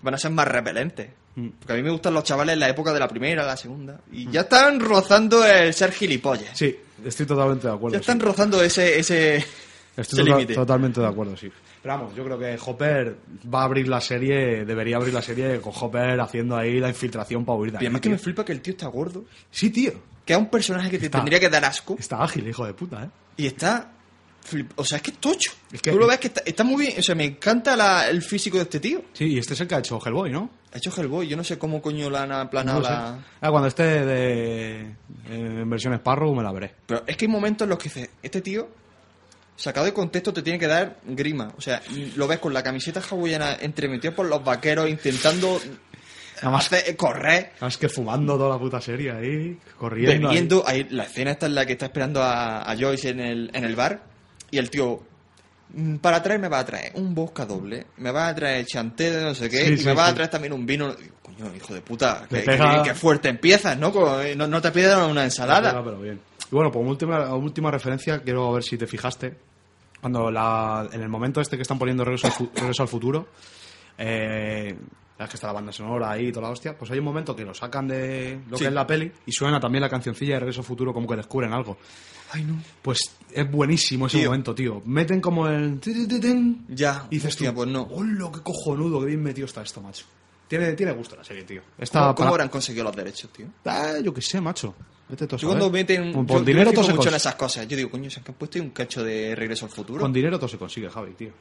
Van 0.00 0.14
a 0.14 0.18
ser 0.18 0.32
más 0.32 0.48
repelentes. 0.48 1.10
Mm. 1.36 1.48
Porque 1.58 1.72
a 1.72 1.76
mí 1.76 1.82
me 1.82 1.90
gustan 1.90 2.14
los 2.14 2.24
chavales 2.24 2.54
en 2.54 2.60
la 2.60 2.68
época 2.68 2.92
de 2.92 3.00
la 3.00 3.08
primera, 3.08 3.44
la 3.44 3.56
segunda. 3.56 4.00
Y 4.10 4.30
ya 4.30 4.42
están 4.42 4.80
rozando 4.80 5.44
el 5.44 5.72
ser 5.72 5.92
gilipollas. 5.92 6.56
Sí, 6.56 6.76
estoy 7.04 7.26
totalmente 7.26 7.66
de 7.68 7.72
acuerdo. 7.74 7.94
ya 7.94 8.00
están 8.00 8.18
sí. 8.18 8.24
rozando 8.26 8.62
ese, 8.62 8.98
ese, 8.98 9.36
Estoy 9.36 9.46
ese 9.96 10.16
tota- 10.16 10.24
límite. 10.24 10.54
totalmente 10.54 11.00
de 11.00 11.06
acuerdo, 11.06 11.36
sí. 11.36 11.50
Pero 11.82 11.94
vamos, 11.96 12.14
yo 12.14 12.24
creo 12.24 12.38
que 12.38 12.58
Hopper 12.64 13.16
va 13.52 13.62
a 13.62 13.64
abrir 13.64 13.88
la 13.88 14.00
serie, 14.00 14.64
debería 14.64 14.96
abrir 14.96 15.12
la 15.12 15.22
serie 15.22 15.60
con 15.60 15.72
Hopper 15.78 16.20
haciendo 16.20 16.56
ahí 16.56 16.78
la 16.78 16.88
infiltración 16.88 17.44
para 17.44 17.58
huir 17.58 17.72
de 17.72 17.76
Y 17.76 17.78
ahí, 17.78 17.86
además 17.86 18.00
que 18.02 18.08
me 18.10 18.18
flipa 18.18 18.44
que 18.44 18.52
el 18.52 18.60
tío 18.60 18.72
está 18.72 18.86
gordo. 18.86 19.24
Sí, 19.50 19.70
tío. 19.70 19.92
Que 20.24 20.34
es 20.34 20.38
un 20.38 20.48
personaje 20.48 20.88
que 20.90 20.98
te 21.00 21.10
tendría 21.10 21.40
que 21.40 21.48
dar 21.48 21.64
asco. 21.64 21.96
Está 21.98 22.22
ágil, 22.22 22.46
hijo 22.46 22.64
de 22.64 22.74
puta, 22.74 23.04
¿eh? 23.04 23.08
Y 23.36 23.46
está... 23.46 23.90
flip- 24.44 24.72
O 24.76 24.84
sea, 24.84 24.96
es 24.96 25.02
que 25.02 25.10
es 25.12 25.18
tocho. 25.18 25.52
Es 25.72 25.80
que- 25.82 25.90
Tú 25.90 25.98
lo 25.98 26.06
ves 26.06 26.18
que 26.18 26.28
está, 26.28 26.42
está 26.44 26.64
muy 26.64 26.86
bien. 26.86 26.98
O 26.98 27.02
sea, 27.02 27.14
me 27.14 27.24
encanta 27.24 27.76
la- 27.76 28.08
el 28.08 28.22
físico 28.22 28.56
de 28.58 28.64
este 28.64 28.80
tío. 28.80 29.02
Sí, 29.12 29.26
y 29.26 29.38
este 29.38 29.54
es 29.54 29.60
el 29.60 29.68
que 29.68 29.74
ha 29.74 29.78
hecho 29.78 29.98
Hellboy, 30.04 30.30
¿no? 30.30 30.50
Ha 30.72 30.78
hecho 30.78 30.90
Hellboy. 30.96 31.28
Yo 31.28 31.36
no 31.36 31.44
sé 31.44 31.58
cómo 31.58 31.80
coño 31.82 32.08
la 32.10 32.22
han 32.22 32.32
aplanado 32.32 32.80
No 32.80 32.88
la... 32.88 33.24
Ah, 33.40 33.50
cuando 33.50 33.68
esté 33.68 33.82
de, 33.82 34.80
eh, 34.80 34.94
en 35.28 35.68
versión 35.70 35.92
Sparrow 35.94 36.34
me 36.34 36.42
la 36.42 36.52
veré. 36.52 36.74
Pero 36.86 37.04
es 37.06 37.16
que 37.16 37.24
hay 37.26 37.30
momentos 37.30 37.66
en 37.66 37.70
los 37.70 37.78
que 37.78 37.84
dices, 37.84 38.10
este 38.22 38.40
tío, 38.40 38.68
sacado 39.56 39.86
de 39.86 39.92
contexto, 39.92 40.32
te 40.32 40.42
tiene 40.42 40.58
que 40.58 40.66
dar 40.66 40.98
grima. 41.06 41.52
O 41.56 41.60
sea, 41.60 41.82
lo 42.16 42.26
ves 42.26 42.38
con 42.38 42.52
la 42.54 42.62
camiseta 42.62 43.00
hawaiana 43.00 43.56
entremetido 43.60 44.14
por 44.14 44.26
los 44.26 44.42
vaqueros, 44.42 44.88
intentando 44.88 45.60
Nada 46.36 46.50
más, 46.56 46.72
hacer- 46.72 46.96
correr, 46.96 47.50
nada 47.54 47.56
más 47.66 47.76
que 47.76 47.88
fumando 47.88 48.36
toda 48.36 48.48
la 48.50 48.58
puta 48.58 48.80
serie 48.80 49.12
ahí, 49.12 49.56
corriendo. 49.78 50.12
ahí. 50.28 50.34
bebiendo. 50.34 50.64
Ahí, 50.66 50.86
la 50.90 51.04
escena 51.04 51.30
esta 51.32 51.46
en 51.46 51.54
la 51.54 51.64
que 51.66 51.72
está 51.74 51.86
esperando 51.86 52.20
a, 52.22 52.62
a 52.68 52.76
Joyce 52.76 53.10
en 53.10 53.20
el, 53.20 53.50
en 53.54 53.62
el 53.64 53.76
bar 53.76 54.02
y 54.52 54.58
el 54.58 54.70
tío... 54.70 55.02
"Mm, 55.74 55.96
Para 55.96 56.22
traer 56.22 56.38
me 56.38 56.48
va 56.48 56.60
a 56.60 56.64
traer 56.64 56.92
un 56.94 57.12
bosca 57.14 57.44
doble, 57.44 57.86
me 57.96 58.12
va 58.12 58.28
a 58.28 58.34
traer 58.34 58.64
chanté 58.66 59.10
de 59.10 59.22
no 59.24 59.34
sé 59.34 59.50
qué, 59.50 59.66
Sí, 59.66 59.72
y 59.72 59.78
sí, 59.78 59.84
me 59.86 59.94
va 59.94 60.04
sí. 60.06 60.10
a 60.12 60.14
traer 60.14 60.30
también 60.30 60.52
un 60.52 60.64
vino. 60.64 60.94
Digo, 60.94 61.14
Coño, 61.22 61.54
hijo 61.56 61.72
de 61.74 61.80
puta, 61.80 62.26
Le 62.30 62.40
que, 62.44 62.46
pega- 62.46 62.82
que- 62.82 62.90
que 62.90 62.94
fuerte 62.94 63.28
empiezas, 63.30 63.76
¿no? 63.78 63.90
Con- 63.90 64.36
no, 64.38 64.46
no 64.46 64.60
te 64.62 64.70
pidan 64.70 65.10
una 65.10 65.24
ensalada. 65.24 65.70
Pega, 65.70 65.82
pero 65.84 65.98
bien. 65.98 66.20
Y 66.50 66.54
bueno, 66.54 66.70
como 66.70 66.90
última, 66.90 67.34
última 67.34 67.70
referencia, 67.70 68.20
quiero 68.22 68.52
ver 68.52 68.62
si 68.62 68.76
te 68.76 68.86
fijaste. 68.86 69.34
Cuando 70.00 70.30
la, 70.30 70.86
en 70.92 71.00
el 71.00 71.08
momento 71.08 71.40
este 71.40 71.56
que 71.56 71.62
están 71.62 71.78
poniendo 71.78 72.04
Regreso 72.04 72.26
al, 72.26 72.32
Fu- 72.34 72.50
Regreso 72.54 72.82
al 72.82 72.88
Futuro, 72.88 73.28
eh, 73.96 74.76
sabes 75.22 75.30
que 75.30 75.36
está 75.36 75.46
la 75.48 75.52
banda 75.54 75.72
sonora 75.72 76.10
ahí 76.10 76.28
y 76.28 76.32
toda 76.32 76.46
la 76.48 76.52
hostia, 76.52 76.76
pues 76.76 76.90
hay 76.90 76.98
un 76.98 77.04
momento 77.04 77.34
que 77.34 77.44
lo 77.44 77.54
sacan 77.54 77.88
de 77.88 78.40
lo 78.48 78.56
Sí. 78.56 78.64
que 78.64 78.68
es 78.68 78.74
la 78.74 78.86
peli 78.86 79.10
y 79.26 79.32
suena 79.32 79.58
también 79.60 79.82
la 79.82 79.88
cancioncilla 79.88 80.34
de 80.34 80.40
Regreso 80.40 80.60
al 80.60 80.66
Futuro 80.66 80.92
como 80.92 81.06
que 81.08 81.16
descubren 81.16 81.52
algo. 81.52 81.78
Ay, 82.32 82.44
no. 82.44 82.56
Pues 82.80 82.98
es 83.30 83.50
buenísimo 83.50 84.06
ese 84.06 84.18
Tío. 84.18 84.30
momento, 84.30 84.54
tío. 84.54 84.80
Meten 84.86 85.20
como 85.20 85.46
el... 85.48 85.78
Ya, 86.68 87.06
y 87.10 87.16
dices 87.16 87.32
hostia, 87.34 87.50
tú, 87.50 87.56
pues 87.56 87.68
no. 87.68 87.82
¡Hola, 87.90 88.30
qué 88.32 88.40
cojonudo, 88.40 89.00
qué 89.00 89.06
bien 89.06 89.22
metido 89.22 89.46
está 89.46 89.62
esto, 89.62 89.80
macho! 89.82 90.06
Tiene, 90.48 90.72
tiene 90.72 90.92
gusto 90.92 91.16
la 91.16 91.24
serie, 91.24 91.44
tío. 91.44 91.62
Está 91.78 92.00
¿Cómo, 92.00 92.14
cómo 92.14 92.24
para- 92.26 92.30
habrán 92.30 92.48
conseguido 92.48 92.84
los 92.84 92.96
derechos, 92.96 93.30
tío? 93.32 93.46
Ah, 93.64 93.94
yo 94.02 94.12
qué 94.14 94.20
sé, 94.22 94.40
macho. 94.40 94.74
Vete 95.08 95.24
a 95.24 95.36
Yo 95.36 95.48
cuando 95.48 95.70
meten... 95.70 96.12
Con, 96.12 96.26
yo- 96.26 96.34
con 96.34 96.44
dinero 96.44 96.72
todo 96.72 96.84
se 96.84 96.90
mucho 96.92 96.92
en 96.92 96.96
consigue. 97.12 97.16
esas 97.16 97.34
cosas. 97.34 97.68
Yo 97.68 97.76
digo, 97.76 97.90
coño, 97.90 98.08
se 98.10 98.20
han 98.20 98.34
puesto 98.34 98.58
un 98.60 98.70
cacho 98.70 99.02
de 99.04 99.34
Regreso 99.34 99.66
al 99.66 99.70
Futuro. 99.72 100.00
Con 100.00 100.12
dinero 100.12 100.38
todo 100.38 100.48
se 100.48 100.58
consigue, 100.58 100.88
Javi, 100.90 101.12
tío. 101.12 101.32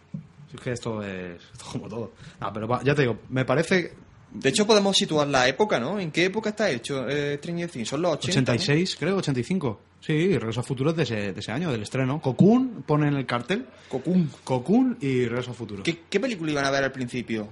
Si 0.52 0.58
es 0.58 0.62
que 0.62 0.72
esto 0.72 1.02
es, 1.02 1.42
esto 1.54 1.66
es 1.66 1.72
como 1.72 1.88
todo. 1.88 2.12
Ah, 2.40 2.52
pero 2.54 2.68
va, 2.68 2.84
ya 2.84 2.94
te 2.94 3.04
digo, 3.04 3.20
me 3.30 3.46
parece 3.46 3.94
De 4.34 4.50
hecho, 4.50 4.68
podemos 4.68 4.96
situar 4.98 5.28
la 5.28 5.48
época, 5.48 5.80
¿no? 5.80 6.00
¿En 6.00 6.12
qué 6.12 6.26
época 6.26 6.50
está 6.50 6.70
hecho 6.70 7.08
eh, 7.10 7.38
Stranger 7.38 7.70
Things? 7.70 7.88
Son 7.90 8.02
los 8.02 8.14
80, 8.14 8.52
86, 8.52 8.98
creo, 9.00 9.18
85. 9.18 9.80
Sí, 10.02 10.38
Regreso 10.38 10.62
al 10.62 10.66
Futuro 10.66 10.90
es 10.92 10.96
de 10.98 11.04
ese, 11.04 11.34
de 11.34 11.40
ese 11.40 11.52
año, 11.52 11.72
del 11.72 11.84
estreno. 11.84 12.20
Cocoon 12.22 12.84
pone 12.88 13.08
en 13.08 13.16
el 13.16 13.26
cartel. 13.26 13.60
¿no? 13.60 13.90
Cocoon. 13.90 14.32
Cocoon 14.44 14.98
y 15.00 15.26
Regreso 15.26 15.52
al 15.52 15.56
Futuro. 15.56 15.84
¿Qué, 15.84 16.04
¿Qué 16.10 16.20
película 16.20 16.52
iban 16.52 16.66
a 16.66 16.72
ver 16.72 16.84
al 16.84 16.92
principio? 16.92 17.48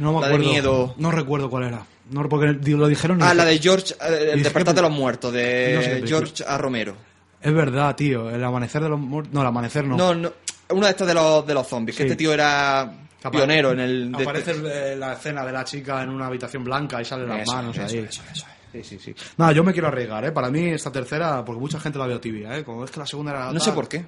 No 0.00 0.12
me 0.12 0.20
la 0.20 0.28
de 0.28 0.34
acuerdo. 0.34 0.50
miedo. 0.50 0.94
No 0.98 1.10
recuerdo 1.10 1.48
cuál 1.48 1.64
era. 1.64 1.86
No, 2.10 2.28
porque 2.28 2.46
lo 2.72 2.88
dijeron. 2.88 3.22
Ah, 3.22 3.34
la 3.34 3.44
de 3.44 3.58
George... 3.58 3.94
eh, 4.00 4.30
el 4.32 4.38
es 4.38 4.42
despertar 4.44 4.74
de 4.74 4.82
los 4.82 4.90
muertos, 4.90 5.32
de 5.32 5.74
No 5.76 5.82
sé. 5.82 6.02
George 6.06 6.42
A. 6.44 6.58
Romero. 6.58 6.96
Es 7.40 7.52
verdad, 7.54 7.94
tío. 7.94 8.28
El 8.28 8.42
amanecer 8.42 8.82
de 8.82 8.88
los 8.88 8.98
muertos. 8.98 9.32
No, 9.32 9.42
el 9.42 9.46
amanecer 9.46 9.84
no. 9.84 9.96
No, 9.96 10.14
no. 10.14 10.32
Una 10.70 10.86
de 10.86 10.90
estas 10.92 11.06
de 11.08 11.14
los, 11.14 11.46
de 11.46 11.54
los 11.54 11.66
zombies, 11.66 11.96
que 11.96 12.02
este 12.04 12.16
tío 12.16 12.32
era 12.32 12.92
pionero 13.30 13.72
en 13.72 13.80
el... 13.80 14.12
de- 14.12 14.22
Aparece 14.22 14.52
eh, 14.52 14.96
la 14.96 15.12
escena 15.14 15.44
de 15.44 15.52
la 15.52 15.64
chica 15.64 16.02
en 16.02 16.10
una 16.10 16.26
habitación 16.26 16.64
blanca 16.64 17.00
y 17.00 17.04
salen 17.04 17.28
las 17.28 17.42
Eso, 17.42 17.52
manos 17.54 17.76
eso, 17.76 17.86
ahí. 17.86 17.98
eso, 18.08 18.22
eso. 18.32 18.46
Sí, 18.72 18.84
sí, 18.84 18.98
sí. 19.00 19.14
Nada, 19.36 19.50
yo 19.52 19.64
me 19.64 19.72
quiero 19.72 19.88
arriesgar, 19.88 20.24
¿eh? 20.24 20.30
Para 20.32 20.48
mí 20.48 20.68
esta 20.68 20.92
tercera, 20.92 21.44
porque 21.44 21.60
mucha 21.60 21.80
gente 21.80 21.98
la 21.98 22.06
veo 22.06 22.20
tibia, 22.20 22.56
¿eh? 22.56 22.64
Como 22.64 22.84
es 22.84 22.90
que 22.92 23.00
la 23.00 23.06
segunda 23.06 23.32
era... 23.32 23.52
No 23.52 23.58
sé 23.60 23.72
por 23.72 23.88
qué. 23.88 24.04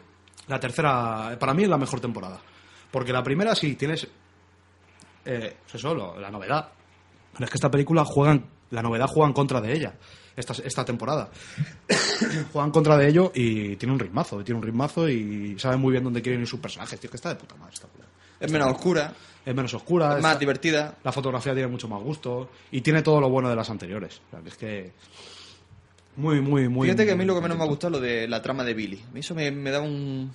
La 0.47 0.61
tercera, 0.61 1.37
para 1.39 1.53
mí 1.53 1.65
es 1.65 1.69
la 1.69 1.79
mejor 1.79 2.01
temporada. 2.01 2.39
Porque 2.91 3.13
la 3.13 3.23
primera 3.25 3.55
sí, 3.57 3.75
tienes... 3.75 4.07
Eh, 5.25 5.57
eso, 5.73 5.95
lo- 5.95 6.19
la 6.19 6.31
novedad. 6.31 6.69
Pero 7.33 7.45
es 7.45 7.51
que 7.51 7.57
esta 7.57 7.71
película 7.71 8.05
juegan... 8.05 8.47
La 8.71 8.83
novedad 8.83 9.07
juega 9.09 9.27
en 9.29 9.35
contra 9.35 9.61
de 9.61 9.73
ella. 9.73 9.95
Esta, 10.37 10.55
esta 10.65 10.85
temporada. 10.85 11.29
juega 12.53 12.67
en 12.67 12.73
contra 12.73 12.97
de 12.97 13.09
ello 13.09 13.33
y 13.35 13.77
tiene 13.77 13.93
un 13.93 13.99
ritmazo. 13.99 14.41
y 14.41 14.45
Tiene 14.45 14.59
un 14.61 14.65
ritmazo 14.67 15.09
y 15.09 15.59
sabe 15.59 15.77
muy 15.77 15.93
bien 15.93 16.05
dónde 16.05 16.23
quieren 16.23 16.41
ir 16.41 16.47
sus 16.47 16.61
personajes. 16.61 16.99
Tío, 16.99 17.11
que 17.11 17.17
está 17.17 17.29
de 17.31 17.37
puta 17.37 17.55
madre 17.57 17.75
esta 17.75 17.87
película. 17.89 18.09
Es 18.41 18.51
menos 18.51 18.73
oscura, 18.73 19.13
Es 19.45 19.55
menos 19.55 19.73
oscura. 19.75 20.17
es 20.17 20.23
más 20.23 20.33
está- 20.33 20.39
divertida. 20.41 20.97
la 21.05 21.13
fotografía 21.13 21.53
tiene 21.53 21.69
mucho 21.69 21.87
más 21.87 22.03
gusto 22.03 22.51
y 22.73 22.81
tiene 22.81 23.03
todo 23.03 23.21
lo 23.21 23.29
bueno 23.31 23.49
de 23.49 23.55
las 23.57 23.71
anteriores. 23.71 24.21
O 24.27 24.31
sea, 24.31 24.41
que 24.41 24.49
es 24.49 24.57
que 24.57 24.93
muy, 26.17 26.41
muy, 26.41 26.69
muy. 26.69 26.89
Fíjate 26.89 27.07
que 27.07 27.13
a 27.13 27.17
mí 27.17 27.25
lo 27.25 27.35
que 27.35 27.41
menos 27.41 27.57
me 27.57 27.65
ha 27.65 27.67
gustado 27.67 27.95
es 27.97 28.01
lo 28.01 28.07
de 28.07 28.27
la 28.29 28.43
trama 28.43 28.65
de 28.65 28.75
Billy. 28.75 29.03
A 29.09 29.13
mí 29.13 29.21
eso 29.21 29.35
me, 29.35 29.51
me 29.51 29.71
da 29.71 29.81
un... 29.81 30.33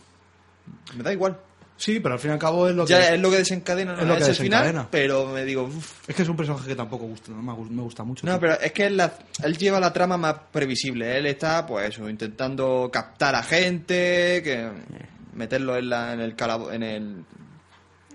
Me 0.96 1.04
da 1.04 1.12
igual. 1.12 1.38
Sí, 1.78 2.00
pero 2.00 2.16
al 2.16 2.20
fin 2.20 2.32
y 2.32 2.34
al 2.34 2.40
cabo 2.40 2.68
es 2.68 2.76
lo 2.76 2.86
que 2.86 2.94
es 3.14 3.20
lo 3.20 3.30
que 3.30 3.38
desencadena, 3.38 3.94
es 3.94 4.06
lo 4.08 4.16
es, 4.16 4.24
que 4.24 4.30
el 4.32 4.36
final, 4.36 4.62
desencadena. 4.64 4.88
pero 4.92 5.28
me 5.28 5.46
digo... 5.46 5.64
uf. 5.64 6.10
es 6.10 6.16
que 6.16 6.24
es 6.24 6.28
un 6.30 6.36
personaje 6.36 6.68
que 6.68 6.76
tampoco 6.76 7.06
gusta, 7.06 7.32
no 7.32 7.42
me, 7.42 7.54
gu- 7.54 7.70
me 7.70 7.84
gusta 7.84 8.04
mucho. 8.04 8.26
No, 8.26 8.34
tío. 8.34 8.40
pero 8.42 8.60
es 8.60 8.72
que 8.72 8.88
él, 8.88 8.98
la- 8.98 9.14
él 9.44 9.58
lleva 9.58 9.80
la 9.80 9.94
trama 9.94 10.18
más 10.18 10.36
previsible. 10.52 11.18
Él 11.18 11.28
está, 11.28 11.66
pues 11.68 11.90
eso, 11.90 12.10
intentando 12.10 12.90
captar 12.92 13.36
a 13.36 13.44
gente, 13.44 14.42
que 14.44 14.70
meterlo 15.36 15.78
en, 15.78 15.90
la, 15.90 16.14
en 16.14 16.20
el 16.22 16.36
calabo- 16.36 16.72
en 16.74 16.82
el, 16.84 17.26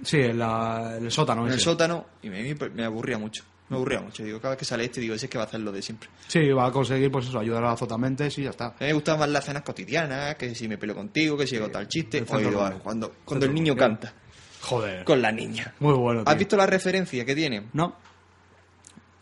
Sí, 0.02 0.16
en, 0.18 0.38
la- 0.40 0.94
en 0.98 1.04
el 1.04 1.12
sótano. 1.12 1.42
en 1.42 1.48
el 1.52 1.54
ese. 1.54 1.64
sótano, 1.64 2.06
y 2.22 2.30
me 2.30 2.84
aburría 2.84 3.16
mucho. 3.18 3.44
Me 3.72 3.76
aburría 3.78 4.00
mucho. 4.00 4.22
Digo, 4.22 4.40
cada 4.40 4.50
vez 4.52 4.58
que 4.58 4.64
sale 4.64 4.84
este, 4.84 5.00
digo, 5.00 5.14
ese 5.14 5.26
es 5.26 5.30
que 5.30 5.38
va 5.38 5.44
a 5.44 5.46
hacer 5.46 5.60
lo 5.60 5.72
de 5.72 5.82
siempre. 5.82 6.08
Sí, 6.28 6.48
va 6.50 6.66
a 6.66 6.70
conseguir 6.70 7.10
pues 7.10 7.26
eso, 7.26 7.38
ayudar 7.38 7.64
a 7.64 7.68
la 7.70 7.76
Zotamentes 7.76 8.36
y 8.38 8.44
ya 8.44 8.50
está. 8.50 8.66
A 8.66 8.70
mí 8.80 8.86
me 8.86 8.92
gustan 8.92 9.18
más 9.18 9.28
las 9.28 9.44
cenas 9.44 9.62
cotidianas, 9.62 10.34
que 10.36 10.54
si 10.54 10.68
me 10.68 10.78
peleo 10.78 10.94
contigo, 10.96 11.36
que 11.36 11.46
si 11.46 11.56
hago 11.56 11.68
tal 11.70 11.88
chiste. 11.88 12.18
el 12.18 12.26
Oye, 12.30 12.52
común. 12.52 12.80
cuando, 12.82 13.14
cuando 13.24 13.46
el 13.46 13.54
niño 13.54 13.74
canta 13.76 14.12
Joder. 14.60 15.04
con 15.04 15.20
la 15.20 15.32
niña. 15.32 15.74
Muy 15.80 15.94
bueno. 15.94 16.22
¿Has 16.26 16.38
visto 16.38 16.56
la 16.56 16.66
referencia 16.66 17.24
que 17.24 17.34
tiene? 17.34 17.68
No. 17.72 17.96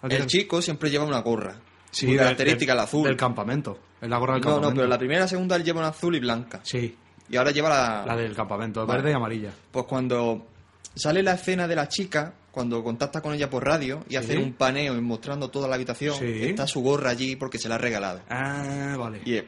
El 0.03 0.27
chico 0.27 0.63
siempre 0.63 0.91
lleva 0.91 1.05
una 1.05 1.21
gorra. 1.21 1.57
Sí, 1.91 2.07
muy 2.07 2.17
característica, 2.17 2.73
del- 2.73 2.79
el 2.81 2.85
azul. 2.85 3.05
Del 3.07 3.17
campamento. 3.17 3.79
Es 4.01 4.09
la 4.09 4.19
gorra 4.19 4.35
del 4.35 4.43
no, 4.43 4.47
campamento. 4.49 4.71
no, 4.71 4.77
pero 4.77 4.89
la 4.89 4.99
primera 4.99 5.21
y 5.21 5.23
la 5.23 5.29
segunda 5.29 5.57
él 5.57 5.65
lleva 5.65 5.81
una 5.81 5.89
azul 5.89 6.15
y 6.17 6.21
blanca. 6.21 6.61
Sí, 6.63 6.97
Y 7.29 7.37
ahora 7.37 7.51
lleva 7.51 7.69
la, 7.69 8.05
la 8.07 8.17
del 8.17 8.35
campamento, 8.35 8.87
Vale. 8.87 8.99
verde 9.03 9.13
y 9.13 9.15
amarilla. 9.15 9.51
Pues 9.71 9.85
cuando 9.87 10.47
sale 10.95 11.23
la 11.23 11.35
escena 11.35 11.69
de 11.69 11.77
la 11.77 11.87
chica, 11.89 12.33
cuando 12.51 12.83
contacta 12.83 13.21
con 13.21 13.33
ella 13.35 13.49
por 13.49 13.65
radio 13.65 14.05
y 14.09 14.11
Sí. 14.11 14.17
hace 14.17 14.39
un 14.39 14.53
paneo 14.55 14.97
y 14.97 15.01
mostrando 15.01 15.49
toda 15.51 15.69
la 15.69 15.77
habitación, 15.77 16.17
Sí. 16.17 16.45
está 16.45 16.67
su 16.67 16.81
gorra 16.83 17.11
allí 17.11 17.37
porque 17.37 17.59
se 17.59 17.69
la 17.69 17.77
ha 17.77 17.79
regalado. 17.79 18.21
Ah, 18.29 18.97
vale. 18.99 19.21
Y 19.25 19.35
es 19.37 19.45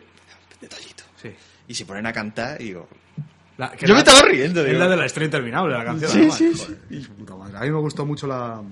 detallito. 0.61 1.05
Sí. 1.20 1.31
Y 1.69 1.74
se 1.74 1.85
ponen 1.87 2.07
a 2.07 2.12
cantar 2.12 2.61
y 2.61 2.66
digo, 2.66 2.89
La- 3.59 3.70
que 3.73 3.87
Yo 3.87 3.93
me 3.93 4.01
estaba 4.01 4.23
riendo, 4.23 4.65
Es 4.65 4.77
la 4.79 4.89
de 4.89 4.97
la 4.97 5.05
estrella 5.05 5.27
interminable, 5.27 5.77
la 5.77 5.85
canción. 5.85 6.11
Sí, 6.11 6.19
además. 6.19 6.39
sí, 6.39 6.53
Joder, 6.57 7.03
su 7.05 7.12
puta 7.12 7.37
madre. 7.37 7.59
A 7.59 7.61
mí 7.61 7.70
me 7.70 7.79
gustó 7.81 8.07
mucho 8.07 8.27
la, 8.27 8.62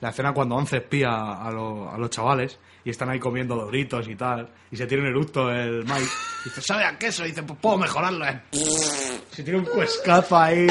la 0.00 0.08
escena 0.10 0.32
cuando 0.32 0.54
Once 0.54 0.76
espía 0.76 1.10
a, 1.42 1.50
lo- 1.50 1.90
a 1.90 1.98
los 1.98 2.10
chavales 2.10 2.58
y 2.84 2.90
están 2.90 3.10
ahí 3.10 3.18
comiendo 3.18 3.56
doritos 3.56 4.06
y 4.08 4.14
tal. 4.14 4.48
Y 4.70 4.76
se 4.76 4.86
tiene 4.86 5.02
un 5.02 5.08
eructo 5.10 5.50
el 5.50 5.84
Mike. 5.84 6.06
Y 6.44 6.48
dice, 6.50 6.60
¿sabe 6.62 6.84
a 6.84 6.96
queso? 6.96 7.24
Y 7.24 7.30
dice, 7.30 7.42
pues 7.42 7.58
puedo 7.60 7.76
mejorarlo. 7.76 8.24
eh". 8.26 8.40
Se 9.32 9.42
tiene 9.42 9.58
un 9.58 9.64
cuescazo 9.64 10.38
ahí. 10.38 10.68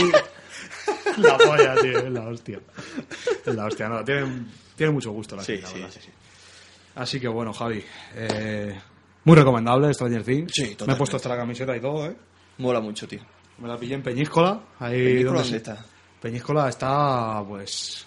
La 1.17 1.37
polla, 1.37 1.75
tío. 1.81 1.97
Es 1.99 2.11
la 2.11 2.27
hostia. 2.27 2.59
Es 3.45 3.55
la 3.55 3.65
hostia, 3.65 3.87
no. 3.89 4.03
Tiene, 4.03 4.45
tiene 4.75 4.91
mucho 4.91 5.11
gusto 5.11 5.35
la 5.35 5.43
Sí, 5.43 5.57
la 5.57 5.67
sí, 5.67 5.73
verdad. 5.75 5.91
sí. 5.91 6.09
Así 6.95 7.19
que 7.19 7.27
bueno, 7.27 7.53
Javi. 7.53 7.83
eh, 8.15 8.79
muy 9.25 9.35
recomendable 9.35 9.93
Stranger 9.93 10.23
Things. 10.23 10.51
Sí, 10.53 10.61
Me 10.61 10.67
he 10.67 10.71
totalmente. 10.71 10.97
puesto 10.97 11.17
hasta 11.17 11.29
la 11.29 11.37
camiseta 11.37 11.75
y 11.75 11.81
todo, 11.81 12.05
¿eh? 12.07 12.15
mola 12.57 12.79
mucho, 12.81 13.07
tío. 13.07 13.21
Me 13.59 13.67
la 13.67 13.77
pillé 13.77 13.95
en 13.95 14.03
Peñíscola. 14.03 14.61
Ahí 14.79 15.03
¿Peñíscola 15.03 15.41
dónde 15.41 15.57
está? 15.57 15.85
Peñíscola 16.21 16.69
está, 16.69 17.43
pues, 17.47 18.05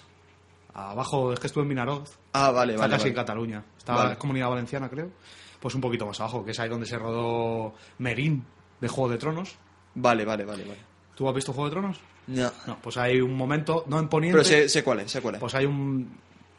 abajo, 0.73 1.33
es 1.33 1.39
que 1.39 1.47
estuve 1.47 1.63
en 1.63 1.69
Minaroz, 1.69 2.17
Ah, 2.33 2.51
vale, 2.51 2.73
está 2.73 2.81
vale. 2.83 2.91
casi 2.91 3.01
vale. 3.03 3.09
en 3.09 3.15
Cataluña, 3.15 3.63
está 3.77 3.93
Vale. 3.95 4.11
en 4.11 4.17
Comunidad 4.17 4.49
Valenciana, 4.49 4.89
creo, 4.89 5.11
pues 5.59 5.73
un 5.75 5.81
poquito 5.81 6.05
más 6.05 6.19
abajo, 6.19 6.43
que 6.45 6.51
es 6.51 6.59
ahí 6.59 6.69
donde 6.69 6.85
se 6.85 6.97
rodó 6.97 7.73
Merín, 7.99 8.45
de 8.81 8.87
Juego 8.87 9.09
de 9.11 9.17
Tronos. 9.17 9.55
Vale, 9.95 10.23
vale, 10.25 10.45
vale, 10.45 10.63
vale. 10.63 10.79
¿Tú 11.17 11.27
has 11.27 11.33
visto 11.35 11.51
Juego 11.51 11.65
de 11.69 11.71
Tronos? 11.71 11.97
No. 12.27 12.51
No, 12.67 12.77
pues 12.81 12.95
hay 12.97 13.19
un 13.19 13.35
momento, 13.35 13.83
no 13.87 13.97
en 13.99 14.07
Poniente, 14.07 14.37
Pero 14.37 14.43
sé, 14.47 14.69
sé 14.69 14.83
cuál 14.83 14.99
es, 15.01 15.11
sé 15.11 15.19
cuál 15.21 15.35
es. 15.35 15.41
pues 15.41 15.53
hay 15.55 15.65
un... 15.65 16.09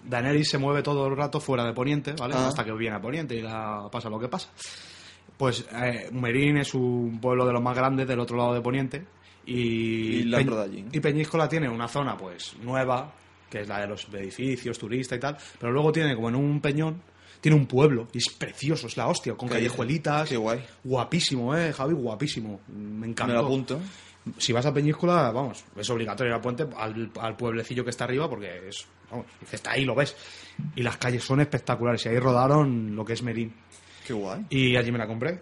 Daenerys 0.04 0.48
se 0.50 0.58
mueve 0.58 0.82
todo 0.82 1.06
el 1.06 1.16
rato 1.16 1.38
fuera 1.40 1.64
de 1.64 1.72
Poniente, 1.72 2.12
¿vale? 2.12 2.34
Ah. 2.36 2.48
Hasta 2.48 2.64
que 2.64 2.72
viene 2.72 2.96
a 2.96 3.00
Poniente 3.00 3.34
y 3.36 3.42
la 3.42 3.88
pasa 3.90 4.08
lo 4.10 4.18
que 4.18 4.28
pasa. 4.28 4.48
Pues 5.36 5.64
eh, 5.72 6.08
Merín 6.12 6.56
es 6.56 6.74
un 6.74 7.20
pueblo 7.20 7.46
de 7.46 7.52
los 7.52 7.62
más 7.62 7.76
grandes 7.76 8.08
del 8.08 8.18
otro 8.18 8.36
lado 8.36 8.54
de 8.54 8.60
Poniente 8.60 9.04
y, 9.46 9.54
Y 9.54 10.22
la 10.24 10.40
Peñ- 10.40 10.58
allí, 10.62 10.82
¿no? 10.82 10.88
y 10.92 11.00
Peñíscola 11.00 11.48
tiene 11.48 11.68
una 11.68 11.86
zona 11.88 12.16
pues 12.16 12.56
nueva, 12.62 13.12
que 13.48 13.60
es 13.60 13.68
la 13.68 13.80
de 13.80 13.86
los 13.86 14.08
edificios, 14.12 14.78
turistas 14.78 15.18
y 15.18 15.20
tal, 15.20 15.36
pero 15.60 15.72
luego 15.72 15.92
tiene 15.92 16.14
como 16.16 16.28
en 16.30 16.34
un 16.36 16.60
peñón, 16.60 17.00
tiene 17.40 17.56
un 17.56 17.66
pueblo 17.66 18.08
y 18.12 18.18
es 18.18 18.28
precioso, 18.30 18.88
es 18.88 18.96
la 18.96 19.06
hostia, 19.08 19.34
con 19.34 19.48
¿Qué 19.48 19.54
callejuelitas. 19.56 20.28
Qué 20.28 20.36
guay. 20.36 20.64
Guapísimo, 20.82 21.56
eh, 21.56 21.72
Javi, 21.72 21.94
guapísimo. 21.94 22.60
Me 22.68 23.06
encantó. 23.06 23.32
Me 23.32 23.38
lo 23.38 23.46
apunto. 23.46 23.78
Si 24.38 24.52
vas 24.52 24.66
a 24.66 24.74
Peñíscola, 24.74 25.30
vamos, 25.30 25.64
es 25.76 25.88
obligatorio 25.90 26.30
ir 26.32 26.34
al 26.34 26.40
puente, 26.40 26.66
al, 26.76 27.10
al 27.20 27.36
pueblecillo 27.36 27.84
que 27.84 27.90
está 27.90 28.04
arriba, 28.04 28.28
porque 28.28 28.68
es, 28.68 28.86
vamos, 29.10 29.26
que 29.48 29.56
está 29.56 29.72
ahí, 29.72 29.84
lo 29.84 29.94
ves. 29.94 30.14
Y 30.76 30.82
las 30.82 30.96
calles 30.98 31.22
son 31.24 31.40
espectaculares, 31.40 32.04
y 32.06 32.08
ahí 32.10 32.18
rodaron 32.18 32.94
lo 32.96 33.04
que 33.04 33.12
es 33.14 33.22
Merín. 33.22 33.54
Qué 34.06 34.12
guay. 34.12 34.46
Y 34.50 34.76
allí 34.76 34.90
me 34.92 34.98
la 34.98 35.06
compré. 35.06 35.40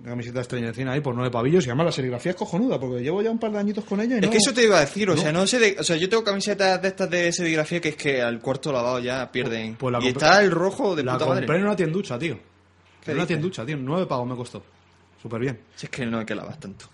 Una 0.00 0.10
camiseta 0.10 0.42
cine 0.44 0.90
ahí 0.90 1.00
por 1.00 1.14
nueve 1.14 1.30
pavillos 1.30 1.64
y 1.64 1.68
además 1.70 1.86
la 1.86 1.92
serigrafía 1.92 2.32
es 2.32 2.36
cojonuda 2.36 2.78
porque 2.80 3.00
llevo 3.00 3.22
ya 3.22 3.30
un 3.30 3.38
par 3.38 3.52
de 3.52 3.58
añitos 3.58 3.84
con 3.84 4.00
ella 4.00 4.16
y 4.16 4.18
Es 4.18 4.24
no... 4.24 4.30
que 4.30 4.36
eso 4.38 4.52
te 4.52 4.64
iba 4.64 4.76
a 4.76 4.80
decir, 4.80 5.08
o 5.08 5.14
No. 5.14 5.22
sea, 5.22 5.32
no 5.32 5.46
sé 5.46 5.58
de, 5.60 5.76
o 5.78 5.84
sea, 5.84 5.96
yo 5.96 6.08
tengo 6.08 6.24
camisetas 6.24 6.82
de 6.82 6.88
estas 6.88 7.08
de 7.08 7.32
serigrafía 7.32 7.80
que 7.80 7.90
es 7.90 7.96
que 7.96 8.20
al 8.20 8.40
cuarto 8.40 8.72
lavado 8.72 8.98
ya 8.98 9.30
pierden. 9.30 9.76
Pues 9.76 9.92
la 9.92 9.98
y 10.00 10.02
compré- 10.02 10.08
está 10.10 10.42
el 10.42 10.50
rojo 10.50 10.94
de 10.96 11.04
la 11.04 11.12
puta 11.14 11.26
compré 11.26 11.46
madre. 11.46 11.58
en 11.60 11.64
una 11.64 11.76
tienducha, 11.76 12.18
tío. 12.18 12.38
¿Qué 13.02 13.12
En 13.12 13.16
una 13.18 13.26
tienducha, 13.26 13.64
tío. 13.64 13.76
Nueve 13.76 14.06
pagos 14.06 14.26
me 14.28 14.34
costó. 14.36 14.62
Súper 15.22 15.40
bien. 15.40 15.60
Si 15.76 15.86
es 15.86 15.90
que 15.90 16.04
no 16.04 16.18
hay 16.18 16.26
que 16.26 16.34
lavar 16.34 16.56
tanto. 16.58 16.86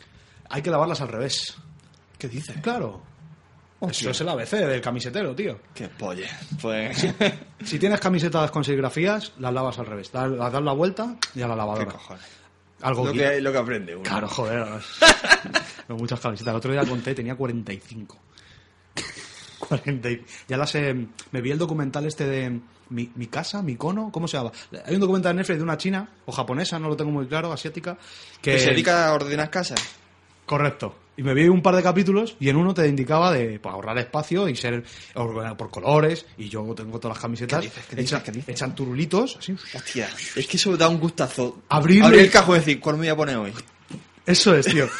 Hay 0.50 0.62
que 0.62 0.70
lavarlas 0.70 1.00
al 1.00 1.08
revés. 1.08 1.54
¿Qué 2.18 2.28
dices? 2.28 2.56
Claro. 2.62 3.02
Hostia. 3.80 4.00
Eso 4.02 4.10
es 4.10 4.20
el 4.20 4.28
ABC 4.28 4.50
del 4.66 4.80
camisetero, 4.82 5.34
tío. 5.34 5.58
Qué 5.74 5.88
polla. 5.88 6.28
Pues. 6.60 7.06
Si 7.64 7.78
tienes 7.78 7.98
camisetas 7.98 8.50
con 8.50 8.62
serigrafías, 8.62 9.32
las 9.38 9.54
lavas 9.54 9.78
al 9.78 9.86
revés. 9.86 10.10
Las 10.12 10.52
das 10.52 10.62
la 10.62 10.72
vuelta 10.72 11.16
y 11.34 11.40
a 11.40 11.46
la 11.48 11.54
¿Qué 11.54 11.58
lavadora. 11.58 11.92
cojones? 11.92 12.24
Algo 12.82 13.06
Lo 13.06 13.12
que- 13.12 13.40
lo 13.40 13.52
que 13.52 13.58
aprende 13.58 13.94
uno. 13.94 14.02
Claro, 14.04 14.28
joder. 14.28 14.66
Tengo 15.86 15.98
muchas 16.00 16.20
camisetas. 16.20 16.50
El 16.52 16.56
otro 16.58 16.72
día 16.72 16.84
conté, 16.84 17.14
tenía 17.14 17.34
45. 17.34 18.18
40 19.60 20.10
y- 20.10 20.24
Ya 20.48 20.56
las 20.56 20.74
he... 20.74 20.94
Me 21.30 21.40
vi 21.40 21.50
el 21.50 21.58
documental 21.58 22.06
este 22.06 22.24
de... 22.26 22.60
Mi, 22.90 23.08
mi 23.14 23.28
casa, 23.28 23.62
mi 23.62 23.76
cono, 23.76 24.10
¿cómo 24.10 24.26
se 24.26 24.36
llama? 24.36 24.50
Hay 24.84 24.94
un 24.96 25.00
documental 25.00 25.30
en 25.30 25.36
Netflix 25.36 25.58
de 25.58 25.62
una 25.62 25.78
china 25.78 26.08
o 26.26 26.32
japonesa, 26.32 26.76
no 26.80 26.88
lo 26.88 26.96
tengo 26.96 27.12
muy 27.12 27.28
claro, 27.28 27.52
asiática, 27.52 27.96
que, 28.42 28.54
Que 28.54 28.58
se 28.58 28.70
dedica 28.70 29.06
a 29.06 29.12
ordenar 29.12 29.48
casas. 29.48 29.80
Correcto. 30.50 30.96
Y 31.16 31.22
me 31.22 31.32
vi 31.32 31.46
un 31.46 31.62
par 31.62 31.76
de 31.76 31.82
capítulos 31.82 32.34
y 32.40 32.48
en 32.48 32.56
uno 32.56 32.74
te 32.74 32.88
indicaba 32.88 33.30
de 33.30 33.60
pues, 33.60 33.72
ahorrar 33.72 33.96
espacio 33.98 34.48
y 34.48 34.56
ser 34.56 34.82
ordenado 35.14 35.56
por 35.56 35.70
colores. 35.70 36.26
Y 36.38 36.48
yo 36.48 36.64
tengo 36.74 36.98
todas 36.98 37.16
las 37.18 37.22
camisetas. 37.22 37.60
¿Qué 37.60 37.66
dices? 37.68 37.84
¿Qué 37.88 37.96
dices? 37.96 38.10
echan, 38.10 38.22
¿Qué 38.24 38.32
dices? 38.32 38.48
echan 38.56 38.74
turulitos, 38.74 39.36
así. 39.36 39.54
Hostia, 39.74 40.08
es 40.34 40.46
que 40.48 40.56
eso 40.56 40.76
da 40.76 40.88
un 40.88 40.98
gustazo. 40.98 41.62
Abrir 41.68 42.02
el 42.04 42.28
cajón 42.32 42.56
y 42.56 42.58
decir, 42.58 42.80
¿cuál 42.80 42.96
me 42.96 43.02
voy 43.02 43.08
a 43.10 43.16
poner 43.16 43.36
hoy? 43.36 43.52
Eso 44.26 44.52
es, 44.56 44.66
tío. 44.66 44.88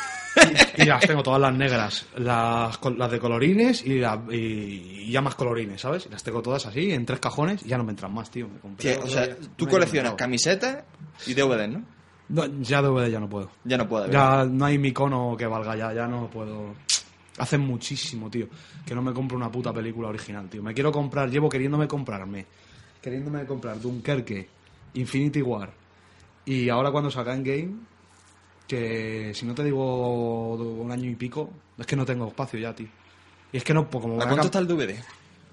Y, 0.76 0.82
y 0.82 0.84
las 0.84 1.04
tengo 1.04 1.24
todas 1.24 1.40
las 1.40 1.52
negras, 1.52 2.06
las, 2.16 2.78
las 2.96 3.10
de 3.10 3.18
colorines 3.18 3.84
y, 3.84 3.98
la- 3.98 4.22
y- 4.30 5.06
y 5.08 5.10
ya 5.10 5.20
más 5.20 5.34
colorines, 5.34 5.80
¿sabes? 5.80 6.06
Y 6.06 6.08
las 6.08 6.22
tengo 6.22 6.40
todas 6.40 6.64
así 6.66 6.92
en 6.92 7.04
tres 7.04 7.18
cajones 7.18 7.62
y 7.64 7.68
ya 7.68 7.76
no 7.76 7.82
me 7.82 7.90
entran 7.90 8.14
más, 8.14 8.30
tío. 8.30 8.46
Me 8.46 8.60
compré 8.60 8.94
Tío, 8.94 9.04
o 9.04 9.08
sea, 9.08 9.36
tú 9.56 9.66
coleccionas 9.66 10.14
camisetas 10.14 10.84
y 11.26 11.34
DVDs, 11.34 11.70
¿no? 11.70 11.84
No, 12.30 12.46
ya 12.62 12.80
DVD 12.80 13.10
ya 13.10 13.20
no 13.20 13.28
puedo. 13.28 13.50
Ya 13.64 13.76
no 13.76 13.88
puedo. 13.88 14.10
Ya 14.10 14.44
no 14.44 14.64
hay 14.64 14.78
mi 14.78 14.88
icono 14.88 15.36
que 15.36 15.46
valga 15.46 15.76
ya, 15.76 15.92
ya 15.92 16.06
no 16.06 16.28
puedo. 16.30 16.74
Hace 17.38 17.58
muchísimo, 17.58 18.30
tío, 18.30 18.46
que 18.86 18.94
no 18.94 19.02
me 19.02 19.12
compro 19.12 19.36
una 19.36 19.50
puta 19.50 19.72
película 19.72 20.08
original, 20.08 20.48
tío. 20.48 20.62
Me 20.62 20.72
quiero 20.74 20.92
comprar, 20.92 21.30
llevo 21.30 21.48
queriéndome 21.48 21.88
comprarme, 21.88 22.46
queriéndome 23.02 23.44
comprar 23.46 23.80
Dunkerque, 23.80 24.48
Infinity 24.94 25.40
War 25.42 25.70
y 26.44 26.68
ahora 26.68 26.90
cuando 26.90 27.10
salga 27.10 27.34
en 27.34 27.42
Game, 27.44 27.70
que 28.66 29.32
si 29.34 29.46
no 29.46 29.54
te 29.54 29.64
digo 29.64 30.54
un 30.54 30.90
año 30.92 31.10
y 31.10 31.14
pico, 31.16 31.50
es 31.78 31.86
que 31.86 31.96
no 31.96 32.04
tengo 32.04 32.28
espacio 32.28 32.58
ya, 32.58 32.74
tío. 32.74 32.88
Y 33.52 33.56
es 33.56 33.64
que 33.64 33.74
no, 33.74 33.88
pues 33.88 34.02
como 34.02 34.20
¿A 34.22 34.26
cuánto 34.26 34.46
está 34.46 34.58
el 34.60 34.68
DVD? 34.68 34.94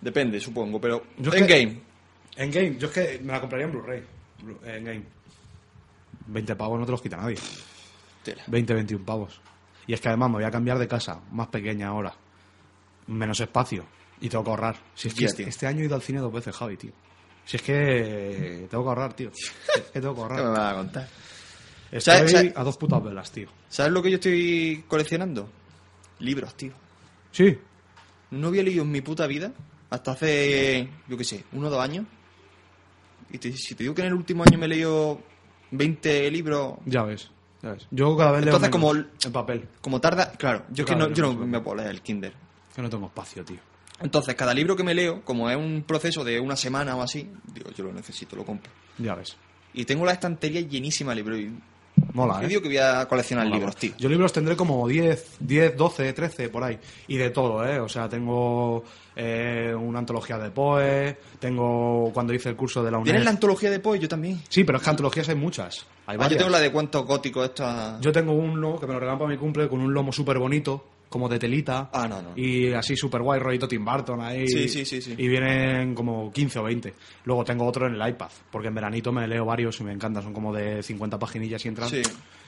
Depende, 0.02 0.40
supongo, 0.40 0.80
pero 0.80 1.04
Yo 1.18 1.34
en 1.34 1.48
que- 1.48 1.54
game. 1.60 1.82
En 2.36 2.52
Game, 2.52 2.78
yo 2.78 2.88
es 2.88 2.94
que 2.94 3.20
me 3.24 3.34
la 3.34 3.40
compraría 3.42 3.66
en 3.66 3.72
Blu-ray. 3.72 4.04
Blu- 4.44 4.60
En 4.68 4.84
Game. 4.84 5.04
20 6.28 6.56
pavos 6.56 6.80
no 6.80 6.86
te 6.86 6.92
los 6.92 7.02
quita 7.02 7.18
nadie. 7.18 7.38
Tela. 8.24 8.44
20, 8.48 8.74
21 8.74 9.06
pavos. 9.06 9.42
Y 9.86 9.94
es 9.94 10.02
que 10.02 10.10
además 10.10 10.30
me 10.30 10.36
voy 10.36 10.44
a 10.44 10.52
cambiar 10.52 10.78
de 10.80 10.88
casa, 10.88 11.20
más 11.32 11.48
pequeña 11.48 11.88
ahora. 11.88 12.14
Menos 13.08 13.40
espacio. 13.40 13.86
Y 14.20 14.30
tengo 14.30 14.44
que 14.44 14.50
ahorrar. 14.50 14.76
Si 14.96 15.08
es 15.08 15.14
que 15.14 15.26
este, 15.26 15.44
este 15.48 15.68
año 15.68 15.82
he 15.82 15.86
ido 15.86 15.96
al 15.96 16.02
cine 16.02 16.20
dos 16.20 16.34
veces, 16.34 16.56
Javi, 16.56 16.76
tío. 16.78 16.92
Si 17.46 17.56
es 17.58 17.64
que 17.64 18.68
tengo 18.70 18.84
que 18.84 18.90
ahorrar, 18.90 19.14
tío. 19.14 19.30
Es 19.34 19.82
que 19.94 20.02
tengo 20.02 20.14
que 20.16 20.22
¿Qué 20.28 20.28
me 20.28 20.40
ahorrar. 20.42 20.52
vas 20.52 20.74
a 20.74 20.76
contar? 20.76 21.08
Estoy 21.92 22.14
¿Sabes- 22.18 22.32
sabes- 22.32 22.54
a 22.58 22.64
dos 22.64 22.78
putas 22.78 23.02
velas, 23.04 23.32
tío. 23.32 23.48
¿Sabes 23.70 23.94
lo 23.94 24.02
que 24.04 24.10
yo 24.12 24.16
estoy 24.16 24.84
coleccionando? 24.88 25.50
Libros, 26.20 26.56
tío. 26.56 26.74
Sí. 27.32 27.58
No 28.32 28.48
había 28.48 28.64
leído 28.64 28.84
en 28.84 28.92
mi 28.92 29.00
puta 29.02 29.26
vida 29.28 29.54
hasta 29.90 30.12
hace, 30.12 30.90
yo 31.08 31.16
qué 31.18 31.24
sé, 31.24 31.46
uno 31.54 31.68
o 31.68 31.70
dos 31.70 31.80
años. 31.82 32.06
Y 33.30 33.38
te- 33.38 33.54
si 33.54 33.76
te 33.76 33.84
digo 33.84 33.96
que 33.96 34.02
en 34.02 34.08
el 34.08 34.14
último 34.16 34.44
año 34.44 34.58
me 34.58 34.66
he 34.66 34.70
leído 34.70 35.22
20 35.72 36.32
libros, 36.32 36.76
Ya 36.86 37.04
ves. 37.04 37.30
Ya 37.62 37.72
ves. 37.72 37.88
Yo 37.92 38.16
cada 38.16 38.32
vez 38.34 38.46
leo 38.46 38.54
Entonces, 38.56 38.70
menos 38.70 38.72
como 38.72 38.92
el- 38.94 39.10
en 39.26 39.32
papel. 39.32 39.68
como 39.82 40.00
tarda, 40.00 40.32
claro, 40.34 40.66
yo, 40.70 40.76
Yo 40.76 40.86
que 40.86 40.96
no, 40.96 41.10
yo 41.12 41.34
no 41.34 41.46
me 41.46 41.60
puedo 41.60 41.78
leer 41.78 41.90
el 41.90 42.02
Kinder. 42.02 42.34
Que 42.76 42.82
no 42.82 42.90
tengo 42.90 43.08
espacio, 43.08 43.44
tío. 43.44 43.58
Entonces, 44.00 44.36
cada 44.36 44.54
libro 44.54 44.76
que 44.76 44.84
me 44.84 44.94
leo, 44.94 45.24
como 45.26 45.50
es 45.50 45.58
un 45.58 45.84
proceso 45.88 46.24
de 46.24 46.40
una 46.40 46.56
semana 46.56 46.96
o 46.96 47.02
así, 47.02 47.28
digo, 47.52 47.72
yo 47.72 47.84
lo 47.86 47.94
necesito, 47.94 48.36
lo 48.36 48.46
compro. 48.46 48.72
Ya 49.00 49.16
ves. 49.16 49.36
Y 49.74 49.86
tengo 49.86 50.06
la 50.06 50.12
estantería 50.14 50.62
llenísima 50.62 51.12
de 51.12 51.16
libros. 51.16 51.40
Y 51.40 51.52
Mola, 52.14 52.42
¿eh? 52.44 52.48
digo 52.48 52.62
que 52.62 52.68
voy 52.70 52.78
a 52.78 53.08
coleccionar 53.08 53.46
Mola, 53.46 53.56
libros, 53.58 53.76
mola. 53.76 53.80
tío. 53.80 53.92
Yo 53.98 54.10
libros 54.10 54.34
tendré 54.34 54.56
como 54.56 54.88
10, 54.88 55.38
10, 55.40 55.78
12, 55.78 56.14
13 56.14 56.50
por 56.50 56.64
ahí. 56.64 56.80
Y 57.08 57.18
de 57.18 57.30
todo, 57.30 57.66
¿eh? 57.68 57.80
O 57.80 57.88
sea, 57.88 58.10
tengo 58.10 58.84
eh, 59.16 59.74
una 59.80 60.00
antología 60.00 60.38
de 60.40 60.50
Poe, 60.50 61.18
tengo 61.40 62.10
cuando 62.14 62.34
hice 62.34 62.50
el 62.50 62.56
curso 62.56 62.84
de 62.84 62.90
la 62.92 62.98
UNED. 62.98 63.06
¿Tienes 63.06 63.24
la 63.26 63.30
antología 63.32 63.70
de 63.70 63.80
Poe? 63.80 64.00
Yo 64.00 64.08
también. 64.08 64.42
Sí, 64.50 64.64
pero 64.64 64.78
es 64.80 64.84
que 64.84 64.90
antologías 64.90 65.30
hay 65.30 65.36
muchas. 65.36 65.78
Hay 65.78 65.84
Ah, 66.08 66.14
yo 66.14 66.20
varias. 66.20 66.38
tengo 66.40 66.50
la 66.52 66.60
de 66.60 66.72
cuentos 66.72 67.06
góticos, 67.06 67.46
esta... 67.46 68.00
Yo 68.02 68.12
tengo 68.12 68.32
uno 68.34 68.80
que 68.80 68.88
me 68.88 68.94
lo 68.94 69.00
regalan 69.00 69.20
para 69.20 69.30
mi 69.30 69.38
cumple 69.38 69.68
con 69.68 69.82
un 69.82 69.94
lomo 69.94 70.12
súper 70.12 70.40
bonito, 70.40 70.84
como 71.18 71.28
de 71.30 71.40
telita. 71.40 71.90
Ah, 71.92 72.08
no, 72.08 72.22
no. 72.22 72.30
Y 72.36 72.72
así 72.74 72.96
súper 72.96 73.22
guay, 73.24 73.40
rollito 73.40 73.68
Tim 73.68 73.84
Burton 73.84 74.22
ahí. 74.22 74.48
Sí, 74.48 74.70
sí, 74.70 74.86
sí, 74.86 75.02
sí. 75.02 75.16
Y 75.18 75.28
vienen 75.28 75.96
como 75.96 76.32
15 76.32 76.60
o 76.60 76.64
20. 76.64 76.94
Luego 77.26 77.44
tengo 77.44 77.66
otro 77.66 77.88
en 77.88 77.96
el 78.00 78.10
iPad, 78.10 78.30
porque 78.52 78.68
en 78.68 78.76
veranito 78.76 79.12
me 79.12 79.28
leo 79.28 79.46
varios 79.46 79.80
y 79.80 79.84
me 79.84 79.92
encantan. 79.94 80.22
Son 80.22 80.34
como 80.34 80.54
de 80.54 80.84
50 80.84 81.18
paginillas 81.18 81.66
y 81.66 81.68
entran 81.70 81.90
Sí. 81.90 82.02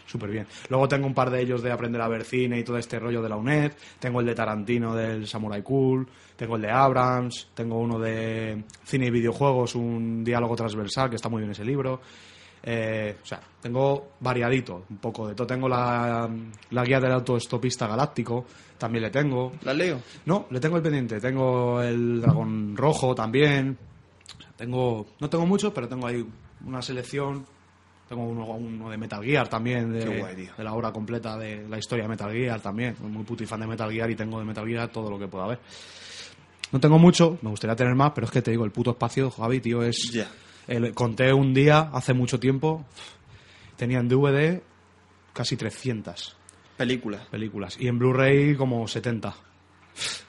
súper 0.05 0.29
bien. 0.29 0.45
Luego 0.69 0.87
tengo 0.87 1.07
un 1.07 1.13
par 1.15 1.29
de 1.31 1.41
ellos 1.41 1.61
de 1.63 1.71
aprender 1.71 2.01
a 2.01 2.07
ver 2.07 2.23
cine 2.23 2.59
y 2.59 2.63
todo 2.63 2.77
este 2.77 2.99
rollo 2.99 3.21
de 3.21 3.29
la 3.29 3.35
UNED. 3.37 3.71
Tengo 3.99 4.19
el 4.19 4.27
de 4.27 4.35
Tarantino 4.35 4.95
del 4.95 5.27
Samurai 5.27 5.63
Cool. 5.63 6.07
Tengo 6.35 6.55
el 6.55 6.61
de 6.61 6.69
Abrams. 6.71 7.49
Tengo 7.55 7.79
uno 7.79 7.97
de 7.99 8.63
cine 8.83 9.07
y 9.07 9.09
videojuegos, 9.11 9.75
un 9.75 10.23
diálogo 10.23 10.55
transversal, 10.55 11.09
que 11.09 11.15
está 11.15 11.27
muy 11.29 11.41
bien 11.41 11.51
ese 11.51 11.65
libro. 11.65 12.01
Eh, 12.63 13.17
o 13.21 13.25
sea, 13.25 13.39
tengo 13.61 14.11
variadito, 14.19 14.85
un 14.89 14.97
poco 14.97 15.27
de 15.27 15.35
todo. 15.35 15.47
Tengo 15.47 15.69
la, 15.69 16.29
la 16.71 16.83
guía 16.83 16.99
del 16.99 17.11
autoestopista 17.13 17.87
galáctico, 17.87 18.45
también 18.77 19.03
le 19.03 19.09
tengo. 19.09 19.53
¿Las 19.63 19.75
leo? 19.75 20.01
No, 20.25 20.47
le 20.49 20.59
tengo 20.59 20.77
el 20.77 20.83
pendiente. 20.83 21.19
Tengo 21.19 21.81
el 21.81 22.21
dragón 22.21 22.75
rojo 22.75 23.15
también. 23.15 23.77
O 24.37 24.41
sea, 24.41 24.51
tengo, 24.55 25.07
no 25.19 25.29
tengo 25.29 25.45
mucho, 25.45 25.73
pero 25.73 25.87
tengo 25.87 26.07
ahí 26.07 26.25
una 26.65 26.81
selección. 26.81 27.45
Tengo 28.07 28.23
uno, 28.23 28.43
uno 28.45 28.89
de 28.89 28.97
Metal 28.97 29.23
Gear 29.23 29.47
también, 29.47 29.93
de, 29.93 30.19
guay, 30.19 30.35
de 30.35 30.63
la 30.63 30.73
obra 30.73 30.91
completa 30.91 31.37
de 31.37 31.67
la 31.69 31.77
historia 31.77 32.05
de 32.05 32.09
Metal 32.09 32.31
Gear 32.31 32.59
también. 32.59 32.95
Soy 32.97 33.07
muy 33.07 33.23
puto 33.23 33.43
y 33.43 33.45
fan 33.45 33.59
de 33.59 33.67
Metal 33.67 33.91
Gear 33.91 34.09
y 34.09 34.15
tengo 34.15 34.39
de 34.39 34.45
Metal 34.45 34.65
Gear 34.65 34.89
todo 34.89 35.11
lo 35.11 35.19
que 35.19 35.27
pueda 35.27 35.45
haber. 35.45 35.59
No 36.71 36.79
tengo 36.79 36.97
mucho, 36.97 37.37
me 37.43 37.51
gustaría 37.51 37.75
tener 37.75 37.93
más, 37.93 38.11
pero 38.13 38.25
es 38.25 38.31
que 38.31 38.41
te 38.41 38.49
digo, 38.49 38.65
el 38.65 38.71
puto 38.71 38.91
espacio, 38.91 39.29
Javi, 39.29 39.59
tío, 39.59 39.83
es... 39.83 40.11
el- 40.69 40.93
conté 40.93 41.33
un 41.33 41.53
día, 41.53 41.89
hace 41.93 42.13
mucho 42.13 42.39
tiempo, 42.39 42.85
tenía 43.75 43.99
en 43.99 44.07
DVD 44.07 44.61
casi 45.33 45.55
300 45.57 46.35
Películas. 46.77 47.25
películas. 47.27 47.77
Y 47.79 47.87
en 47.87 47.99
Blu-ray 47.99 48.55
como 48.55 48.87
70. 48.87 49.33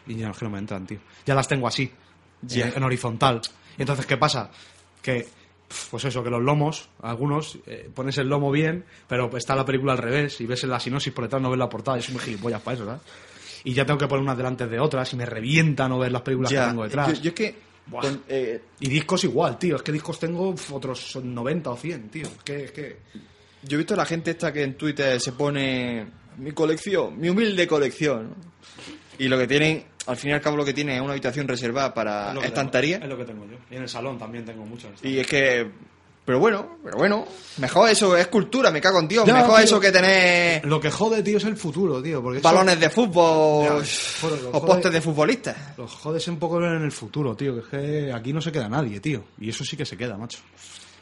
Y 0.08 0.16
ya 0.16 0.30
es 0.30 0.36
que 0.38 0.44
no 0.44 0.50
me 0.50 0.58
entran, 0.58 0.86
tío. 0.86 0.98
Ya 1.24 1.34
las 1.34 1.46
tengo 1.46 1.68
así, 1.68 1.90
en, 2.50 2.72
en 2.76 2.82
horizontal. 2.82 3.40
Entonces, 3.78 4.04
¿qué 4.06 4.16
pasa? 4.16 4.50
Que, 5.00 5.28
pues 5.90 6.04
eso, 6.04 6.24
que 6.24 6.30
los 6.30 6.42
lomos, 6.42 6.88
algunos, 7.02 7.58
eh, 7.66 7.88
pones 7.94 8.18
el 8.18 8.28
lomo 8.28 8.50
bien, 8.50 8.84
pero 9.06 9.30
está 9.36 9.54
la 9.54 9.64
película 9.64 9.92
al 9.92 9.98
revés 9.98 10.40
y 10.40 10.46
ves 10.46 10.64
la 10.64 10.80
sinopsis 10.80 11.12
por 11.12 11.24
detrás, 11.24 11.40
no 11.40 11.50
ves 11.50 11.58
la 11.58 11.68
portada. 11.68 11.98
Yo 11.98 12.02
soy 12.02 12.14
muy 12.14 12.24
gilipollas 12.24 12.60
para 12.62 12.74
eso, 12.76 12.84
¿sabes? 12.86 13.00
Y 13.62 13.72
ya 13.74 13.84
tengo 13.86 13.98
que 13.98 14.08
poner 14.08 14.22
unas 14.24 14.36
delante 14.36 14.66
de 14.66 14.80
otras 14.80 15.12
y 15.12 15.16
me 15.16 15.26
revienta 15.26 15.88
no 15.88 15.98
ver 15.98 16.10
las 16.10 16.22
películas 16.22 16.50
que 16.52 16.58
tengo 16.58 16.82
detrás. 16.82 17.08
Yo, 17.18 17.22
yo 17.22 17.28
es 17.28 17.34
que... 17.34 17.69
Con- 17.90 18.22
eh, 18.28 18.60
Y 18.80 18.88
discos 18.88 19.24
igual, 19.24 19.58
tío. 19.58 19.76
Es 19.76 19.82
que 19.82 19.92
discos 19.92 20.18
tengo 20.18 20.54
otros 20.72 21.16
90 21.22 21.70
o 21.70 21.76
100, 21.76 22.08
tío. 22.08 22.26
Es 22.26 22.42
que, 22.44 22.64
es 22.64 22.72
que... 22.72 22.96
Yo 23.62 23.76
he 23.76 23.78
visto 23.78 23.94
a 23.94 23.96
la 23.96 24.06
gente 24.06 24.30
esta 24.30 24.52
que 24.52 24.62
en 24.62 24.74
Twitter 24.74 25.20
se 25.20 25.32
pone 25.32 26.06
mi 26.38 26.52
colección, 26.52 27.18
mi 27.20 27.28
humilde 27.28 27.66
colección. 27.66 28.34
Y 29.18 29.28
lo 29.28 29.36
que 29.36 29.46
tienen, 29.46 29.84
al 30.06 30.16
fin 30.16 30.30
y 30.30 30.32
al 30.32 30.40
cabo 30.40 30.56
lo 30.56 30.64
que 30.64 30.72
tienen 30.72 30.96
es 30.96 31.02
una 31.02 31.10
habitación 31.12 31.46
reservada 31.46 31.92
para 31.92 32.32
es 32.32 32.46
estantería. 32.46 32.98
tengo, 33.00 33.12
es 33.12 33.18
lo 33.18 33.26
que 33.26 33.32
tengo 33.32 33.46
yo. 33.46 33.58
Y 33.70 33.76
en 33.76 33.82
el 33.82 33.88
salón 33.88 34.18
también 34.18 34.44
tengo 34.46 34.64
muchas. 34.64 34.92
Y 35.04 35.18
es 35.18 35.26
que, 35.26 35.70
pero 36.24 36.38
bueno, 36.38 36.78
pero 36.84 36.96
bueno, 36.98 37.26
mejor 37.58 37.90
eso 37.90 38.16
es 38.16 38.28
cultura, 38.28 38.70
me 38.70 38.80
cago 38.80 39.00
en 39.00 39.08
Dios. 39.08 39.26
Ya, 39.26 39.34
mejor 39.34 39.56
tío. 39.56 39.64
eso 39.64 39.80
que 39.80 39.90
tener 39.90 40.64
Lo 40.64 40.78
que 40.80 40.90
jode, 40.90 41.22
tío, 41.22 41.38
es 41.38 41.44
el 41.44 41.56
futuro, 41.56 42.00
tío. 42.02 42.22
Porque 42.22 42.38
eso- 42.38 42.48
balones 42.48 42.78
de 42.78 42.88
fútbol 42.90 43.64
Ya, 43.64 43.72
joder, 44.20 44.42
lo 44.42 44.50
o 44.50 44.52
jode- 44.60 44.66
postes 44.66 44.92
de 44.92 45.00
futbolistas. 45.00 45.56
Los 45.76 45.92
jodes 45.92 46.28
un 46.28 46.38
poco 46.38 46.58
en 46.64 46.82
el 46.82 46.92
futuro, 46.92 47.34
tío. 47.34 47.54
Que 47.54 47.60
es 47.60 47.66
que 48.06 48.12
aquí 48.12 48.32
no 48.32 48.40
se 48.40 48.52
queda 48.52 48.68
nadie, 48.68 49.00
tío. 49.00 49.24
Y 49.40 49.48
eso 49.50 49.64
sí 49.64 49.76
que 49.76 49.84
se 49.84 49.96
queda, 49.96 50.16
macho. 50.16 50.38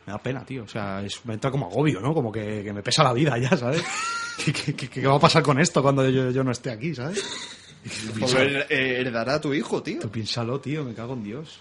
Me 0.07 0.13
da 0.13 0.19
pena, 0.23 0.45
tío. 0.47 0.63
O 0.65 0.69
sea, 0.69 1.03
es- 1.05 1.21
me 1.27 1.35
entra 1.35 1.51
como 1.51 1.67
agobio, 1.67 2.01
¿no? 2.01 2.15
Como 2.15 2.33
que, 2.33 2.63
que 2.65 2.73
me 2.73 2.83
pesa 2.83 3.03
la 3.05 3.13
vida 3.13 3.37
ya, 3.37 3.55
¿sabes? 3.57 3.83
¿Qué, 4.43 4.53
qué, 4.53 4.75
qué- 4.75 4.89
qué 4.89 5.07
va 5.07 5.17
a 5.17 5.21
pasar 5.21 5.43
con 5.43 5.59
esto 5.61 5.83
cuando 5.83 6.09
yo, 6.09 6.31
yo 6.31 6.43
no 6.45 6.53
esté 6.53 6.71
aquí, 6.71 6.95
¿sabes? 6.95 7.23
Piénsalo, 8.15 8.61
eh, 8.71 9.01
heredará 9.01 9.35
a 9.35 9.41
tu 9.41 9.53
hijo, 9.53 9.83
tío. 9.83 10.01
tú 10.01 10.11
piénsalo, 10.11 10.59
tío. 10.61 10.85
Me 10.85 10.95
cago 10.95 11.13
en 11.15 11.25
Dios. 11.25 11.61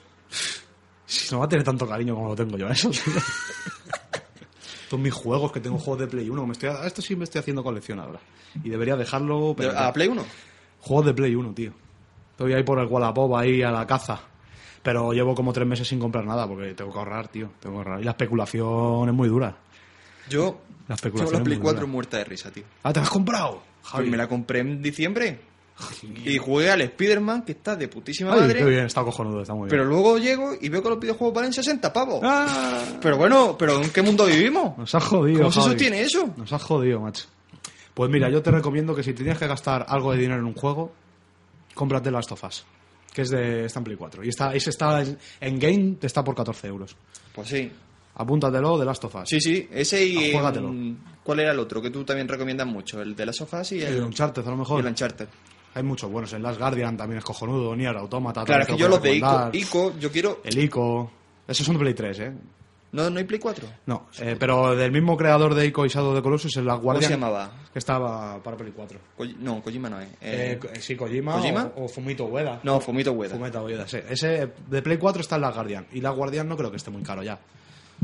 Si 1.08 1.34
no 1.34 1.40
va 1.40 1.46
a 1.46 1.50
tener 1.50 1.64
tanto 1.64 1.88
cariño 1.88 2.14
como 2.16 2.28
lo 2.28 2.36
tengo 2.36 2.58
yo 2.58 2.68
a 2.68 2.72
eso, 2.74 2.90
tío. 2.92 3.02
Todos 4.90 5.02
mis 5.02 5.14
juegos, 5.14 5.52
que 5.52 5.60
tengo 5.60 5.78
juegos 5.80 6.00
de 6.02 6.08
Play 6.08 6.30
1. 6.30 6.46
Me 6.46 6.54
estoy, 6.54 6.70
a 6.70 6.86
esto 6.86 7.02
sí 7.02 7.16
me 7.16 7.24
estoy 7.26 7.40
haciendo 7.40 7.64
colección 7.64 8.00
ahora. 8.00 8.20
Y 8.64 8.70
debería 8.70 8.96
dejarlo... 8.96 9.54
Pero- 9.58 9.78
¿A 9.78 9.92
Play 9.92 10.08
1? 10.08 10.24
Juegos 10.82 11.06
de 11.06 11.14
Play 11.14 11.36
1, 11.36 11.54
tío. 11.54 11.72
Estoy 12.32 12.54
ahí 12.54 12.64
por 12.64 12.80
el 12.80 12.88
Wallapop, 12.88 13.36
ahí 13.36 13.62
a 13.64 13.72
la 13.72 13.86
caza. 13.88 14.20
Pero 14.84 15.12
llevo 15.12 15.34
como 15.36 15.52
tres 15.52 15.68
meses 15.68 15.88
sin 15.88 16.00
comprar 16.00 16.24
nada 16.26 16.48
porque 16.48 16.74
tengo 16.74 16.92
que 16.94 17.00
ahorrar, 17.00 17.28
tío. 17.28 17.52
Tengo 17.60 17.76
que 17.76 17.78
ahorrar. 17.80 18.02
Y 18.02 18.06
la 18.06 18.12
especulación 18.12 19.10
es 19.10 19.16
muy 19.16 19.28
dura. 19.28 19.58
Yo 20.30 20.62
La 20.88 20.96
tengo 20.96 20.96
especulación 20.96 21.40
la 21.40 21.44
Play 21.44 21.54
es 21.56 21.60
muy 21.60 21.64
4 21.66 21.80
dura. 21.82 21.92
muerta 21.92 22.18
de 22.18 22.24
risa, 22.24 22.52
tío. 22.52 22.64
Ah, 22.84 22.94
¿te 22.94 23.00
la 23.00 23.06
has 23.06 23.12
comprado? 23.12 23.64
Pues 23.92 24.08
me 24.10 24.18
la 24.18 24.28
compré 24.28 24.60
en 24.60 24.82
diciembre 24.82 25.40
y 26.26 26.38
jugué 26.38 26.72
al 26.72 26.82
Spider-Man, 26.82 27.44
que 27.44 27.52
está 27.54 27.76
de 27.76 27.88
putísima 27.88 28.34
Ay, 28.34 28.40
madre. 28.42 28.60
qué 28.60 28.66
bien, 28.66 28.86
está 28.86 29.04
cojonudo, 29.04 29.42
está 29.42 29.54
muy 29.54 29.66
bien. 29.68 29.70
Pero 29.70 29.86
luego 29.86 30.18
llego 30.18 30.54
y 30.60 30.70
veo 30.70 30.82
que 30.82 30.90
los 30.90 31.00
videojuegos 31.00 31.36
valen 31.36 31.54
60 31.54 31.94
pavos. 31.94 32.20
¡Ah! 32.24 32.84
Pero 33.02 33.18
bueno, 33.18 33.56
¿pero 33.58 33.82
en 33.84 33.90
qué 33.92 34.02
mundo 34.02 34.26
vivimos? 34.26 34.78
Nos 34.78 34.94
has 34.96 35.04
jodido, 35.04 35.40
¿Cómo 35.40 35.52
se 35.52 35.62
sostiene 35.62 36.02
eso? 36.02 36.34
Nos 36.36 36.52
has 36.52 36.64
jodido, 36.64 37.00
macho. 37.02 37.26
Pues 37.94 38.10
mira, 38.10 38.30
yo 38.30 38.42
te 38.42 38.52
recomiendo 38.52 38.96
que 38.96 39.04
si 39.04 39.14
tenías 39.14 39.38
que 39.38 39.48
gastar 39.48 39.86
algo 39.88 40.12
de 40.12 40.18
dinero 40.20 40.40
en 40.40 40.46
un 40.46 40.54
juego, 40.56 40.92
cómprate 41.74 42.10
las 42.12 42.26
tofas. 42.28 42.66
que 43.14 43.22
es 43.24 43.30
de 43.30 43.66
está 43.66 43.80
en 43.80 43.84
Play 43.86 43.98
4. 43.98 44.24
Y 44.24 44.30
está, 44.30 44.54
ese 44.54 44.70
está 44.72 45.02
en, 45.02 45.18
en 45.42 45.60
game, 45.60 45.96
te 46.00 46.08
está 46.08 46.24
por 46.24 46.36
14 46.36 46.68
euros. 46.68 46.96
Pues 47.34 47.48
sí. 47.50 47.72
Apúntatelo 48.16 48.78
de 48.80 48.86
Last 48.86 49.04
of 49.06 49.16
Us. 49.16 49.30
Sí, 49.30 49.40
sí, 49.40 49.68
ese 49.72 50.04
y... 50.04 50.32
Juégatelo. 50.32 50.74
¿Cuál 51.24 51.40
era 51.40 51.52
el 51.52 51.60
otro 51.60 51.82
que 51.82 51.92
tú 51.92 52.04
también 52.04 52.28
recomiendas 52.28 52.66
mucho? 52.66 53.00
El 53.02 53.16
de 53.16 53.26
las 53.28 53.36
sofás 53.36 53.72
y 53.74 53.82
el, 53.82 53.96
El 53.98 54.04
Uncharted, 54.04 54.46
a 54.48 54.50
lo 54.50 54.58
mejor. 54.58 54.78
y 54.80 54.82
el 54.82 54.88
Uncharted. 54.88 55.28
Hay 55.78 55.84
muchos 55.84 56.12
buenos. 56.12 56.34
El 56.34 56.42
Last 56.42 56.60
Guardian 56.60 56.98
también 56.98 57.20
es 57.20 57.24
cojonudo. 57.24 57.76
Nier 57.76 57.96
Automata. 57.96 58.44
Claro, 58.44 58.64
es 58.64 58.68
que 58.68 58.78
yo 58.78 58.88
los 58.90 59.02
de 59.02 59.16
Ico. 59.16 59.50
Ico, 59.54 59.94
yo 60.00 60.12
quiero... 60.12 60.42
El 60.44 60.58
Ico. 60.58 61.12
Esos 61.48 61.66
son 61.66 61.76
de 61.76 61.80
Play 61.82 61.94
3, 61.94 62.20
¿eh? 62.20 62.34
¿No, 62.94 63.10
¿No 63.10 63.20
hay 63.20 63.26
Play 63.26 63.40
4? 63.40 63.68
No, 63.86 64.08
eh, 64.20 64.36
pero 64.40 64.76
del 64.76 64.92
mismo 64.92 65.16
creador 65.18 65.54
de 65.54 65.66
Ico 65.68 65.86
y 65.86 65.90
Shadow 65.90 66.16
the 66.16 66.22
Colossus, 66.22 66.56
el 66.58 66.66
Last 66.66 66.78
¿Cómo 66.78 66.84
Guardian. 66.86 67.10
se 67.12 67.16
llamaba? 67.18 67.52
Que 67.72 67.80
estaba 67.80 68.42
para 68.42 68.58
Play 68.58 68.72
4. 68.76 69.00
Koji- 69.18 69.36
no, 69.38 69.62
Kojima 69.62 69.90
no 69.90 70.00
es. 70.00 70.08
Eh, 70.14 70.14
Eh, 70.22 70.60
co- 70.60 70.70
sí, 70.80 70.96
Kojima, 70.96 71.34
¿Kojima? 71.34 71.72
O, 71.76 71.84
o 71.84 71.88
Fumito 71.88 72.26
Ueda. 72.26 72.60
no, 72.64 72.80
Fumito 72.80 73.12
Ueda. 73.12 73.36
Fumito 73.36 73.62
Ueda, 73.64 73.88
sí. 73.88 74.00
Ese 74.10 74.52
de 74.68 74.82
Play 74.82 74.98
4 74.98 75.22
está 75.22 75.36
el 75.36 75.42
Last 75.42 75.56
Guardian. 75.56 75.86
Y 75.92 76.02
Last 76.02 76.16
Guardian 76.18 76.48
no 76.48 76.58
creo 76.58 76.72
que 76.72 76.78
esté 76.78 76.90
muy 76.90 77.04
caro 77.04 77.22
ya. 77.24 77.38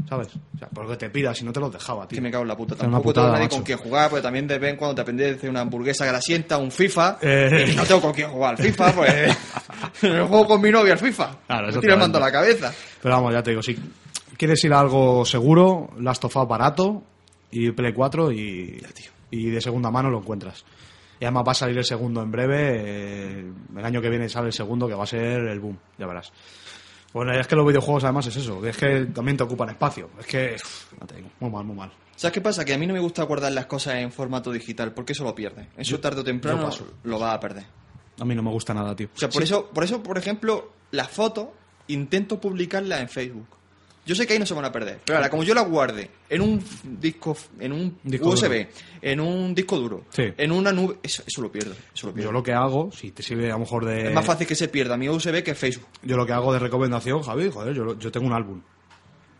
¿Sabes? 0.09 0.29
O 0.55 0.57
sea, 0.57 0.67
porque 0.73 0.97
te 0.97 1.09
pidas 1.09 1.37
si 1.37 1.45
no 1.45 1.53
te 1.53 1.59
los 1.59 1.71
dejaba, 1.71 2.07
tío. 2.07 2.17
Que 2.17 2.21
me 2.21 2.31
cago 2.31 2.41
en 2.43 2.47
la 2.47 2.57
puta. 2.57 2.75
Tampoco 2.75 3.03
putada, 3.03 3.27
tengo 3.27 3.33
nadie 3.35 3.45
macho. 3.45 3.55
con 3.57 3.65
quien 3.65 3.77
jugar, 3.77 4.09
porque 4.09 4.23
también 4.23 4.47
de 4.47 4.57
vez 4.59 4.71
en 4.71 4.77
cuando 4.77 4.95
te 4.95 5.01
apetece 5.01 5.49
una 5.49 5.61
hamburguesa 5.61 6.05
grasienta, 6.05 6.57
un 6.57 6.71
FIFA, 6.71 7.17
Eh. 7.21 7.67
y 7.71 7.75
no 7.75 7.83
tengo 7.83 8.01
con 8.01 8.13
quién 8.13 8.29
jugar 8.29 8.55
al 8.55 8.57
FIFA, 8.57 8.91
pues 8.93 9.37
juego 10.01 10.47
con 10.47 10.61
mi 10.61 10.71
novia 10.71 10.93
al 10.93 10.99
FIFA. 10.99 11.37
Claro, 11.47 11.67
me 11.67 11.79
tiro 11.79 11.93
el 11.93 11.99
mando 11.99 12.17
a 12.17 12.21
la 12.21 12.31
cabeza. 12.31 12.73
Pero 13.01 13.15
vamos, 13.15 13.33
ya 13.33 13.43
te 13.43 13.51
digo, 13.51 13.61
si 13.61 13.77
quieres 14.37 14.63
ir 14.63 14.73
a 14.73 14.79
algo 14.79 15.25
seguro, 15.25 15.91
Last 15.99 16.25
of 16.25 16.35
Us 16.35 16.47
barato 16.47 17.03
y 17.51 17.71
Play 17.71 17.93
4 17.93 18.31
y, 18.31 18.81
y 19.31 19.49
de 19.51 19.61
segunda 19.61 19.91
mano 19.91 20.09
lo 20.09 20.19
encuentras. 20.19 20.65
Y 21.19 21.25
además 21.25 21.43
va 21.47 21.51
a 21.51 21.55
salir 21.55 21.77
el 21.77 21.85
segundo 21.85 22.21
en 22.21 22.31
breve. 22.31 22.71
eh, 22.75 23.45
el 23.77 23.85
año 23.85 24.01
que 24.01 24.09
viene 24.09 24.27
sale 24.27 24.47
el 24.47 24.53
segundo, 24.53 24.87
que 24.87 24.95
va 24.95 25.03
a 25.03 25.07
ser 25.07 25.39
el 25.47 25.59
boom, 25.59 25.77
ya 25.97 26.07
verás. 26.07 26.33
Bueno, 27.13 27.31
es 27.31 27.47
que 27.47 27.55
los 27.55 27.65
videojuegos 27.65 28.03
además 28.03 28.25
es 28.27 28.35
eso, 28.37 28.65
es 28.65 28.75
que 28.75 29.05
también 29.13 29.37
te 29.37 29.43
ocupan 29.43 29.69
espacio. 29.69 30.09
Es 30.19 30.25
que, 30.25 30.57
ya 30.99 31.05
te 31.05 31.15
digo, 31.17 31.29
muy 31.39 31.51
mal, 31.51 31.63
muy 31.63 31.75
mal. 31.75 31.91
¿Sabes 32.15 32.33
qué 32.33 32.41
pasa? 32.41 32.65
Que 32.65 32.73
a 32.73 32.77
mí 32.77 32.87
no 32.87 32.93
me 32.93 32.99
gusta 32.99 33.23
guardar 33.23 33.51
las 33.51 33.67
cosas 33.67 33.95
en 33.95 34.11
formato 34.11 34.51
digital, 34.51 34.93
porque 34.93 35.13
eso 35.13 35.23
lo 35.23 35.35
pierde. 35.35 35.69
Eso 35.77 35.99
tarde 35.99 36.21
o 36.21 36.23
temprano 36.23 36.69
yo 36.71 36.85
lo 37.03 37.19
va 37.19 37.33
a 37.33 37.39
perder. 37.39 37.65
A 38.19 38.25
mí 38.25 38.35
no 38.35 38.43
me 38.43 38.51
gusta 38.51 38.73
nada, 38.73 38.95
tío. 38.95 39.09
O 39.15 39.19
sea, 39.19 39.29
por 39.29 39.43
eso, 39.43 39.69
por 39.69 39.83
eso, 39.83 40.01
por 40.01 40.17
ejemplo, 40.17 40.71
las 40.91 41.09
fotos 41.09 41.49
intento 41.87 42.39
publicarlas 42.39 43.01
en 43.01 43.09
Facebook. 43.09 43.47
Yo 44.05 44.15
sé 44.15 44.27
que 44.27 44.33
ahí 44.33 44.39
no 44.39 44.45
se 44.45 44.53
van 44.53 44.65
a 44.65 44.71
perder, 44.71 44.99
pero 45.05 45.17
ahora, 45.17 45.29
como 45.29 45.43
yo 45.43 45.53
las 45.53 45.65
guarde 45.69 46.09
en 46.29 46.41
un 46.41 46.61
disco, 46.99 47.37
en 47.59 47.71
un 47.71 47.97
Disco 48.03 48.29
USB, 48.31 48.49
duro. 48.49 48.69
en 49.01 49.19
un 49.21 49.55
disco 49.55 49.77
duro, 49.77 50.03
Sí. 50.09 50.23
en 50.37 50.51
una 50.51 50.73
nube, 50.73 50.97
eso, 51.01 51.23
eso 51.25 51.41
lo 51.41 51.49
pierdo, 51.51 51.73
eso 51.95 52.07
lo 52.07 52.13
pierdo. 52.13 52.29
Yo 52.29 52.33
lo 52.33 52.43
que 52.43 52.51
hago, 52.53 52.91
si 52.91 53.11
te 53.11 53.23
sirve 53.23 53.47
a 53.49 53.53
lo 53.53 53.59
mejor 53.59 53.85
de... 53.85 54.07
Es 54.09 54.13
más 54.13 54.25
fácil 54.25 54.45
que 54.45 54.55
se 54.55 54.67
pierda 54.67 54.97
mi 54.97 55.07
USB 55.07 55.41
que 55.41 55.55
Facebook. 55.55 55.87
Yo 56.01 56.17
lo 56.17 56.25
que 56.25 56.33
hago 56.33 56.51
de 56.51 56.59
recomendación, 56.59 57.21
Javi, 57.23 57.49
joder, 57.49 57.73
yo, 57.73 57.97
yo 57.97 58.11
tengo 58.11 58.27
un 58.27 58.33
álbum. 58.33 58.61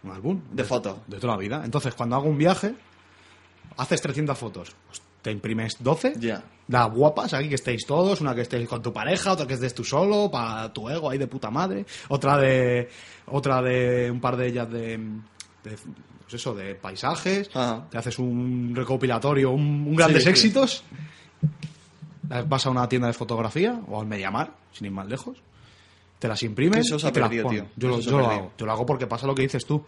Un 0.04 0.12
álbum. 0.12 0.42
De 0.52 0.64
fotos. 0.64 0.98
De 1.08 1.18
toda 1.20 1.34
la 1.34 1.40
vida. 1.40 1.62
Entonces, 1.66 1.94
cuando 1.94 2.16
hago 2.16 2.28
un 2.30 2.38
viaje, 2.38 2.74
haces 3.78 4.02
300 4.02 4.38
fotos. 4.38 4.74
Te 5.24 5.32
imprimes 5.32 5.78
12. 5.80 6.14
Ya. 6.20 6.44
Las 6.68 6.92
guapas, 6.92 7.34
aquí 7.34 7.50
que 7.50 7.56
estéis 7.56 7.86
todos. 7.88 8.22
Una 8.22 8.36
que 8.36 8.42
estéis 8.42 8.70
con 8.70 8.82
tu 8.84 8.94
pareja, 8.94 9.32
otra 9.32 9.48
que 9.48 9.56
estés 9.56 9.74
tú 9.74 9.84
solo, 9.84 10.30
para 10.30 10.72
tu 10.72 10.88
ego 10.90 11.10
ahí 11.10 11.18
de 11.18 11.26
puta 11.28 11.50
madre. 11.50 11.86
Otra 12.10 12.38
de. 12.38 12.88
Otra 13.26 13.62
de. 13.62 14.12
Un 14.12 14.22
par 14.22 14.38
de 14.38 14.48
ellas 14.48 14.70
de. 14.70 14.98
de 15.64 15.78
pues 16.22 16.34
eso, 16.36 16.54
de 16.54 16.76
paisajes. 16.76 17.50
Ajá. 17.54 17.88
Te 17.90 17.98
haces 17.98 18.20
un 18.20 18.74
recopilatorio, 18.76 19.52
un, 19.52 19.86
un 19.88 19.96
grandes 19.96 20.24
Sí, 20.24 20.26
sí. 20.26 20.30
éxitos. 20.30 20.84
Las 22.30 22.48
Vas 22.48 22.66
a 22.66 22.70
una 22.70 22.88
tienda 22.88 23.08
de 23.08 23.14
fotografía 23.14 23.82
o 23.88 24.00
al 24.00 24.08
Mediamar, 24.08 24.54
sin 24.72 24.86
ir 24.86 24.92
más 24.92 25.08
lejos. 25.08 25.38
Te 26.20 26.28
las 26.30 26.42
imprimes 26.44 26.86
Eso 26.86 26.98
se 27.00 27.08
ha 27.08 27.10
y 27.10 27.14
te 27.14 27.20
perdido, 27.20 27.50
tío. 27.50 27.66
Yo, 27.76 27.90
lo, 27.90 28.00
yo 28.00 28.18
lo 28.18 28.30
hago. 28.30 28.52
Yo 28.58 28.66
lo 28.66 28.72
hago 28.72 28.86
porque 28.86 29.08
pasa 29.08 29.28
lo 29.28 29.36
que 29.36 29.42
dices 29.42 29.66
tú. 29.66 29.84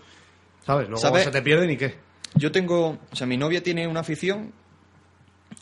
¿Sabes? 0.66 0.90
Luego 0.90 1.02
¿Sabes? 1.02 1.24
se 1.24 1.32
te 1.32 1.42
pierden 1.42 1.70
y 1.70 1.78
qué. 1.78 1.96
Yo 2.36 2.52
tengo, 2.52 2.98
o 3.10 3.16
sea, 3.16 3.26
mi 3.26 3.38
novia 3.38 3.64
tiene 3.64 3.88
una 3.88 4.02
afición. 4.02 4.52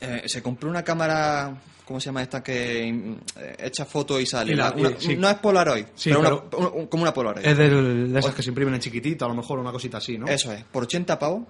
Eh, 0.03 0.23
se 0.27 0.41
compró 0.43 0.69
una 0.69 0.83
cámara, 0.83 1.55
¿cómo 1.85 1.99
se 1.99 2.07
llama 2.07 2.21
esta 2.21 2.43
que 2.43 2.89
eh, 2.89 3.55
echa 3.59 3.85
fotos 3.85 4.21
y 4.21 4.25
sale? 4.25 4.51
Y 4.51 4.55
la- 4.55 4.69
La- 4.69 4.75
una- 4.75 4.89
y- 4.91 4.95
sí. 4.99 5.15
No 5.15 5.29
es 5.29 5.35
Polaroid, 5.35 5.85
Sí, 5.95 6.09
pero, 6.13 6.47
una- 6.57 6.67
un- 6.69 6.87
como 6.87 7.03
una 7.03 7.13
Polaroid. 7.13 7.45
Es 7.45 7.57
del- 7.57 8.11
de 8.11 8.19
esas 8.19 8.35
que 8.35 8.43
se 8.43 8.49
imprimen 8.49 8.73
en 8.73 8.79
chiquitito, 8.81 9.25
a 9.25 9.27
lo 9.29 9.35
mejor 9.35 9.59
una 9.59 9.71
cosita 9.71 9.97
así, 9.97 10.17
¿no? 10.17 10.27
Eso 10.27 10.51
es, 10.51 10.63
por 10.65 10.83
80 10.83 11.17
pavos, 11.17 11.43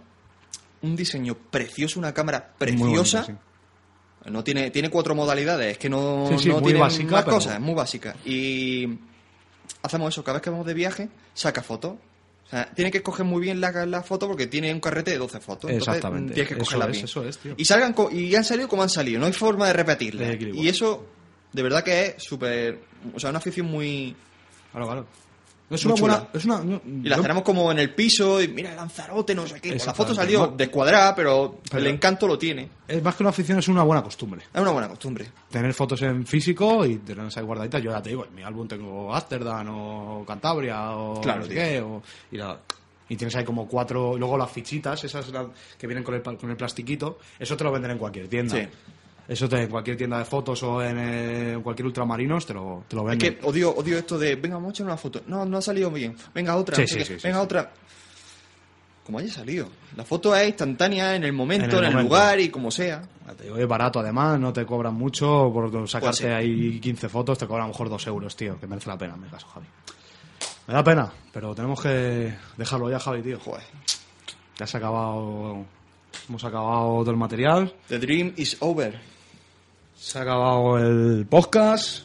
un 0.83 0.95
diseño 0.95 1.35
precioso, 1.35 1.99
una 1.99 2.13
cámara 2.13 2.53
preciosa. 2.57 3.21
bonito, 3.21 3.41
sí. 4.25 4.31
No 4.31 4.43
tiene, 4.43 4.71
tiene 4.71 4.89
cuatro 4.89 5.15
modalidades, 5.15 5.73
es 5.73 5.77
que 5.77 5.89
no, 5.89 6.29
no 6.29 6.37
tiene 6.61 6.79
básica, 6.79 7.11
más 7.11 7.23
pero- 7.25 7.35
cosas, 7.35 7.55
es 7.55 7.59
muy 7.59 7.73
básica. 7.73 8.15
Y 8.23 8.87
hacemos 9.81 10.13
eso, 10.13 10.23
cada 10.23 10.37
vez 10.37 10.43
que 10.43 10.49
vamos 10.49 10.65
de 10.65 10.73
viaje, 10.73 11.09
saca 11.33 11.61
fotos. 11.61 11.95
Sea, 12.53 12.69
tiene 12.75 12.91
que 12.91 12.99
escoger 12.99 13.25
muy 13.25 13.41
bien 13.41 13.59
la, 13.59 13.71
la 13.87 14.03
foto 14.03 14.27
porque 14.27 14.45
tiene 14.45 14.71
un 14.71 14.79
carrete 14.79 15.09
de 15.09 15.17
12 15.17 15.39
fotos. 15.39 15.71
Exactamente. 15.71 16.35
Tienes 16.35 16.53
que 16.53 16.61
es, 16.61 16.91
bien. 16.91 17.05
eso 17.05 17.25
es, 17.25 17.39
tío. 17.39 17.55
Y, 17.57 17.65
salgan 17.65 17.95
y 18.11 18.35
han 18.35 18.43
salido 18.43 18.67
como 18.67 18.83
han 18.83 18.89
salido, 18.89 19.19
no 19.19 19.25
hay 19.25 19.33
forma 19.33 19.65
de 19.67 19.73
repetirla. 19.73 20.33
Y 20.35 20.67
eso, 20.67 21.03
de 21.51 21.63
verdad 21.63 21.83
que 21.83 22.05
es 22.05 22.15
súper. 22.23 22.79
O 23.15 23.19
sea, 23.19 23.31
una 23.31 23.39
afición 23.39 23.65
muy. 23.65 24.15
Claro, 24.71 24.85
claro. 24.85 25.07
Es 25.73 25.85
una 25.85 25.95
buena. 25.95 26.27
Es 26.33 26.45
una, 26.45 26.59
no, 26.63 26.81
Y 26.85 27.07
las 27.09 27.21
tenemos 27.21 27.43
como 27.43 27.71
en 27.71 27.79
el 27.79 27.93
piso, 27.93 28.41
y 28.41 28.47
mira, 28.47 28.73
Lanzarote, 28.75 29.33
no 29.35 29.45
sé 29.47 29.59
qué. 29.59 29.69
Pues 29.71 29.85
la 29.85 29.93
foto 29.93 30.13
salió 30.15 30.47
descuadrada, 30.55 31.15
pero, 31.15 31.59
Pero- 31.69 31.79
el 31.79 31.87
encanto 31.87 32.27
lo 32.27 32.37
tiene. 32.37 32.69
Es 32.87 33.01
más 33.03 33.15
que 33.15 33.23
una 33.23 33.29
afición, 33.31 33.59
es 33.59 33.67
una 33.67 33.83
buena 33.83 34.03
costumbre. 34.03 34.41
Es 34.53 34.61
una 34.61 34.71
buena 34.71 34.87
costumbre. 34.89 35.29
Tener 35.49 35.73
fotos 35.73 36.01
en 36.03 36.25
físico 36.25 36.85
y 36.85 36.97
tenerlas 36.97 37.35
ahí 37.37 37.43
guardaditas. 37.43 37.81
Yo 37.81 37.91
ya 37.91 38.01
te 38.01 38.09
digo, 38.09 38.25
en 38.25 38.35
mi 38.35 38.43
álbum 38.43 38.67
tengo 38.67 39.13
Amsterdam 39.13 39.67
o 39.71 40.25
Cantabria 40.25 40.91
o 40.91 41.21
Claro, 41.21 41.41
no 41.41 41.45
sé 41.47 41.53
qué, 41.53 41.81
o- 41.81 42.01
y, 42.31 42.37
la- 42.37 42.59
y 43.09 43.15
tienes 43.15 43.35
ahí 43.35 43.43
como 43.43 43.67
cuatro. 43.67 44.17
Luego 44.17 44.37
las 44.37 44.51
fichitas, 44.51 45.03
esas 45.03 45.25
que 45.77 45.87
vienen 45.87 46.03
con 46.03 46.15
el, 46.15 46.21
con 46.21 46.49
el 46.49 46.55
plastiquito, 46.57 47.19
eso 47.39 47.55
te 47.57 47.63
lo 47.63 47.71
venden 47.71 47.91
en 47.91 47.97
cualquier 47.97 48.27
tienda. 48.27 48.55
Sí. 48.55 48.67
Eso 49.27 49.47
te, 49.47 49.61
en 49.63 49.69
cualquier 49.69 49.95
tienda 49.95 50.17
de 50.19 50.25
fotos 50.25 50.61
o 50.63 50.83
en, 50.83 50.97
eh, 50.97 51.53
en 51.53 51.61
cualquier 51.61 51.85
ultramarinos 51.85 52.45
te 52.45 52.53
lo, 52.53 52.83
te 52.87 52.95
lo 52.95 53.03
Es 53.03 53.07
venden. 53.17 53.35
que 53.39 53.45
odio, 53.47 53.73
odio 53.73 53.97
esto 53.97 54.19
de, 54.19 54.35
venga, 54.35 54.55
vamos 54.55 54.69
a 54.69 54.73
echar 54.73 54.85
una 54.85 54.97
foto. 54.97 55.21
No, 55.27 55.45
no 55.45 55.57
ha 55.57 55.61
salido 55.61 55.89
bien. 55.91 56.15
Venga, 56.33 56.55
otra. 56.57 56.75
Sí, 56.75 56.87
sí, 56.87 57.05
sí, 57.05 57.15
venga, 57.23 57.41
otra. 57.41 57.71
Como 59.05 59.19
haya 59.19 59.31
salido. 59.31 59.67
La 59.97 60.03
foto 60.05 60.33
es 60.35 60.47
instantánea 60.47 61.15
en 61.15 61.23
el 61.25 61.33
momento, 61.33 61.65
En 61.65 61.71
en 61.71 61.77
el 61.77 61.83
el, 61.85 61.91
momento. 61.91 62.09
lugar 62.15 62.39
y 62.39 62.49
como 62.49 62.71
sea. 62.71 63.01
Te 63.37 63.43
digo, 63.43 63.57
es 63.57 63.67
barato 63.67 63.99
además, 63.99 64.39
no 64.39 64.51
te 64.53 64.65
cobran 64.65 64.93
mucho 64.93 65.49
por 65.53 65.69
sacarte 65.89 66.23
Pues 66.23 66.33
ahí 66.33 66.79
15 66.79 67.09
fotos, 67.09 67.37
te 67.37 67.47
cobran 67.47 67.63
a 67.65 67.67
lo 67.67 67.73
mejor 67.73 67.89
2 67.89 68.07
euros, 68.07 68.35
tío, 68.35 68.59
que 68.59 68.67
merece 68.67 68.89
la 68.89 68.97
pena 68.97 69.13
en 69.15 69.21
mi 69.21 69.27
caso, 69.29 69.47
Javi. 69.47 69.65
Me 70.67 70.73
da 70.73 70.83
pena, 70.83 71.11
pero 71.33 71.53
tenemos 71.53 71.81
que 71.81 72.33
dejarlo 72.57 72.89
ya, 72.89 72.99
Javi, 72.99 73.21
tío. 73.21 73.39
Joder. 73.39 73.63
Ya 74.57 74.67
se 74.67 74.77
ha 74.77 74.79
acabado. 74.79 75.65
Hemos 76.29 76.43
acabado 76.45 76.99
todo 76.99 77.11
el 77.11 77.17
material, 77.17 77.73
The 77.89 77.99
dream 77.99 78.33
is 78.37 78.55
over. 78.61 78.97
Se 80.03 80.19
ha 80.19 80.21
acabado 80.23 80.77
el 80.79 81.25
podcast. 81.29 82.03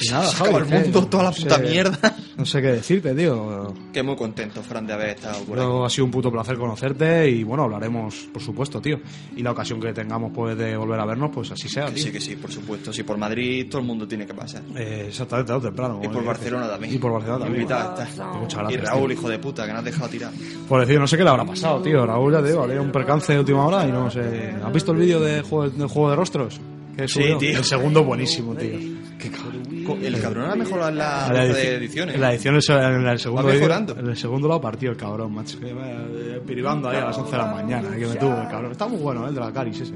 Y 0.00 0.08
nada, 0.10 0.26
Se 0.26 0.44
el 0.48 0.64
¿qué? 0.66 0.78
mundo, 0.78 1.06
toda 1.06 1.24
la 1.24 1.30
No 1.30 1.36
puta 1.36 1.56
sé- 1.56 1.62
mierda. 1.62 2.16
No 2.36 2.46
sé 2.46 2.62
qué 2.62 2.68
decirte, 2.68 3.14
tío. 3.14 3.74
Que 3.92 4.02
muy 4.02 4.14
contento, 4.14 4.62
Fran, 4.62 4.86
de 4.86 4.92
haber 4.92 5.08
estado 5.10 5.34
por 5.40 5.42
aquí. 5.42 5.66
Pero 5.66 5.84
ha 5.84 5.90
sido 5.90 6.04
un 6.04 6.10
puto 6.12 6.30
placer 6.30 6.56
conocerte 6.56 7.28
y 7.30 7.42
bueno, 7.42 7.64
hablaremos, 7.64 8.28
por 8.32 8.40
supuesto, 8.40 8.80
tío. 8.80 9.00
Y 9.34 9.42
la 9.42 9.50
ocasión 9.52 9.80
que 9.80 9.92
tengamos 9.92 10.30
pues 10.34 10.56
de 10.56 10.76
volver 10.76 11.00
a 11.00 11.04
vernos, 11.04 11.30
pues 11.34 11.50
así 11.50 11.68
sea, 11.68 11.86
Que 11.86 11.92
tío. 11.92 12.04
sí, 12.04 12.12
que 12.12 12.20
sí, 12.20 12.36
por 12.36 12.52
supuesto. 12.52 12.92
Si 12.92 13.02
por 13.02 13.16
Madrid 13.18 13.66
todo 13.68 13.80
el 13.80 13.86
mundo 13.86 14.06
tiene 14.06 14.24
que 14.26 14.34
pasar. 14.34 14.62
Eh, 14.76 15.06
exactamente, 15.08 15.48
tarde 15.52 15.66
o 15.66 15.68
temprano. 15.70 16.00
Y 16.02 16.08
por 16.08 16.22
Eh, 16.22 16.26
Barcelona 16.26 16.68
también. 16.68 16.94
Y 16.94 16.98
por 16.98 17.12
Barcelona 17.12 17.44
también. 17.44 17.62
Está. 17.62 18.06
Muchas 18.40 18.60
Y 18.60 18.74
gracias. 18.74 18.84
Raúl, 18.90 19.08
tío. 19.10 19.18
hijo 19.18 19.28
de 19.30 19.38
puta, 19.38 19.62
que 19.66 19.72
nos 19.72 19.78
has 19.80 19.84
dejado 19.86 20.08
tirar. 20.08 20.32
Por 20.68 20.80
decir, 20.80 21.00
no 21.00 21.06
sé 21.06 21.16
qué 21.16 21.24
le 21.24 21.30
habrá 21.30 21.44
pasado, 21.44 21.82
tío. 21.82 22.06
Raúl, 22.06 22.32
ya 22.32 22.40
te 22.42 22.48
digo, 22.50 22.62
había 22.62 22.80
un 22.80 22.92
percance 22.92 23.32
de 23.32 23.40
última 23.40 23.66
hora 23.66 23.86
y 23.86 23.90
no 23.90 24.10
sé. 24.10 24.54
¿Has 24.64 24.72
visto 24.72 24.92
el 24.92 24.98
vídeo 24.98 25.18
de 25.20 25.42
juego, 25.42 25.68
del 25.70 25.88
juego 25.88 26.10
de 26.10 26.16
rostros? 26.16 26.60
Que 26.96 27.08
Sí, 27.08 27.22
tío. 27.38 27.58
El 27.58 27.64
segundo 27.64 28.02
buenísimo, 28.04 28.54
tío. 28.54 28.78
Qué 29.18 29.30
cabrón. 29.30 30.02
El 30.04 30.20
cabrón 30.20 30.50
ha 30.50 30.54
mejorado 30.56 30.90
la, 30.90 31.26
En 31.28 31.34
la 31.34 31.44
lista 31.44 31.58
edici- 31.60 31.64
de 31.64 31.74
ediciones. 31.76 32.14
En 32.16 32.20
la 32.20 32.32
edición, 32.34 32.54
en 32.54 33.06
el 33.06 33.18
segundo 33.18 33.46
Va 33.46 33.52
mejorando. 33.54 33.96
en 33.98 34.06
el 34.08 34.16
segundo 34.16 34.48
lo 34.48 34.54
ha 34.54 34.60
partido 34.60 34.92
el 34.92 34.98
cabrón, 34.98 35.32
macho. 35.34 35.58
Eh, 35.62 36.40
piribando 36.46 36.88
ahí 36.88 36.98
a 36.98 37.06
las 37.06 37.16
11 37.18 37.32
de 37.32 37.38
la 37.38 37.46
mañana, 37.50 37.88
que 37.96 38.06
me 38.06 38.14
tuvo 38.16 38.40
el 38.42 38.48
cabrón. 38.48 38.72
Está 38.72 38.86
muy 38.88 38.98
bueno, 39.00 39.24
¿eh? 39.24 39.28
el 39.28 39.34
de 39.34 39.40
la 39.40 39.52
Caris 39.52 39.80
ese. 39.80 39.94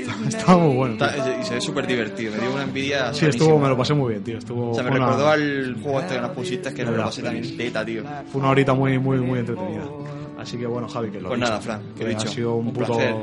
Está, 0.00 0.14
está 0.28 0.56
muy 0.56 0.76
bueno. 0.76 0.92
Está- 0.94 1.38
y 1.40 1.44
se 1.44 1.54
ve 1.54 1.60
súper 1.60 1.86
divertido. 1.86 2.32
Me 2.32 2.38
dio 2.40 2.52
una 2.52 2.62
envidia. 2.62 3.12
Sí, 3.14 3.26
estuvo, 3.26 3.58
me 3.58 3.68
lo 3.68 3.76
pasé 3.76 3.94
muy 3.94 4.10
bien, 4.12 4.22
tío. 4.24 4.38
Estuvo 4.38 4.70
O 4.70 4.74
sea, 4.74 4.84
me 4.84 4.90
una- 4.90 5.06
recordó 5.06 5.28
al 5.28 5.76
juego 5.82 6.00
este 6.00 6.14
que 6.14 6.20
nos 6.20 6.30
pusiste 6.30 6.74
que 6.74 6.84
me 6.84 6.90
lo 6.92 7.04
pasé 7.04 7.22
también 7.22 7.56
teta, 7.56 7.84
tío. 7.84 8.02
Fue 8.30 8.40
una 8.40 8.50
horita 8.50 8.74
muy, 8.74 8.98
muy, 8.98 9.18
muy 9.18 9.40
entretenida. 9.40 9.84
Así 10.38 10.56
que 10.56 10.66
bueno, 10.66 10.88
Javi, 10.88 11.10
que 11.10 11.20
lo 11.20 11.28
Pues 11.28 11.40
dicho, 11.40 11.50
nada, 11.50 11.60
Fran, 11.62 11.82
que 11.96 12.04
dicho. 12.04 12.24
ha 12.26 12.26
sido 12.26 12.54
un, 12.56 12.66
Un 12.68 12.72
puto, 12.72 12.86
placer. 12.94 13.14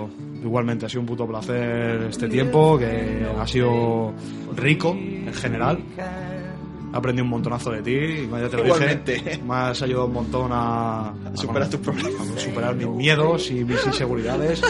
Igualmente 0.44 0.86
ha 0.86 0.90
sido 0.90 1.02
un 1.02 1.08
puto 1.08 1.28
placer 1.28 2.04
este 2.10 2.28
tiempo, 2.28 2.78
que 2.78 3.26
ha 3.38 3.48
sido 3.48 4.14
rico 4.56 4.92
en 4.96 5.34
general. 5.34 5.80
He 6.92 6.98
aprendido 6.98 7.24
un 7.26 7.30
montonazo 7.30 7.70
de 7.72 7.82
ti, 7.84 7.92
y 7.92 8.28
ya 8.30 8.50
te 8.50 8.58
lo 8.58 8.66
Igualmente. 8.66 9.14
dije. 9.14 9.40
Me 9.48 9.54
has 9.54 9.82
ayudado 9.84 10.08
un 10.08 10.14
montón 10.14 10.50
a, 10.52 11.10
a 11.10 11.36
superar 11.36 11.70
tus 11.70 11.80
problemas. 11.82 12.14
a 12.36 12.40
superar 12.40 12.76
mis 12.76 12.88
miedos 12.88 13.52
y 13.52 13.64
mis 13.64 13.86
inseguridades 13.86 14.62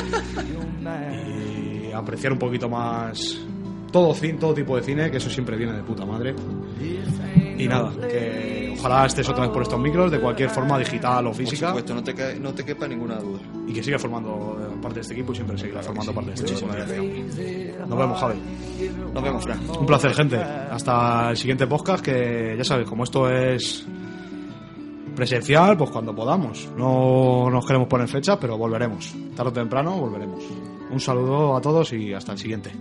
y 1.87 1.91
apreciar 1.93 2.33
un 2.33 2.39
poquito 2.39 2.67
más 2.69 3.39
todo 3.91 4.13
cine, 4.13 4.33
todo 4.33 4.53
tipo 4.53 4.75
de 4.75 4.83
cine, 4.83 5.09
que 5.09 5.17
eso 5.17 5.29
siempre 5.29 5.55
viene 5.55 5.73
de 5.73 5.81
puta 5.83 6.05
madre. 6.05 6.35
Y 7.59 7.67
nada, 7.67 7.91
que 8.07 8.73
ojalá 8.79 9.05
estés 9.05 9.27
otra 9.29 9.41
vez 9.43 9.51
por 9.51 9.61
estos 9.63 9.79
micros, 9.79 10.09
de 10.11 10.19
cualquier 10.19 10.49
forma, 10.49 10.79
digital 10.79 11.27
o 11.27 11.29
Por 11.31 11.37
física, 11.37 11.67
supuesto, 11.67 11.93
no 11.93 12.03
te, 12.03 12.13
ca- 12.15 12.33
no 12.39 12.53
te 12.53 12.63
quepa 12.63 12.87
ninguna 12.87 13.15
duda. 13.17 13.39
y 13.67 13.73
que 13.73 13.83
siga 13.83 13.99
formando 13.99 14.57
parte 14.81 14.95
de 14.95 15.01
este 15.01 15.13
equipo 15.13 15.33
y 15.33 15.35
siempre 15.35 15.57
seguirá 15.57 15.83
formando 15.83 16.13
parte 16.13 16.29
de 16.31 16.35
este 16.35 16.51
equipo. 16.53 16.67
Muchísimas 16.67 16.87
gracias. 16.97 17.87
Nos 17.89 17.97
vemos, 17.99 18.19
Javi. 18.19 18.39
Nos 19.13 19.23
vemos, 19.23 19.43
Fran. 19.43 19.59
Un 19.79 19.85
placer, 19.85 20.13
gente. 20.13 20.37
Hasta 20.37 21.31
el 21.31 21.37
siguiente 21.37 21.67
podcast, 21.67 22.03
que 22.03 22.55
ya 22.57 22.63
sabes, 22.63 22.87
como 22.87 23.03
esto 23.03 23.29
es 23.29 23.85
presencial, 25.15 25.75
pues 25.77 25.89
cuando 25.89 26.15
podamos. 26.15 26.69
No 26.77 27.49
nos 27.49 27.65
queremos 27.65 27.87
poner 27.89 28.07
fechas, 28.07 28.37
pero 28.39 28.57
volveremos. 28.57 29.13
Tarde 29.35 29.49
o 29.49 29.53
temprano 29.53 29.97
volveremos. 29.97 30.43
Un 30.91 30.99
saludo 30.99 31.57
a 31.57 31.61
todos 31.61 31.91
y 31.93 32.13
hasta 32.13 32.31
el 32.31 32.37
siguiente. 32.37 32.71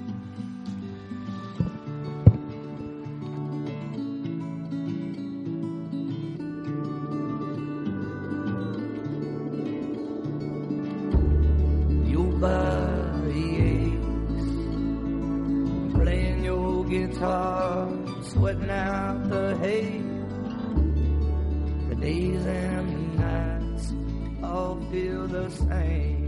Same. 25.51 26.28